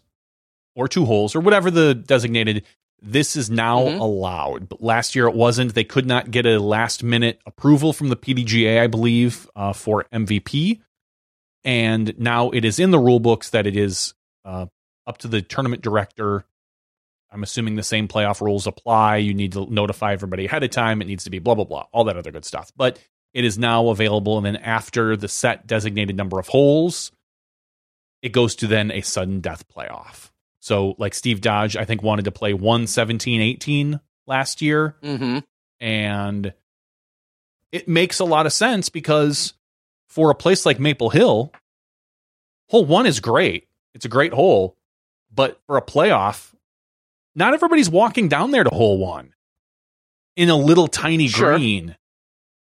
or 0.74 0.88
two 0.88 1.04
holes 1.04 1.36
or 1.36 1.40
whatever 1.40 1.70
the 1.70 1.94
designated. 1.94 2.64
This 3.02 3.36
is 3.36 3.50
now 3.50 3.82
mm-hmm. 3.82 4.00
allowed, 4.00 4.68
but 4.70 4.82
last 4.82 5.14
year 5.14 5.26
it 5.26 5.34
wasn't. 5.34 5.74
They 5.74 5.84
could 5.84 6.06
not 6.06 6.30
get 6.30 6.46
a 6.46 6.58
last 6.58 7.02
minute 7.02 7.38
approval 7.44 7.92
from 7.92 8.08
the 8.08 8.16
PDGA, 8.16 8.80
I 8.80 8.86
believe, 8.86 9.46
uh, 9.54 9.74
for 9.74 10.06
MVP. 10.10 10.80
And 11.64 12.18
now 12.18 12.48
it 12.48 12.64
is 12.64 12.78
in 12.78 12.92
the 12.92 12.98
rule 12.98 13.20
books 13.20 13.50
that 13.50 13.66
it 13.66 13.76
is 13.76 14.14
uh, 14.46 14.66
up 15.06 15.18
to 15.18 15.28
the 15.28 15.42
tournament 15.42 15.82
director. 15.82 16.46
I'm 17.34 17.42
assuming 17.42 17.74
the 17.74 17.82
same 17.82 18.06
playoff 18.06 18.40
rules 18.40 18.66
apply. 18.66 19.16
You 19.16 19.34
need 19.34 19.52
to 19.52 19.66
notify 19.66 20.12
everybody 20.12 20.46
ahead 20.46 20.62
of 20.62 20.70
time. 20.70 21.02
It 21.02 21.06
needs 21.06 21.24
to 21.24 21.30
be 21.30 21.40
blah, 21.40 21.56
blah, 21.56 21.64
blah, 21.64 21.86
all 21.92 22.04
that 22.04 22.16
other 22.16 22.30
good 22.30 22.44
stuff. 22.44 22.70
But 22.76 22.98
it 23.34 23.44
is 23.44 23.58
now 23.58 23.88
available. 23.88 24.36
And 24.36 24.46
then 24.46 24.56
after 24.56 25.16
the 25.16 25.26
set 25.26 25.66
designated 25.66 26.16
number 26.16 26.38
of 26.38 26.46
holes, 26.46 27.10
it 28.22 28.30
goes 28.30 28.54
to 28.56 28.68
then 28.68 28.92
a 28.92 29.00
sudden 29.00 29.40
death 29.40 29.64
playoff. 29.68 30.30
So, 30.60 30.94
like 30.96 31.12
Steve 31.12 31.40
Dodge, 31.42 31.76
I 31.76 31.84
think 31.84 32.02
wanted 32.02 32.24
to 32.24 32.32
play 32.32 32.54
117 32.54 33.40
18 33.40 34.00
last 34.26 34.62
year. 34.62 34.96
Mm-hmm. 35.02 35.40
And 35.80 36.54
it 37.72 37.88
makes 37.88 38.20
a 38.20 38.24
lot 38.24 38.46
of 38.46 38.52
sense 38.52 38.88
because 38.88 39.52
for 40.08 40.30
a 40.30 40.34
place 40.34 40.64
like 40.64 40.78
Maple 40.78 41.10
Hill, 41.10 41.52
hole 42.68 42.84
one 42.86 43.06
is 43.06 43.18
great. 43.18 43.66
It's 43.92 44.04
a 44.04 44.08
great 44.08 44.32
hole. 44.32 44.76
But 45.30 45.60
for 45.66 45.76
a 45.76 45.82
playoff, 45.82 46.53
not 47.34 47.54
everybody's 47.54 47.90
walking 47.90 48.28
down 48.28 48.50
there 48.50 48.64
to 48.64 48.70
hole 48.70 48.98
one 48.98 49.34
in 50.36 50.50
a 50.50 50.56
little 50.56 50.88
tiny 50.88 51.28
sure. 51.28 51.56
green. 51.56 51.96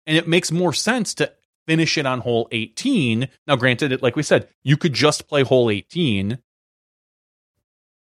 And 0.06 0.16
it 0.16 0.28
makes 0.28 0.52
more 0.52 0.72
sense 0.72 1.14
to 1.14 1.32
finish 1.66 1.96
it 1.96 2.06
on 2.06 2.20
hole 2.20 2.48
18. 2.52 3.28
Now, 3.46 3.56
granted, 3.56 4.02
like 4.02 4.16
we 4.16 4.22
said, 4.22 4.48
you 4.62 4.76
could 4.76 4.92
just 4.92 5.28
play 5.28 5.42
hole 5.42 5.70
18, 5.70 6.38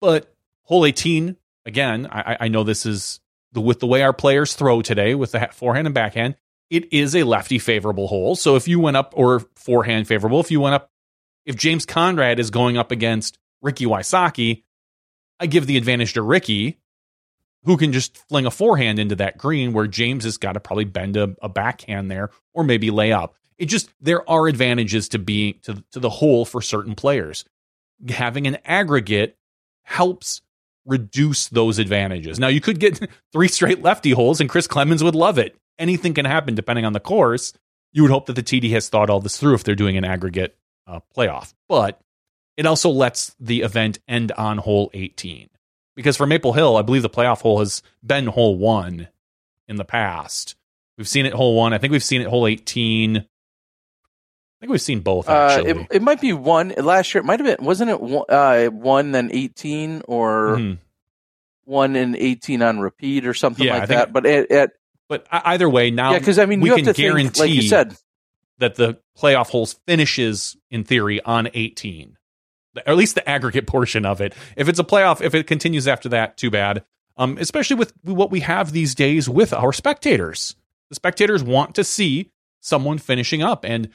but 0.01 0.33
hole 0.63 0.85
18, 0.85 1.37
again, 1.65 2.07
I, 2.11 2.37
I 2.41 2.47
know 2.47 2.63
this 2.63 2.85
is 2.85 3.19
the, 3.51 3.61
with 3.61 3.79
the 3.79 3.87
way 3.87 4.01
our 4.01 4.13
players 4.13 4.55
throw 4.55 4.81
today 4.81 5.15
with 5.15 5.31
the 5.31 5.49
forehand 5.51 5.87
and 5.87 5.93
backhand, 5.93 6.35
it 6.69 6.91
is 6.91 7.15
a 7.15 7.23
lefty 7.23 7.59
favorable 7.59 8.07
hole. 8.07 8.35
So 8.35 8.55
if 8.55 8.67
you 8.67 8.79
went 8.79 8.97
up, 8.97 9.13
or 9.15 9.41
forehand 9.55 10.07
favorable, 10.07 10.39
if 10.39 10.49
you 10.49 10.59
went 10.59 10.75
up, 10.75 10.89
if 11.45 11.55
James 11.55 11.85
Conrad 11.85 12.39
is 12.39 12.49
going 12.49 12.77
up 12.77 12.91
against 12.91 13.37
Ricky 13.61 13.85
Wysocki, 13.85 14.63
I 15.39 15.47
give 15.47 15.67
the 15.67 15.77
advantage 15.77 16.13
to 16.13 16.21
Ricky 16.21 16.79
who 17.65 17.77
can 17.77 17.93
just 17.93 18.17
fling 18.29 18.45
a 18.45 18.51
forehand 18.51 18.99
into 18.99 19.15
that 19.15 19.37
green 19.37 19.73
where 19.73 19.87
James 19.87 20.23
has 20.25 20.37
got 20.37 20.53
to 20.53 20.59
probably 20.59 20.85
bend 20.85 21.17
a, 21.17 21.35
a, 21.41 21.49
backhand 21.49 22.11
there 22.11 22.29
or 22.53 22.63
maybe 22.63 22.91
lay 22.91 23.11
up. 23.11 23.35
It 23.57 23.65
just 23.65 23.89
there 24.01 24.29
are 24.29 24.47
advantages 24.47 25.09
to 25.09 25.19
being 25.19 25.55
to 25.63 25.83
to 25.91 25.99
the 25.99 26.09
whole 26.09 26.43
for 26.45 26.61
certain 26.61 26.95
players. 26.95 27.45
Having 28.09 28.47
an 28.47 28.57
aggregate 28.65 29.37
helps 29.83 30.41
reduce 30.85 31.47
those 31.47 31.79
advantages. 31.79 32.39
Now 32.39 32.47
you 32.47 32.59
could 32.59 32.79
get 32.79 32.99
three 33.31 33.47
straight 33.47 33.81
lefty 33.81 34.11
holes 34.11 34.41
and 34.41 34.49
Chris 34.49 34.67
Clemons 34.67 35.03
would 35.03 35.15
love 35.15 35.37
it. 35.37 35.55
Anything 35.79 36.13
can 36.13 36.25
happen 36.25 36.55
depending 36.55 36.85
on 36.85 36.93
the 36.93 36.99
course. 36.99 37.53
You 37.93 38.01
would 38.01 38.11
hope 38.11 38.25
that 38.25 38.33
the 38.33 38.43
TD 38.43 38.71
has 38.71 38.89
thought 38.89 39.09
all 39.09 39.19
this 39.19 39.37
through 39.37 39.53
if 39.53 39.63
they're 39.63 39.75
doing 39.75 39.97
an 39.97 40.03
aggregate 40.03 40.57
uh, 40.87 40.99
playoff. 41.15 41.53
But 41.69 42.01
it 42.57 42.65
also 42.65 42.89
lets 42.89 43.35
the 43.39 43.61
event 43.61 43.99
end 44.07 44.31
on 44.33 44.57
hole 44.59 44.91
18. 44.93 45.49
Because 45.95 46.17
for 46.17 46.25
Maple 46.25 46.53
Hill, 46.53 46.75
I 46.77 46.81
believe 46.81 47.03
the 47.03 47.09
playoff 47.09 47.41
hole 47.41 47.59
has 47.59 47.83
been 48.03 48.27
hole 48.27 48.57
1 48.57 49.07
in 49.67 49.75
the 49.75 49.85
past. 49.85 50.55
We've 50.97 51.07
seen 51.07 51.25
it 51.25 51.33
hole 51.33 51.55
1. 51.55 51.73
I 51.73 51.77
think 51.77 51.91
we've 51.91 52.03
seen 52.03 52.21
it 52.21 52.27
hole 52.27 52.47
18 52.47 53.25
I 54.63 54.65
think 54.65 54.71
we've 54.71 54.81
seen 54.81 55.01
both. 55.01 55.27
Actually, 55.27 55.71
uh, 55.71 55.75
it, 55.75 55.87
it, 55.91 56.01
might 56.01 56.21
be 56.21 56.31
one 56.31 56.69
last 56.77 57.13
year. 57.13 57.21
It 57.21 57.25
might 57.25 57.41
have 57.41 57.57
been, 57.57 57.65
wasn't 57.65 57.91
it? 57.91 57.99
One, 57.99 58.23
uh, 58.29 58.67
one 58.67 59.11
then 59.11 59.29
eighteen 59.33 60.03
or 60.07 60.55
mm-hmm. 60.55 60.73
one 61.65 61.97
and 61.97 62.15
eighteen 62.15 62.61
on 62.61 62.79
repeat 62.79 63.27
or 63.27 63.33
something 63.33 63.65
yeah, 63.65 63.79
like 63.79 63.89
that. 63.89 64.07
It, 64.07 64.13
but 64.13 64.25
it, 64.25 64.51
it, 64.51 64.71
but 65.09 65.27
either 65.29 65.69
way, 65.69 65.91
now 65.91 66.13
yeah, 66.13 66.19
because 66.19 66.39
I 66.39 66.45
mean, 66.45 66.61
we 66.61 66.69
can 66.69 66.93
guarantee 66.93 67.23
think, 67.23 67.39
like 67.39 67.49
you 67.49 67.61
said 67.63 67.97
that 68.59 68.75
the 68.75 69.01
playoff 69.19 69.49
holes 69.49 69.73
finishes 69.85 70.55
in 70.71 70.85
theory 70.85 71.19
on 71.19 71.49
eighteen, 71.53 72.17
or 72.75 72.81
at 72.85 72.97
least 72.97 73.15
the 73.15 73.27
aggregate 73.27 73.67
portion 73.67 74.05
of 74.05 74.21
it. 74.21 74.33
If 74.55 74.67
it's 74.67 74.79
a 74.79 74.83
playoff, 74.83 75.21
if 75.21 75.33
it 75.33 75.47
continues 75.47 75.87
after 75.87 76.09
that, 76.09 76.37
too 76.37 76.51
bad. 76.51 76.83
Um, 77.15 77.37
especially 77.39 77.75
with 77.75 77.93
what 78.03 78.31
we 78.31 78.39
have 78.39 78.71
these 78.71 78.95
days 78.95 79.29
with 79.29 79.53
our 79.53 79.71
spectators. 79.71 80.55
The 80.89 80.95
spectators 80.95 81.43
want 81.43 81.75
to 81.75 81.83
see 81.83 82.31
someone 82.59 82.97
finishing 82.97 83.43
up, 83.43 83.63
and 83.63 83.89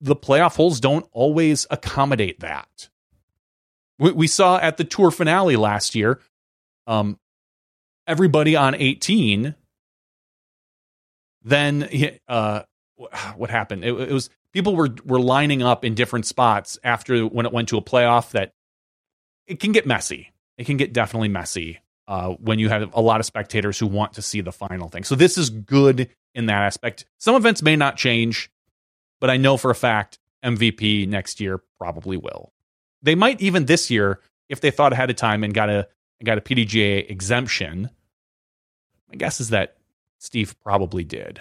the 0.00 0.14
playoff 0.14 0.56
holes 0.56 0.78
don't 0.78 1.06
always 1.12 1.66
accommodate 1.70 2.40
that. 2.40 2.88
We, 3.98 4.12
we 4.12 4.26
saw 4.28 4.58
at 4.58 4.76
the 4.76 4.84
tour 4.84 5.10
finale 5.10 5.56
last 5.56 5.96
year, 5.96 6.20
um, 6.86 7.18
everybody 8.06 8.54
on 8.54 8.74
18, 8.76 9.56
then 11.42 11.88
uh, 12.28 12.62
what 13.36 13.50
happened? 13.50 13.84
It, 13.84 13.92
it 13.92 14.12
was 14.12 14.30
people 14.58 14.76
were 14.76 14.90
were 15.04 15.20
lining 15.20 15.62
up 15.62 15.84
in 15.84 15.94
different 15.94 16.26
spots 16.26 16.78
after 16.84 17.24
when 17.26 17.46
it 17.46 17.52
went 17.52 17.68
to 17.68 17.76
a 17.76 17.82
playoff 17.82 18.32
that 18.32 18.52
it 19.46 19.60
can 19.60 19.72
get 19.72 19.86
messy. 19.86 20.32
It 20.56 20.66
can 20.66 20.76
get 20.76 20.92
definitely 20.92 21.28
messy 21.28 21.80
uh, 22.08 22.30
when 22.30 22.58
you 22.58 22.68
have 22.68 22.92
a 22.94 23.00
lot 23.00 23.20
of 23.20 23.26
spectators 23.26 23.78
who 23.78 23.86
want 23.86 24.14
to 24.14 24.22
see 24.22 24.40
the 24.40 24.52
final 24.52 24.88
thing. 24.88 25.04
So 25.04 25.14
this 25.14 25.38
is 25.38 25.50
good 25.50 26.10
in 26.34 26.46
that 26.46 26.62
aspect. 26.62 27.04
Some 27.18 27.36
events 27.36 27.62
may 27.62 27.76
not 27.76 27.96
change 27.96 28.50
but 29.20 29.30
I 29.30 29.36
know 29.36 29.56
for 29.56 29.70
a 29.70 29.74
fact 29.74 30.18
MVP 30.44 31.08
next 31.08 31.40
year 31.40 31.60
probably 31.78 32.16
will. 32.16 32.52
They 33.02 33.14
might 33.14 33.40
even 33.40 33.66
this 33.66 33.90
year, 33.90 34.20
if 34.48 34.60
they 34.60 34.70
thought 34.70 34.92
ahead 34.92 35.10
of 35.10 35.16
time 35.16 35.44
and 35.44 35.52
got 35.52 35.70
a 35.70 35.88
got 36.24 36.38
a 36.38 36.40
PDGA 36.40 37.08
exemption 37.08 37.90
My 39.08 39.16
guess 39.16 39.40
is 39.40 39.50
that 39.50 39.76
Steve 40.18 40.56
probably 40.62 41.04
did. 41.04 41.40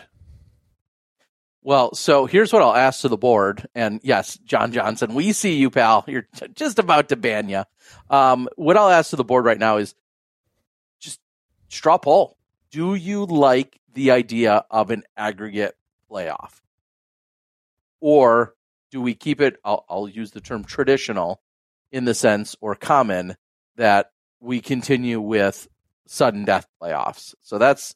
Well, 1.68 1.94
so 1.96 2.28
here's 2.28 2.54
what 2.54 2.62
I'll 2.62 2.74
ask 2.74 3.02
to 3.02 3.10
the 3.10 3.18
board. 3.18 3.68
And 3.76 4.00
yes, 4.02 4.38
John 4.46 4.72
Johnson, 4.72 5.14
we 5.14 5.34
see 5.34 5.58
you, 5.58 5.70
pal. 5.70 6.06
You're 6.08 6.26
just 6.54 6.80
about 6.80 7.10
to 7.10 7.18
ban 7.18 7.50
you. 7.50 7.66
Um, 8.10 8.48
what 8.56 8.78
I'll 8.78 8.88
ask 8.88 9.10
to 9.10 9.18
the 9.18 9.26
board 9.26 9.44
right 9.44 9.60
now 9.60 9.76
is 9.76 9.94
just 11.02 11.20
straw 11.68 11.98
poll. 11.98 12.38
Do 12.72 12.96
you 12.96 13.26
like 13.26 13.82
the 13.94 14.12
idea 14.12 14.64
of 14.72 14.92
an 14.92 15.04
aggregate 15.18 15.76
playoff? 16.10 16.62
Or 18.00 18.56
do 18.90 19.02
we 19.02 19.14
keep 19.14 19.42
it, 19.42 19.58
I'll, 19.66 19.84
I'll 19.90 20.08
use 20.08 20.32
the 20.32 20.40
term 20.40 20.64
traditional 20.64 21.42
in 21.92 22.06
the 22.06 22.14
sense 22.14 22.56
or 22.62 22.76
common 22.76 23.36
that 23.76 24.14
we 24.40 24.62
continue 24.62 25.20
with 25.20 25.68
sudden 26.06 26.46
death 26.46 26.66
playoffs? 26.82 27.36
So 27.42 27.58
that's 27.58 27.94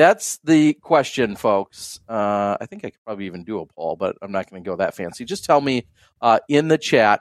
that's 0.00 0.38
the 0.44 0.74
question, 0.74 1.36
folks. 1.36 2.00
Uh, 2.08 2.56
I 2.60 2.66
think 2.66 2.84
I 2.84 2.90
could 2.90 3.04
probably 3.04 3.26
even 3.26 3.44
do 3.44 3.60
a 3.60 3.66
poll, 3.66 3.96
but 3.96 4.16
I'm 4.22 4.32
not 4.32 4.50
going 4.50 4.62
to 4.64 4.68
go 4.68 4.76
that 4.76 4.94
fancy. 4.94 5.24
Just 5.24 5.44
tell 5.44 5.60
me 5.60 5.86
uh, 6.20 6.40
in 6.48 6.68
the 6.68 6.78
chat 6.78 7.20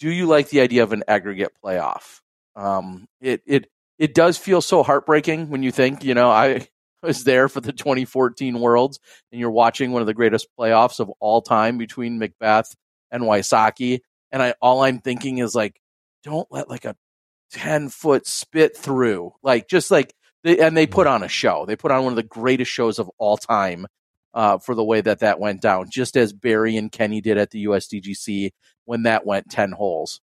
do 0.00 0.10
you 0.10 0.26
like 0.26 0.48
the 0.48 0.60
idea 0.62 0.82
of 0.82 0.92
an 0.92 1.04
aggregate 1.06 1.52
playoff? 1.62 2.20
Um, 2.56 3.06
it 3.20 3.42
it 3.46 3.66
it 3.98 4.14
does 4.14 4.38
feel 4.38 4.62
so 4.62 4.82
heartbreaking 4.82 5.50
when 5.50 5.62
you 5.62 5.70
think, 5.70 6.02
you 6.02 6.14
know, 6.14 6.30
I 6.30 6.66
was 7.02 7.22
there 7.22 7.48
for 7.48 7.60
the 7.60 7.72
2014 7.72 8.58
Worlds, 8.58 8.98
and 9.30 9.40
you're 9.40 9.50
watching 9.50 9.92
one 9.92 10.00
of 10.00 10.06
the 10.06 10.14
greatest 10.14 10.48
playoffs 10.58 10.98
of 10.98 11.10
all 11.20 11.42
time 11.42 11.78
between 11.78 12.18
McBeth 12.18 12.74
and 13.10 13.22
Wysocki, 13.22 14.00
and 14.32 14.42
I 14.42 14.54
all 14.60 14.82
I'm 14.82 14.98
thinking 14.98 15.38
is 15.38 15.54
like, 15.54 15.78
don't 16.24 16.48
let 16.50 16.68
like 16.68 16.86
a 16.86 16.96
10 17.52 17.90
foot 17.90 18.26
spit 18.26 18.76
through, 18.76 19.32
like 19.42 19.68
just 19.68 19.90
like 19.90 20.14
they, 20.42 20.58
and 20.58 20.76
they 20.76 20.86
put 20.86 21.06
on 21.06 21.22
a 21.22 21.28
show. 21.28 21.64
They 21.66 21.76
put 21.76 21.90
on 21.90 22.04
one 22.04 22.12
of 22.12 22.16
the 22.16 22.22
greatest 22.22 22.70
shows 22.70 22.98
of 22.98 23.10
all 23.18 23.36
time 23.36 23.86
uh, 24.32 24.58
for 24.58 24.74
the 24.74 24.84
way 24.84 25.00
that 25.00 25.20
that 25.20 25.40
went 25.40 25.60
down, 25.60 25.90
just 25.90 26.16
as 26.16 26.32
Barry 26.32 26.76
and 26.76 26.90
Kenny 26.90 27.20
did 27.20 27.38
at 27.38 27.50
the 27.50 27.66
USDGC 27.66 28.52
when 28.84 29.02
that 29.04 29.26
went 29.26 29.50
10 29.50 29.72
holes. 29.72 30.20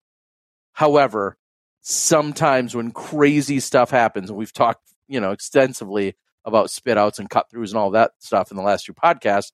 However, 0.73 1.37
sometimes 1.81 2.75
when 2.75 2.91
crazy 2.91 3.59
stuff 3.59 3.91
happens, 3.91 4.29
and 4.29 4.37
we've 4.37 4.53
talked, 4.53 4.81
you 5.07 5.19
know, 5.19 5.31
extensively 5.31 6.15
about 6.45 6.71
spit 6.71 6.97
outs 6.97 7.19
and 7.19 7.29
cut 7.29 7.47
throughs 7.51 7.69
and 7.69 7.77
all 7.77 7.91
that 7.91 8.11
stuff 8.19 8.51
in 8.51 8.57
the 8.57 8.63
last 8.63 8.85
few 8.85 8.93
podcasts, 8.93 9.51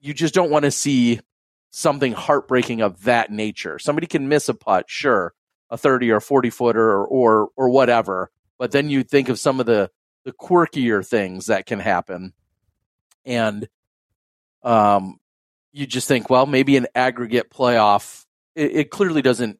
you 0.00 0.14
just 0.14 0.34
don't 0.34 0.50
want 0.50 0.64
to 0.64 0.70
see 0.70 1.20
something 1.70 2.12
heartbreaking 2.12 2.80
of 2.80 3.02
that 3.04 3.30
nature. 3.30 3.78
Somebody 3.78 4.06
can 4.06 4.28
miss 4.28 4.48
a 4.48 4.54
putt, 4.54 4.86
sure, 4.88 5.34
a 5.70 5.76
30 5.76 6.10
or 6.12 6.20
40 6.20 6.50
footer 6.50 6.88
or, 6.88 7.06
or, 7.06 7.48
or 7.56 7.68
whatever, 7.68 8.30
but 8.58 8.70
then 8.70 8.90
you 8.90 9.02
think 9.02 9.28
of 9.28 9.38
some 9.38 9.60
of 9.60 9.66
the 9.66 9.90
the 10.24 10.32
quirkier 10.32 11.06
things 11.06 11.46
that 11.46 11.66
can 11.66 11.80
happen, 11.80 12.32
and 13.26 13.68
um, 14.62 15.18
you 15.72 15.86
just 15.86 16.08
think, 16.08 16.30
well, 16.30 16.46
maybe 16.46 16.76
an 16.76 16.86
aggregate 16.94 17.50
playoff. 17.50 18.24
It, 18.54 18.76
it 18.76 18.90
clearly 18.90 19.22
doesn't, 19.22 19.58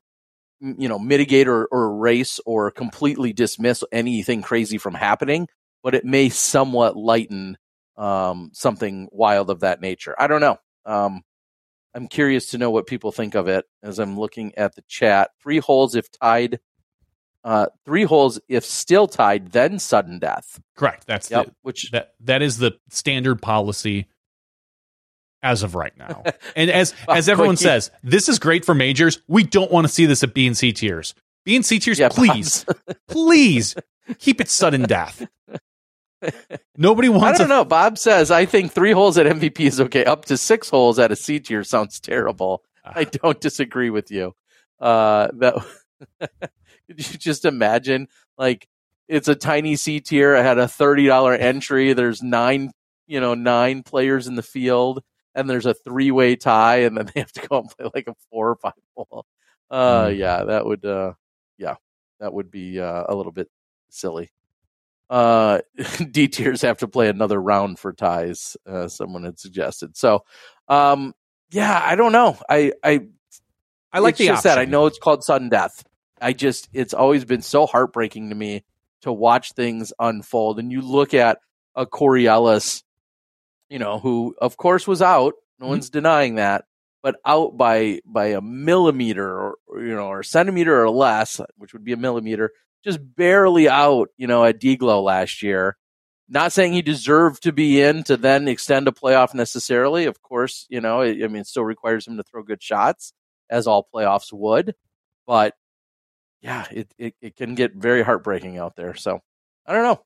you 0.60 0.88
know, 0.88 0.98
mitigate 0.98 1.48
or, 1.48 1.66
or 1.66 1.86
erase 1.86 2.40
or 2.46 2.70
completely 2.70 3.32
dismiss 3.32 3.84
anything 3.92 4.40
crazy 4.40 4.78
from 4.78 4.94
happening, 4.94 5.48
but 5.82 5.94
it 5.94 6.04
may 6.04 6.28
somewhat 6.28 6.96
lighten 6.96 7.58
um, 7.96 8.50
something 8.54 9.08
wild 9.12 9.50
of 9.50 9.60
that 9.60 9.80
nature. 9.80 10.14
I 10.18 10.26
don't 10.26 10.40
know. 10.40 10.58
Um, 10.86 11.22
I'm 11.94 12.08
curious 12.08 12.50
to 12.50 12.58
know 12.58 12.70
what 12.70 12.86
people 12.86 13.12
think 13.12 13.34
of 13.34 13.46
it 13.48 13.66
as 13.82 13.98
I'm 13.98 14.18
looking 14.18 14.56
at 14.56 14.74
the 14.74 14.82
chat. 14.88 15.30
Three 15.42 15.58
holes 15.58 15.94
if 15.94 16.10
tied 16.10 16.58
uh, 17.44 17.66
three 17.84 18.04
holes 18.04 18.40
if 18.48 18.64
still 18.64 19.06
tied, 19.06 19.52
then 19.52 19.78
sudden 19.78 20.18
death. 20.18 20.60
Correct. 20.76 21.06
That's 21.06 21.30
yep, 21.30 21.46
the, 21.46 21.52
which 21.62 21.90
that 21.90 22.14
that 22.20 22.42
is 22.42 22.58
the 22.58 22.72
standard 22.88 23.42
policy 23.42 24.06
as 25.42 25.62
of 25.62 25.74
right 25.74 25.96
now. 25.96 26.24
And 26.56 26.70
as 26.70 26.94
as 27.08 27.28
everyone 27.28 27.56
says, 27.56 27.90
this 28.02 28.28
is 28.28 28.38
great 28.38 28.64
for 28.64 28.74
majors. 28.74 29.20
We 29.28 29.44
don't 29.44 29.70
want 29.70 29.86
to 29.86 29.92
see 29.92 30.06
this 30.06 30.22
at 30.22 30.34
B 30.34 30.46
and 30.46 30.56
C 30.56 30.72
tiers. 30.72 31.14
B 31.44 31.56
and 31.56 31.66
C 31.66 31.78
tiers, 31.78 31.98
yeah, 31.98 32.08
please, 32.08 32.64
please 33.08 33.74
keep 34.18 34.40
it 34.40 34.48
sudden 34.48 34.82
death. 34.82 35.26
Nobody 36.76 37.08
wants. 37.08 37.40
I 37.40 37.44
don't 37.44 37.52
a- 37.52 37.56
know. 37.56 37.64
Bob 37.64 37.98
says 37.98 38.30
I 38.30 38.46
think 38.46 38.72
three 38.72 38.92
holes 38.92 39.18
at 39.18 39.26
MVP 39.26 39.60
is 39.60 39.80
okay. 39.80 40.04
Up 40.04 40.24
to 40.26 40.36
six 40.38 40.70
holes 40.70 40.98
at 40.98 41.12
a 41.12 41.16
C 41.16 41.40
tier 41.40 41.64
sounds 41.64 42.00
terrible. 42.00 42.62
Uh, 42.84 42.92
I 42.96 43.04
don't 43.04 43.40
disagree 43.40 43.90
with 43.90 44.10
you. 44.10 44.34
Uh, 44.80 45.28
that 45.34 45.56
could 46.94 47.06
you 47.12 47.18
just 47.18 47.44
imagine? 47.44 48.08
Like, 48.38 48.68
it's 49.08 49.28
a 49.28 49.34
tiny 49.34 49.76
C 49.76 50.00
tier. 50.00 50.34
I 50.34 50.42
had 50.42 50.58
a 50.58 50.68
thirty 50.68 51.06
dollar 51.06 51.34
entry. 51.34 51.92
There's 51.92 52.22
nine, 52.22 52.70
you 53.06 53.20
know, 53.20 53.34
nine 53.34 53.82
players 53.82 54.26
in 54.26 54.34
the 54.34 54.42
field, 54.42 55.02
and 55.34 55.48
there's 55.48 55.66
a 55.66 55.74
three 55.74 56.10
way 56.10 56.36
tie, 56.36 56.78
and 56.78 56.96
then 56.96 57.06
they 57.14 57.20
have 57.20 57.32
to 57.32 57.46
go 57.46 57.58
and 57.58 57.70
play 57.70 57.90
like 57.94 58.08
a 58.08 58.14
four 58.30 58.50
or 58.50 58.56
five 58.56 58.72
hole. 58.96 59.26
Uh, 59.70 60.06
mm. 60.06 60.18
yeah, 60.18 60.44
that 60.44 60.64
would, 60.64 60.84
uh, 60.84 61.14
yeah, 61.58 61.74
that 62.20 62.32
would 62.32 62.50
be 62.50 62.80
uh, 62.80 63.04
a 63.08 63.14
little 63.14 63.32
bit 63.32 63.48
silly. 63.88 64.30
Uh, 65.10 65.60
D 66.10 66.28
tiers 66.28 66.62
have 66.62 66.78
to 66.78 66.88
play 66.88 67.08
another 67.08 67.40
round 67.40 67.78
for 67.78 67.92
ties. 67.92 68.56
Uh, 68.66 68.88
someone 68.88 69.24
had 69.24 69.38
suggested. 69.38 69.96
So, 69.96 70.24
um, 70.68 71.14
yeah, 71.50 71.80
I 71.84 71.94
don't 71.94 72.12
know. 72.12 72.38
I, 72.48 72.72
I, 72.82 73.00
I 73.92 73.98
like 74.00 74.16
the 74.16 74.30
option. 74.30 74.48
that. 74.48 74.58
I 74.58 74.64
know 74.64 74.86
it's 74.86 74.98
called 74.98 75.22
sudden 75.22 75.48
death. 75.48 75.84
I 76.24 76.32
just 76.32 76.70
it's 76.72 76.94
always 76.94 77.26
been 77.26 77.42
so 77.42 77.66
heartbreaking 77.66 78.30
to 78.30 78.34
me 78.34 78.64
to 79.02 79.12
watch 79.12 79.52
things 79.52 79.92
unfold. 79.98 80.58
And 80.58 80.72
you 80.72 80.80
look 80.80 81.12
at 81.12 81.38
a 81.76 81.84
Corey 81.84 82.26
Ellis, 82.26 82.82
you 83.68 83.78
know, 83.78 83.98
who 83.98 84.34
of 84.40 84.56
course 84.56 84.88
was 84.88 85.02
out. 85.02 85.34
No 85.58 85.64
mm-hmm. 85.64 85.72
one's 85.72 85.90
denying 85.90 86.36
that, 86.36 86.64
but 87.02 87.16
out 87.26 87.58
by 87.58 88.00
by 88.06 88.28
a 88.28 88.40
millimeter 88.40 89.54
or, 89.68 89.82
you 89.82 89.94
know 89.94 90.06
or 90.06 90.20
a 90.20 90.24
centimeter 90.24 90.82
or 90.82 90.88
less, 90.88 91.42
which 91.58 91.74
would 91.74 91.84
be 91.84 91.92
a 91.92 91.98
millimeter, 91.98 92.52
just 92.84 93.00
barely 93.14 93.68
out. 93.68 94.08
You 94.16 94.26
know, 94.26 94.46
at 94.46 94.60
DGLO 94.60 95.04
last 95.04 95.42
year. 95.42 95.76
Not 96.26 96.54
saying 96.54 96.72
he 96.72 96.80
deserved 96.80 97.42
to 97.42 97.52
be 97.52 97.82
in 97.82 98.02
to 98.04 98.16
then 98.16 98.48
extend 98.48 98.88
a 98.88 98.92
playoff 98.92 99.34
necessarily. 99.34 100.06
Of 100.06 100.22
course, 100.22 100.64
you 100.70 100.80
know, 100.80 101.02
I 101.02 101.12
mean, 101.12 101.36
it 101.36 101.46
still 101.46 101.66
requires 101.66 102.08
him 102.08 102.16
to 102.16 102.22
throw 102.22 102.42
good 102.42 102.62
shots, 102.62 103.12
as 103.50 103.66
all 103.66 103.86
playoffs 103.94 104.32
would. 104.32 104.74
But 105.26 105.52
yeah, 106.44 106.66
it, 106.70 106.94
it, 106.98 107.14
it 107.22 107.36
can 107.36 107.54
get 107.54 107.74
very 107.74 108.02
heartbreaking 108.02 108.58
out 108.58 108.76
there. 108.76 108.94
So 108.94 109.22
I 109.66 109.72
don't 109.72 109.82
know. 109.82 110.04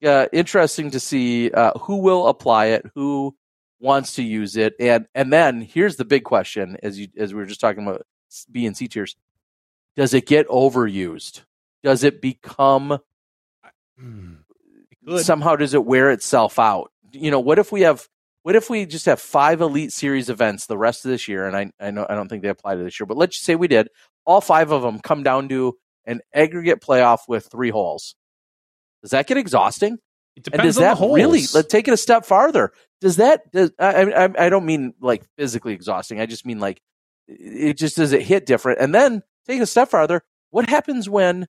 Yeah, 0.00 0.26
interesting 0.32 0.92
to 0.92 1.00
see 1.00 1.50
uh, 1.50 1.78
who 1.80 1.98
will 1.98 2.26
apply 2.26 2.66
it, 2.66 2.86
who 2.94 3.36
wants 3.78 4.14
to 4.14 4.22
use 4.22 4.56
it, 4.56 4.74
and 4.80 5.06
and 5.14 5.30
then 5.30 5.60
here's 5.60 5.96
the 5.96 6.06
big 6.06 6.24
question: 6.24 6.78
as 6.82 6.98
you 6.98 7.08
as 7.18 7.34
we 7.34 7.40
were 7.40 7.46
just 7.46 7.60
talking 7.60 7.86
about 7.86 8.06
B 8.50 8.64
and 8.64 8.76
C 8.76 8.88
tiers, 8.88 9.14
does 9.94 10.14
it 10.14 10.24
get 10.24 10.48
overused? 10.48 11.42
Does 11.82 12.02
it 12.02 12.22
become 12.22 13.00
hmm, 13.98 14.34
somehow? 15.18 15.56
Does 15.56 15.74
it 15.74 15.84
wear 15.84 16.10
itself 16.12 16.58
out? 16.58 16.92
You 17.12 17.30
know, 17.30 17.40
what 17.40 17.58
if 17.58 17.72
we 17.72 17.82
have 17.82 18.08
what 18.48 18.56
if 18.56 18.70
we 18.70 18.86
just 18.86 19.04
have 19.04 19.20
five 19.20 19.60
elite 19.60 19.92
series 19.92 20.30
events 20.30 20.64
the 20.64 20.78
rest 20.78 21.04
of 21.04 21.10
this 21.10 21.28
year? 21.28 21.46
And 21.46 21.54
I, 21.54 21.70
I 21.78 21.90
know 21.90 22.06
I 22.08 22.14
don't 22.14 22.28
think 22.28 22.42
they 22.42 22.48
apply 22.48 22.76
to 22.76 22.82
this 22.82 22.98
year, 22.98 23.06
but 23.06 23.18
let's 23.18 23.36
just 23.36 23.44
say 23.44 23.56
we 23.56 23.68
did 23.68 23.90
all 24.24 24.40
five 24.40 24.70
of 24.70 24.80
them 24.80 25.00
come 25.00 25.22
down 25.22 25.50
to 25.50 25.76
an 26.06 26.22
aggregate 26.32 26.80
playoff 26.80 27.18
with 27.28 27.46
three 27.52 27.68
holes. 27.68 28.14
Does 29.02 29.10
that 29.10 29.26
get 29.26 29.36
exhausting? 29.36 29.98
It 30.34 30.44
depends 30.44 30.62
and 30.62 30.66
does 30.66 30.76
on 30.78 30.82
that 30.84 30.90
the 30.92 30.96
holes. 30.96 31.16
really 31.16 31.42
let's 31.52 31.68
take 31.68 31.88
it 31.88 31.92
a 31.92 31.98
step 31.98 32.24
farther? 32.24 32.72
Does 33.02 33.16
that 33.16 33.52
does 33.52 33.70
I, 33.78 34.04
I 34.04 34.46
I 34.46 34.48
don't 34.48 34.64
mean 34.64 34.94
like 34.98 35.26
physically 35.36 35.74
exhausting. 35.74 36.18
I 36.18 36.24
just 36.24 36.46
mean 36.46 36.58
like 36.58 36.80
it 37.26 37.74
just 37.74 37.96
does 37.98 38.14
it 38.14 38.22
hit 38.22 38.46
different. 38.46 38.80
And 38.80 38.94
then 38.94 39.20
take 39.46 39.60
a 39.60 39.66
step 39.66 39.90
farther. 39.90 40.22
What 40.48 40.70
happens 40.70 41.06
when 41.06 41.48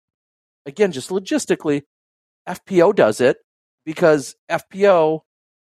again 0.65 0.91
just 0.91 1.11
logistically 1.11 1.83
FPO 2.45 2.93
does 2.93 3.21
it 3.21 3.37
because 3.85 4.35
FPO 4.51 5.21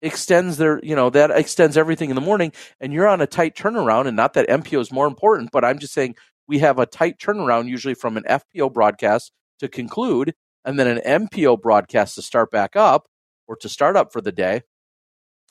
extends 0.05 0.57
their, 0.57 0.79
you 0.83 0.95
know, 0.95 1.09
that 1.09 1.31
extends 1.31 1.77
everything 1.77 2.09
in 2.09 2.15
the 2.15 2.21
morning 2.21 2.51
and 2.79 2.93
you're 2.93 3.07
on 3.07 3.21
a 3.21 3.27
tight 3.27 3.55
turnaround 3.55 4.07
and 4.07 4.15
not 4.15 4.33
that 4.33 4.47
MPO 4.47 4.79
is 4.79 4.91
more 4.91 5.07
important, 5.07 5.49
but 5.51 5.65
I'm 5.65 5.79
just 5.79 5.93
saying 5.93 6.15
we 6.47 6.59
have 6.59 6.79
a 6.79 6.85
tight 6.85 7.17
turnaround 7.17 7.67
usually 7.67 7.95
from 7.95 8.17
an 8.17 8.23
FPO 8.23 8.71
broadcast 8.73 9.31
to 9.59 9.67
conclude 9.67 10.33
and 10.63 10.79
then 10.79 10.87
an 10.87 11.27
MPO 11.27 11.61
broadcast 11.61 12.15
to 12.15 12.21
start 12.21 12.51
back 12.51 12.75
up 12.75 13.07
or 13.47 13.55
to 13.57 13.69
start 13.69 13.95
up 13.95 14.13
for 14.13 14.21
the 14.21 14.31
day. 14.31 14.61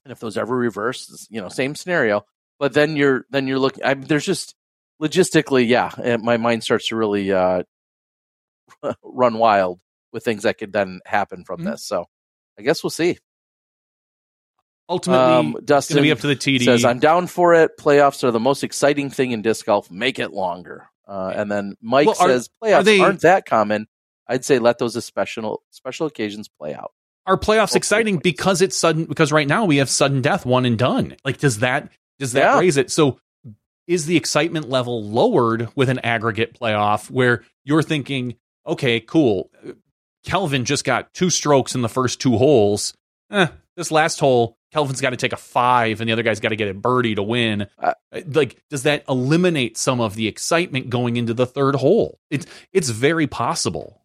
And 0.05 0.13
if 0.13 0.21
those 0.21 0.37
ever 0.37 0.55
reverse, 0.55 1.27
you 1.31 1.41
know, 1.41 1.49
same 1.49 1.75
scenario. 1.75 2.25
But 2.59 2.75
then 2.75 2.95
you're 2.95 3.25
then 3.31 3.49
you're 3.49 3.59
looking. 3.59 3.83
I 3.83 3.95
there's 3.95 4.25
just 4.25 4.55
logistically, 5.03 5.67
yeah, 5.67 6.17
my 6.23 6.37
mind 6.37 6.63
starts 6.63 6.89
to 6.89 6.97
really 6.97 7.33
uh, 7.33 7.65
run 9.03 9.39
wild 9.39 9.81
with 10.13 10.25
things 10.25 10.45
that 10.45 10.59
could 10.59 10.73
then 10.73 11.01
happen 11.05 11.45
from 11.45 11.61
mm-hmm. 11.61 11.71
this. 11.71 11.85
So 11.85 12.07
I 12.59 12.63
guess 12.63 12.83
we'll 12.83 12.91
see. 12.91 13.19
Ultimately, 14.89 15.25
um, 15.25 15.57
Dustin 15.65 16.03
be 16.03 16.13
up 16.13 16.21
to 16.21 16.27
the 16.27 16.37
TD. 16.37 16.65
Says 16.65 16.85
I'm 16.85 16.99
down 16.99 17.27
for 17.27 17.55
it. 17.55 17.79
Playoffs 17.79 18.23
are 18.23 18.31
the 18.31 18.41
most 18.41 18.63
exciting 18.63 19.09
thing 19.11 19.33
in 19.33 19.41
disc 19.43 19.65
golf. 19.65 19.91
Make 19.91 20.19
it 20.19 20.33
longer. 20.33 20.89
Uh, 21.07 21.33
and 21.35 21.51
then 21.51 21.77
Mike 21.81 22.07
well, 22.07 22.17
are, 22.21 22.29
says 22.29 22.51
playoffs 22.63 22.81
are 22.81 22.83
they, 22.83 23.01
aren't 23.01 23.21
that 23.23 23.47
common. 23.47 23.87
I'd 24.27 24.45
say 24.45 24.59
let 24.59 24.79
those 24.79 25.03
special 25.05 25.63
special 25.71 26.07
occasions 26.07 26.49
play 26.49 26.75
out. 26.75 26.93
Are 27.27 27.39
playoffs 27.39 27.61
Hopefully 27.61 27.79
exciting 27.79 28.19
because 28.19 28.61
it's 28.61 28.77
sudden? 28.77 29.07
Because 29.07 29.33
right 29.33 29.49
now 29.49 29.65
we 29.65 29.79
have 29.79 29.89
sudden 29.89 30.21
death, 30.21 30.45
one 30.45 30.67
and 30.67 30.79
done. 30.79 31.17
Like, 31.25 31.39
does 31.39 31.61
that 31.61 31.91
does 32.19 32.33
that 32.33 32.41
Yeah. 32.41 32.61
raise 32.61 32.77
it? 32.77 32.91
So, 32.91 33.19
is 33.87 34.07
the 34.07 34.17
excitement 34.17 34.69
level 34.69 35.03
lowered 35.03 35.69
with 35.75 35.89
an 35.89 36.01
aggregate 36.01 36.59
playoff 36.59 37.11
where 37.11 37.43
you're 37.65 37.83
thinking, 37.83 38.37
okay, 38.67 39.01
cool, 39.01 39.51
Kelvin 40.25 40.65
just 40.65 40.85
got 40.85 41.13
two 41.15 41.31
strokes 41.31 41.75
in 41.75 41.83
the 41.83 41.89
first 41.89 42.21
two 42.21 42.37
holes. 42.37 42.95
Eh, 43.31 43.47
this 43.77 43.91
last 43.91 44.21
hole, 44.21 44.57
Kelvin's 44.73 45.01
got 45.01 45.11
to 45.11 45.17
take 45.17 45.33
a 45.33 45.37
five, 45.37 46.01
and 46.01 46.09
the 46.09 46.13
other 46.13 46.23
guy's 46.23 46.41
got 46.41 46.51
to 46.51 46.57
get 46.57 46.69
a 46.69 46.75
birdie 46.75 47.15
to 47.15 47.23
win. 47.23 47.67
Uh, 47.79 47.95
like, 48.27 48.63
does 48.71 48.85
that 48.85 49.05
eliminate 49.09 49.77
some 49.77 50.01
of 50.01 50.15
the 50.15 50.27
excitement 50.27 50.91
going 50.91 51.17
into 51.17 51.35
the 51.35 51.47
third 51.47 51.75
hole? 51.77 52.19
It's 52.31 52.47
it's 52.73 52.91
very 52.91 53.27
possible. 53.27 54.03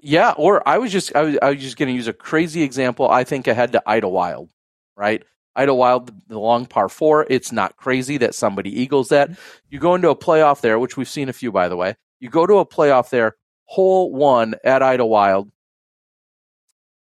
Yeah, 0.00 0.34
or 0.36 0.66
I 0.68 0.78
was 0.78 0.92
just 0.92 1.14
I 1.16 1.22
was 1.22 1.38
I 1.40 1.50
was 1.50 1.60
just 1.60 1.76
going 1.76 1.88
to 1.88 1.94
use 1.94 2.08
a 2.08 2.12
crazy 2.12 2.62
example. 2.62 3.08
I 3.08 3.24
think 3.24 3.46
ahead 3.46 3.72
to 3.72 3.82
Idlewild, 3.86 4.50
right? 4.96 5.22
Idlewild, 5.56 6.12
the 6.28 6.38
long 6.38 6.66
par 6.66 6.88
four. 6.88 7.26
It's 7.30 7.52
not 7.52 7.76
crazy 7.76 8.18
that 8.18 8.34
somebody 8.34 8.80
eagles 8.80 9.08
that. 9.08 9.30
You 9.70 9.78
go 9.78 9.94
into 9.94 10.10
a 10.10 10.16
playoff 10.16 10.60
there, 10.60 10.78
which 10.78 10.96
we've 10.96 11.08
seen 11.08 11.28
a 11.28 11.32
few 11.32 11.50
by 11.50 11.68
the 11.68 11.76
way. 11.76 11.96
You 12.20 12.28
go 12.28 12.46
to 12.46 12.58
a 12.58 12.66
playoff 12.66 13.10
there, 13.10 13.36
hole 13.64 14.12
one 14.12 14.54
at 14.64 14.82
Idlewild. 14.82 15.50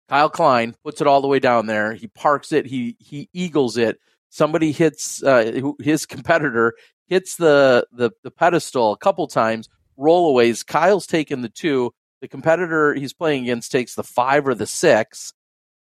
Kyle 0.10 0.30
Klein 0.30 0.76
puts 0.84 1.02
it 1.02 1.08
all 1.08 1.22
the 1.22 1.28
way 1.28 1.40
down 1.40 1.66
there. 1.66 1.94
He 1.94 2.08
parks 2.08 2.52
it. 2.52 2.66
He 2.66 2.96
he 3.00 3.30
eagles 3.34 3.78
it. 3.78 4.00
Somebody 4.30 4.72
hits 4.72 5.24
uh, 5.24 5.74
his 5.80 6.06
competitor 6.08 6.74
hits 7.08 7.36
the, 7.36 7.86
the 7.92 8.12
the 8.24 8.32
pedestal 8.32 8.92
a 8.94 8.98
couple 8.98 9.28
times. 9.28 9.70
Rollaways. 9.98 10.66
Kyle's 10.66 11.06
taken 11.08 11.42
the 11.42 11.50
two 11.50 11.94
the 12.22 12.28
competitor 12.30 12.94
he's 12.94 13.14
playing 13.14 13.44
against 13.44 13.72
takes 13.72 13.96
the 13.96 14.04
five 14.04 14.48
or 14.48 14.56
the 14.56 14.66
six, 14.66 15.34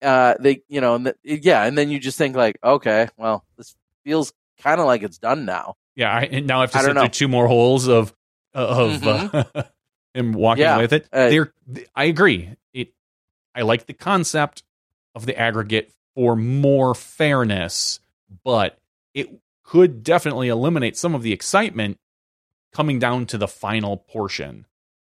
uh, 0.03 0.35
they, 0.39 0.61
you 0.69 0.79
know, 0.79 0.93
and 0.93 1.07
the, 1.07 1.15
yeah, 1.23 1.63
and 1.63 1.75
then 1.75 1.89
you 1.89 1.99
just 1.99 2.19
think 2.19 2.35
like, 2.35 2.59
okay, 2.63 3.07
well, 3.17 3.43
this 3.57 3.75
feels 4.05 4.31
kind 4.61 4.79
of 4.79 4.85
like 4.85 5.01
it's 5.01 5.17
done 5.17 5.45
now. 5.45 5.73
Yeah, 5.95 6.13
I, 6.13 6.21
and 6.25 6.45
now 6.45 6.59
I 6.59 6.61
have 6.61 6.71
to 6.73 6.77
I 6.77 6.81
sit 6.83 6.93
through 6.97 7.07
two 7.09 7.27
more 7.27 7.47
holes 7.47 7.87
of 7.87 8.13
of 8.53 9.05
uh, 9.05 9.43
him 10.13 10.33
walking 10.33 10.61
Yeah, 10.61 10.77
with 10.77 10.93
it. 10.93 11.07
uh, 11.11 11.45
I 11.95 12.03
agree. 12.05 12.51
I 13.59 13.63
like 13.63 13.87
the 13.87 13.93
concept 13.93 14.63
of 15.13 15.25
the 15.25 15.37
aggregate 15.37 15.91
for 16.15 16.37
more 16.37 16.95
fairness, 16.95 17.99
but 18.45 18.79
it 19.13 19.29
could 19.63 20.01
definitely 20.01 20.47
eliminate 20.47 20.95
some 20.95 21.13
of 21.13 21.23
the 21.23 21.33
excitement 21.33 21.99
coming 22.71 22.99
down 22.99 23.25
to 23.27 23.37
the 23.37 23.49
final 23.49 23.97
portion. 23.97 24.65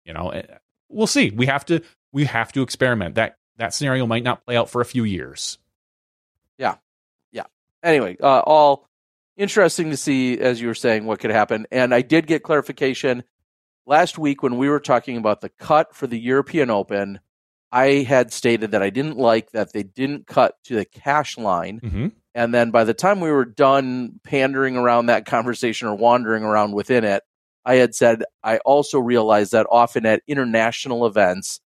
You 0.04 0.12
know, 0.12 0.28
eh, 0.28 0.42
we'll 0.90 1.06
see. 1.06 1.30
We 1.30 1.46
have 1.46 1.64
to 1.66 1.82
we 2.12 2.26
have 2.26 2.52
to 2.52 2.60
experiment. 2.60 3.14
That 3.14 3.38
that 3.56 3.72
scenario 3.72 4.06
might 4.06 4.24
not 4.24 4.44
play 4.44 4.56
out 4.56 4.68
for 4.68 4.82
a 4.82 4.84
few 4.84 5.04
years. 5.04 5.56
Yeah. 6.58 6.74
Yeah. 7.32 7.46
Anyway, 7.82 8.18
uh, 8.22 8.40
all 8.40 8.86
interesting 9.38 9.88
to 9.88 9.96
see, 9.96 10.38
as 10.38 10.60
you 10.60 10.68
were 10.68 10.74
saying, 10.74 11.06
what 11.06 11.18
could 11.18 11.30
happen. 11.30 11.66
And 11.72 11.94
I 11.94 12.02
did 12.02 12.26
get 12.26 12.42
clarification 12.42 13.24
last 13.86 14.18
week 14.18 14.42
when 14.42 14.58
we 14.58 14.68
were 14.68 14.80
talking 14.80 15.16
about 15.16 15.40
the 15.40 15.48
cut 15.48 15.94
for 15.94 16.06
the 16.06 16.18
European 16.18 16.68
Open. 16.68 17.20
I 17.74 18.04
had 18.04 18.32
stated 18.32 18.70
that 18.70 18.84
I 18.84 18.90
didn't 18.90 19.18
like 19.18 19.50
that 19.50 19.72
they 19.72 19.82
didn't 19.82 20.28
cut 20.28 20.54
to 20.66 20.76
the 20.76 20.84
cash 20.84 21.36
line. 21.36 21.80
Mm-hmm. 21.80 22.06
And 22.32 22.54
then 22.54 22.70
by 22.70 22.84
the 22.84 22.94
time 22.94 23.20
we 23.20 23.32
were 23.32 23.44
done 23.44 24.20
pandering 24.22 24.76
around 24.76 25.06
that 25.06 25.26
conversation 25.26 25.88
or 25.88 25.96
wandering 25.96 26.44
around 26.44 26.72
within 26.72 27.02
it, 27.02 27.24
I 27.64 27.74
had 27.74 27.92
said 27.92 28.22
I 28.44 28.58
also 28.58 29.00
realized 29.00 29.50
that 29.52 29.66
often 29.68 30.06
at 30.06 30.22
international 30.28 31.04
events, 31.04 31.60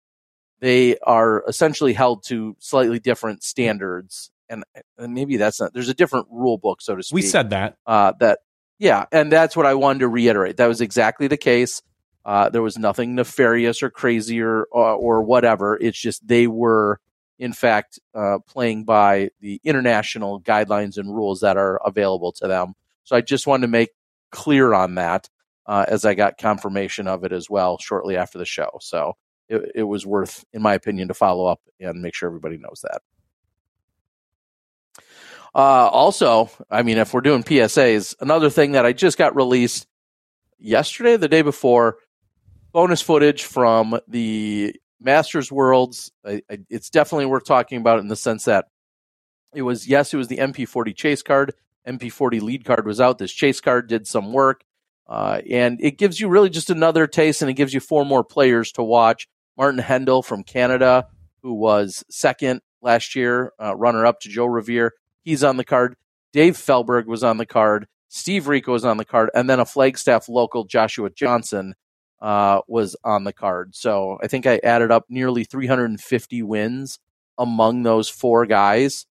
they 0.60 0.96
are 0.98 1.42
essentially 1.48 1.92
held 1.92 2.22
to 2.26 2.56
slightly 2.60 3.00
different 3.00 3.42
standards. 3.42 4.30
And, 4.48 4.62
and 4.96 5.12
maybe 5.12 5.36
that's 5.38 5.60
not, 5.60 5.72
there's 5.72 5.88
a 5.88 5.94
different 5.94 6.28
rule 6.30 6.56
book, 6.56 6.82
so 6.82 6.94
to 6.94 7.02
speak. 7.02 7.16
We 7.16 7.22
said 7.22 7.50
that. 7.50 7.78
uh, 7.84 8.12
that, 8.20 8.38
yeah. 8.78 9.06
And 9.10 9.32
that's 9.32 9.56
what 9.56 9.66
I 9.66 9.74
wanted 9.74 10.00
to 10.00 10.08
reiterate. 10.08 10.58
That 10.58 10.68
was 10.68 10.80
exactly 10.80 11.26
the 11.26 11.36
case. 11.36 11.82
Uh, 12.26 12.48
there 12.48 12.60
was 12.60 12.76
nothing 12.76 13.14
nefarious 13.14 13.84
or 13.84 13.88
crazy 13.88 14.40
or, 14.40 14.64
or, 14.72 14.94
or 14.94 15.22
whatever. 15.22 15.78
It's 15.80 15.98
just 15.98 16.26
they 16.26 16.48
were, 16.48 16.98
in 17.38 17.52
fact, 17.52 18.00
uh, 18.16 18.38
playing 18.48 18.82
by 18.82 19.30
the 19.40 19.60
international 19.62 20.40
guidelines 20.40 20.98
and 20.98 21.14
rules 21.14 21.40
that 21.42 21.56
are 21.56 21.76
available 21.84 22.32
to 22.32 22.48
them. 22.48 22.74
So 23.04 23.14
I 23.14 23.20
just 23.20 23.46
wanted 23.46 23.68
to 23.68 23.70
make 23.70 23.90
clear 24.32 24.74
on 24.74 24.96
that 24.96 25.30
uh, 25.66 25.84
as 25.86 26.04
I 26.04 26.14
got 26.14 26.36
confirmation 26.36 27.06
of 27.06 27.22
it 27.22 27.30
as 27.30 27.48
well 27.48 27.78
shortly 27.78 28.16
after 28.16 28.38
the 28.38 28.44
show. 28.44 28.78
So 28.80 29.16
it, 29.48 29.70
it 29.76 29.82
was 29.84 30.04
worth, 30.04 30.44
in 30.52 30.62
my 30.62 30.74
opinion, 30.74 31.06
to 31.06 31.14
follow 31.14 31.46
up 31.46 31.60
and 31.78 32.02
make 32.02 32.16
sure 32.16 32.28
everybody 32.28 32.56
knows 32.56 32.82
that. 32.82 33.02
Uh, 35.54 35.88
also, 35.88 36.50
I 36.68 36.82
mean, 36.82 36.98
if 36.98 37.14
we're 37.14 37.20
doing 37.20 37.44
PSAs, 37.44 38.16
another 38.20 38.50
thing 38.50 38.72
that 38.72 38.84
I 38.84 38.92
just 38.92 39.16
got 39.16 39.36
released 39.36 39.86
yesterday, 40.58 41.16
the 41.16 41.28
day 41.28 41.42
before, 41.42 41.98
bonus 42.76 43.00
footage 43.00 43.44
from 43.44 43.98
the 44.06 44.76
Masters 45.00 45.50
Worlds. 45.50 46.12
I, 46.26 46.42
I, 46.50 46.58
it's 46.68 46.90
definitely 46.90 47.24
worth 47.24 47.46
talking 47.46 47.80
about 47.80 48.00
in 48.00 48.08
the 48.08 48.16
sense 48.16 48.44
that 48.44 48.66
it 49.54 49.62
was, 49.62 49.88
yes, 49.88 50.12
it 50.12 50.18
was 50.18 50.28
the 50.28 50.36
MP40 50.36 50.94
chase 50.94 51.22
card. 51.22 51.54
MP40 51.88 52.42
lead 52.42 52.66
card 52.66 52.84
was 52.84 53.00
out. 53.00 53.16
This 53.16 53.32
chase 53.32 53.62
card 53.62 53.88
did 53.88 54.06
some 54.06 54.30
work. 54.30 54.60
Uh, 55.06 55.40
and 55.48 55.80
it 55.80 55.96
gives 55.96 56.20
you 56.20 56.28
really 56.28 56.50
just 56.50 56.68
another 56.68 57.06
taste 57.06 57.40
and 57.40 57.50
it 57.50 57.54
gives 57.54 57.72
you 57.72 57.80
four 57.80 58.04
more 58.04 58.22
players 58.22 58.72
to 58.72 58.82
watch. 58.82 59.26
Martin 59.56 59.80
Hendel 59.80 60.22
from 60.22 60.44
Canada, 60.44 61.06
who 61.42 61.54
was 61.54 62.04
second 62.10 62.60
last 62.82 63.16
year, 63.16 63.54
uh, 63.58 63.74
runner 63.74 64.04
up 64.04 64.20
to 64.20 64.28
Joe 64.28 64.44
Revere. 64.44 64.92
He's 65.22 65.42
on 65.42 65.56
the 65.56 65.64
card. 65.64 65.96
Dave 66.34 66.58
Felberg 66.58 67.06
was 67.06 67.24
on 67.24 67.38
the 67.38 67.46
card. 67.46 67.86
Steve 68.10 68.48
Rico 68.48 68.72
was 68.72 68.84
on 68.84 68.98
the 68.98 69.06
card. 69.06 69.30
And 69.32 69.48
then 69.48 69.60
a 69.60 69.64
Flagstaff 69.64 70.28
local, 70.28 70.64
Joshua 70.64 71.08
Johnson, 71.08 71.74
uh, 72.20 72.60
was 72.66 72.96
on 73.04 73.24
the 73.24 73.32
card. 73.32 73.74
So 73.74 74.18
I 74.22 74.26
think 74.26 74.46
I 74.46 74.60
added 74.62 74.90
up 74.90 75.06
nearly 75.08 75.44
350 75.44 76.42
wins 76.42 76.98
among 77.38 77.82
those 77.82 78.08
four 78.08 78.46
guys. 78.46 79.06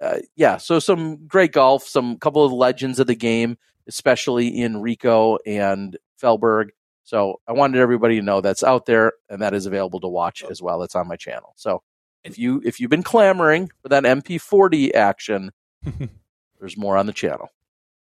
Uh, 0.00 0.18
yeah, 0.36 0.56
so 0.56 0.78
some 0.78 1.26
great 1.26 1.52
golf, 1.52 1.86
some 1.86 2.18
couple 2.18 2.44
of 2.44 2.52
legends 2.52 2.98
of 2.98 3.06
the 3.06 3.14
game, 3.14 3.56
especially 3.86 4.48
in 4.48 4.80
Rico 4.80 5.38
and 5.46 5.96
Felberg. 6.20 6.70
So 7.04 7.40
I 7.46 7.52
wanted 7.52 7.80
everybody 7.80 8.16
to 8.16 8.22
know 8.24 8.40
that's 8.40 8.64
out 8.64 8.86
there 8.86 9.12
and 9.28 9.42
that 9.42 9.54
is 9.54 9.66
available 9.66 10.00
to 10.00 10.08
watch 10.08 10.42
as 10.42 10.62
well. 10.62 10.82
It's 10.82 10.96
on 10.96 11.06
my 11.06 11.16
channel. 11.16 11.52
So 11.56 11.82
if 12.24 12.38
you 12.38 12.62
if 12.64 12.80
you've 12.80 12.90
been 12.90 13.02
clamoring 13.02 13.70
for 13.82 13.90
that 13.90 14.04
MP40 14.04 14.94
action, 14.94 15.50
there's 16.58 16.76
more 16.76 16.96
on 16.96 17.06
the 17.06 17.12
channel. 17.12 17.50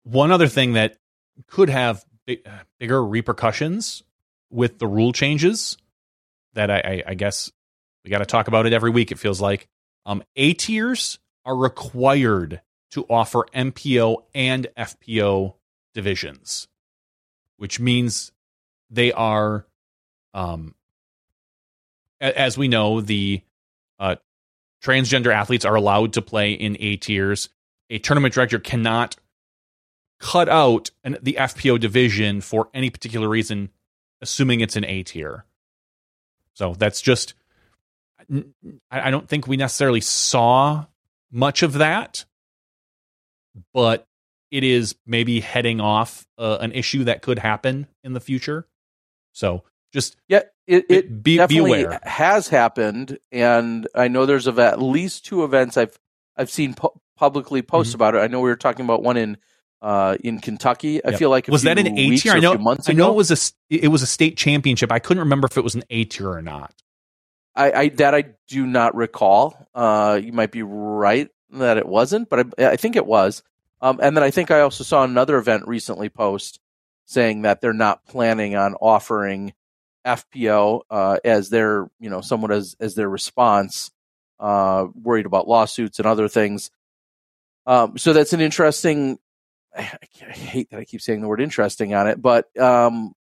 One 0.03 0.31
other 0.31 0.47
thing 0.47 0.73
that 0.73 0.97
could 1.47 1.69
have 1.69 2.03
big, 2.25 2.47
bigger 2.79 3.03
repercussions 3.03 4.03
with 4.49 4.79
the 4.79 4.87
rule 4.87 5.11
changes 5.11 5.77
that 6.53 6.71
I, 6.71 6.77
I, 6.77 7.03
I 7.07 7.13
guess 7.13 7.51
we 8.03 8.11
got 8.11 8.19
to 8.19 8.25
talk 8.25 8.47
about 8.47 8.65
it 8.65 8.73
every 8.73 8.89
week. 8.89 9.11
It 9.11 9.19
feels 9.19 9.41
like 9.41 9.67
um, 10.05 10.23
A 10.35 10.53
tiers 10.53 11.19
are 11.45 11.55
required 11.55 12.61
to 12.91 13.05
offer 13.09 13.45
MPO 13.53 14.23
and 14.33 14.67
FPO 14.77 15.55
divisions, 15.93 16.67
which 17.57 17.79
means 17.79 18.31
they 18.89 19.11
are, 19.11 19.65
um, 20.33 20.75
as 22.21 22.57
we 22.57 22.67
know, 22.67 23.01
the 23.01 23.41
uh, 23.99 24.15
transgender 24.83 25.33
athletes 25.33 25.65
are 25.65 25.75
allowed 25.75 26.13
to 26.13 26.21
play 26.21 26.53
in 26.53 26.77
A 26.79 26.97
tiers. 26.97 27.49
A 27.89 27.99
tournament 27.99 28.33
director 28.33 28.59
cannot 28.59 29.15
cut 30.19 30.49
out 30.49 30.91
an, 31.03 31.17
the 31.21 31.33
FPO 31.39 31.79
division 31.79 32.41
for 32.41 32.69
any 32.73 32.89
particular 32.89 33.27
reason, 33.29 33.69
assuming 34.21 34.61
it's 34.61 34.75
an 34.75 34.85
A 34.85 35.03
tier. 35.03 35.45
So 36.53 36.73
that's 36.77 37.01
just. 37.01 37.33
I 38.29 39.07
I 39.07 39.11
don't 39.11 39.27
think 39.27 39.45
we 39.47 39.57
necessarily 39.57 40.01
saw 40.01 40.85
much 41.31 41.63
of 41.63 41.73
that, 41.73 42.25
but 43.73 44.07
it 44.51 44.63
is 44.63 44.95
maybe 45.05 45.39
heading 45.41 45.81
off 45.81 46.25
uh, 46.37 46.57
an 46.61 46.71
issue 46.71 47.03
that 47.05 47.21
could 47.21 47.39
happen 47.39 47.87
in 48.03 48.13
the 48.13 48.19
future. 48.19 48.67
So 49.33 49.63
just 49.93 50.15
Yeah, 50.27 50.43
it, 50.65 50.85
it 50.89 51.09
be, 51.23 51.33
be 51.33 51.37
definitely 51.37 51.83
aware. 51.83 51.99
has 52.03 52.47
happened, 52.47 53.19
and 53.31 53.87
I 53.93 54.07
know 54.07 54.25
there's 54.25 54.47
of 54.47 54.59
at 54.59 54.81
least 54.81 55.25
two 55.25 55.43
events 55.43 55.77
I've 55.77 55.99
I've 56.37 56.49
seen 56.49 56.73
pu- 56.73 56.99
publicly 57.17 57.61
post 57.61 57.91
Mhm. 57.91 57.95
about 57.95 58.15
it. 58.15 58.19
I 58.19 58.27
know 58.27 58.39
we 58.39 58.49
were 58.49 58.55
talking 58.55 58.85
about 58.85 59.03
one 59.03 59.17
in 59.17 59.37
uh, 59.81 60.17
in 60.23 60.39
Kentucky. 60.39 61.03
I 61.03 61.09
Yep. 61.11 61.19
feel 61.19 61.29
like 61.29 61.47
was 61.47 61.63
that 61.63 61.77
an 61.77 61.97
A 61.97 62.17
tier? 62.17 62.33
I 62.33 62.37
a 62.37 62.41
know. 62.41 62.51
few 62.53 62.63
months 62.63 62.89
I 62.89 62.93
ago. 62.93 63.05
know 63.07 63.11
it 63.11 63.15
was 63.15 63.31
a 63.31 63.75
it 63.75 63.89
was 63.89 64.01
a 64.01 64.07
state 64.07 64.37
championship. 64.37 64.91
I 64.91 64.99
couldn't 64.99 65.21
remember 65.21 65.47
if 65.49 65.57
it 65.57 65.63
was 65.63 65.75
an 65.75 65.83
A 65.89 66.05
tier 66.05 66.29
or 66.29 66.41
not. 66.41 66.73
I, 67.55 67.71
I 67.71 67.89
that 67.89 68.13
I 68.15 68.25
do 68.47 68.65
not 68.65 68.95
recall. 68.95 69.67
Uh, 69.73 70.19
you 70.21 70.33
might 70.33 70.51
be 70.51 70.63
right 70.63 71.29
that 71.51 71.77
it 71.77 71.87
wasn't, 71.87 72.29
but 72.29 72.47
I, 72.59 72.65
I 72.71 72.75
think 72.75 72.95
it 72.95 73.05
was. 73.05 73.43
Um, 73.81 73.99
and 74.01 74.15
then 74.17 74.23
I 74.23 74.31
think 74.31 74.51
I 74.51 74.61
also 74.61 74.83
saw 74.83 75.03
another 75.03 75.37
event 75.37 75.67
recently 75.67 76.09
post 76.09 76.59
saying 77.05 77.43
that 77.43 77.61
they're 77.61 77.71
not 77.73 78.05
planning 78.07 78.55
on 78.55 78.73
offering 78.75 79.53
FPO 80.05 80.81
uh, 80.89 81.17
as 81.23 81.49
their 81.49 81.87
you 81.99 82.09
know 82.09 82.21
somewhat 82.21 82.51
as 82.51 82.75
as 82.79 82.95
their 82.95 83.09
response, 83.09 83.91
uh, 84.39 84.87
worried 85.01 85.25
about 85.25 85.47
lawsuits 85.47 85.99
and 85.99 86.05
other 86.05 86.27
things. 86.27 86.71
Um, 87.65 87.97
so 87.97 88.13
that's 88.13 88.33
an 88.33 88.41
interesting. 88.41 89.17
I, 89.75 89.97
I, 90.27 90.31
hate 90.31 90.69
that 90.71 90.79
I 90.79 90.85
keep 90.85 91.01
saying 91.01 91.21
the 91.21 91.27
word 91.27 91.41
interesting 91.41 91.93
on 91.93 92.07
it, 92.07 92.21
but 92.21 92.45
um, 92.59 93.13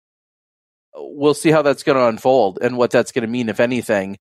we'll 0.94 1.34
see 1.34 1.50
how 1.50 1.62
that's 1.62 1.82
going 1.82 1.98
to 1.98 2.06
unfold 2.06 2.58
and 2.62 2.76
what 2.76 2.90
that's 2.90 3.12
going 3.12 3.22
to 3.22 3.28
mean, 3.28 3.48
if 3.48 3.60
anything, 3.60 4.18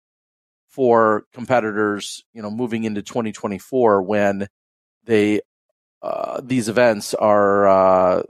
for 0.69 1.25
competitors. 1.33 2.23
You 2.33 2.41
know, 2.41 2.51
moving 2.51 2.83
into 2.83 3.01
2024 3.01 4.01
when 4.01 4.47
they 5.05 5.41
uh, 6.01 6.41
these 6.43 6.69
events 6.69 7.13
are 7.13 7.67
uh, 7.67 8.23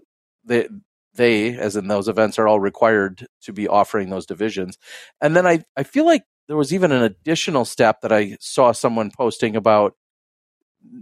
they 0.46 0.68
they 1.16 1.56
as 1.58 1.76
in 1.76 1.88
those 1.88 2.08
events 2.08 2.40
are 2.40 2.48
all 2.48 2.60
required 2.60 3.28
to 3.42 3.54
be 3.54 3.68
offering 3.68 4.10
those 4.10 4.26
divisions, 4.26 4.78
and 5.22 5.36
then 5.36 5.48
I 5.48 5.64
I 5.78 5.84
feel 5.84 6.06
like 6.06 6.24
there 6.48 6.58
was 6.58 6.74
even 6.74 6.92
an 6.92 7.04
additional 7.04 7.66
step 7.66 8.02
that 8.02 8.12
I 8.12 8.38
saw 8.40 8.72
someone 8.74 9.12
posting 9.12 9.56
about 9.56 9.96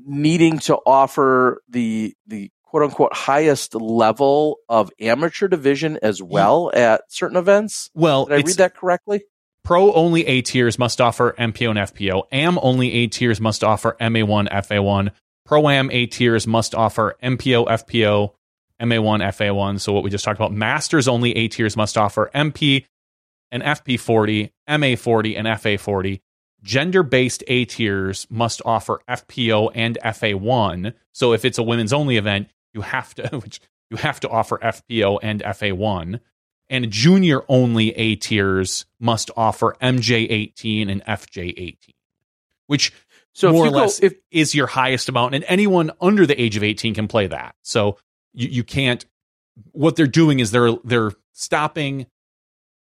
needing 0.05 0.59
to 0.59 0.75
offer 0.85 1.61
the 1.67 2.15
the 2.27 2.51
quote 2.72 2.84
unquote 2.84 3.14
highest 3.14 3.76
level 3.76 4.56
of 4.69 4.89
amateur 5.02 5.49
division 5.49 5.99
as 6.02 6.23
well 6.23 6.72
at 6.73 7.02
certain 7.10 7.35
events. 7.35 7.89
Well, 7.93 8.26
did 8.26 8.34
I 8.34 8.38
read 8.38 8.57
that 8.57 8.76
correctly? 8.77 9.26
Pro 9.65 9.91
only 9.91 10.26
A 10.26 10.41
tiers 10.41 10.80
must 10.80 11.02
offer 11.02 11.35
MPO 11.38 11.69
and 11.72 11.80
FPO. 11.80 12.23
AM 12.31 12.57
only 12.61 12.93
A 12.93 13.07
tiers 13.07 13.41
must 13.41 13.61
offer 13.65 13.98
MA1, 13.99 14.49
FA1. 14.49 15.11
Pro 15.45 15.68
Am 15.68 15.91
A 15.91 16.06
tiers 16.06 16.48
must 16.48 16.73
offer 16.73 17.18
MPO, 17.22 17.68
FPO, 17.68 18.31
MA1, 18.81 19.22
FA1. 19.22 19.81
So 19.81 19.91
what 19.91 20.03
we 20.03 20.10
just 20.10 20.23
talked 20.23 20.39
about. 20.39 20.53
Masters 20.53 21.10
only 21.10 21.35
A 21.35 21.49
tiers 21.49 21.76
must 21.76 21.98
offer 21.98 22.31
MP 22.34 22.85
and 23.52 23.61
FP40, 23.61 24.49
MA40, 24.69 25.38
and 25.38 25.45
FA40 25.45 26.22
gender 26.64 27.03
based 27.03 27.43
A 27.48 27.65
tiers 27.65 28.27
must 28.30 28.61
offer 28.65 29.02
FPO 29.10 29.72
and 29.73 29.98
FA1. 30.03 30.93
So 31.14 31.34
if 31.34 31.45
it's 31.45 31.57
a 31.57 31.64
women's 31.64 31.93
only 31.93 32.18
event, 32.18 32.49
you 32.73 32.81
have 32.81 33.14
to 33.15 33.27
which 33.43 33.60
you 33.89 33.98
have 33.98 34.19
to 34.22 34.30
offer 34.30 34.57
FPO 34.57 35.19
and 35.22 35.41
FA1. 35.41 36.19
And 36.69 36.89
junior 36.89 37.41
only 37.49 37.89
A 37.98 38.15
tiers 38.15 38.85
must 38.99 39.30
offer 39.35 39.76
MJ18 39.81 40.89
and 40.89 41.03
FJ18, 41.03 41.77
which 42.68 42.93
so 43.34 43.52
more 43.52 43.65
or 43.65 43.69
less 43.69 43.99
go, 43.99 44.07
if, 44.07 44.14
is 44.31 44.56
your 44.56 44.68
highest 44.68 45.10
amount. 45.10 45.35
And 45.35 45.43
anyone 45.49 45.91
under 45.99 46.26
the 46.26 46.41
age 46.41 46.56
of 46.56 46.64
18 46.64 46.93
can 46.93 47.10
play 47.10 47.27
that. 47.27 47.56
So 47.61 47.98
you, 48.34 48.48
you 48.48 48.64
can't. 48.64 49.06
What 49.73 49.98
they're 49.98 50.07
doing 50.07 50.39
is 50.39 50.52
they're 50.52 50.72
they're 50.85 51.11
stopping. 51.34 52.07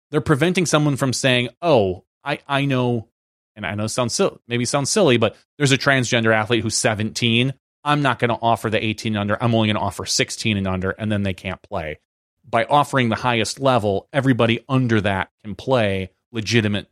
They're 0.10 0.22
preventing 0.22 0.66
someone 0.66 0.96
from 0.96 1.14
saying, 1.14 1.50
"Oh, 1.62 2.06
I 2.24 2.40
I 2.48 2.66
know 2.66 3.10
and 3.56 3.66
I 3.66 3.76
know 3.76 3.88
sounds 3.88 4.14
silly, 4.14 4.38
maybe 4.48 4.66
sounds 4.66 4.90
silly, 4.90 5.18
but 5.18 5.36
there's 5.58 5.72
a 5.72 5.78
transgender 5.78 6.34
athlete 6.34 6.64
who's 6.64 6.76
17. 6.76 7.54
I'm 7.86 8.02
not 8.02 8.20
going 8.20 8.30
to 8.30 8.40
offer 8.42 8.70
the 8.70 8.84
18 8.84 9.14
and 9.14 9.22
under. 9.22 9.42
I'm 9.42 9.54
only 9.54 9.68
going 9.68 9.76
to 9.76 9.82
offer 9.82 10.06
16 10.06 10.58
and 10.58 10.68
under, 10.68 10.92
and 10.92 11.12
then 11.12 11.24
they 11.24 11.34
can't 11.34 11.62
play. 11.62 12.00
By 12.48 12.66
offering 12.66 13.10
the 13.10 13.16
highest 13.16 13.60
level, 13.60 14.10
everybody 14.12 14.66
under 14.68 15.00
that 15.02 15.30
can 15.44 15.56
play 15.56 16.10
legitimate, 16.32 16.90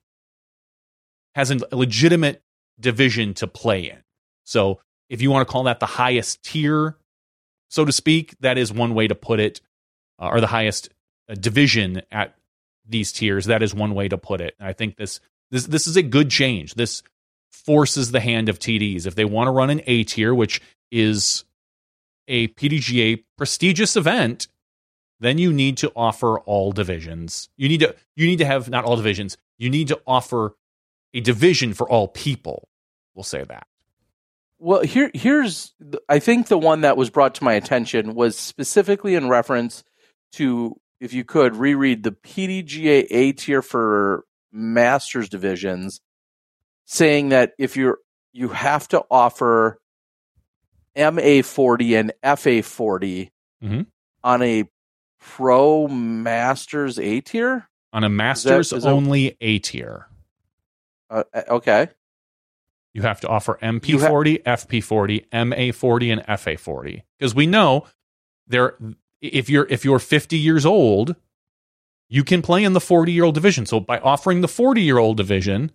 has 1.36 1.52
a 1.52 1.76
legitimate 1.76 2.44
division 2.80 3.34
to 3.36 3.48
play 3.48 3.90
in. 3.90 4.04
So 4.46 4.80
if 5.10 5.22
you 5.22 5.32
want 5.32 5.48
to 5.48 5.52
call 5.52 5.64
that 5.64 5.80
the 5.80 5.86
highest 5.86 6.44
tier, 6.44 6.96
so 7.70 7.86
to 7.86 7.92
speak, 7.92 8.36
that 8.42 8.58
is 8.58 8.72
one 8.72 8.94
way 8.94 9.08
to 9.08 9.16
put 9.16 9.40
it, 9.40 9.62
uh, 10.20 10.28
or 10.28 10.42
the 10.42 10.48
highest 10.48 10.90
uh, 11.28 11.34
division 11.34 12.04
at 12.12 12.36
these 12.88 13.12
tiers. 13.12 13.46
That 13.46 13.64
is 13.64 13.74
one 13.74 13.96
way 13.96 14.08
to 14.08 14.18
put 14.18 14.42
it. 14.42 14.56
And 14.60 14.68
I 14.68 14.74
think 14.74 14.96
this 14.96 15.20
this 15.50 15.66
this 15.66 15.88
is 15.88 15.96
a 15.96 16.04
good 16.04 16.30
change. 16.30 16.76
This 16.76 17.02
forces 17.52 18.12
the 18.12 18.20
hand 18.20 18.50
of 18.50 18.60
TDs 18.60 19.08
if 19.08 19.16
they 19.16 19.26
want 19.26 19.48
to 19.48 19.52
run 19.52 19.70
an 19.70 19.82
A 19.86 20.04
tier, 20.04 20.34
which 20.34 20.62
is 20.94 21.44
a 22.28 22.48
PDGA 22.50 23.24
prestigious 23.36 23.98
event. 23.98 24.48
Then 25.20 25.38
you 25.38 25.52
need 25.52 25.78
to 25.78 25.92
offer 25.96 26.40
all 26.40 26.72
divisions. 26.72 27.50
You 27.58 27.68
need 27.68 27.80
to 27.80 27.96
you 28.16 28.28
need 28.28 28.40
to 28.40 28.46
have 28.46 28.70
not 28.70 28.86
all 28.86 28.96
divisions. 28.96 29.38
You 29.58 29.70
need 29.70 29.88
to 29.90 30.00
offer 30.06 30.56
a 31.14 31.20
division 31.20 31.74
for 31.74 31.90
all 31.90 32.08
people. 32.08 32.68
We'll 33.16 33.24
say 33.24 33.44
that. 33.44 33.68
Well, 34.60 34.82
here 34.82 35.12
here's 35.14 35.74
I 36.08 36.20
think 36.20 36.48
the 36.48 36.58
one 36.58 36.82
that 36.82 36.98
was 36.98 37.10
brought 37.10 37.36
to 37.36 37.44
my 37.44 37.54
attention 37.54 38.16
was 38.16 38.38
specifically 38.38 39.16
in 39.16 39.30
reference 39.30 39.84
to 40.34 40.80
if 41.00 41.14
you 41.14 41.24
could 41.24 41.56
reread 41.56 42.04
the 42.04 42.12
PDGA 42.12 43.08
A 43.10 43.32
tier 43.34 43.62
for 43.62 44.26
masters 44.52 45.28
divisions 45.28 46.02
saying 46.86 47.30
that 47.30 47.54
if 47.58 47.76
you're 47.76 47.98
you 48.32 48.50
have 48.50 48.88
to 48.90 49.04
offer 49.10 49.80
MA40 50.98 52.00
and 52.00 52.14
FA40 52.24 53.32
mm-hmm. 53.64 53.82
on 54.24 54.42
a 54.42 54.66
pro 55.20 55.88
masters 55.88 57.00
A 57.00 57.22
tier 57.22 57.68
on 57.92 58.04
a 58.04 58.10
masters 58.10 58.68
is 58.68 58.70
that, 58.72 58.78
is 58.78 58.86
only 58.86 59.38
A 59.42 59.60
tier. 59.60 60.08
Uh, 61.10 61.24
uh, 61.34 61.42
okay. 61.50 61.90
You 62.94 63.02
have 63.04 63.22
to 63.22 63.28
offer 63.28 63.58
MP40, 63.62 64.42
ha- 64.46 64.56
FP40, 64.56 65.30
MA40 65.30 66.14
and 66.14 66.22
FA40 66.22 67.04
because 67.18 67.34
we 67.34 67.48
know 67.48 67.86
there 68.48 68.78
if 69.22 69.50
you're 69.50 69.66
if 69.70 69.86
you're 69.86 70.00
50 70.00 70.38
years 70.38 70.66
old 70.66 71.16
you 72.10 72.24
can 72.24 72.44
play 72.44 72.64
in 72.64 72.74
the 72.74 72.80
40 72.80 73.12
year 73.12 73.24
old 73.24 73.34
division. 73.34 73.66
So 73.66 73.80
by 73.80 73.98
offering 73.98 74.42
the 74.42 74.48
40 74.48 74.82
year 74.82 75.00
old 75.00 75.18
division, 75.18 75.72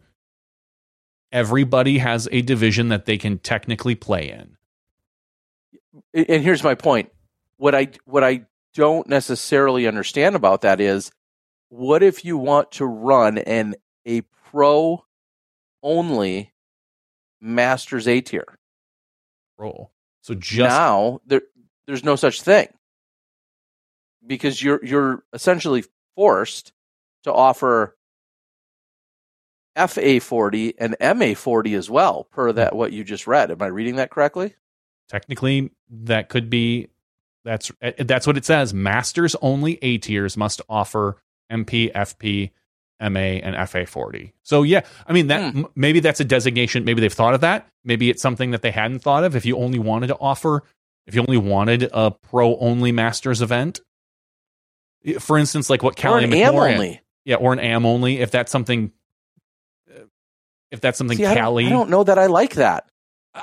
everybody 1.33 1.99
has 1.99 2.29
a 2.31 2.43
division 2.43 2.89
that 2.91 3.07
they 3.07 3.19
can 3.19 3.39
technically 3.39 3.97
play 3.97 4.31
in. 4.31 4.57
And 6.15 6.43
here's 6.43 6.63
my 6.63 6.75
point. 6.75 7.11
What 7.57 7.75
I 7.75 7.89
what 8.05 8.25
I 8.25 8.47
don't 8.75 9.09
necessarily 9.09 9.87
understand 9.87 10.37
about 10.37 10.63
that 10.63 10.81
is 10.81 11.11
what 11.69 12.03
if 12.03 12.25
you 12.25 12.39
want 12.39 12.73
to 12.73 12.87
run 12.87 13.39
an 13.39 13.75
a 14.07 14.23
pro 14.51 15.05
only 15.83 16.53
masters 17.41 18.07
A 18.09 18.21
tier? 18.21 18.59
Roll. 19.57 19.91
So 20.23 20.35
just 20.35 20.69
now 20.69 21.21
there 21.27 21.43
there's 21.87 22.05
no 22.05 22.17
such 22.17 22.43
thing. 22.43 22.69
Because 24.27 24.63
you're 24.63 24.85
you're 24.85 25.25
essentially 25.33 25.85
forced 26.15 26.73
to 27.25 27.33
offer 27.33 27.97
FA40 29.77 30.75
and 30.79 30.97
MA40 31.01 31.77
as 31.77 31.89
well, 31.89 32.25
per 32.25 32.53
that 32.53 32.75
what 32.75 32.93
you 32.93 33.05
just 33.05 33.27
read. 33.27 33.51
Am 33.51 33.63
I 33.63 33.67
reading 33.67 33.97
that 33.97 34.11
correctly? 34.11 34.55
Technically, 35.09 35.71
that 35.91 36.29
could 36.29 36.51
be 36.51 36.89
that's 37.45 37.73
that's 37.99 38.27
what 38.27 38.37
it 38.37 38.45
says. 38.45 38.75
Masters 38.75 39.35
only 39.41 39.79
A 39.83 39.99
tiers 39.99 40.37
must 40.37 40.61
offer 40.69 41.17
MP, 41.51 41.91
FP, 41.93 42.51
MA, 43.01 43.19
and 43.19 43.57
FA40. 43.57 44.33
So 44.43 44.63
yeah, 44.63 44.83
I 45.07 45.13
mean 45.13 45.29
that 45.29 45.55
hmm. 45.55 45.63
maybe 45.75 46.01
that's 46.01 46.21
a 46.21 46.25
designation. 46.25 46.85
Maybe 46.85 47.01
they've 47.01 47.13
thought 47.13 47.35
of 47.35 47.41
that. 47.41 47.67
Maybe 47.85 48.11
it's 48.11 48.21
something 48.21 48.51
that 48.51 48.63
they 48.63 48.71
hadn't 48.71 48.99
thought 49.01 49.25
of. 49.25 49.35
If 49.35 49.47
you 49.47 49.57
only 49.57 49.79
wanted 49.79 50.09
to 50.09 50.17
offer, 50.19 50.63
if 51.07 51.15
you 51.15 51.25
only 51.27 51.39
wanted 51.39 51.89
a 51.93 52.11
pro 52.11 52.57
only 52.59 52.93
Masters 52.93 53.41
event, 53.41 53.81
for 55.19 55.39
instance, 55.39 55.71
like 55.71 55.83
what 55.83 55.97
Callie 55.97 56.25
or 56.25 56.35
am 56.35 56.55
only. 56.55 57.01
Yeah, 57.25 57.37
or 57.37 57.53
an 57.53 57.61
am 57.61 57.87
only. 57.87 58.21
If 58.21 58.31
that's 58.31 58.51
something, 58.51 58.93
uh, 59.91 60.03
if 60.71 60.81
that's 60.81 60.99
something 60.99 61.17
See, 61.17 61.25
Callie, 61.25 61.67
I 61.67 61.69
don't, 61.71 61.77
I 61.77 61.81
don't 61.81 61.91
know 61.91 62.05
that 62.05 62.19
I 62.19 62.27
like 62.27 62.55
that. 62.55 62.91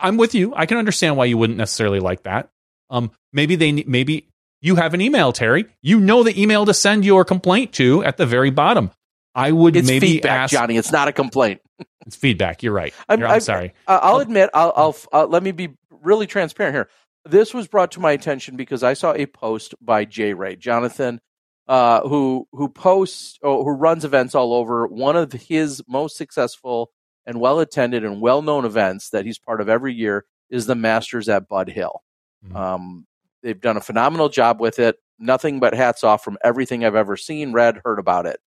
I'm 0.02 0.18
with 0.18 0.36
you. 0.36 0.54
I 0.56 0.66
can 0.66 0.78
understand 0.78 1.18
why 1.18 1.26
you 1.26 1.38
wouldn't 1.38 1.58
necessarily 1.58 2.00
like 2.00 2.24
that. 2.24 2.50
Um, 2.90 3.12
maybe 3.34 3.56
they, 3.56 3.72
maybe 3.72 4.28
you 4.62 4.76
have 4.76 4.94
an 4.94 5.02
email, 5.02 5.32
Terry. 5.32 5.66
You 5.82 6.00
know 6.00 6.24
the 6.24 6.40
email 6.42 6.66
to 6.66 6.74
send 6.74 7.06
your 7.06 7.26
complaint 7.26 7.74
to 7.74 8.04
at 8.04 8.18
the 8.18 8.26
very 8.26 8.50
bottom. 8.50 8.92
I 9.34 9.52
would 9.52 9.76
it's 9.76 9.88
maybe 9.88 10.08
feedback, 10.08 10.32
ask, 10.32 10.54
Johnny. 10.54 10.78
It's 10.78 10.92
not 10.92 11.08
a 11.08 11.12
complaint. 11.12 11.62
it's 12.06 12.16
feedback. 12.16 12.64
You're 12.64 12.74
right. 12.74 12.94
I'm, 13.10 13.20
You're, 13.20 13.28
I'm, 13.28 13.36
I'm 13.36 13.42
sorry. 13.42 13.74
I'll 13.88 14.20
admit. 14.20 14.50
I'll, 14.54 14.74
I'll, 14.76 14.96
I'll 15.12 15.28
let 15.28 15.44
me 15.44 15.52
be 15.52 15.70
really 15.90 16.28
transparent 16.28 16.76
here. 16.76 16.90
This 17.26 17.54
was 17.54 17.68
brought 17.68 17.92
to 17.94 18.00
my 18.00 18.12
attention 18.12 18.56
because 18.56 18.84
I 18.84 18.94
saw 18.94 19.14
a 19.14 19.26
post 19.26 19.76
by 19.82 20.06
J 20.06 20.34
Ray 20.34 20.56
Jonathan 20.56 21.20
uh, 21.68 22.08
who 22.08 22.48
who 22.52 22.70
posts 22.70 23.40
or 23.42 23.64
who 23.64 23.72
runs 23.72 24.06
events 24.06 24.36
all 24.36 24.54
over. 24.54 24.88
One 24.88 25.16
of 25.16 25.32
his 25.32 25.84
most 25.88 26.18
successful 26.18 26.92
and 27.26 27.40
well 27.40 27.60
attended 27.60 28.04
and 28.04 28.22
well 28.22 28.42
known 28.42 28.66
events 28.66 29.10
that 29.10 29.26
he's 29.26 29.40
part 29.40 29.62
of 29.62 29.70
every 29.70 29.94
year 29.94 30.26
is 30.50 30.66
the 30.66 30.76
Masters 30.76 31.28
at 31.30 31.48
Bud 31.48 31.70
Hill. 31.70 32.04
Mm-hmm. 32.46 32.56
Um, 32.56 33.08
they've 33.42 33.60
done 33.60 33.78
a 33.78 33.82
phenomenal 33.82 34.30
job 34.30 34.60
with 34.60 34.80
it. 34.80 34.98
Nothing 35.18 35.60
but 35.60 35.74
hats 35.74 36.04
off 36.04 36.24
from 36.24 36.38
everything 36.44 36.84
I've 36.84 36.96
ever 36.96 37.18
seen, 37.18 37.54
read, 37.54 37.82
heard 37.84 38.00
about 38.00 38.26
it. 38.26 38.40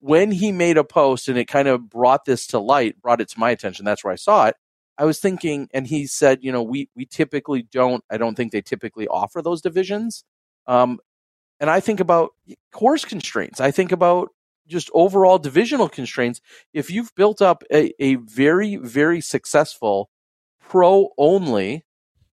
When 0.00 0.32
he 0.32 0.50
made 0.50 0.76
a 0.76 0.84
post 0.84 1.28
and 1.28 1.38
it 1.38 1.46
kind 1.46 1.68
of 1.68 1.88
brought 1.88 2.24
this 2.24 2.46
to 2.48 2.58
light, 2.58 3.00
brought 3.00 3.20
it 3.20 3.28
to 3.30 3.38
my 3.38 3.50
attention, 3.50 3.84
that's 3.84 4.02
where 4.02 4.12
I 4.12 4.16
saw 4.16 4.46
it. 4.46 4.56
I 4.98 5.04
was 5.04 5.18
thinking, 5.18 5.68
and 5.72 5.86
he 5.86 6.06
said, 6.06 6.40
you 6.42 6.52
know, 6.52 6.62
we 6.62 6.90
we 6.94 7.06
typically 7.06 7.62
don't. 7.62 8.04
I 8.10 8.18
don't 8.18 8.34
think 8.34 8.52
they 8.52 8.60
typically 8.60 9.08
offer 9.08 9.40
those 9.40 9.62
divisions. 9.62 10.24
Um, 10.66 10.98
and 11.58 11.70
I 11.70 11.80
think 11.80 12.00
about 12.00 12.30
course 12.72 13.04
constraints. 13.04 13.60
I 13.60 13.70
think 13.70 13.92
about 13.92 14.30
just 14.70 14.90
overall 14.94 15.38
divisional 15.38 15.88
constraints, 15.88 16.40
if 16.72 16.90
you've 16.90 17.14
built 17.14 17.42
up 17.42 17.62
a, 17.72 17.92
a 17.98 18.14
very, 18.14 18.76
very 18.76 19.20
successful 19.20 20.10
pro 20.60 21.10
only 21.18 21.84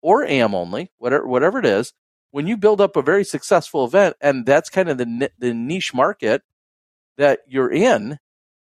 or 0.03 0.25
am 0.25 0.55
only, 0.55 0.93
whatever, 0.99 1.27
whatever 1.27 1.59
it 1.59 1.67
is, 1.67 1.93
when 2.31 2.47
you 2.47 2.57
build 2.57 2.81
up 2.81 2.97
a 2.97 3.03
very 3.03 3.25
successful 3.25 3.85
event 3.85 4.15
and 4.21 4.45
that's 4.47 4.69
kind 4.69 4.89
of 4.89 4.99
the, 4.99 5.31
the 5.39 5.55
niche 5.55 5.95
market 5.95 6.43
that 7.17 7.41
you're 7.49 7.73
in, 7.73 8.19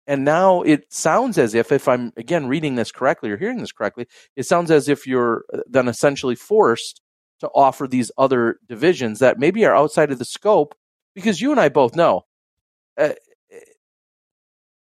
and 0.06 0.24
now 0.24 0.60
it 0.62 0.92
sounds 0.92 1.38
as 1.38 1.54
if, 1.54 1.72
if 1.72 1.88
I'm 1.88 2.12
again 2.16 2.46
reading 2.46 2.74
this 2.74 2.92
correctly 2.92 3.30
or 3.30 3.38
hearing 3.38 3.58
this 3.58 3.72
correctly, 3.72 4.06
it 4.36 4.44
sounds 4.44 4.70
as 4.70 4.88
if 4.88 5.06
you're 5.06 5.44
uh, 5.52 5.60
then 5.66 5.88
essentially 5.88 6.34
forced 6.34 7.00
to 7.40 7.48
offer 7.54 7.88
these 7.88 8.12
other 8.18 8.58
divisions 8.68 9.18
that 9.18 9.38
maybe 9.38 9.64
are 9.64 9.74
outside 9.74 10.12
of 10.12 10.18
the 10.18 10.24
scope 10.24 10.74
because 11.14 11.40
you 11.40 11.50
and 11.50 11.60
I 11.60 11.68
both 11.68 11.96
know 11.96 12.26
uh, 12.98 13.14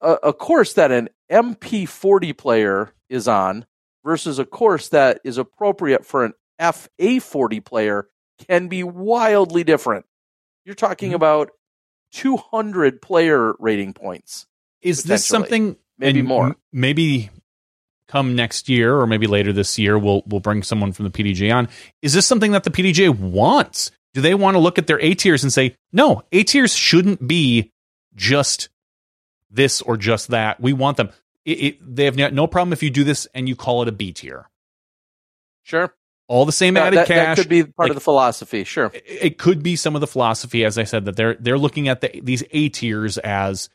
a, 0.00 0.12
a 0.24 0.32
course 0.32 0.74
that 0.74 0.90
an 0.90 1.08
MP40 1.30 2.36
player 2.36 2.92
is 3.08 3.28
on 3.28 3.66
versus 4.04 4.38
a 4.38 4.44
course 4.44 4.88
that 4.88 5.20
is 5.24 5.38
appropriate 5.38 6.06
for 6.06 6.24
an 6.24 6.32
FA40 6.60 7.64
player 7.64 8.08
can 8.48 8.68
be 8.68 8.82
wildly 8.82 9.64
different. 9.64 10.06
You're 10.64 10.74
talking 10.74 11.10
mm-hmm. 11.10 11.16
about 11.16 11.50
200 12.12 13.00
player 13.02 13.54
rating 13.58 13.92
points. 13.92 14.46
Is 14.82 15.04
this 15.04 15.26
something 15.26 15.76
maybe 15.98 16.22
more? 16.22 16.56
Maybe 16.72 17.30
come 18.08 18.34
next 18.34 18.68
year 18.68 18.96
or 18.96 19.06
maybe 19.06 19.26
later 19.28 19.52
this 19.52 19.78
year 19.78 19.96
we'll 19.96 20.22
we'll 20.26 20.40
bring 20.40 20.62
someone 20.62 20.92
from 20.92 21.04
the 21.04 21.10
PDGA 21.10 21.54
on. 21.54 21.68
Is 22.02 22.12
this 22.12 22.26
something 22.26 22.52
that 22.52 22.64
the 22.64 22.70
PDGA 22.70 23.16
wants? 23.16 23.90
Do 24.14 24.20
they 24.20 24.34
want 24.34 24.56
to 24.56 24.58
look 24.58 24.78
at 24.78 24.86
their 24.86 25.00
A 25.00 25.14
tiers 25.14 25.44
and 25.44 25.52
say, 25.52 25.76
"No, 25.92 26.22
A 26.32 26.42
tiers 26.42 26.74
shouldn't 26.74 27.26
be 27.26 27.70
just 28.16 28.68
this 29.50 29.82
or 29.82 29.96
just 29.96 30.28
that. 30.28 30.60
We 30.60 30.72
want 30.72 30.96
them. 30.96 31.10
It, 31.44 31.62
it, 31.62 31.96
they 31.96 32.04
have 32.04 32.16
no 32.16 32.46
problem 32.46 32.72
if 32.72 32.82
you 32.82 32.90
do 32.90 33.04
this 33.04 33.26
and 33.34 33.48
you 33.48 33.56
call 33.56 33.82
it 33.82 33.88
a 33.88 33.92
B 33.92 34.12
tier. 34.12 34.48
Sure. 35.62 35.94
All 36.28 36.44
the 36.44 36.52
same 36.52 36.76
added 36.76 36.98
that, 36.98 37.08
cash. 37.08 37.36
That 37.36 37.42
could 37.42 37.48
be 37.48 37.64
part 37.64 37.76
like, 37.78 37.90
of 37.90 37.96
the 37.96 38.00
philosophy. 38.00 38.62
Sure. 38.62 38.90
It, 38.94 39.04
it, 39.06 39.38
could 39.38 39.62
be 39.64 39.74
some 39.74 39.96
of 39.96 40.00
the 40.00 40.06
philosophy, 40.06 40.64
as 40.64 40.78
I 40.78 40.84
said, 40.84 41.06
that 41.06 41.16
they're 41.16 41.34
they're 41.34 41.58
looking 41.58 41.88
at 41.88 42.02
the, 42.02 42.20
these 42.22 42.44
A 42.52 42.68
tiers 42.68 43.18
as 43.18 43.68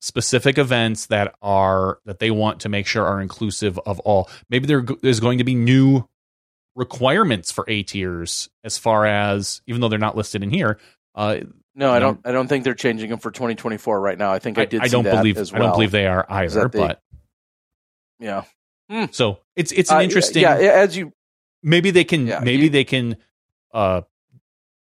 specific 0.00 0.58
events 0.58 1.06
that 1.06 1.34
are 1.40 1.98
that 2.04 2.18
they 2.18 2.32
want 2.32 2.60
to 2.60 2.68
make 2.68 2.86
sure 2.86 3.06
are 3.06 3.20
inclusive 3.20 3.78
of 3.86 4.00
all. 4.00 4.28
Maybe 4.50 4.66
there 4.66 4.84
is 5.02 5.20
going 5.20 5.38
to 5.38 5.44
be 5.44 5.54
new 5.54 6.08
requirements 6.74 7.52
for 7.52 7.64
A 7.68 7.84
tiers 7.84 8.48
as 8.64 8.76
far 8.76 9.06
as 9.06 9.62
even 9.66 9.80
though 9.80 9.88
they're 9.88 9.98
not 10.00 10.16
listed 10.16 10.42
in 10.42 10.50
here. 10.50 10.78
Uh, 11.14 11.40
no, 11.78 11.92
I 11.92 12.00
don't. 12.00 12.20
I 12.24 12.32
don't 12.32 12.48
think 12.48 12.64
they're 12.64 12.74
changing 12.74 13.08
them 13.08 13.20
for 13.20 13.30
2024 13.30 14.00
right 14.00 14.18
now. 14.18 14.32
I 14.32 14.40
think 14.40 14.58
I, 14.58 14.62
I 14.62 14.64
did. 14.64 14.82
I, 14.82 14.88
don't 14.88 15.04
believe. 15.04 15.36
Well. 15.36 15.48
I 15.54 15.58
don't 15.58 15.72
believe 15.72 15.92
they 15.92 16.08
are 16.08 16.26
either. 16.28 16.68
They, 16.68 16.78
but 16.78 17.00
yeah. 18.18 18.42
Hmm. 18.90 19.04
So 19.12 19.38
it's 19.54 19.70
it's 19.70 19.92
an 19.92 20.02
interesting. 20.02 20.44
Uh, 20.44 20.58
yeah, 20.58 20.72
as 20.72 20.96
you 20.96 21.12
maybe 21.62 21.92
they 21.92 22.02
can 22.02 22.26
yeah, 22.26 22.40
maybe 22.40 22.64
you, 22.64 22.70
they 22.70 22.82
can 22.82 23.16
uh 23.72 24.00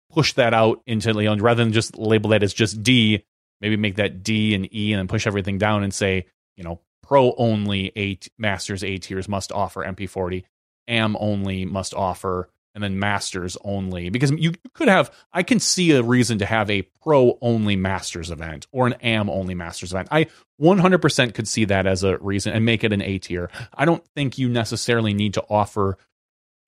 push 0.09 0.33
that 0.33 0.53
out 0.53 0.81
into 0.85 1.11
know 1.11 1.35
rather 1.35 1.61
than 1.61 1.73
just 1.73 1.97
label 1.97 2.29
that 2.29 2.43
as 2.43 2.53
just 2.53 2.81
D. 2.81 3.25
Maybe 3.59 3.75
make 3.75 3.97
that 3.97 4.23
D 4.23 4.55
and 4.55 4.73
E 4.73 4.93
and 4.93 4.99
then 4.99 5.09
push 5.09 5.27
everything 5.27 5.57
down 5.57 5.83
and 5.83 5.93
say 5.93 6.27
you 6.55 6.63
know 6.63 6.79
pro 7.03 7.33
only 7.33 7.91
eight 7.97 8.29
masters 8.37 8.85
A 8.85 8.97
tiers 8.99 9.27
must 9.27 9.51
offer 9.51 9.83
MP40. 9.83 10.45
Am 10.87 11.17
only 11.19 11.65
must 11.65 11.93
offer 11.93 12.49
and 12.79 12.93
then 12.93 12.99
masters 12.99 13.57
only. 13.63 14.09
Because 14.09 14.31
you 14.31 14.53
could 14.73 14.87
have 14.87 15.13
i 15.33 15.43
can 15.43 15.59
see 15.59 15.91
a 15.91 16.01
reason 16.01 16.39
to 16.39 16.45
have 16.45 16.69
a 16.69 16.83
pro 17.01 17.37
only 17.41 17.75
masters 17.75 18.31
event 18.31 18.67
or 18.71 18.87
an 18.87 18.93
am 19.01 19.29
only 19.29 19.53
masters 19.53 19.91
event. 19.91 20.07
I 20.11 20.27
100% 20.61 21.33
could 21.33 21.47
see 21.47 21.65
that 21.65 21.85
as 21.85 22.03
a 22.03 22.17
reason 22.19 22.53
and 22.53 22.65
make 22.65 22.83
it 22.83 22.93
an 22.93 23.01
a 23.01 23.17
tier. 23.19 23.49
I 23.73 23.85
don't 23.85 24.05
think 24.15 24.37
you 24.37 24.49
necessarily 24.49 25.13
need 25.13 25.33
to 25.33 25.45
offer 25.49 25.97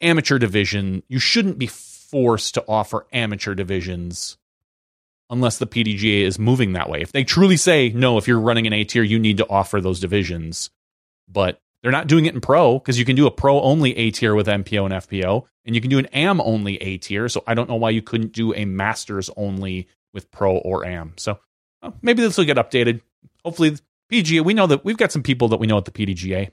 amateur 0.01 0.37
division. 0.37 1.03
You 1.07 1.19
shouldn't 1.19 1.57
be 1.57 1.67
forced 1.67 2.55
to 2.55 2.65
offer 2.67 3.07
amateur 3.13 3.55
divisions 3.55 4.37
unless 5.29 5.59
the 5.59 5.67
pdga 5.67 6.23
is 6.23 6.37
moving 6.37 6.73
that 6.73 6.89
way. 6.89 7.01
If 7.01 7.13
they 7.13 7.23
truly 7.23 7.55
say 7.55 7.89
no 7.89 8.17
if 8.17 8.27
you're 8.27 8.39
running 8.39 8.67
an 8.67 8.73
a 8.73 8.83
tier 8.83 9.03
you 9.03 9.19
need 9.19 9.37
to 9.37 9.49
offer 9.49 9.79
those 9.79 10.01
divisions. 10.01 10.69
But 11.29 11.61
they're 11.81 11.91
not 11.91 12.07
doing 12.07 12.25
it 12.25 12.33
in 12.33 12.41
pro 12.41 12.79
because 12.79 12.99
you 12.99 13.05
can 13.05 13.15
do 13.15 13.27
a 13.27 13.31
pro 13.31 13.59
only 13.61 13.97
A 13.97 14.11
tier 14.11 14.35
with 14.35 14.47
MPO 14.47 14.85
and 14.85 14.93
FPO, 14.93 15.45
and 15.65 15.75
you 15.75 15.81
can 15.81 15.89
do 15.89 15.99
an 15.99 16.07
AM 16.13 16.39
only 16.41 16.77
A 16.77 16.97
tier. 16.97 17.27
So 17.27 17.43
I 17.47 17.53
don't 17.53 17.69
know 17.69 17.75
why 17.75 17.89
you 17.89 18.01
couldn't 18.01 18.33
do 18.33 18.53
a 18.53 18.65
masters 18.65 19.29
only 19.35 19.87
with 20.13 20.31
pro 20.31 20.57
or 20.57 20.85
AM. 20.85 21.13
So 21.17 21.39
well, 21.81 21.97
maybe 22.01 22.21
this 22.21 22.37
will 22.37 22.45
get 22.45 22.57
updated. 22.57 23.01
Hopefully, 23.43 23.77
PGA. 24.11 24.43
We 24.43 24.53
know 24.53 24.67
that 24.67 24.85
we've 24.85 24.97
got 24.97 25.11
some 25.11 25.23
people 25.23 25.47
that 25.49 25.57
we 25.57 25.67
know 25.67 25.77
at 25.77 25.85
the 25.85 25.91
PDGA. 25.91 26.51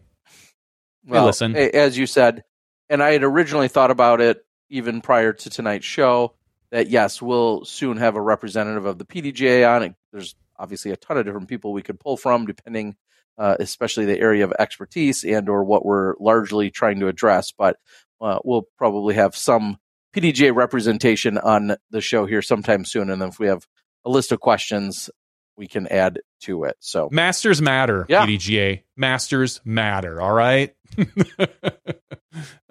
Well, 1.06 1.26
listen, 1.26 1.56
as 1.56 1.96
you 1.96 2.06
said, 2.06 2.44
and 2.88 3.02
I 3.02 3.12
had 3.12 3.22
originally 3.22 3.68
thought 3.68 3.90
about 3.90 4.20
it 4.20 4.44
even 4.68 5.00
prior 5.00 5.32
to 5.32 5.50
tonight's 5.50 5.86
show 5.86 6.34
that 6.70 6.88
yes, 6.88 7.22
we'll 7.22 7.64
soon 7.64 7.96
have 7.96 8.16
a 8.16 8.20
representative 8.20 8.84
of 8.84 8.98
the 8.98 9.06
PDGA 9.06 9.68
on. 9.68 9.94
There's 10.12 10.34
obviously 10.58 10.90
a 10.90 10.96
ton 10.96 11.16
of 11.16 11.24
different 11.24 11.48
people 11.48 11.72
we 11.72 11.82
could 11.82 12.00
pull 12.00 12.16
from 12.16 12.46
depending 12.46 12.96
uh, 13.38 13.56
especially 13.60 14.04
the 14.04 14.18
area 14.18 14.44
of 14.44 14.52
expertise 14.58 15.24
and 15.24 15.48
or 15.48 15.64
what 15.64 15.86
we're 15.86 16.14
largely 16.18 16.70
trying 16.70 17.00
to 17.00 17.08
address. 17.08 17.52
But 17.52 17.76
uh, 18.20 18.40
we'll 18.44 18.66
probably 18.76 19.14
have 19.14 19.36
some 19.36 19.78
PDGA 20.14 20.54
representation 20.54 21.38
on 21.38 21.76
the 21.90 22.00
show 22.00 22.26
here 22.26 22.42
sometime 22.42 22.84
soon, 22.84 23.10
and 23.10 23.22
then 23.22 23.28
if 23.28 23.38
we 23.38 23.46
have 23.46 23.66
a 24.04 24.10
list 24.10 24.32
of 24.32 24.40
questions, 24.40 25.10
we 25.56 25.66
can 25.66 25.86
add 25.88 26.20
to 26.40 26.64
it. 26.64 26.76
So 26.80 27.08
masters 27.12 27.60
matter, 27.60 28.06
yeah. 28.08 28.26
PDGA 28.26 28.82
masters 28.96 29.60
matter. 29.64 30.20
All 30.20 30.32
right. 30.32 30.74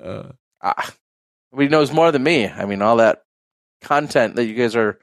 uh, 0.04 0.24
ah, 0.62 0.94
he 1.58 1.68
knows 1.68 1.92
more 1.92 2.12
than 2.12 2.24
me. 2.24 2.48
I 2.48 2.66
mean, 2.66 2.82
all 2.82 2.98
that 2.98 3.24
content 3.82 4.36
that 4.36 4.46
you 4.46 4.56
guys 4.56 4.76
are 4.76 5.00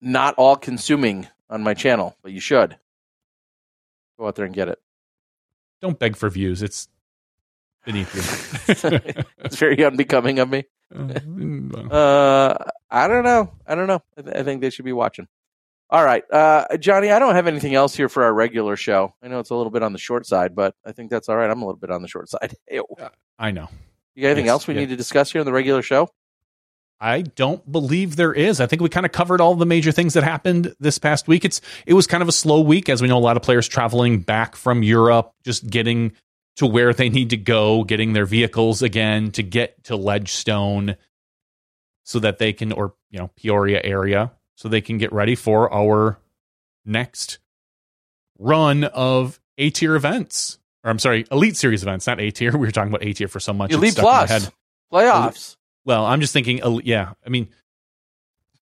not 0.00 0.34
all 0.36 0.56
consuming 0.56 1.26
on 1.50 1.62
my 1.62 1.74
channel, 1.74 2.16
but 2.22 2.32
you 2.32 2.40
should. 2.40 2.76
Go 4.18 4.26
out 4.26 4.36
there 4.36 4.44
and 4.44 4.54
get 4.54 4.68
it. 4.68 4.78
Don't 5.80 5.98
beg 5.98 6.16
for 6.16 6.30
views. 6.30 6.62
It's 6.62 6.88
beneath 7.84 8.14
you. 8.14 9.14
it's 9.38 9.56
very 9.56 9.84
unbecoming 9.84 10.38
of 10.38 10.48
me. 10.48 10.64
uh, 10.94 12.54
I 12.90 13.08
don't 13.08 13.24
know. 13.24 13.52
I 13.66 13.74
don't 13.74 13.86
know. 13.86 14.02
I, 14.16 14.22
th- 14.22 14.36
I, 14.36 14.42
think 14.42 14.60
they 14.60 14.70
should 14.70 14.84
be 14.84 14.92
watching. 14.92 15.26
All 15.90 16.04
right, 16.04 16.24
uh, 16.32 16.76
Johnny. 16.78 17.10
I 17.10 17.18
don't 17.18 17.34
have 17.34 17.46
anything 17.46 17.74
else 17.74 17.94
here 17.94 18.08
for 18.08 18.24
our 18.24 18.32
regular 18.32 18.76
show. 18.76 19.14
I 19.22 19.28
know 19.28 19.38
it's 19.38 19.50
a 19.50 19.54
little 19.54 19.70
bit 19.70 19.82
on 19.82 19.92
the 19.92 19.98
short 19.98 20.26
side, 20.26 20.54
but 20.54 20.74
I 20.84 20.92
think 20.92 21.10
that's 21.10 21.28
all 21.28 21.36
right. 21.36 21.50
I'm 21.50 21.62
a 21.62 21.66
little 21.66 21.80
bit 21.80 21.90
on 21.90 22.02
the 22.02 22.08
short 22.08 22.28
side. 22.28 22.54
I 23.38 23.50
know. 23.50 23.68
You 24.14 24.22
got 24.22 24.28
anything 24.28 24.46
yes, 24.46 24.52
else 24.52 24.66
we 24.66 24.74
need 24.74 24.88
to 24.90 24.96
discuss 24.96 25.32
here 25.32 25.40
in 25.40 25.44
the 25.44 25.52
regular 25.52 25.82
show? 25.82 26.08
I 27.00 27.22
don't 27.22 27.70
believe 27.70 28.16
there 28.16 28.32
is. 28.32 28.60
I 28.60 28.66
think 28.66 28.80
we 28.80 28.88
kind 28.88 29.04
of 29.04 29.12
covered 29.12 29.40
all 29.40 29.54
the 29.54 29.66
major 29.66 29.92
things 29.92 30.14
that 30.14 30.24
happened 30.24 30.74
this 30.80 30.98
past 30.98 31.28
week. 31.28 31.44
It's 31.44 31.60
it 31.86 31.94
was 31.94 32.06
kind 32.06 32.22
of 32.22 32.28
a 32.28 32.32
slow 32.32 32.60
week, 32.60 32.88
as 32.88 33.02
we 33.02 33.08
know. 33.08 33.18
A 33.18 33.20
lot 33.20 33.36
of 33.36 33.42
players 33.42 33.68
traveling 33.68 34.20
back 34.20 34.56
from 34.56 34.82
Europe, 34.82 35.32
just 35.44 35.68
getting 35.68 36.12
to 36.56 36.66
where 36.66 36.94
they 36.94 37.08
need 37.08 37.30
to 37.30 37.36
go, 37.36 37.84
getting 37.84 38.12
their 38.12 38.26
vehicles 38.26 38.80
again 38.80 39.32
to 39.32 39.42
get 39.42 39.82
to 39.84 39.96
Ledgestone, 39.96 40.96
so 42.04 42.20
that 42.20 42.38
they 42.38 42.52
can, 42.52 42.72
or 42.72 42.94
you 43.10 43.18
know, 43.18 43.30
Peoria 43.36 43.80
area, 43.82 44.32
so 44.54 44.68
they 44.68 44.80
can 44.80 44.98
get 44.98 45.12
ready 45.12 45.34
for 45.34 45.72
our 45.74 46.18
next 46.84 47.38
run 48.38 48.84
of 48.84 49.40
A 49.58 49.70
tier 49.70 49.96
events. 49.96 50.58
Or 50.84 50.90
I'm 50.90 50.98
sorry, 50.98 51.26
Elite 51.30 51.56
Series 51.56 51.82
events, 51.82 52.06
not 52.06 52.20
A 52.20 52.30
tier. 52.30 52.52
We 52.56 52.58
were 52.58 52.70
talking 52.70 52.92
about 52.92 53.04
A 53.04 53.12
tier 53.12 53.28
for 53.28 53.40
so 53.40 53.52
much. 53.52 53.72
Elite 53.72 53.96
Plus 53.96 54.50
playoffs. 54.92 55.56
Well, 55.84 56.04
I'm 56.04 56.20
just 56.20 56.32
thinking, 56.32 56.62
uh, 56.62 56.78
yeah, 56.82 57.12
I 57.24 57.28
mean, 57.28 57.48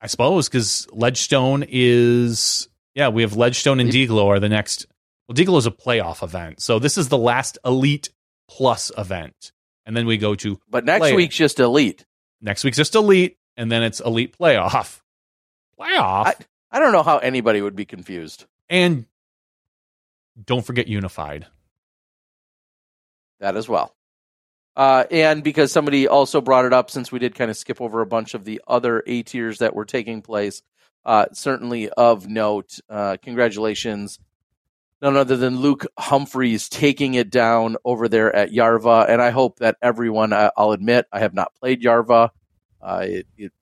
I 0.01 0.07
suppose 0.09 0.49
because 0.49 0.89
Ledgestone 0.93 1.65
is, 1.69 2.69
yeah, 2.95 3.09
we 3.09 3.23
have 3.23 3.37
Ledgestone 3.37 3.81
and 3.81 3.91
Deglo 3.91 4.27
are 4.27 4.41
the 4.41 4.49
next. 4.49 4.87
Well, 5.29 5.37
Deglo 5.37 5.59
is 5.59 5.67
a 5.67 5.71
playoff 5.71 6.23
event, 6.23 6.61
so 6.61 6.79
this 6.79 6.99
is 6.99 7.09
the 7.09 7.19
last 7.19 7.59
Elite 7.65 8.11
Plus 8.49 8.91
event, 8.99 9.53
and 9.87 9.97
then 9.97 10.07
we 10.07 10.19
go 10.19 10.35
to. 10.35 10.61
But 10.69 10.85
next 10.85 11.13
week's 11.13 11.37
just 11.37 11.61
Elite. 11.61 12.05
Next 12.41 12.65
week's 12.65 12.77
just 12.77 12.95
Elite, 12.97 13.39
and 13.57 13.71
then 13.71 13.85
it's 13.85 14.01
Elite 14.01 14.37
Playoff. 14.37 15.01
Playoff. 15.79 16.27
I, 16.27 16.35
I 16.73 16.81
don't 16.81 16.93
know 16.93 17.05
how 17.05 17.19
anybody 17.19 17.63
would 17.63 17.77
be 17.77 17.85
confused. 17.85 18.47
And 18.69 19.07
don't 20.45 20.65
forget 20.65 20.89
Unified. 20.89 21.47
That 23.41 23.57
as 23.57 23.69
well. 23.69 23.95
Uh, 24.75 25.05
and 25.11 25.45
because 25.45 25.71
somebody 25.71 26.09
also 26.09 26.41
brought 26.41 26.65
it 26.65 26.73
up, 26.73 26.91
since 26.91 27.13
we 27.13 27.19
did 27.19 27.35
kind 27.35 27.51
of 27.51 27.57
skip 27.57 27.81
over 27.81 28.01
a 28.01 28.07
bunch 28.07 28.35
of 28.35 28.45
the 28.45 28.61
other 28.67 29.03
A 29.07 29.23
tiers 29.23 29.59
that 29.59 29.75
were 29.75 29.85
taking 29.85 30.23
place, 30.23 30.63
uh, 31.05 31.27
certainly 31.33 31.91
of 31.91 32.29
note, 32.29 32.79
uh, 32.89 33.17
congratulations, 33.23 34.19
none 35.03 35.17
other 35.17 35.37
than 35.37 35.59
Luke 35.59 35.87
Humphries 35.99 36.69
taking 36.69 37.15
it 37.15 37.29
down 37.29 37.77
over 37.85 38.09
there 38.09 38.35
at 38.35 38.51
Järva. 38.51 39.09
And 39.09 39.21
I 39.21 39.31
hope 39.31 39.59
that 39.59 39.77
everyone, 39.83 40.33
I, 40.33 40.51
will 40.57 40.73
admit, 40.73 41.07
I 41.13 41.19
have 41.19 41.35
not 41.35 41.55
played 41.55 41.83
Järva. 41.83 42.31
Uh, 42.81 43.05
it, 43.07 43.27
it, 43.37 43.53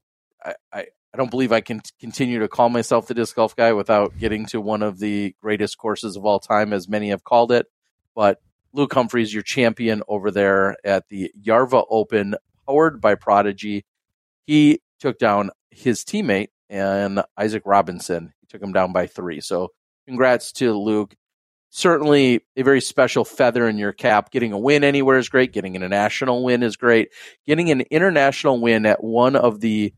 I, 0.45 0.55
I, 0.73 0.87
I 1.13 1.17
don't 1.17 1.31
believe 1.31 1.51
I 1.51 1.61
can 1.61 1.81
continue 1.99 2.39
to 2.39 2.49
call 2.49 2.69
myself 2.69 3.09
the 3.09 3.15
disc 3.15 3.35
golf 3.35 3.57
guy 3.57 3.73
without 3.73 4.17
getting 4.19 4.47
to 4.47 4.61
one 4.61 4.83
of 4.83 5.01
the 5.01 5.35
greatest 5.41 5.77
courses 5.77 6.17
of 6.17 6.25
all 6.25 6.39
time, 6.39 6.73
as 6.73 6.89
many 6.89 7.09
have 7.09 7.25
called 7.25 7.51
it. 7.51 7.67
But 8.15 8.41
Luke 8.73 8.95
Humphries, 8.95 9.35
your 9.35 9.43
champion 9.43 10.03
over 10.07 10.31
there 10.31 10.77
at 10.85 11.09
the 11.09 11.33
Järva 11.43 11.85
Open, 11.91 12.37
powered 12.67 13.01
by 13.01 13.15
Prodigy. 13.15 13.85
He 14.47 14.81
took 15.01 15.19
down 15.19 15.51
his 15.71 16.05
teammate 16.05 16.49
and 16.69 17.23
Isaac 17.37 17.63
Robinson. 17.67 18.33
He 18.41 18.47
took 18.47 18.63
him 18.63 18.73
down 18.73 18.93
by 18.93 19.07
three. 19.07 19.41
So 19.41 19.71
congrats 20.07 20.53
to 20.53 20.73
Luke. 20.73 21.15
Certainly 21.71 22.41
a 22.57 22.63
very 22.63 22.81
special 22.81 23.25
feather 23.25 23.69
in 23.69 23.79
your 23.79 23.93
cap. 23.93 24.31
Getting 24.31 24.53
a 24.53 24.59
win 24.59 24.83
anywhere 24.83 25.19
is 25.19 25.29
great. 25.29 25.53
Getting 25.53 25.77
an 25.77 25.83
international 25.83 26.43
win 26.43 26.63
is 26.63 26.77
great. 26.77 27.11
Getting 27.47 27.71
an 27.71 27.83
international 27.91 28.61
win 28.61 28.87
at 28.87 29.03
one 29.03 29.37
of 29.37 29.61
the 29.61 29.95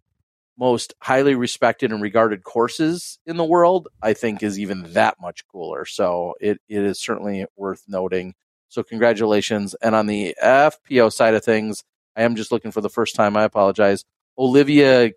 most 0.59 0.94
highly 1.01 1.35
respected 1.35 1.90
and 1.90 2.03
regarded 2.03 2.44
courses 2.44 3.19
in 3.27 3.39
the 3.39 3.44
world, 3.44 3.89
I 4.03 4.12
think 4.12 4.43
is 4.43 4.59
even 4.59 4.93
that 4.93 5.16
much 5.20 5.47
cooler. 5.49 5.86
So 5.86 6.35
it, 6.40 6.61
it 6.69 6.82
is 6.85 7.01
certainly 7.01 7.47
worth 7.57 7.85
noting. 7.89 8.35
So 8.73 8.82
congratulations. 8.82 9.74
And 9.82 9.94
on 9.94 10.07
the 10.07 10.35
FPO 10.43 11.12
side 11.12 11.35
of 11.35 11.44
things, 11.44 11.85
I 12.16 12.23
am 12.23 12.36
just 12.36 12.51
looking 12.51 12.70
for 12.70 12.81
the 12.81 12.89
first 12.89 13.15
time. 13.15 13.36
I 13.36 13.44
apologize. 13.44 14.07
Olivia 14.39 15.11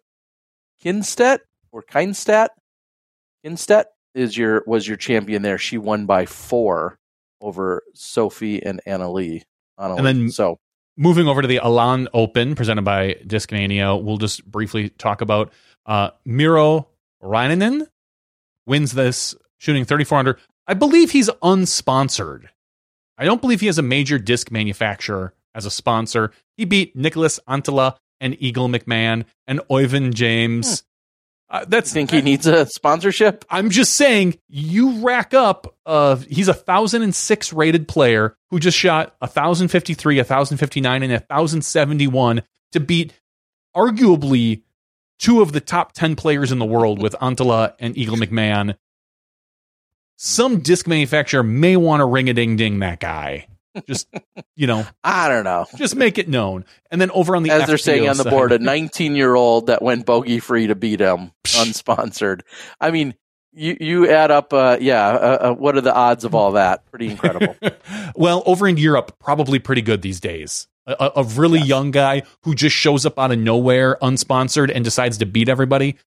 Kinstedt 0.84 1.40
or 1.72 1.82
Kinstedt, 1.82 2.50
Kinstedt 3.46 3.86
is 4.14 4.38
your 4.38 4.62
was 4.68 4.86
your 4.86 4.98
champion 4.98 5.42
there. 5.42 5.58
She 5.58 5.78
won 5.78 6.06
by 6.06 6.26
four 6.26 7.00
over 7.40 7.82
Sophie 7.94 8.62
and 8.62 8.82
Anna 8.86 9.10
Lee. 9.10 9.44
And 9.78 10.06
then 10.06 10.32
so 10.32 10.60
moving 10.98 11.30
over 11.30 11.42
to 11.42 11.48
the 11.48 11.62
Elan 11.64 12.10
Open 12.14 12.56
presented 12.56 12.84
by 12.84 13.16
Discmania, 13.26 14.04
we'll 14.04 14.18
just 14.18 14.44
briefly 14.46 14.90
talk 14.90 15.22
about 15.22 15.54
uh, 15.86 16.10
Miro 16.26 16.90
Rainen 17.24 17.88
wins 18.66 18.92
this 18.92 19.34
shooting 19.60 19.86
34 19.86 20.18
under. 20.18 20.40
I 20.68 20.74
believe 20.74 21.12
he's 21.12 21.30
unsponsored. 21.42 22.50
I 23.18 23.26
don't 23.26 23.42
believe 23.42 23.62
he 23.62 23.68
has 23.68 23.78
a 23.78 23.84
major 23.84 24.20
disc 24.20 24.52
manufacturer 24.52 25.34
as 25.54 25.66
a 25.66 25.72
sponsor. 25.72 26.32
He 26.58 26.66
beat 26.66 26.96
Nicholas 26.96 27.40
Anttila 27.48 27.98
and 28.20 28.36
Eagle 28.42 28.68
McMahon 28.68 29.26
and 29.48 29.60
Oyvind 29.70 30.14
James. 30.14 30.82
Hmm. 30.82 30.86
Uh, 31.48 31.66
that's 31.68 31.94
think 31.94 32.10
he 32.10 32.22
needs 32.22 32.48
a 32.48 32.66
sponsorship. 32.66 33.46
I'm 33.50 33.70
just 33.70 33.94
saying, 33.94 34.40
you 34.50 35.00
rack 35.06 35.34
up. 35.34 35.76
Uh, 35.86 36.16
he's 36.16 36.48
a 36.48 36.54
thousand 36.54 37.04
and 37.04 37.14
six 37.14 37.54
rated 37.54 37.88
player 37.88 38.36
who 38.50 38.60
just 38.60 38.78
shot 38.78 39.16
a 39.22 39.28
thousand 39.28 39.68
fifty 39.68 39.94
three, 39.94 40.18
a 40.18 40.24
thousand 40.24 40.58
fifty 40.58 40.82
nine, 40.82 41.04
and 41.04 41.14
a 41.14 41.20
thousand 41.20 41.62
seventy 41.62 42.08
one 42.08 42.42
to 42.72 42.80
beat 42.80 43.14
arguably 43.76 44.64
two 45.20 45.42
of 45.42 45.52
the 45.52 45.62
top 45.62 45.94
ten 45.94 46.16
players 46.16 46.52
in 46.52 46.58
the 46.58 46.66
world 46.66 47.00
with 47.00 47.14
Anttila 47.22 47.76
and 47.80 47.96
Eagle 47.96 48.18
McMahon. 48.18 48.76
Some 50.18 50.62
disc 50.62 50.88
manufacturer 50.88 51.44
may 51.44 51.76
want 51.78 52.02
to 52.02 52.06
ring 52.06 52.30
a 52.30 52.34
ding 52.34 52.56
ding 52.56 52.80
that 52.80 53.00
guy. 53.00 53.48
Just 53.88 54.08
you 54.56 54.68
know, 54.68 54.86
I 55.04 55.28
don't 55.30 55.44
know. 55.44 55.66
Just 55.76 55.96
make 55.96 56.18
it 56.18 56.30
known. 56.30 56.66
And 56.90 57.02
then 57.02 57.12
over 57.12 57.36
on 57.36 57.44
the 57.44 57.52
as 57.52 57.64
FPO 57.64 57.68
they're 57.68 57.78
saying 57.78 58.10
on 58.10 58.18
the 58.18 58.24
side, 58.24 58.30
board, 58.30 58.52
a 58.52 58.60
19 58.60 59.16
year 59.16 59.36
old 59.36 59.68
that 59.68 59.82
went 59.82 60.06
bogey 60.06 60.40
free 60.40 60.68
to 60.68 60.76
beat 60.76 61.00
him, 61.00 61.32
unsponsored. 61.44 62.42
I 62.80 62.92
mean, 62.92 63.16
you 63.52 63.78
you 63.80 64.10
add 64.10 64.32
up, 64.32 64.54
uh, 64.54 64.78
yeah. 64.80 65.08
Uh, 65.08 65.38
uh, 65.42 65.54
what 65.54 65.76
are 65.76 65.82
the 65.82 65.94
odds 65.94 66.24
of 66.24 66.36
all 66.36 66.54
that? 66.54 66.86
Pretty 66.90 67.10
incredible. 67.10 67.56
well, 68.16 68.44
over 68.46 68.68
in 68.68 68.78
Europe, 68.78 69.18
probably 69.20 69.60
pretty 69.60 69.82
good 69.82 70.02
these 70.02 70.20
days. 70.20 70.68
A, 70.88 71.12
a 71.16 71.24
really 71.24 71.60
yes. 71.60 71.68
young 71.68 71.90
guy 71.92 72.24
who 72.44 72.54
just 72.54 72.76
shows 72.76 73.08
up 73.08 73.18
out 73.18 73.32
of 73.32 73.40
nowhere, 73.40 73.98
unsponsored, 74.04 74.72
and 74.74 74.84
decides 74.84 75.18
to 75.18 75.26
beat 75.26 75.50
everybody. 75.50 75.98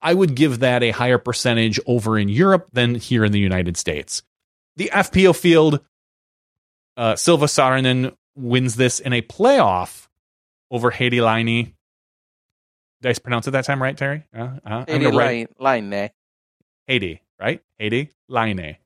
I 0.00 0.14
would 0.14 0.34
give 0.34 0.60
that 0.60 0.82
a 0.82 0.90
higher 0.90 1.18
percentage 1.18 1.80
over 1.86 2.18
in 2.18 2.28
Europe 2.28 2.68
than 2.72 2.94
here 2.94 3.24
in 3.24 3.32
the 3.32 3.40
United 3.40 3.76
States. 3.76 4.22
The 4.76 4.90
FPO 4.92 5.36
field, 5.36 5.80
uh, 6.96 7.16
Silva 7.16 7.46
Saarinen 7.46 8.14
wins 8.36 8.76
this 8.76 9.00
in 9.00 9.12
a 9.12 9.22
playoff 9.22 10.06
over 10.70 10.90
Heidi 10.90 11.18
Liney. 11.18 11.74
Did 13.02 13.16
I 13.16 13.20
pronounce 13.20 13.46
it 13.48 13.52
that 13.52 13.64
time 13.64 13.82
right, 13.82 13.96
Terry? 13.96 14.24
Uh, 14.36 14.58
uh, 14.64 14.84
Heidi 14.88 15.10
Laine. 15.10 15.48
Laine. 15.58 16.10
Heidi, 16.88 17.20
right? 17.40 17.60
Heidi 17.80 18.10
Laine. 18.28 18.76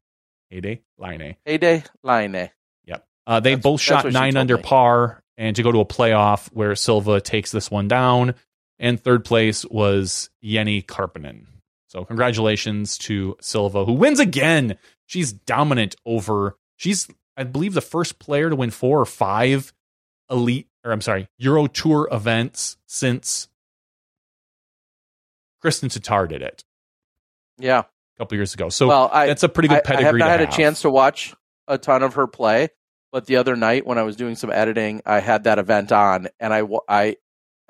Heidi 0.50 0.82
Laine. 0.98 1.36
Heidi 1.46 1.82
Laine. 2.02 2.50
Yep. 2.84 3.06
Uh, 3.26 3.40
they 3.40 3.54
that's, 3.54 3.62
both 3.62 3.80
shot 3.80 4.10
nine 4.10 4.36
under 4.36 4.56
me. 4.56 4.62
par 4.62 5.22
and 5.36 5.56
to 5.56 5.62
go 5.62 5.72
to 5.72 5.80
a 5.80 5.86
playoff 5.86 6.48
where 6.52 6.74
Silva 6.74 7.20
takes 7.20 7.50
this 7.50 7.70
one 7.70 7.88
down. 7.88 8.34
And 8.82 9.00
third 9.00 9.24
place 9.24 9.64
was 9.64 10.28
Jenny 10.42 10.82
Karppinen. 10.82 11.46
So 11.86 12.04
congratulations 12.04 12.98
to 12.98 13.36
Silva, 13.40 13.84
who 13.84 13.92
wins 13.92 14.18
again. 14.18 14.76
She's 15.06 15.32
dominant 15.32 15.94
over. 16.04 16.56
She's 16.76 17.06
I 17.36 17.44
believe 17.44 17.74
the 17.74 17.80
first 17.80 18.18
player 18.18 18.50
to 18.50 18.56
win 18.56 18.70
four 18.70 19.00
or 19.00 19.06
five 19.06 19.72
elite, 20.28 20.68
or 20.84 20.90
I'm 20.90 21.00
sorry, 21.00 21.28
Euro 21.38 21.68
Tour 21.68 22.08
events 22.10 22.76
since 22.86 23.46
Kristin 25.62 25.88
Tattar 25.88 26.28
did 26.28 26.42
it. 26.42 26.64
Yeah, 27.58 27.80
a 27.80 28.18
couple 28.18 28.36
years 28.36 28.52
ago. 28.52 28.68
So 28.68 28.88
well, 28.88 29.08
I, 29.12 29.26
that's 29.26 29.44
a 29.44 29.48
pretty 29.48 29.68
good 29.68 29.84
pedigree. 29.84 30.04
I 30.04 30.08
have 30.08 30.16
not 30.16 30.28
had 30.28 30.40
have. 30.40 30.48
a 30.48 30.52
chance 30.52 30.82
to 30.82 30.90
watch 30.90 31.34
a 31.68 31.78
ton 31.78 32.02
of 32.02 32.14
her 32.14 32.26
play, 32.26 32.70
but 33.12 33.26
the 33.26 33.36
other 33.36 33.54
night 33.54 33.86
when 33.86 33.98
I 33.98 34.02
was 34.02 34.16
doing 34.16 34.34
some 34.34 34.50
editing, 34.50 35.02
I 35.06 35.20
had 35.20 35.44
that 35.44 35.60
event 35.60 35.92
on, 35.92 36.28
and 36.40 36.52
I 36.52 36.62
I 36.88 37.16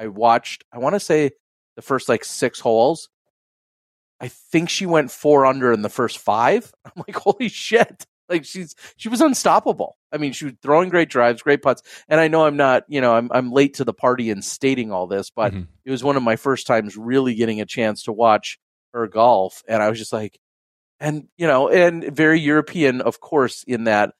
I 0.02 0.08
watched. 0.08 0.64
I 0.72 0.78
want 0.78 0.94
to 0.94 1.00
say 1.00 1.30
the 1.76 1.82
first 1.82 2.08
like 2.08 2.24
six 2.24 2.58
holes. 2.58 3.08
I 4.20 4.28
think 4.28 4.68
she 4.68 4.86
went 4.86 5.10
four 5.10 5.46
under 5.46 5.72
in 5.72 5.82
the 5.82 5.88
first 5.88 6.18
five. 6.18 6.72
I'm 6.84 7.04
like, 7.06 7.16
holy 7.16 7.48
shit! 7.48 8.06
Like 8.28 8.44
she's 8.44 8.74
she 8.96 9.08
was 9.08 9.20
unstoppable. 9.20 9.96
I 10.10 10.18
mean, 10.18 10.32
she 10.32 10.46
was 10.46 10.54
throwing 10.60 10.88
great 10.88 11.08
drives, 11.08 11.42
great 11.42 11.62
putts. 11.62 11.82
And 12.08 12.20
I 12.20 12.28
know 12.28 12.46
I'm 12.46 12.56
not, 12.56 12.84
you 12.88 13.00
know, 13.00 13.14
I'm 13.14 13.30
I'm 13.32 13.52
late 13.52 13.74
to 13.74 13.84
the 13.84 13.94
party 13.94 14.30
in 14.30 14.42
stating 14.42 14.90
all 14.90 15.06
this, 15.06 15.30
but 15.30 15.52
mm-hmm. 15.52 15.64
it 15.84 15.90
was 15.90 16.02
one 16.02 16.16
of 16.16 16.22
my 16.22 16.36
first 16.36 16.66
times 16.66 16.96
really 16.96 17.34
getting 17.34 17.60
a 17.60 17.66
chance 17.66 18.04
to 18.04 18.12
watch 18.12 18.58
her 18.92 19.06
golf, 19.06 19.62
and 19.68 19.82
I 19.82 19.88
was 19.88 19.98
just 19.98 20.12
like, 20.12 20.38
and 20.98 21.28
you 21.36 21.46
know, 21.46 21.68
and 21.68 22.04
very 22.14 22.40
European, 22.40 23.00
of 23.02 23.20
course, 23.20 23.64
in 23.66 23.84
that, 23.84 24.14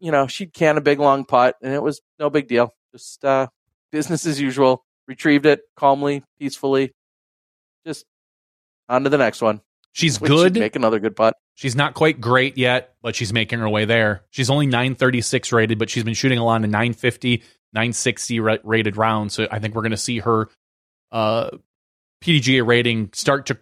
you 0.00 0.10
know, 0.10 0.26
she'd 0.26 0.52
can 0.52 0.78
a 0.78 0.80
big 0.80 0.98
long 0.98 1.24
putt, 1.24 1.56
and 1.62 1.72
it 1.72 1.82
was 1.82 2.00
no 2.18 2.28
big 2.28 2.48
deal, 2.48 2.74
just 2.92 3.24
uh, 3.24 3.46
business 3.92 4.26
as 4.26 4.40
usual. 4.40 4.84
Retrieved 5.08 5.46
it 5.46 5.62
calmly, 5.74 6.22
peacefully, 6.38 6.92
just 7.84 8.04
on 8.88 9.04
to 9.04 9.10
the 9.10 9.18
next 9.18 9.40
one. 9.40 9.62
She's 9.92 10.18
good. 10.18 10.54
Make 10.54 10.76
another 10.76 11.00
good 11.00 11.16
putt. 11.16 11.34
She's 11.54 11.74
not 11.74 11.94
quite 11.94 12.20
great 12.20 12.56
yet, 12.56 12.94
but 13.02 13.16
she's 13.16 13.32
making 13.32 13.58
her 13.58 13.68
way 13.68 13.84
there. 13.84 14.22
She's 14.30 14.48
only 14.48 14.66
936 14.66 15.50
rated, 15.50 15.78
but 15.78 15.90
she's 15.90 16.04
been 16.04 16.14
shooting 16.14 16.38
a 16.38 16.44
lot 16.44 16.62
of 16.62 16.70
950, 16.70 17.38
960 17.72 18.38
rated 18.38 18.96
rounds. 18.96 19.34
So 19.34 19.48
I 19.50 19.58
think 19.58 19.74
we're 19.74 19.82
going 19.82 19.90
to 19.90 19.96
see 19.96 20.18
her 20.18 20.48
uh, 21.10 21.50
PDGA 22.22 22.64
rating 22.64 23.10
start 23.12 23.46
to 23.46 23.58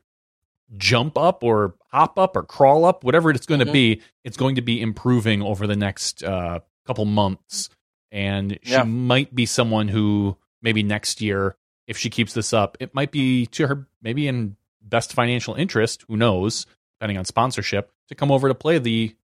jump 0.77 1.17
up 1.17 1.43
or 1.43 1.75
hop 1.91 2.19
up 2.19 2.37
or 2.37 2.43
crawl 2.43 2.85
up, 2.85 3.05
whatever 3.05 3.31
it's 3.31 3.47
going 3.47 3.61
mm-hmm. 3.61 3.69
to 3.69 3.73
be. 3.73 4.03
It's 4.25 4.37
going 4.37 4.57
to 4.57 4.63
be 4.63 4.81
improving 4.81 5.41
over 5.43 5.67
the 5.67 5.77
next 5.77 6.23
uh, 6.23 6.61
couple 6.87 7.05
months. 7.05 7.71
And 8.13 8.59
she 8.63 8.73
yeah. 8.73 8.83
might 8.83 9.35
be 9.35 9.47
someone 9.47 9.89
who 9.89 10.37
maybe 10.63 10.83
next 10.83 11.21
year, 11.21 11.57
if 11.87 11.99
she 11.99 12.11
keeps 12.11 12.33
this 12.33 12.53
up, 12.53 12.77
it 12.81 12.95
might 12.95 13.11
be 13.11 13.47
to 13.47 13.67
her 13.67 13.87
maybe 14.03 14.29
in 14.29 14.57
best 14.83 15.13
financial 15.13 15.55
interest. 15.55 16.05
Who 16.09 16.17
knows? 16.17 16.67
depending 16.99 17.19
on 17.19 17.25
sponsorship, 17.25 17.93
to 18.09 18.15
come 18.15 18.31
over 18.31 18.49
to 18.49 18.55
play 18.55 18.79
the 18.79 19.15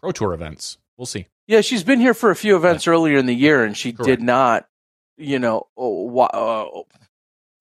Pro 0.00 0.12
Tour 0.12 0.34
events. 0.34 0.78
We'll 0.96 1.06
see. 1.06 1.26
Yeah, 1.46 1.60
she's 1.60 1.84
been 1.84 2.00
here 2.00 2.14
for 2.14 2.30
a 2.30 2.36
few 2.36 2.56
events 2.56 2.86
yeah. 2.86 2.92
earlier 2.92 3.18
in 3.18 3.26
the 3.26 3.34
year, 3.34 3.64
and 3.64 3.76
she 3.76 3.92
Correct. 3.92 4.06
did 4.06 4.22
not, 4.22 4.66
you 5.16 5.38
know, 5.38 5.68
wow, 5.76 6.26
uh, 6.26 6.82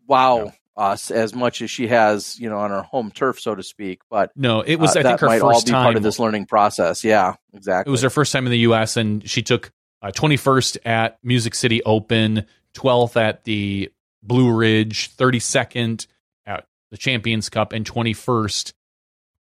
wow 0.07 0.45
yeah. 0.45 0.51
us 0.77 1.11
as 1.11 1.35
much 1.35 1.61
as 1.61 1.69
she 1.69 1.87
has, 1.87 2.39
you 2.39 2.49
know, 2.49 2.57
on 2.57 2.71
her 2.71 2.81
home 2.81 3.11
turf, 3.11 3.39
so 3.39 3.55
to 3.55 3.63
speak. 3.63 4.01
But 4.09 4.31
no, 4.35 4.61
it 4.61 4.75
was 4.75 4.95
uh, 4.95 4.99
I 4.99 5.03
think 5.03 5.19
her 5.19 5.27
might 5.27 5.41
first 5.41 5.43
all 5.43 5.61
be 5.61 5.71
time 5.71 5.83
part 5.83 5.97
of 5.97 6.03
this 6.03 6.19
learning 6.19 6.45
process. 6.45 7.03
Yeah, 7.03 7.35
exactly. 7.53 7.89
It 7.89 7.91
was 7.91 8.01
her 8.01 8.09
first 8.09 8.31
time 8.31 8.45
in 8.45 8.51
the 8.51 8.59
U.S. 8.59 8.97
and 8.97 9.27
she 9.29 9.41
took 9.41 9.71
twenty 10.13 10.35
uh, 10.35 10.39
first 10.39 10.77
at 10.85 11.19
Music 11.23 11.53
City 11.55 11.83
Open, 11.83 12.45
twelfth 12.73 13.17
at 13.17 13.43
the 13.43 13.91
Blue 14.23 14.53
Ridge, 14.53 15.09
thirty 15.09 15.39
second 15.39 16.07
at 16.45 16.65
the 16.91 16.97
Champions 16.97 17.49
Cup, 17.49 17.73
and 17.73 17.85
twenty 17.85 18.13
first 18.13 18.73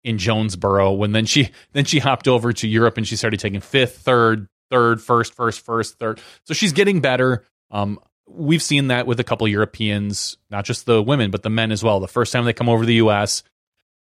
in 0.02 0.18
Jonesboro 0.18 0.92
when 0.92 1.12
then 1.12 1.26
she 1.26 1.50
then 1.72 1.84
she 1.84 1.98
hopped 1.98 2.28
over 2.28 2.52
to 2.52 2.68
Europe 2.68 2.96
and 2.96 3.06
she 3.06 3.16
started 3.16 3.40
taking 3.40 3.60
fifth, 3.60 3.98
third, 3.98 4.48
third, 4.70 5.00
first, 5.02 5.34
first, 5.34 5.64
first, 5.64 5.98
third. 5.98 6.20
So 6.44 6.54
she's 6.54 6.72
getting 6.72 7.00
better. 7.00 7.46
Um, 7.70 8.00
we've 8.26 8.62
seen 8.62 8.88
that 8.88 9.06
with 9.06 9.20
a 9.20 9.24
couple 9.24 9.46
Europeans, 9.48 10.36
not 10.50 10.64
just 10.64 10.86
the 10.86 11.02
women 11.02 11.30
but 11.30 11.42
the 11.42 11.50
men 11.50 11.72
as 11.72 11.82
well. 11.82 12.00
The 12.00 12.08
first 12.08 12.32
time 12.32 12.44
they 12.44 12.52
come 12.52 12.68
over 12.68 12.82
to 12.82 12.86
the 12.86 12.94
U.S., 12.94 13.42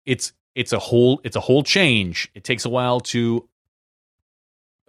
it's 0.07 0.33
it's 0.55 0.73
a 0.73 0.79
whole 0.79 1.21
it's 1.25 1.37
a 1.37 1.41
whole 1.41 1.63
change. 1.63 2.31
It 2.35 2.45
takes 2.45 2.65
a 2.65 2.69
while 2.69 3.01
to 3.01 3.49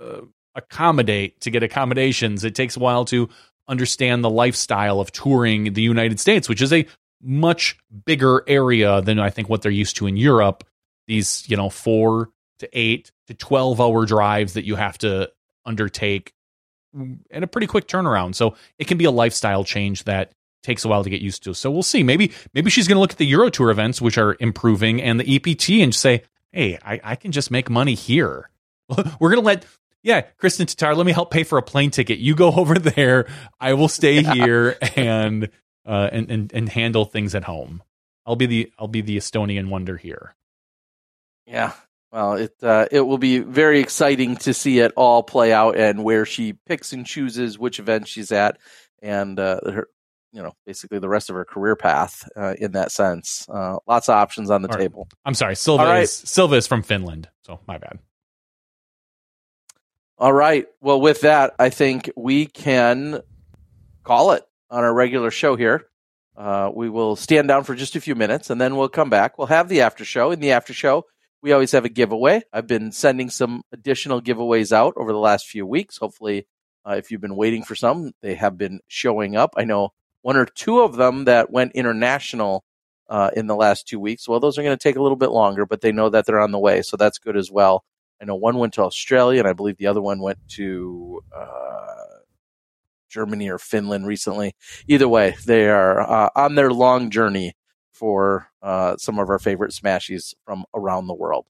uh, 0.02 0.22
accommodate 0.56 1.42
to 1.42 1.52
get 1.52 1.64
accommodations. 1.64 2.44
It 2.44 2.56
takes 2.56 2.78
a 2.78 2.80
while 2.80 3.06
to 3.06 3.30
understand 3.68 4.24
the 4.24 4.30
lifestyle 4.30 5.00
of 5.00 5.12
touring 5.12 5.74
the 5.74 5.82
United 5.82 6.20
States, 6.20 6.50
which 6.50 6.62
is 6.62 6.74
a 6.74 6.86
much 7.22 7.78
bigger 8.06 8.44
area 8.48 9.02
than 9.02 9.20
I 9.20 9.30
think 9.30 9.50
what 9.50 9.62
they're 9.62 9.72
used 9.72 9.96
to 9.98 10.08
in 10.08 10.18
Europe. 10.18 10.64
These, 11.08 11.46
you 11.48 11.58
know, 11.58 11.70
four 11.70 12.30
to 12.60 12.70
eight 12.74 13.12
to 13.28 13.34
12 13.34 13.80
hour 13.80 14.06
drives 14.06 14.54
that 14.54 14.66
you 14.66 14.76
have 14.76 14.98
to 15.00 15.32
undertake 15.66 16.34
in 16.94 17.44
a 17.44 17.48
pretty 17.48 17.68
quick 17.68 17.88
turnaround. 17.88 18.36
So 18.36 18.56
it 18.78 18.88
can 18.88 18.98
be 18.98 19.06
a 19.06 19.12
lifestyle 19.12 19.64
change 19.64 20.04
that 20.04 20.34
takes 20.62 20.86
a 20.86 20.88
while 20.88 21.04
to 21.04 21.10
get 21.10 21.22
used 21.22 21.44
to. 21.44 21.54
So 21.54 21.72
we'll 21.72 21.84
see. 21.84 22.04
Maybe 22.04 22.32
maybe 22.54 22.70
she's 22.70 22.88
going 22.88 22.96
to 22.98 23.02
look 23.02 23.12
at 23.12 23.18
the 23.18 23.26
Euro 23.28 23.50
Tour 23.50 23.70
events, 23.70 24.02
which 24.02 24.18
are 24.18 24.36
improving, 24.40 25.02
and 25.02 25.20
the 25.20 25.36
EPT, 25.36 25.82
and 25.82 25.94
say, 25.94 26.24
"Hey, 26.52 26.78
I, 26.84 27.00
I 27.04 27.16
can 27.16 27.32
just 27.32 27.52
make 27.52 27.70
money 27.70 27.96
here." 27.96 28.50
We're 29.20 29.30
going 29.30 29.42
to 29.42 29.46
let 29.46 29.66
yeah, 30.04 30.24
Kristin 30.42 30.66
Tattar, 30.66 30.96
let 30.96 31.06
me 31.06 31.14
help 31.14 31.32
pay 31.32 31.44
for 31.44 31.58
a 31.58 31.64
plane 31.64 31.90
ticket. 31.90 32.20
You 32.20 32.36
go 32.36 32.52
over 32.56 32.76
there. 32.76 33.28
I 33.60 33.74
will 33.74 33.88
stay 33.88 34.20
yeah. 34.20 34.34
here 34.34 34.78
and 34.96 35.50
uh, 35.86 36.10
and 36.12 36.30
and 36.30 36.54
and 36.54 36.70
handle 36.70 37.06
things 37.06 37.34
at 37.34 37.46
home. 37.46 37.82
I'll 38.26 38.36
be 38.36 38.46
the 38.46 38.72
I'll 38.78 38.88
be 38.88 39.02
the 39.02 39.18
Estonian 39.18 39.70
wonder 39.70 39.98
here. 39.98 40.36
Yeah. 41.46 41.74
Well, 42.12 42.34
it 42.34 42.54
uh, 42.62 42.86
it 42.92 43.02
will 43.02 43.18
be 43.18 43.40
very 43.40 43.80
exciting 43.80 44.36
to 44.38 44.54
see 44.54 44.80
it 44.80 44.92
all 44.96 45.24
play 45.24 45.52
out 45.52 45.78
and 45.78 46.04
where 46.04 46.26
she 46.26 46.54
picks 46.54 46.94
and 46.94 47.06
chooses 47.06 47.58
which 47.58 47.80
event 47.80 48.08
she's 48.08 48.32
at, 48.32 48.60
and 49.02 49.40
uh, 49.40 49.60
her, 49.66 49.88
you 50.32 50.44
know, 50.44 50.54
basically 50.68 51.00
the 51.00 51.10
rest 51.10 51.32
of 51.32 51.36
her 51.36 51.44
career 51.44 51.76
path 51.76 52.30
uh, 52.38 52.54
in 52.60 52.74
that 52.74 52.92
sense. 52.92 53.48
Uh, 53.50 53.78
lots 53.88 54.10
of 54.10 54.16
options 54.16 54.52
on 54.52 54.62
the 54.62 54.70
all 54.70 54.78
table. 54.78 55.08
Right. 55.12 55.20
I'm 55.26 55.34
sorry, 55.34 55.56
Silva 55.56 55.86
right. 55.86 56.04
is 56.04 56.14
Silva 56.14 56.56
is 56.56 56.68
from 56.68 56.84
Finland, 56.84 57.30
so 57.42 57.60
my 57.68 57.80
bad. 57.80 57.98
All 60.24 60.32
right. 60.32 60.68
Well, 60.80 61.02
with 61.02 61.20
that, 61.22 61.54
I 61.60 61.70
think 61.70 62.10
we 62.16 62.46
can 62.46 63.20
call 64.06 64.32
it 64.32 64.44
on 64.70 64.86
our 64.86 64.94
regular 64.94 65.32
show 65.32 65.58
here. 65.58 65.90
Uh, 66.38 66.72
we 66.74 66.90
will 66.90 67.18
stand 67.18 67.50
down 67.50 67.66
for 67.66 67.76
just 67.76 67.98
a 67.98 68.00
few 68.00 68.16
minutes 68.16 68.50
and 68.50 68.62
then 68.62 68.78
we'll 68.78 68.88
come 68.88 69.10
back. 69.10 69.38
We'll 69.38 69.48
have 69.48 69.68
the 69.68 69.82
after 69.82 70.06
show. 70.06 70.32
In 70.32 70.40
the 70.40 70.54
after 70.54 70.72
show, 70.72 71.04
we 71.42 71.52
always 71.52 71.74
have 71.74 71.84
a 71.84 71.90
giveaway. 71.90 72.42
I've 72.54 72.68
been 72.68 72.94
sending 72.94 73.30
some 73.30 73.64
additional 73.74 74.22
giveaways 74.22 74.72
out 74.72 74.94
over 74.96 75.12
the 75.12 75.20
last 75.20 75.46
few 75.48 75.66
weeks. 75.66 75.98
Hopefully, 75.98 76.48
uh, 76.88 76.94
if 76.94 77.12
you've 77.12 77.20
been 77.20 77.36
waiting 77.36 77.66
for 77.66 77.76
some, 77.76 78.14
they 78.22 78.36
have 78.36 78.58
been 78.58 78.80
showing 78.88 79.36
up. 79.36 79.54
I 79.58 79.66
know 79.66 79.90
one 80.22 80.38
or 80.38 80.46
two 80.46 80.80
of 80.80 80.96
them 80.96 81.26
that 81.26 81.52
went 81.52 81.74
international 81.74 82.64
uh, 83.10 83.32
in 83.36 83.48
the 83.48 83.58
last 83.58 83.90
two 83.90 84.00
weeks. 84.00 84.26
Well, 84.30 84.40
those 84.40 84.58
are 84.58 84.64
going 84.64 84.78
to 84.78 84.82
take 84.82 84.96
a 84.96 85.02
little 85.02 85.18
bit 85.18 85.32
longer, 85.32 85.66
but 85.66 85.82
they 85.82 85.92
know 85.92 86.08
that 86.08 86.26
they're 86.26 86.40
on 86.40 86.52
the 86.52 86.60
way. 86.60 86.82
So 86.82 86.96
that's 86.96 87.20
good 87.20 87.36
as 87.36 87.52
well. 87.52 87.84
I 88.24 88.26
know 88.26 88.36
one 88.36 88.58
went 88.58 88.76
to 88.76 88.84
Australia, 88.84 89.40
and 89.40 89.50
I 89.50 89.52
believe 89.52 89.76
the 89.76 89.88
other 89.88 90.02
one 90.02 90.22
went 90.22 90.40
to 90.52 91.22
uh, 91.36 91.96
Germany 93.10 93.50
or 93.50 93.58
Finland 93.58 94.08
recently. 94.08 94.56
Either 94.88 95.10
way, 95.10 95.36
they 95.46 95.68
are 95.68 96.00
uh, 96.00 96.30
on 96.34 96.56
their 96.56 96.72
long 96.72 97.10
journey 97.10 97.54
for 97.92 98.48
uh, 98.62 98.96
some 98.96 99.20
of 99.20 99.30
our 99.30 99.40
favorite 99.40 99.72
smashies 99.72 100.34
from 100.46 100.64
around 100.74 101.08
the 101.08 101.14
world. 101.14 101.46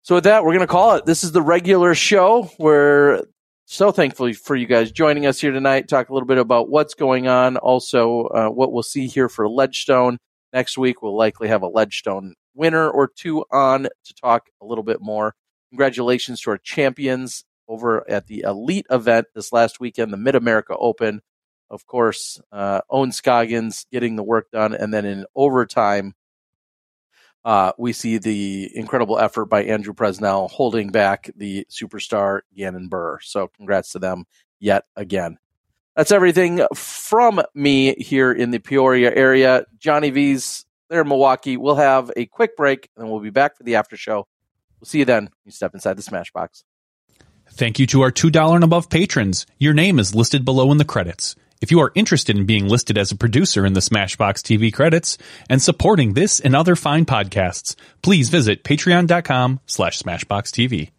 So 0.00 0.14
with 0.14 0.24
that, 0.24 0.44
we're 0.44 0.54
going 0.54 0.60
to 0.60 0.66
call 0.66 0.94
it. 0.94 1.04
This 1.04 1.24
is 1.24 1.32
the 1.32 1.42
regular 1.42 1.94
show. 1.94 2.50
We're 2.58 3.24
so 3.66 3.92
thankful 3.92 4.32
for 4.32 4.56
you 4.56 4.66
guys 4.66 4.90
joining 4.90 5.26
us 5.26 5.42
here 5.42 5.52
tonight. 5.52 5.88
Talk 5.88 6.08
a 6.08 6.14
little 6.14 6.26
bit 6.26 6.38
about 6.38 6.70
what's 6.70 6.94
going 6.94 7.28
on. 7.28 7.58
Also, 7.58 8.22
uh, 8.28 8.48
what 8.48 8.72
we'll 8.72 8.82
see 8.82 9.08
here 9.08 9.28
for 9.28 9.46
Ledgestone 9.46 10.16
next 10.54 10.78
week. 10.78 11.02
We'll 11.02 11.18
likely 11.18 11.48
have 11.48 11.60
a 11.60 11.68
Ledgestone 11.68 12.32
winner 12.54 12.88
or 12.88 13.10
two 13.14 13.44
on 13.52 13.82
to 13.82 14.14
talk 14.14 14.48
a 14.62 14.64
little 14.64 14.84
bit 14.84 15.02
more. 15.02 15.34
Congratulations 15.70 16.40
to 16.42 16.50
our 16.50 16.58
champions 16.58 17.44
over 17.68 18.08
at 18.10 18.26
the 18.26 18.40
elite 18.40 18.86
event 18.90 19.26
this 19.34 19.52
last 19.52 19.80
weekend, 19.80 20.12
the 20.12 20.16
Mid 20.16 20.34
America 20.34 20.76
Open. 20.76 21.22
Of 21.70 21.86
course, 21.86 22.40
uh, 22.50 22.80
Ohn 22.90 23.12
Scoggins 23.12 23.86
getting 23.92 24.16
the 24.16 24.24
work 24.24 24.50
done. 24.50 24.74
And 24.74 24.92
then 24.92 25.04
in 25.04 25.24
overtime, 25.36 26.14
uh, 27.44 27.72
we 27.78 27.92
see 27.92 28.18
the 28.18 28.70
incredible 28.74 29.18
effort 29.18 29.46
by 29.46 29.62
Andrew 29.62 29.94
Presnell 29.94 30.50
holding 30.50 30.90
back 30.90 31.30
the 31.36 31.64
superstar 31.70 32.40
Gannon 32.56 32.88
Buhr. 32.88 33.18
So 33.22 33.48
congrats 33.56 33.92
to 33.92 33.98
them 34.00 34.24
yet 34.58 34.84
again. 34.96 35.38
That's 35.96 36.12
everything 36.12 36.66
from 36.74 37.40
me 37.54 37.94
here 37.94 38.32
in 38.32 38.50
the 38.50 38.58
Peoria 38.58 39.14
area. 39.14 39.64
Johnny 39.78 40.10
V's 40.10 40.66
there 40.88 41.02
in 41.02 41.08
Milwaukee. 41.08 41.56
We'll 41.56 41.76
have 41.76 42.10
a 42.16 42.26
quick 42.26 42.56
break 42.56 42.90
and 42.96 43.10
we'll 43.10 43.20
be 43.20 43.30
back 43.30 43.56
for 43.56 43.62
the 43.62 43.76
after 43.76 43.96
show. 43.96 44.26
We'll 44.80 44.86
see 44.86 45.00
you 45.00 45.04
then. 45.04 45.30
You 45.44 45.52
step 45.52 45.74
inside 45.74 45.96
the 45.96 46.02
Smashboxx. 46.02 46.62
Thank 47.52 47.78
you 47.78 47.86
to 47.88 48.02
our 48.02 48.12
$2 48.12 48.54
and 48.54 48.64
above 48.64 48.88
patrons. 48.88 49.44
Your 49.58 49.74
name 49.74 49.98
is 49.98 50.14
listed 50.14 50.44
below 50.44 50.70
in 50.70 50.78
the 50.78 50.84
credits. 50.84 51.34
If 51.60 51.70
you 51.70 51.80
are 51.80 51.92
interested 51.94 52.38
in 52.38 52.46
being 52.46 52.68
listed 52.68 52.96
as 52.96 53.12
a 53.12 53.16
producer 53.16 53.66
in 53.66 53.74
the 53.74 53.80
Smashboxx 53.80 54.40
TV 54.40 54.72
credits 54.72 55.18
and 55.50 55.60
supporting 55.60 56.14
this 56.14 56.40
and 56.40 56.56
other 56.56 56.74
fine 56.74 57.04
podcasts, 57.04 57.74
please 58.02 58.30
visit 58.30 58.64
patreon.com 58.64 59.60
slash 59.66 59.98
smashboxtv. 59.98 60.90